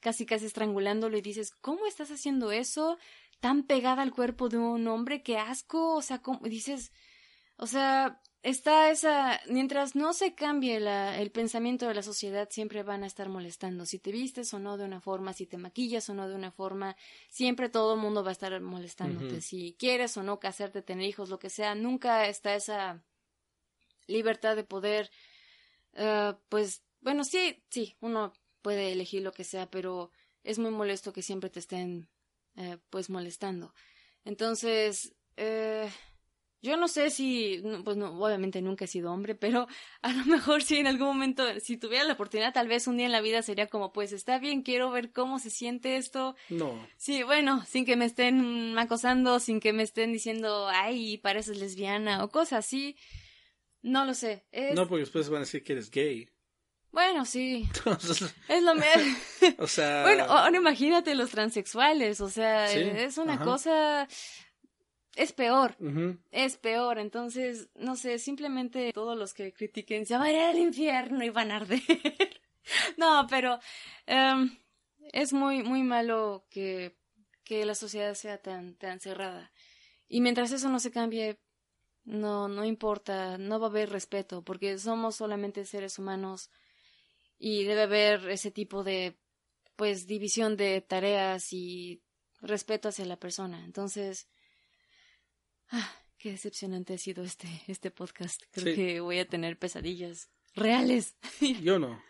casi, 0.00 0.26
casi, 0.26 0.46
estrangulándolo 0.46 1.16
y 1.16 1.22
dices, 1.22 1.52
¿cómo 1.60 1.86
estás 1.86 2.10
haciendo 2.10 2.50
eso? 2.50 2.98
Tan 3.40 3.62
pegada 3.64 4.02
al 4.02 4.12
cuerpo 4.12 4.48
de 4.48 4.58
un 4.58 4.86
hombre, 4.88 5.22
qué 5.22 5.38
asco, 5.38 5.94
o 5.94 6.02
sea, 6.02 6.18
¿cómo? 6.20 6.40
dices, 6.40 6.92
o 7.56 7.66
sea, 7.66 8.20
está 8.44 8.90
esa, 8.90 9.40
mientras 9.48 9.96
no 9.96 10.12
se 10.12 10.34
cambie 10.34 10.78
la, 10.78 11.18
el 11.18 11.30
pensamiento 11.30 11.88
de 11.88 11.94
la 11.94 12.02
sociedad, 12.02 12.48
siempre 12.50 12.82
van 12.82 13.02
a 13.02 13.06
estar 13.06 13.30
molestando. 13.30 13.86
Si 13.86 13.98
te 13.98 14.12
vistes 14.12 14.52
o 14.52 14.58
no 14.58 14.76
de 14.76 14.84
una 14.84 15.00
forma, 15.00 15.32
si 15.32 15.46
te 15.46 15.56
maquillas 15.56 16.08
o 16.10 16.14
no 16.14 16.28
de 16.28 16.34
una 16.34 16.52
forma, 16.52 16.94
siempre 17.30 17.70
todo 17.70 17.94
el 17.94 18.00
mundo 18.00 18.22
va 18.22 18.28
a 18.28 18.32
estar 18.32 18.60
molestándote. 18.60 19.40
Si 19.40 19.74
quieres 19.78 20.16
o 20.18 20.22
no 20.22 20.38
casarte, 20.38 20.82
tener 20.82 21.08
hijos, 21.08 21.30
lo 21.30 21.38
que 21.38 21.48
sea, 21.48 21.74
nunca 21.74 22.28
está 22.28 22.54
esa 22.54 23.02
libertad 24.06 24.56
de 24.56 24.64
poder, 24.64 25.10
uh, 25.94 26.34
pues, 26.50 26.84
bueno, 27.00 27.24
sí, 27.24 27.62
sí, 27.70 27.96
uno 28.00 28.34
puede 28.60 28.92
elegir 28.92 29.22
lo 29.22 29.32
que 29.32 29.44
sea, 29.44 29.70
pero 29.70 30.10
es 30.42 30.58
muy 30.58 30.70
molesto 30.70 31.14
que 31.14 31.22
siempre 31.22 31.48
te 31.48 31.60
estén, 31.60 32.10
uh, 32.56 32.76
pues, 32.90 33.08
molestando. 33.08 33.74
Entonces, 34.26 35.14
eh, 35.38 35.90
yo 36.64 36.78
no 36.78 36.88
sé 36.88 37.10
si, 37.10 37.62
pues 37.84 37.98
no, 37.98 38.18
obviamente 38.18 38.62
nunca 38.62 38.86
he 38.86 38.88
sido 38.88 39.12
hombre, 39.12 39.34
pero 39.34 39.68
a 40.02 40.12
lo 40.12 40.24
mejor 40.24 40.62
si 40.62 40.78
en 40.78 40.86
algún 40.86 41.08
momento, 41.08 41.44
si 41.60 41.76
tuviera 41.76 42.04
la 42.04 42.14
oportunidad, 42.14 42.54
tal 42.54 42.68
vez 42.68 42.86
un 42.86 42.96
día 42.96 43.06
en 43.06 43.12
la 43.12 43.20
vida 43.20 43.42
sería 43.42 43.66
como, 43.66 43.92
pues 43.92 44.12
está 44.12 44.38
bien, 44.38 44.62
quiero 44.62 44.90
ver 44.90 45.12
cómo 45.12 45.38
se 45.38 45.50
siente 45.50 45.96
esto. 45.96 46.36
No. 46.48 46.74
Sí, 46.96 47.22
bueno, 47.22 47.64
sin 47.66 47.84
que 47.84 47.96
me 47.96 48.06
estén 48.06 48.76
acosando, 48.78 49.40
sin 49.40 49.60
que 49.60 49.74
me 49.74 49.82
estén 49.82 50.12
diciendo, 50.12 50.66
ay, 50.68 51.18
pareces 51.18 51.58
lesbiana 51.58 52.24
o 52.24 52.30
cosas 52.30 52.64
así. 52.64 52.96
No 53.82 54.06
lo 54.06 54.14
sé. 54.14 54.46
No, 54.74 54.88
porque 54.88 55.00
después 55.00 55.28
van 55.28 55.38
a 55.38 55.40
decir 55.40 55.62
que 55.62 55.74
eres 55.74 55.90
gay. 55.90 56.30
Bueno, 56.90 57.26
sí. 57.26 57.68
es 58.48 58.62
lo 58.62 58.74
mismo. 58.74 59.18
o 59.58 59.66
sea. 59.66 60.02
Bueno, 60.02 60.24
ahora 60.24 60.56
imagínate 60.56 61.14
los 61.14 61.30
transexuales, 61.30 62.22
o 62.22 62.30
sea, 62.30 62.72
es 62.72 63.18
una 63.18 63.40
cosa 63.40 64.08
es 65.16 65.32
peor, 65.32 65.76
es 66.30 66.56
peor. 66.56 66.98
Entonces, 66.98 67.68
no 67.74 67.96
sé, 67.96 68.18
simplemente 68.18 68.92
todos 68.92 69.16
los 69.16 69.34
que 69.34 69.52
critiquen 69.52 70.06
se 70.06 70.14
van 70.14 70.26
a 70.26 70.32
ir 70.32 70.38
al 70.38 70.58
infierno 70.58 71.24
y 71.24 71.30
van 71.30 71.50
a 71.50 71.56
arder. 71.56 71.80
no, 72.96 73.26
pero 73.28 73.58
em, 74.06 74.56
es 75.12 75.32
muy, 75.32 75.62
muy 75.62 75.82
malo 75.82 76.46
que, 76.50 76.96
que 77.44 77.64
la 77.64 77.74
sociedad 77.74 78.14
sea 78.14 78.38
tan, 78.38 78.74
tan 78.74 79.00
cerrada. 79.00 79.52
Y 80.08 80.20
mientras 80.20 80.52
eso 80.52 80.68
no 80.68 80.80
se 80.80 80.90
cambie, 80.90 81.38
no, 82.04 82.48
no 82.48 82.64
importa, 82.64 83.38
no 83.38 83.60
va 83.60 83.66
a 83.66 83.70
haber 83.70 83.90
respeto, 83.90 84.42
porque 84.42 84.78
somos 84.78 85.16
solamente 85.16 85.64
seres 85.64 85.98
humanos 85.98 86.50
y 87.38 87.64
debe 87.64 87.82
haber 87.82 88.28
ese 88.30 88.50
tipo 88.50 88.84
de, 88.84 89.16
pues, 89.76 90.06
división 90.06 90.56
de 90.56 90.80
tareas 90.80 91.52
y 91.52 92.02
respeto 92.40 92.88
hacia 92.88 93.06
la 93.06 93.18
persona. 93.18 93.64
Entonces, 93.64 94.28
Ah, 95.70 95.92
qué 96.18 96.30
decepcionante 96.30 96.94
ha 96.94 96.98
sido 96.98 97.24
este, 97.24 97.48
este 97.66 97.90
podcast. 97.90 98.42
Creo 98.50 98.74
que 98.74 99.00
voy 99.00 99.18
a 99.18 99.28
tener 99.28 99.58
pesadillas 99.58 100.30
reales. 100.54 101.16
Yo 101.62 101.78
no. 101.78 102.02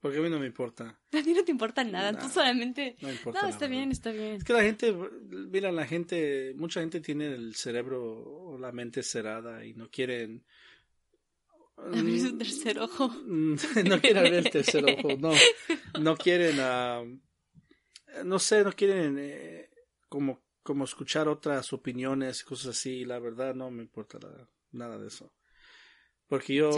Porque 0.00 0.18
a 0.18 0.20
mí 0.20 0.30
no 0.30 0.38
me 0.38 0.46
importa. 0.46 0.96
A 1.12 1.22
mí 1.22 1.32
no 1.34 1.42
te 1.42 1.50
importa 1.50 1.82
nada, 1.82 2.16
tú 2.16 2.28
solamente... 2.28 2.96
No 3.00 3.10
importa. 3.10 3.42
No, 3.42 3.48
está 3.48 3.66
bien, 3.66 3.90
está 3.90 4.12
bien. 4.12 4.34
Es 4.34 4.44
que 4.44 4.52
la 4.52 4.62
gente, 4.62 4.94
mira, 5.28 5.72
la 5.72 5.86
gente, 5.86 6.54
mucha 6.56 6.80
gente 6.80 7.00
tiene 7.00 7.26
el 7.26 7.56
cerebro 7.56 8.04
o 8.04 8.58
la 8.58 8.70
mente 8.70 9.02
cerrada 9.02 9.64
y 9.64 9.74
no 9.74 9.90
quieren... 9.90 10.44
Abrir 11.76 12.20
su 12.20 12.38
tercer 12.38 12.78
ojo. 12.78 13.08
no 13.26 14.00
quieren 14.00 14.18
abrir 14.18 14.34
el 14.34 14.50
tercer 14.50 14.84
ojo, 14.84 15.16
no. 15.18 15.32
No 16.00 16.16
quieren, 16.16 16.58
uh, 16.60 18.24
no 18.24 18.38
sé, 18.38 18.62
no 18.62 18.72
quieren 18.72 19.16
eh, 19.18 19.70
como 20.08 20.40
como 20.68 20.84
escuchar 20.84 21.28
otras 21.28 21.72
opiniones, 21.72 22.44
cosas 22.44 22.76
así, 22.76 23.02
la 23.06 23.18
verdad 23.18 23.54
no 23.54 23.70
me 23.70 23.82
importa 23.82 24.18
nada 24.70 24.98
de 24.98 25.06
eso. 25.06 25.32
Porque 26.26 26.56
yo, 26.56 26.70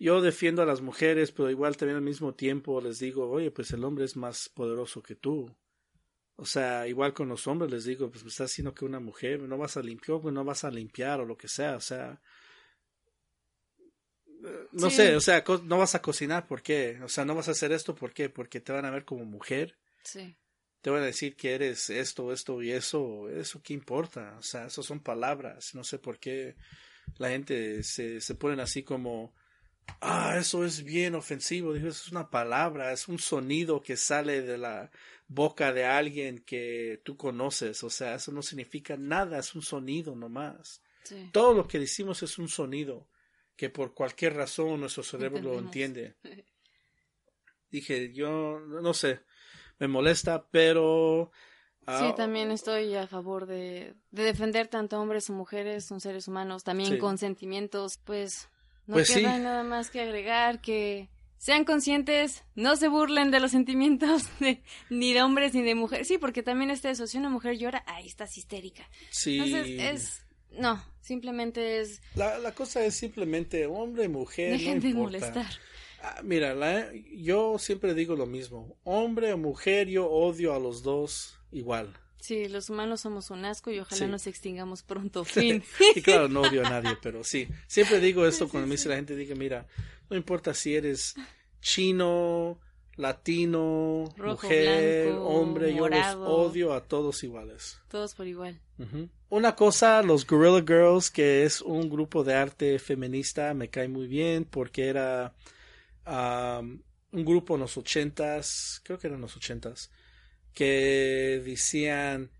yo 0.00 0.20
defiendo 0.20 0.62
a 0.62 0.66
las 0.66 0.80
mujeres, 0.80 1.30
pero 1.30 1.48
igual 1.48 1.76
también 1.76 1.98
al 1.98 2.02
mismo 2.02 2.34
tiempo 2.34 2.80
les 2.80 2.98
digo, 2.98 3.30
oye, 3.30 3.52
pues 3.52 3.70
el 3.70 3.84
hombre 3.84 4.04
es 4.04 4.16
más 4.16 4.48
poderoso 4.48 5.00
que 5.00 5.14
tú. 5.14 5.48
O 6.34 6.44
sea, 6.44 6.88
igual 6.88 7.14
con 7.14 7.28
los 7.28 7.46
hombres 7.46 7.70
les 7.70 7.84
digo, 7.84 8.10
pues 8.10 8.24
me 8.24 8.30
estás 8.30 8.50
diciendo 8.50 8.74
que 8.74 8.84
una 8.84 8.98
mujer 8.98 9.42
no 9.42 9.58
vas 9.58 9.76
a 9.76 9.80
limpiar, 9.80 10.20
pues 10.20 10.34
no 10.34 10.42
vas 10.42 10.64
a 10.64 10.70
limpiar 10.72 11.20
o 11.20 11.24
lo 11.24 11.36
que 11.36 11.46
sea, 11.46 11.76
o 11.76 11.80
sea, 11.80 12.20
eh, 14.44 14.66
no 14.72 14.90
sé, 14.90 15.14
o 15.14 15.20
sea, 15.20 15.44
no 15.62 15.78
vas 15.78 15.94
a 15.94 16.02
cocinar, 16.02 16.48
¿por 16.48 16.62
qué? 16.62 16.98
O 17.04 17.08
sea, 17.08 17.24
no 17.24 17.36
vas 17.36 17.46
a 17.46 17.52
hacer 17.52 17.70
esto, 17.70 17.94
¿por 17.94 18.12
qué? 18.12 18.28
Porque 18.28 18.60
te 18.60 18.72
van 18.72 18.86
a 18.86 18.90
ver 18.90 19.04
como 19.04 19.24
mujer. 19.24 19.78
Sí 20.02 20.36
te 20.84 20.90
van 20.90 21.02
a 21.02 21.06
decir 21.06 21.34
que 21.34 21.54
eres 21.54 21.88
esto, 21.88 22.30
esto 22.30 22.62
y 22.62 22.70
eso, 22.70 23.30
eso 23.30 23.62
qué 23.62 23.72
importa, 23.72 24.36
o 24.38 24.42
sea, 24.42 24.66
eso 24.66 24.82
son 24.82 25.00
palabras, 25.00 25.74
no 25.74 25.82
sé 25.82 25.98
por 25.98 26.18
qué 26.18 26.56
la 27.16 27.30
gente 27.30 27.82
se, 27.82 28.20
se 28.20 28.34
ponen 28.34 28.60
así 28.60 28.82
como, 28.82 29.34
ah, 30.02 30.36
eso 30.38 30.62
es 30.62 30.84
bien 30.84 31.14
ofensivo, 31.14 31.72
digo, 31.72 31.88
eso 31.88 32.02
es 32.04 32.12
una 32.12 32.28
palabra, 32.28 32.92
es 32.92 33.08
un 33.08 33.18
sonido 33.18 33.80
que 33.80 33.96
sale 33.96 34.42
de 34.42 34.58
la 34.58 34.90
boca 35.26 35.72
de 35.72 35.86
alguien 35.86 36.40
que 36.40 37.00
tú 37.02 37.16
conoces, 37.16 37.82
o 37.82 37.88
sea, 37.88 38.16
eso 38.16 38.30
no 38.30 38.42
significa 38.42 38.98
nada, 38.98 39.38
es 39.38 39.54
un 39.54 39.62
sonido 39.62 40.14
nomás. 40.14 40.82
Todo 41.32 41.54
lo 41.54 41.66
que 41.66 41.78
decimos 41.78 42.22
es 42.22 42.38
un 42.38 42.50
sonido 42.50 43.08
que 43.56 43.70
por 43.70 43.94
cualquier 43.94 44.34
razón 44.34 44.80
nuestro 44.80 45.02
cerebro 45.02 45.40
lo 45.40 45.58
entiende. 45.58 46.16
Dije, 47.70 48.12
yo 48.12 48.60
no 48.60 48.92
sé, 48.92 49.22
me 49.78 49.88
molesta, 49.88 50.46
pero... 50.50 51.30
sí, 51.80 51.84
ah, 51.86 52.14
también 52.16 52.50
estoy 52.50 52.94
a 52.94 53.06
favor 53.06 53.46
de, 53.46 53.94
de, 54.10 54.22
defender 54.22 54.68
tanto 54.68 55.00
hombres 55.00 55.28
o 55.30 55.32
mujeres, 55.32 55.84
son 55.84 56.00
seres 56.00 56.28
humanos, 56.28 56.64
también 56.64 56.98
con 56.98 57.18
sentimientos, 57.18 57.98
pues 58.04 58.48
no 58.86 58.94
pues 58.94 59.10
queda 59.10 59.38
nada 59.38 59.62
más 59.62 59.90
que 59.90 60.00
agregar 60.00 60.60
que 60.60 61.08
sean 61.44 61.64
conscientes, 61.64 62.42
no 62.54 62.74
se 62.76 62.88
burlen 62.88 63.30
de 63.30 63.38
los 63.38 63.50
sentimientos 63.50 64.22
de, 64.40 64.62
ni 64.88 65.12
de 65.12 65.22
hombres 65.22 65.52
ni 65.54 65.62
de 65.62 65.74
mujeres. 65.74 66.08
Sí, 66.08 66.16
porque 66.16 66.42
también 66.42 66.70
está 66.70 66.90
eso, 66.90 67.06
si 67.06 67.18
una 67.18 67.28
mujer 67.28 67.58
llora, 67.58 67.84
ahí 67.86 68.06
estás 68.06 68.38
histérica. 68.38 68.88
Sí. 69.10 69.38
Entonces 69.38 69.66
es... 69.78 70.20
No, 70.58 70.82
simplemente 71.00 71.80
es... 71.80 72.00
La, 72.14 72.38
la 72.38 72.52
cosa 72.52 72.82
es 72.84 72.94
simplemente 72.94 73.66
hombre, 73.66 74.08
mujer, 74.08 74.52
Dejen 74.52 74.80
de 74.80 74.94
molestar. 74.94 75.50
Ah, 76.06 76.20
mira, 76.22 76.54
yo 77.12 77.58
siempre 77.58 77.94
digo 77.94 78.14
lo 78.14 78.26
mismo. 78.26 78.76
Hombre 78.84 79.32
o 79.32 79.38
mujer, 79.38 79.88
yo 79.88 80.06
odio 80.06 80.52
a 80.52 80.58
los 80.58 80.82
dos 80.82 81.38
igual. 81.50 81.94
Sí, 82.20 82.46
los 82.48 82.68
humanos 82.68 83.00
somos 83.00 83.30
un 83.30 83.46
asco 83.46 83.70
y 83.70 83.78
ojalá 83.78 84.06
nos 84.06 84.26
extingamos 84.26 84.82
pronto. 84.82 85.24
Fin. 85.24 85.62
y 85.94 86.02
claro, 86.02 86.28
no 86.28 86.42
odio 86.42 86.66
a 86.66 86.68
nadie, 86.68 86.98
pero 87.02 87.24
sí. 87.24 87.48
Siempre 87.66 88.00
digo 88.00 88.26
esto 88.26 88.50
cuando 88.50 88.66
me 88.66 88.74
dice 88.74 88.90
la 88.90 88.96
gente, 88.96 89.16
diga, 89.16 89.34
mira, 89.34 89.66
no 90.10 90.16
importa 90.16 90.52
si 90.52 90.74
eres 90.74 91.14
chino, 91.62 92.58
latino, 92.96 94.04
mujer, 94.18 95.12
hombre, 95.18 95.74
yo 95.74 95.88
los 95.88 96.14
odio 96.16 96.74
a 96.74 96.82
todos 96.82 97.24
iguales. 97.24 97.80
Todos 97.88 98.14
por 98.14 98.26
igual. 98.26 98.60
Una 99.30 99.56
cosa, 99.56 100.02
los 100.02 100.26
Gorilla 100.26 100.60
Girls, 100.66 101.10
que 101.10 101.44
es 101.44 101.62
un 101.62 101.88
grupo 101.88 102.24
de 102.24 102.34
arte 102.34 102.78
feminista, 102.78 103.54
me 103.54 103.70
cae 103.70 103.88
muy 103.88 104.06
bien 104.06 104.44
porque 104.44 104.88
era 104.88 105.32
un 106.06 107.24
grupo 107.24 107.54
en 107.54 107.60
los 107.60 107.76
ochentas, 107.76 108.80
creo 108.84 108.98
que 108.98 109.06
eran 109.06 109.20
los 109.20 109.36
ochentas, 109.36 109.90
que 110.52 111.42
decían, 111.44 112.30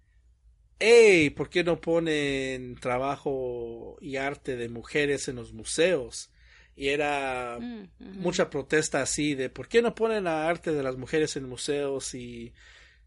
hey, 0.78 1.31
¿por 1.31 1.51
qué 1.51 1.65
no 1.65 1.81
ponen 1.81 2.77
trabajo 2.77 3.97
y 4.01 4.16
arte 4.16 4.57
de 4.57 4.69
mujeres 4.69 5.28
en 5.28 5.36
los 5.36 5.53
museos? 5.53 6.31
Y 6.77 6.89
era 6.89 7.59
mm, 7.61 7.89
mucha 8.19 8.51
protesta 8.51 9.03
así 9.03 9.35
de, 9.35 9.49
¿por 9.49 9.69
qué 9.69 9.81
no 9.81 9.95
ponen 9.95 10.24
la 10.24 10.49
arte 10.49 10.73
de 10.73 10.82
las 10.82 10.97
mujeres 10.97 11.36
en 11.36 11.49
museos? 11.49 12.15
Y 12.15 12.53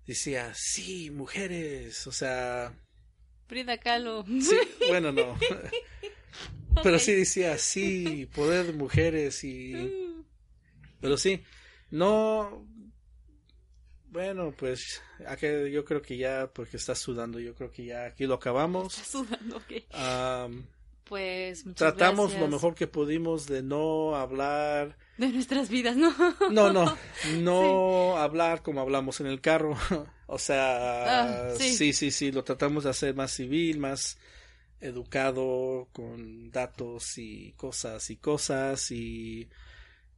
decía, 0.05 0.53
sí, 0.55 1.11
mujeres, 1.11 2.07
o 2.07 2.11
sea... 2.11 2.73
Frida 3.47 3.77
Kahlo. 3.77 4.25
Sí, 4.25 4.57
bueno, 4.89 5.11
no. 5.11 5.37
Pero 6.83 6.99
sí 6.99 7.13
decía, 7.13 7.57
sí, 7.57 8.29
poder 8.33 8.67
de 8.67 8.73
mujeres 8.73 9.43
y 9.43 9.73
mm. 9.73 10.06
Pero 11.01 11.17
sí, 11.17 11.43
no. 11.91 12.65
Bueno, 14.09 14.53
pues 14.57 15.01
yo 15.71 15.85
creo 15.85 16.01
que 16.01 16.17
ya, 16.17 16.49
porque 16.53 16.77
estás 16.77 16.97
sudando, 16.97 17.39
yo 17.39 17.53
creo 17.53 17.71
que 17.71 17.85
ya 17.85 18.05
aquí 18.05 18.25
lo 18.25 18.35
acabamos. 18.35 18.93
Estás 18.93 19.07
sudando, 19.07 19.57
ok. 19.57 20.63
pues 21.03 21.65
tratamos 21.75 22.33
lo 22.39 22.47
mejor 22.47 22.73
que 22.73 22.87
pudimos 22.87 23.47
de 23.47 23.63
no 23.63 24.15
hablar 24.15 24.97
de 25.17 25.29
nuestras 25.29 25.69
vidas, 25.69 25.97
¿no? 25.97 26.13
No, 26.51 26.71
no, 26.71 26.97
no 27.39 28.17
hablar 28.17 28.61
como 28.61 28.81
hablamos 28.81 29.19
en 29.19 29.27
el 29.27 29.41
carro. 29.41 29.75
o 30.27 30.37
sea, 30.37 31.49
ah, 31.49 31.55
sí, 31.57 31.93
sí, 31.93 32.11
sí, 32.11 32.31
lo 32.31 32.43
tratamos 32.43 32.83
de 32.83 32.91
hacer 32.91 33.15
más 33.15 33.31
civil, 33.31 33.79
más 33.79 34.17
educado, 34.79 35.89
con 35.91 36.51
datos 36.51 37.17
y 37.17 37.53
cosas 37.53 38.09
y 38.09 38.17
cosas 38.17 38.91
y 38.91 39.49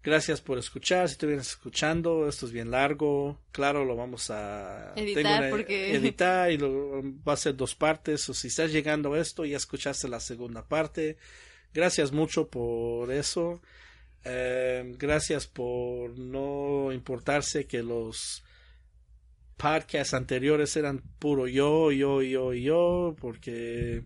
Gracias 0.01 0.39
por 0.39 0.57
escuchar. 0.57 1.09
Si 1.09 1.25
vienes 1.25 1.49
escuchando, 1.49 2.27
esto 2.29 2.45
es 2.45 2.51
bien 2.53 2.71
largo. 2.71 3.37
Claro, 3.51 3.83
lo 3.83 3.97
vamos 3.97 4.29
a 4.29 4.93
editar 4.95 5.49
porque 5.49 5.93
editar 5.95 6.51
y 6.51 6.57
lo, 6.57 7.01
va 7.27 7.33
a 7.33 7.37
ser 7.37 7.55
dos 7.55 7.75
partes. 7.75 8.29
O 8.29 8.33
si 8.33 8.47
estás 8.47 8.71
llegando 8.71 9.13
a 9.13 9.19
esto, 9.19 9.43
ya 9.43 9.57
escuchaste 9.57 10.07
la 10.07 10.21
segunda 10.21 10.65
parte. 10.67 11.17
Gracias 11.73 12.13
mucho 12.13 12.47
por 12.47 13.11
eso. 13.11 13.61
Eh, 14.23 14.95
gracias 14.97 15.47
por 15.47 16.17
no 16.17 16.91
importarse 16.93 17.67
que 17.67 17.83
los 17.83 18.43
podcasts 19.57 20.13
anteriores 20.13 20.75
eran 20.77 21.01
puro 21.19 21.47
yo, 21.47 21.91
yo, 21.91 22.21
yo, 22.21 22.53
yo, 22.53 23.15
porque 23.19 24.03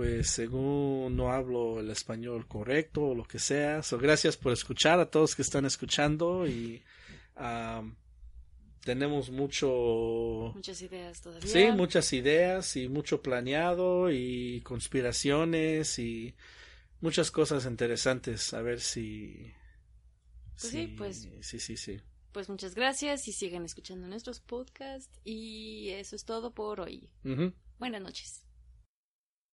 pues 0.00 0.30
según 0.30 1.14
no 1.14 1.30
hablo 1.30 1.78
el 1.78 1.90
español 1.90 2.48
correcto 2.48 3.08
o 3.08 3.14
lo 3.14 3.24
que 3.24 3.38
sea. 3.38 3.82
So, 3.82 3.98
gracias 3.98 4.34
por 4.38 4.50
escuchar 4.50 4.98
a 4.98 5.10
todos 5.10 5.36
que 5.36 5.42
están 5.42 5.66
escuchando 5.66 6.48
y 6.48 6.82
tenemos 8.82 9.28
mucho... 9.28 10.52
Muchas 10.54 10.80
ideas 10.80 11.20
todavía. 11.20 11.46
Sí, 11.46 11.70
muchas 11.76 12.10
ideas 12.14 12.76
y 12.76 12.88
mucho 12.88 13.20
planeado 13.20 14.10
y 14.10 14.62
conspiraciones 14.62 15.98
y 15.98 16.34
muchas 17.02 17.30
cosas 17.30 17.66
interesantes. 17.66 18.54
A 18.54 18.62
ver 18.62 18.80
si... 18.80 19.52
Pues 20.58 20.72
sí, 20.72 20.94
pues... 20.96 21.28
Sí, 21.42 21.60
sí, 21.60 21.76
sí. 21.76 22.00
Pues 22.32 22.48
muchas 22.48 22.74
gracias 22.74 23.28
y 23.28 23.34
sigan 23.34 23.66
escuchando 23.66 24.08
nuestros 24.08 24.40
podcasts 24.40 25.20
y 25.24 25.90
eso 25.90 26.16
es 26.16 26.24
todo 26.24 26.54
por 26.54 26.80
hoy. 26.80 27.10
Buenas 27.78 28.00
noches. 28.00 28.46